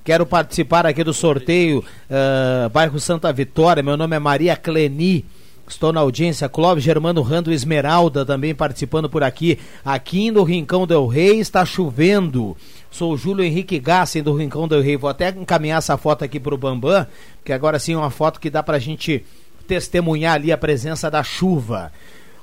Quero 0.04 0.24
participar 0.24 0.86
aqui 0.86 1.04
do 1.04 1.14
sorteio, 1.14 1.84
ah, 2.10 2.70
bairro 2.70 3.00
Santa 3.00 3.34
Vitória. 3.34 3.82
Meu 3.82 3.98
nome 3.98 4.16
é 4.16 4.20
Maria 4.20 4.56
Cleni. 4.56 5.26
Estou 5.68 5.92
na 5.92 6.00
audiência, 6.00 6.50
Clóvis 6.50 6.84
Germano 6.84 7.22
Rando 7.22 7.52
Esmeralda 7.52 8.26
também 8.26 8.54
participando 8.54 9.10
por 9.10 9.24
aqui. 9.24 9.58
Aqui 9.86 10.30
no 10.32 10.44
Rincão 10.44 10.86
Del 10.86 11.08
Rei 11.08 11.40
está 11.40 11.66
chovendo. 11.66 12.56
Sou 12.90 13.16
Júlio 13.18 13.44
Henrique 13.44 13.80
Gassen 13.80 14.24
do 14.24 14.36
Rincão 14.36 14.68
Del 14.68 14.82
Rei. 14.82 14.98
Vou 14.98 15.10
até 15.10 15.30
encaminhar 15.30 15.80
essa 15.80 15.98
foto 15.98 16.24
aqui 16.24 16.40
para 16.40 16.56
o 16.56 16.58
Bambam, 16.58 17.06
que 17.46 17.54
agora 17.54 17.78
sim 17.78 17.94
é 17.94 17.98
uma 17.98 18.10
foto 18.10 18.40
que 18.40 18.50
dá 18.50 18.64
para 18.64 18.78
a 18.78 18.80
gente 18.80 19.24
testemunhar 19.70 20.34
ali 20.34 20.52
a 20.52 20.58
presença 20.58 21.12
da 21.12 21.22
chuva. 21.24 21.92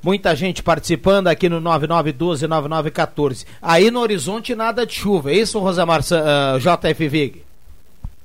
Muita 0.01 0.37
gente 0.37 0.63
participando 0.63 1.27
aqui 1.27 1.49
no 1.49 1.61
9912-9914. 1.61 3.45
Aí 3.61 3.91
no 3.91 3.99
horizonte 3.99 4.55
nada 4.55 4.87
de 4.87 4.95
chuva, 4.95 5.33
é 5.33 5.35
isso, 5.35 5.59
Rosamar 5.59 6.01
uh, 6.01 6.61
JF 6.61 7.09
Vig? 7.09 7.43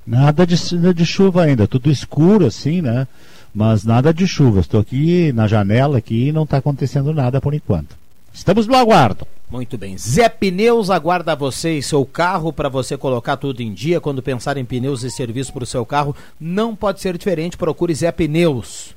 Nada 0.06 0.46
de, 0.46 0.56
de 0.94 1.04
chuva 1.04 1.42
ainda, 1.42 1.66
tudo 1.66 1.90
escuro 1.90 2.46
assim, 2.46 2.80
né? 2.80 3.08
Mas 3.52 3.84
nada 3.84 4.14
de 4.14 4.26
chuva. 4.26 4.60
Estou 4.60 4.80
aqui 4.80 5.32
na 5.32 5.48
janela 5.48 5.98
aqui 5.98 6.28
e 6.28 6.32
não 6.32 6.44
está 6.44 6.58
acontecendo 6.58 7.12
nada 7.12 7.40
por 7.40 7.52
enquanto. 7.52 7.96
Estamos 8.32 8.66
no 8.66 8.74
aguardo. 8.74 9.26
Muito 9.50 9.76
bem. 9.76 9.98
Zé 9.98 10.28
Pneus 10.28 10.88
aguarda 10.88 11.36
você 11.36 11.76
e 11.76 11.82
seu 11.82 12.06
carro 12.06 12.52
para 12.52 12.70
você 12.70 12.96
colocar 12.96 13.36
tudo 13.36 13.60
em 13.60 13.72
dia. 13.72 14.00
Quando 14.00 14.22
pensar 14.22 14.56
em 14.56 14.64
pneus 14.64 15.02
e 15.02 15.10
serviço 15.10 15.52
para 15.52 15.64
o 15.64 15.66
seu 15.66 15.84
carro, 15.84 16.16
não 16.40 16.74
pode 16.74 17.00
ser 17.00 17.18
diferente. 17.18 17.56
Procure 17.56 17.94
Zé 17.94 18.10
Pneus. 18.10 18.94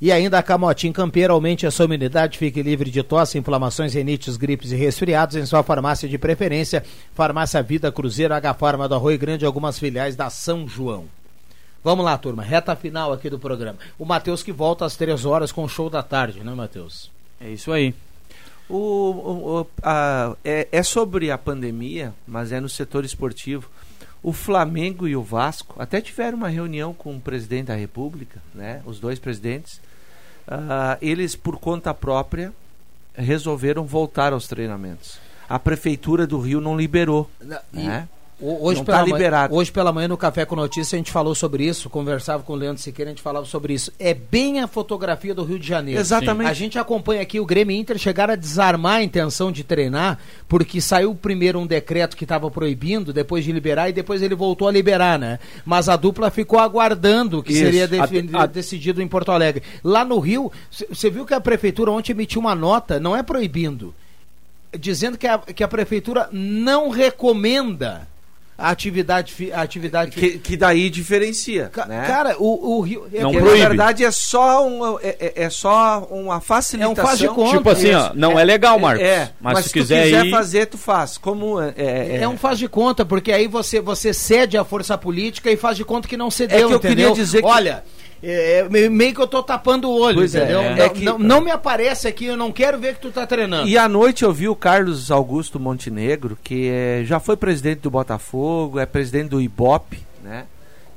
E 0.00 0.12
ainda 0.12 0.38
a 0.38 0.42
Camotim 0.42 0.92
Campeiro 0.92 1.32
aumente 1.32 1.66
a 1.66 1.70
sua 1.70 1.86
imunidade, 1.86 2.36
fique 2.36 2.62
livre 2.62 2.90
de 2.90 3.02
tosse, 3.02 3.38
inflamações, 3.38 3.94
renites, 3.94 4.36
gripes 4.36 4.70
e 4.70 4.76
resfriados 4.76 5.36
em 5.36 5.46
sua 5.46 5.62
farmácia 5.62 6.08
de 6.08 6.18
preferência. 6.18 6.84
Farmácia 7.14 7.62
Vida 7.62 7.90
Cruzeiro, 7.90 8.34
H 8.34 8.54
Farma 8.54 8.88
do 8.88 8.94
Arroio 8.94 9.18
Grande 9.18 9.44
e 9.44 9.46
algumas 9.46 9.78
filiais 9.78 10.14
da 10.14 10.28
São 10.28 10.68
João. 10.68 11.04
Vamos 11.82 12.04
lá, 12.04 12.18
turma, 12.18 12.42
reta 12.42 12.76
final 12.76 13.12
aqui 13.12 13.30
do 13.30 13.38
programa. 13.38 13.78
O 13.98 14.04
Matheus 14.04 14.42
que 14.42 14.52
volta 14.52 14.84
às 14.84 14.96
três 14.96 15.24
horas 15.24 15.52
com 15.52 15.64
o 15.64 15.68
show 15.68 15.88
da 15.88 16.02
tarde, 16.02 16.40
né, 16.40 16.52
Matheus? 16.52 17.10
É 17.40 17.48
isso 17.48 17.72
aí. 17.72 17.94
O, 18.68 18.76
o, 18.76 19.66
a, 19.82 20.36
é, 20.44 20.66
é, 20.72 20.82
sobre 20.82 21.30
a 21.30 21.38
pandemia, 21.38 22.12
mas 22.26 22.50
é 22.52 22.60
no 22.60 22.68
setor 22.68 23.04
esportivo. 23.04 23.70
O 24.22 24.32
Flamengo 24.32 25.06
e 25.06 25.14
o 25.14 25.22
Vasco 25.22 25.80
até 25.80 26.00
tiveram 26.00 26.38
uma 26.38 26.48
reunião 26.48 26.92
com 26.92 27.16
o 27.16 27.20
presidente 27.20 27.66
da 27.66 27.76
República, 27.76 28.42
né? 28.54 28.82
Os 28.84 28.98
dois 28.98 29.20
presidentes. 29.20 29.80
Uh, 30.48 30.98
eles, 31.00 31.36
por 31.36 31.58
conta 31.58 31.94
própria, 31.94 32.52
resolveram 33.14 33.84
voltar 33.84 34.32
aos 34.32 34.48
treinamentos. 34.48 35.18
A 35.48 35.58
prefeitura 35.58 36.26
do 36.26 36.40
Rio 36.40 36.60
não 36.60 36.76
liberou. 36.76 37.30
E, 37.72 37.84
né? 37.84 38.08
Hoje, 38.38 38.84
pela 38.84 38.98
tá 38.98 39.04
liberado. 39.04 39.50
Manhã, 39.50 39.60
hoje 39.60 39.72
pela 39.72 39.92
manhã 39.92 40.08
no 40.08 40.16
Café 40.16 40.44
com 40.44 40.54
Notícia 40.54 40.94
a 40.94 40.98
gente 40.98 41.10
falou 41.10 41.34
sobre 41.34 41.64
isso, 41.64 41.88
conversava 41.88 42.42
com 42.42 42.52
o 42.52 42.56
Leandro 42.56 42.82
Siqueira, 42.82 43.10
a 43.10 43.14
gente 43.14 43.22
falava 43.22 43.46
sobre 43.46 43.72
isso. 43.72 43.90
É 43.98 44.12
bem 44.12 44.60
a 44.60 44.66
fotografia 44.66 45.34
do 45.34 45.42
Rio 45.42 45.58
de 45.58 45.66
Janeiro. 45.66 45.98
Exatamente. 45.98 46.48
Sim. 46.48 46.50
A 46.50 46.54
gente 46.54 46.78
acompanha 46.78 47.22
aqui 47.22 47.40
o 47.40 47.46
Grêmio 47.46 47.74
Inter 47.74 47.96
chegar 47.96 48.30
a 48.30 48.36
desarmar 48.36 48.96
a 48.96 49.02
intenção 49.02 49.50
de 49.50 49.64
treinar, 49.64 50.18
porque 50.46 50.82
saiu 50.82 51.14
primeiro 51.14 51.58
um 51.58 51.66
decreto 51.66 52.14
que 52.14 52.24
estava 52.24 52.50
proibindo, 52.50 53.10
depois 53.10 53.42
de 53.42 53.52
liberar, 53.52 53.88
e 53.88 53.92
depois 53.94 54.20
ele 54.20 54.34
voltou 54.34 54.68
a 54.68 54.72
liberar, 54.72 55.18
né? 55.18 55.38
Mas 55.64 55.88
a 55.88 55.96
dupla 55.96 56.30
ficou 56.30 56.58
aguardando 56.58 57.42
que 57.42 57.54
isso. 57.54 57.62
seria 57.62 57.88
a, 58.34 58.42
a... 58.42 58.46
decidido 58.46 59.00
em 59.00 59.08
Porto 59.08 59.32
Alegre. 59.32 59.62
Lá 59.82 60.04
no 60.04 60.18
Rio, 60.18 60.52
você 60.90 61.08
viu 61.08 61.24
que 61.24 61.32
a 61.32 61.40
prefeitura 61.40 61.90
ontem 61.90 62.12
emitiu 62.12 62.42
uma 62.42 62.54
nota, 62.54 63.00
não 63.00 63.16
é 63.16 63.22
proibindo, 63.22 63.94
dizendo 64.78 65.16
que 65.16 65.26
a, 65.26 65.38
que 65.38 65.64
a 65.64 65.68
prefeitura 65.68 66.28
não 66.30 66.90
recomenda 66.90 68.06
a 68.58 68.70
atividade 68.70 69.52
a 69.52 69.60
atividade 69.60 70.12
que, 70.12 70.38
que 70.38 70.56
daí 70.56 70.88
diferencia 70.88 71.68
Ca 71.68 71.84
né? 71.84 72.06
cara 72.06 72.36
o, 72.38 72.78
o 72.78 72.80
Rio 72.80 73.06
é 73.12 73.20
não 73.20 73.32
na 73.32 73.40
verdade 73.40 74.04
é 74.04 74.10
só 74.10 74.66
um, 74.66 74.98
é, 75.00 75.16
é, 75.20 75.32
é, 75.44 75.50
só 75.50 76.06
uma 76.10 76.40
facilitação. 76.40 76.90
É 76.90 76.92
um 76.92 77.06
faz 77.06 77.18
de 77.18 77.28
conta. 77.28 77.56
Tipo 77.58 77.70
assim 77.70 77.92
ó, 77.92 78.12
não 78.14 78.38
é, 78.38 78.44
legal 78.44 78.78
Marcos 78.78 79.04
é, 79.04 79.30
mas, 79.40 79.54
mas 79.54 79.64
se, 79.64 79.68
se 79.68 79.74
quiser, 79.74 80.04
quiser 80.04 80.26
ir... 80.26 80.30
fazer 80.30 80.66
tu 80.66 80.78
faz. 80.78 81.18
Como 81.18 81.60
é, 81.60 81.74
é, 81.76 82.18
é, 82.22 82.28
um 82.28 82.38
faz 82.38 82.58
de 82.58 82.68
conta 82.68 83.04
porque 83.04 83.30
aí 83.30 83.46
você 83.46 83.80
você 83.80 84.14
cede 84.14 84.56
à 84.56 84.64
força 84.64 84.96
política 84.96 85.50
e 85.50 85.56
faz 85.56 85.76
de 85.76 85.84
conta 85.84 86.08
que 86.08 86.16
não 86.16 86.30
cedeu 86.30 86.56
é 86.56 86.60
que 86.60 86.72
eu 86.72 86.76
entendeu? 86.78 87.12
queria 87.12 87.12
dizer 87.12 87.44
olha 87.44 87.84
que 87.84 88.02
é, 88.02 88.05
é, 88.22 88.88
meio 88.88 89.14
que 89.14 89.20
eu 89.20 89.26
tô 89.26 89.42
tapando 89.42 89.88
o 89.88 90.00
olho, 90.00 90.16
pois 90.16 90.34
é, 90.34 90.38
entendeu? 90.38 90.60
É, 90.60 90.80
é 90.80 90.88
que... 90.88 91.04
não, 91.04 91.18
não, 91.18 91.40
me 91.40 91.50
aparece 91.50 92.08
aqui, 92.08 92.26
eu 92.26 92.36
não 92.36 92.50
quero 92.50 92.78
ver 92.78 92.94
que 92.94 93.00
tu 93.00 93.10
tá 93.10 93.26
treinando. 93.26 93.68
E 93.68 93.76
à 93.76 93.88
noite 93.88 94.24
eu 94.24 94.32
vi 94.32 94.48
o 94.48 94.56
Carlos 94.56 95.10
Augusto 95.10 95.60
Montenegro, 95.60 96.38
que 96.42 96.68
é, 96.68 97.02
já 97.04 97.20
foi 97.20 97.36
presidente 97.36 97.80
do 97.80 97.90
Botafogo, 97.90 98.78
é 98.78 98.86
presidente 98.86 99.30
do 99.30 99.40
Ibope, 99.40 100.00
né? 100.22 100.46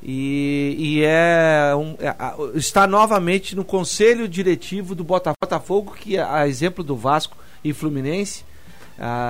E, 0.01 0.75
e 0.79 1.03
é, 1.03 1.75
um, 1.75 1.95
é, 1.99 2.15
está 2.55 2.87
novamente 2.87 3.53
no 3.55 3.65
conselho 3.65 4.29
diretivo 4.29 4.95
do 4.95 5.03
Botafogo, 5.03 5.93
que 5.99 6.15
é 6.15 6.23
a 6.23 6.47
exemplo 6.47 6.83
do 6.83 6.95
Vasco 6.95 7.35
e 7.63 7.73
Fluminense, 7.73 8.45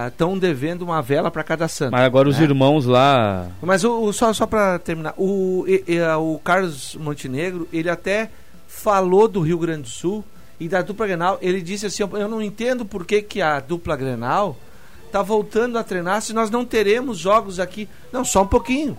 estão 0.08 0.34
uh, 0.34 0.40
devendo 0.40 0.82
uma 0.82 1.02
vela 1.02 1.30
para 1.30 1.44
cada 1.44 1.68
santo. 1.68 1.92
Mas 1.92 2.02
agora 2.02 2.28
né? 2.28 2.36
os 2.36 2.42
irmãos 2.42 2.86
lá. 2.86 3.50
Mas 3.62 3.84
o, 3.84 4.04
o 4.04 4.14
só, 4.14 4.34
só 4.34 4.46
para 4.46 4.80
terminar, 4.80 5.14
o, 5.18 5.66
e, 5.68 5.84
e, 5.88 6.02
o 6.02 6.40
Carlos 6.44 6.96
Montenegro, 6.96 7.68
ele 7.72 7.90
até 7.90 8.32
falou 8.68 9.28
do 9.28 9.42
Rio 9.42 9.60
Grande 9.60 9.84
do 9.84 9.90
Sul 9.90 10.24
e 10.60 10.68
da 10.68 10.82
dupla 10.82 11.06
Grenal. 11.06 11.38
Ele 11.42 11.62
disse 11.62 11.86
assim: 11.86 12.04
Eu 12.04 12.28
não 12.28 12.42
entendo 12.42 12.84
por 12.86 13.06
que, 13.06 13.22
que 13.22 13.42
a 13.42 13.60
dupla 13.60 13.96
Grenal 13.96 14.58
está 15.06 15.22
voltando 15.22 15.78
a 15.78 15.84
treinar 15.84 16.22
se 16.22 16.34
nós 16.34 16.50
não 16.50 16.66
teremos 16.66 17.18
jogos 17.18 17.60
aqui. 17.60 17.88
Não, 18.12 18.26
só 18.26 18.44
um 18.44 18.48
pouquinho. 18.48 18.98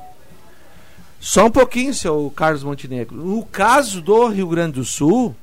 Só 1.19 1.47
um 1.47 1.51
pouquinho, 1.51 1.93
seu 1.93 2.33
Carlos 2.35 2.65
Montenegro. 2.65 3.17
No 3.17 3.45
caso 3.45 4.01
do 4.01 4.29
Rio 4.29 4.49
Grande 4.49 4.75
do 4.75 4.85
Sul, 4.85 5.35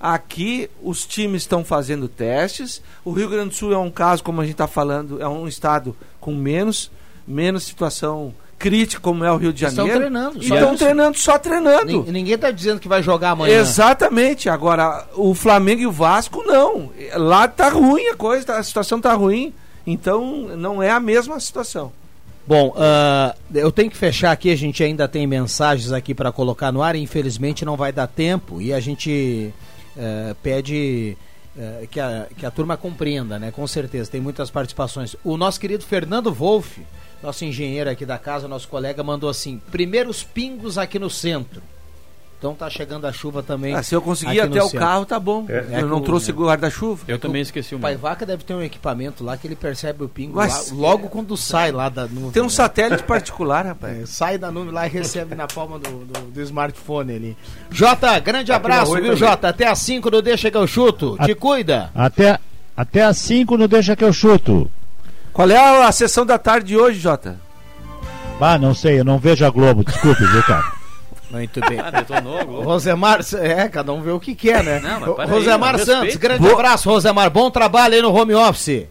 Aqui 0.00 0.70
os 0.82 1.04
times 1.04 1.42
estão 1.42 1.64
fazendo 1.64 2.08
testes. 2.08 2.80
O 3.04 3.10
Rio 3.10 3.28
Grande 3.28 3.50
do 3.50 3.54
Sul 3.54 3.72
é 3.72 3.78
um 3.78 3.90
caso, 3.90 4.22
como 4.22 4.40
a 4.40 4.44
gente 4.44 4.54
está 4.54 4.66
falando, 4.68 5.20
é 5.20 5.26
um 5.26 5.48
estado 5.48 5.96
com 6.20 6.34
menos, 6.34 6.90
menos 7.26 7.64
situação 7.64 8.32
crítica, 8.58 9.00
como 9.00 9.24
é 9.24 9.32
o 9.32 9.36
Rio 9.36 9.52
de 9.52 9.60
Janeiro. 9.60 9.86
Estão 9.86 10.00
treinando. 10.00 10.42
Só 10.42 10.54
estão 10.54 10.76
treinando, 10.76 11.18
só 11.18 11.38
treinando. 11.38 12.12
Ninguém 12.12 12.34
está 12.34 12.50
dizendo 12.50 12.80
que 12.80 12.88
vai 12.88 13.02
jogar 13.02 13.30
amanhã. 13.30 13.58
Exatamente. 13.58 14.48
Agora, 14.48 15.06
o 15.14 15.34
Flamengo 15.34 15.82
e 15.82 15.86
o 15.86 15.92
Vasco, 15.92 16.42
não. 16.44 16.90
Lá 17.14 17.46
está 17.46 17.68
ruim 17.68 18.06
a 18.08 18.16
coisa, 18.16 18.56
a 18.56 18.62
situação 18.62 18.98
está 18.98 19.14
ruim. 19.14 19.52
Então, 19.86 20.48
não 20.56 20.82
é 20.82 20.90
a 20.90 21.00
mesma 21.00 21.38
situação. 21.40 21.92
Bom, 22.46 22.68
uh, 22.70 23.36
eu 23.54 23.70
tenho 23.70 23.90
que 23.90 23.96
fechar 23.96 24.32
aqui, 24.32 24.50
a 24.50 24.56
gente 24.56 24.82
ainda 24.82 25.06
tem 25.06 25.26
mensagens 25.26 25.92
aqui 25.92 26.14
para 26.14 26.32
colocar 26.32 26.72
no 26.72 26.82
ar, 26.82 26.96
infelizmente 26.96 27.62
não 27.62 27.76
vai 27.76 27.92
dar 27.92 28.06
tempo 28.06 28.58
e 28.58 28.72
a 28.72 28.80
gente 28.80 29.52
uh, 29.98 30.34
pede 30.36 31.16
uh, 31.56 31.86
que, 31.88 32.00
a, 32.00 32.26
que 32.36 32.46
a 32.46 32.50
turma 32.50 32.76
compreenda, 32.76 33.38
né? 33.38 33.50
Com 33.50 33.66
certeza, 33.66 34.10
tem 34.10 34.20
muitas 34.20 34.50
participações. 34.50 35.16
O 35.24 35.36
nosso 35.36 35.60
querido 35.60 35.84
Fernando 35.84 36.32
Wolff, 36.32 36.80
nosso 37.22 37.44
engenheiro 37.44 37.90
aqui 37.90 38.06
da 38.06 38.16
casa, 38.18 38.46
nosso 38.46 38.68
colega, 38.68 39.02
mandou 39.02 39.28
assim: 39.28 39.60
primeiros 39.70 40.22
pingos 40.22 40.78
aqui 40.78 40.98
no 40.98 41.10
centro. 41.10 41.62
Então 42.38 42.54
tá 42.54 42.70
chegando 42.70 43.04
a 43.04 43.12
chuva 43.12 43.42
também. 43.42 43.74
Ah, 43.74 43.82
se 43.82 43.92
eu 43.96 44.00
conseguir 44.00 44.40
até 44.40 44.62
o 44.62 44.70
carro, 44.70 45.04
tá 45.04 45.18
bom. 45.18 45.44
É. 45.48 45.58
Eu 45.58 45.78
é 45.78 45.82
não 45.82 46.00
trouxe 46.00 46.30
guarda-chuva. 46.30 47.02
Eu 47.08 47.18
também 47.18 47.42
esqueci 47.42 47.74
o 47.74 47.78
meu. 47.78 47.82
Pai 47.82 47.96
Vaca 47.96 48.24
deve 48.24 48.44
ter 48.44 48.54
um 48.54 48.62
equipamento 48.62 49.24
lá 49.24 49.36
que 49.36 49.48
ele 49.48 49.56
percebe 49.56 50.04
o 50.04 50.08
pingo 50.08 50.36
Mas, 50.36 50.70
lá, 50.70 50.76
logo 50.76 51.06
é, 51.06 51.08
quando 51.08 51.36
sai 51.36 51.72
lá 51.72 51.88
da 51.88 52.06
nuvem. 52.06 52.30
Tem 52.30 52.40
um 52.40 52.46
né? 52.46 52.50
satélite 52.50 53.02
particular, 53.02 53.66
rapaz. 53.66 54.02
É, 54.02 54.06
sai 54.06 54.38
da 54.38 54.52
nuvem 54.52 54.72
lá 54.72 54.86
e 54.86 54.90
recebe 54.90 55.34
na 55.34 55.48
palma 55.48 55.80
do, 55.80 56.04
do, 56.04 56.20
do 56.30 56.40
smartphone 56.42 57.12
ali. 57.12 57.36
Jota, 57.70 58.16
grande 58.20 58.52
abraço, 58.52 58.94
viu. 58.94 59.16
Jota? 59.16 59.48
Até 59.48 59.66
às 59.66 59.80
5 59.80 60.08
no 60.08 60.22
Deixa 60.22 60.48
que 60.48 60.56
eu 60.56 60.66
chuto. 60.66 61.16
A, 61.18 61.26
Te 61.26 61.34
cuida. 61.34 61.90
Até, 61.92 62.38
até 62.76 63.02
às 63.02 63.18
5 63.18 63.56
no 63.56 63.66
Deixa 63.66 63.96
que 63.96 64.04
eu 64.04 64.12
chuto. 64.12 64.70
Qual 65.32 65.50
é 65.50 65.56
a, 65.56 65.88
a 65.88 65.92
sessão 65.92 66.24
da 66.24 66.38
tarde 66.38 66.68
de 66.68 66.76
hoje, 66.76 67.00
Jota? 67.00 67.36
Ah, 68.40 68.56
não 68.56 68.72
sei, 68.72 69.00
eu 69.00 69.04
não 69.04 69.18
vejo 69.18 69.44
a 69.44 69.50
Globo, 69.50 69.84
desculpe, 69.84 70.24
viu, 70.24 70.42
cara? 70.44 70.77
Muito 71.30 71.60
bem. 71.68 71.78
Ah, 71.84 71.90
detonou, 71.90 72.62
Rosemar, 72.62 73.20
é, 73.40 73.68
cada 73.68 73.92
um 73.92 74.02
vê 74.02 74.10
o 74.10 74.20
que 74.20 74.34
quer, 74.34 74.62
né? 74.64 74.80
Não, 74.80 75.14
Rosemar 75.26 75.76
aí, 75.76 75.84
Santos, 75.84 76.16
grande 76.16 76.40
Boa. 76.40 76.54
abraço, 76.54 76.88
Rosemar. 76.88 77.30
Bom 77.30 77.50
trabalho 77.50 77.94
aí 77.94 78.02
no 78.02 78.12
home 78.12 78.34
office. 78.34 78.86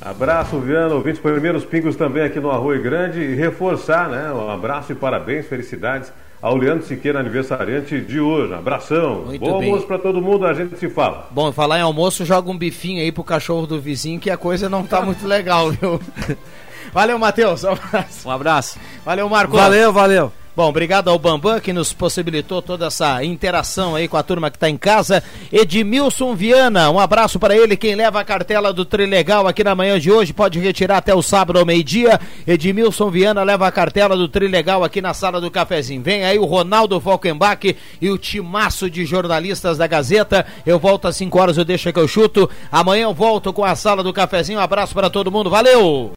Abraço, 0.00 0.58
Viana, 0.58 0.94
ouvintes 0.94 1.20
primeiros 1.20 1.64
pingos 1.64 1.96
também 1.96 2.24
aqui 2.24 2.40
no 2.40 2.50
Arroio 2.50 2.82
Grande 2.82 3.20
e 3.20 3.34
reforçar, 3.34 4.08
né? 4.08 4.30
Um 4.32 4.50
abraço 4.50 4.92
e 4.92 4.94
parabéns, 4.94 5.46
felicidades 5.46 6.12
ao 6.42 6.56
Leandro 6.56 6.84
Siqueira, 6.84 7.20
aniversariante 7.20 8.00
de 8.00 8.20
hoje. 8.20 8.52
Abração. 8.52 9.22
Muito 9.26 9.40
Bom 9.40 9.58
bem. 9.60 9.70
almoço 9.70 9.86
pra 9.86 9.98
todo 9.98 10.20
mundo, 10.20 10.46
a 10.46 10.52
gente 10.52 10.76
se 10.76 10.90
fala. 10.90 11.28
Bom, 11.30 11.50
falar 11.52 11.78
em 11.78 11.82
almoço, 11.82 12.24
joga 12.24 12.50
um 12.50 12.58
bifinho 12.58 13.00
aí 13.00 13.10
pro 13.10 13.24
cachorro 13.24 13.66
do 13.66 13.80
vizinho, 13.80 14.20
que 14.20 14.30
a 14.30 14.36
coisa 14.36 14.68
não 14.68 14.84
tá 14.84 15.00
muito 15.00 15.26
legal, 15.26 15.70
viu? 15.70 16.00
Valeu, 16.92 17.18
Matheus. 17.18 17.64
Um 17.64 17.70
abraço. 17.70 18.28
Um 18.28 18.30
abraço. 18.30 18.78
Valeu, 19.04 19.28
Marco. 19.28 19.56
Valeu, 19.56 19.92
valeu. 19.92 20.32
Bom, 20.56 20.68
obrigado 20.68 21.10
ao 21.10 21.18
Bambam 21.18 21.58
que 21.58 21.72
nos 21.72 21.92
possibilitou 21.92 22.62
toda 22.62 22.86
essa 22.86 23.24
interação 23.24 23.96
aí 23.96 24.06
com 24.06 24.16
a 24.16 24.22
turma 24.22 24.52
que 24.52 24.56
está 24.56 24.70
em 24.70 24.76
casa. 24.76 25.20
Edmilson 25.52 26.36
Viana, 26.36 26.92
um 26.92 27.00
abraço 27.00 27.40
para 27.40 27.56
ele. 27.56 27.76
Quem 27.76 27.96
leva 27.96 28.20
a 28.20 28.24
cartela 28.24 28.72
do 28.72 28.84
Trilegal 28.84 29.48
aqui 29.48 29.64
na 29.64 29.74
manhã 29.74 29.98
de 29.98 30.12
hoje 30.12 30.32
pode 30.32 30.60
retirar 30.60 30.98
até 30.98 31.12
o 31.12 31.22
sábado 31.22 31.58
ao 31.58 31.66
meio-dia. 31.66 32.20
Edmilson 32.46 33.10
Viana 33.10 33.42
leva 33.42 33.66
a 33.66 33.72
cartela 33.72 34.16
do 34.16 34.28
Trilegal 34.28 34.84
aqui 34.84 35.00
na 35.00 35.12
sala 35.12 35.40
do 35.40 35.50
cafezinho. 35.50 36.00
Vem 36.00 36.24
aí 36.24 36.38
o 36.38 36.44
Ronaldo 36.44 37.00
Falkenbach 37.00 37.76
e 38.00 38.08
o 38.08 38.16
timaço 38.16 38.88
de 38.88 39.04
jornalistas 39.04 39.76
da 39.76 39.88
Gazeta. 39.88 40.46
Eu 40.64 40.78
volto 40.78 41.08
às 41.08 41.16
5 41.16 41.36
horas, 41.36 41.58
eu 41.58 41.64
deixo 41.64 41.92
que 41.92 41.98
eu 41.98 42.06
chuto. 42.06 42.48
Amanhã 42.70 43.06
eu 43.06 43.12
volto 43.12 43.52
com 43.52 43.64
a 43.64 43.74
sala 43.74 44.04
do 44.04 44.12
cafezinho. 44.12 44.60
Um 44.60 44.62
abraço 44.62 44.94
para 44.94 45.10
todo 45.10 45.32
mundo. 45.32 45.50
Valeu! 45.50 46.12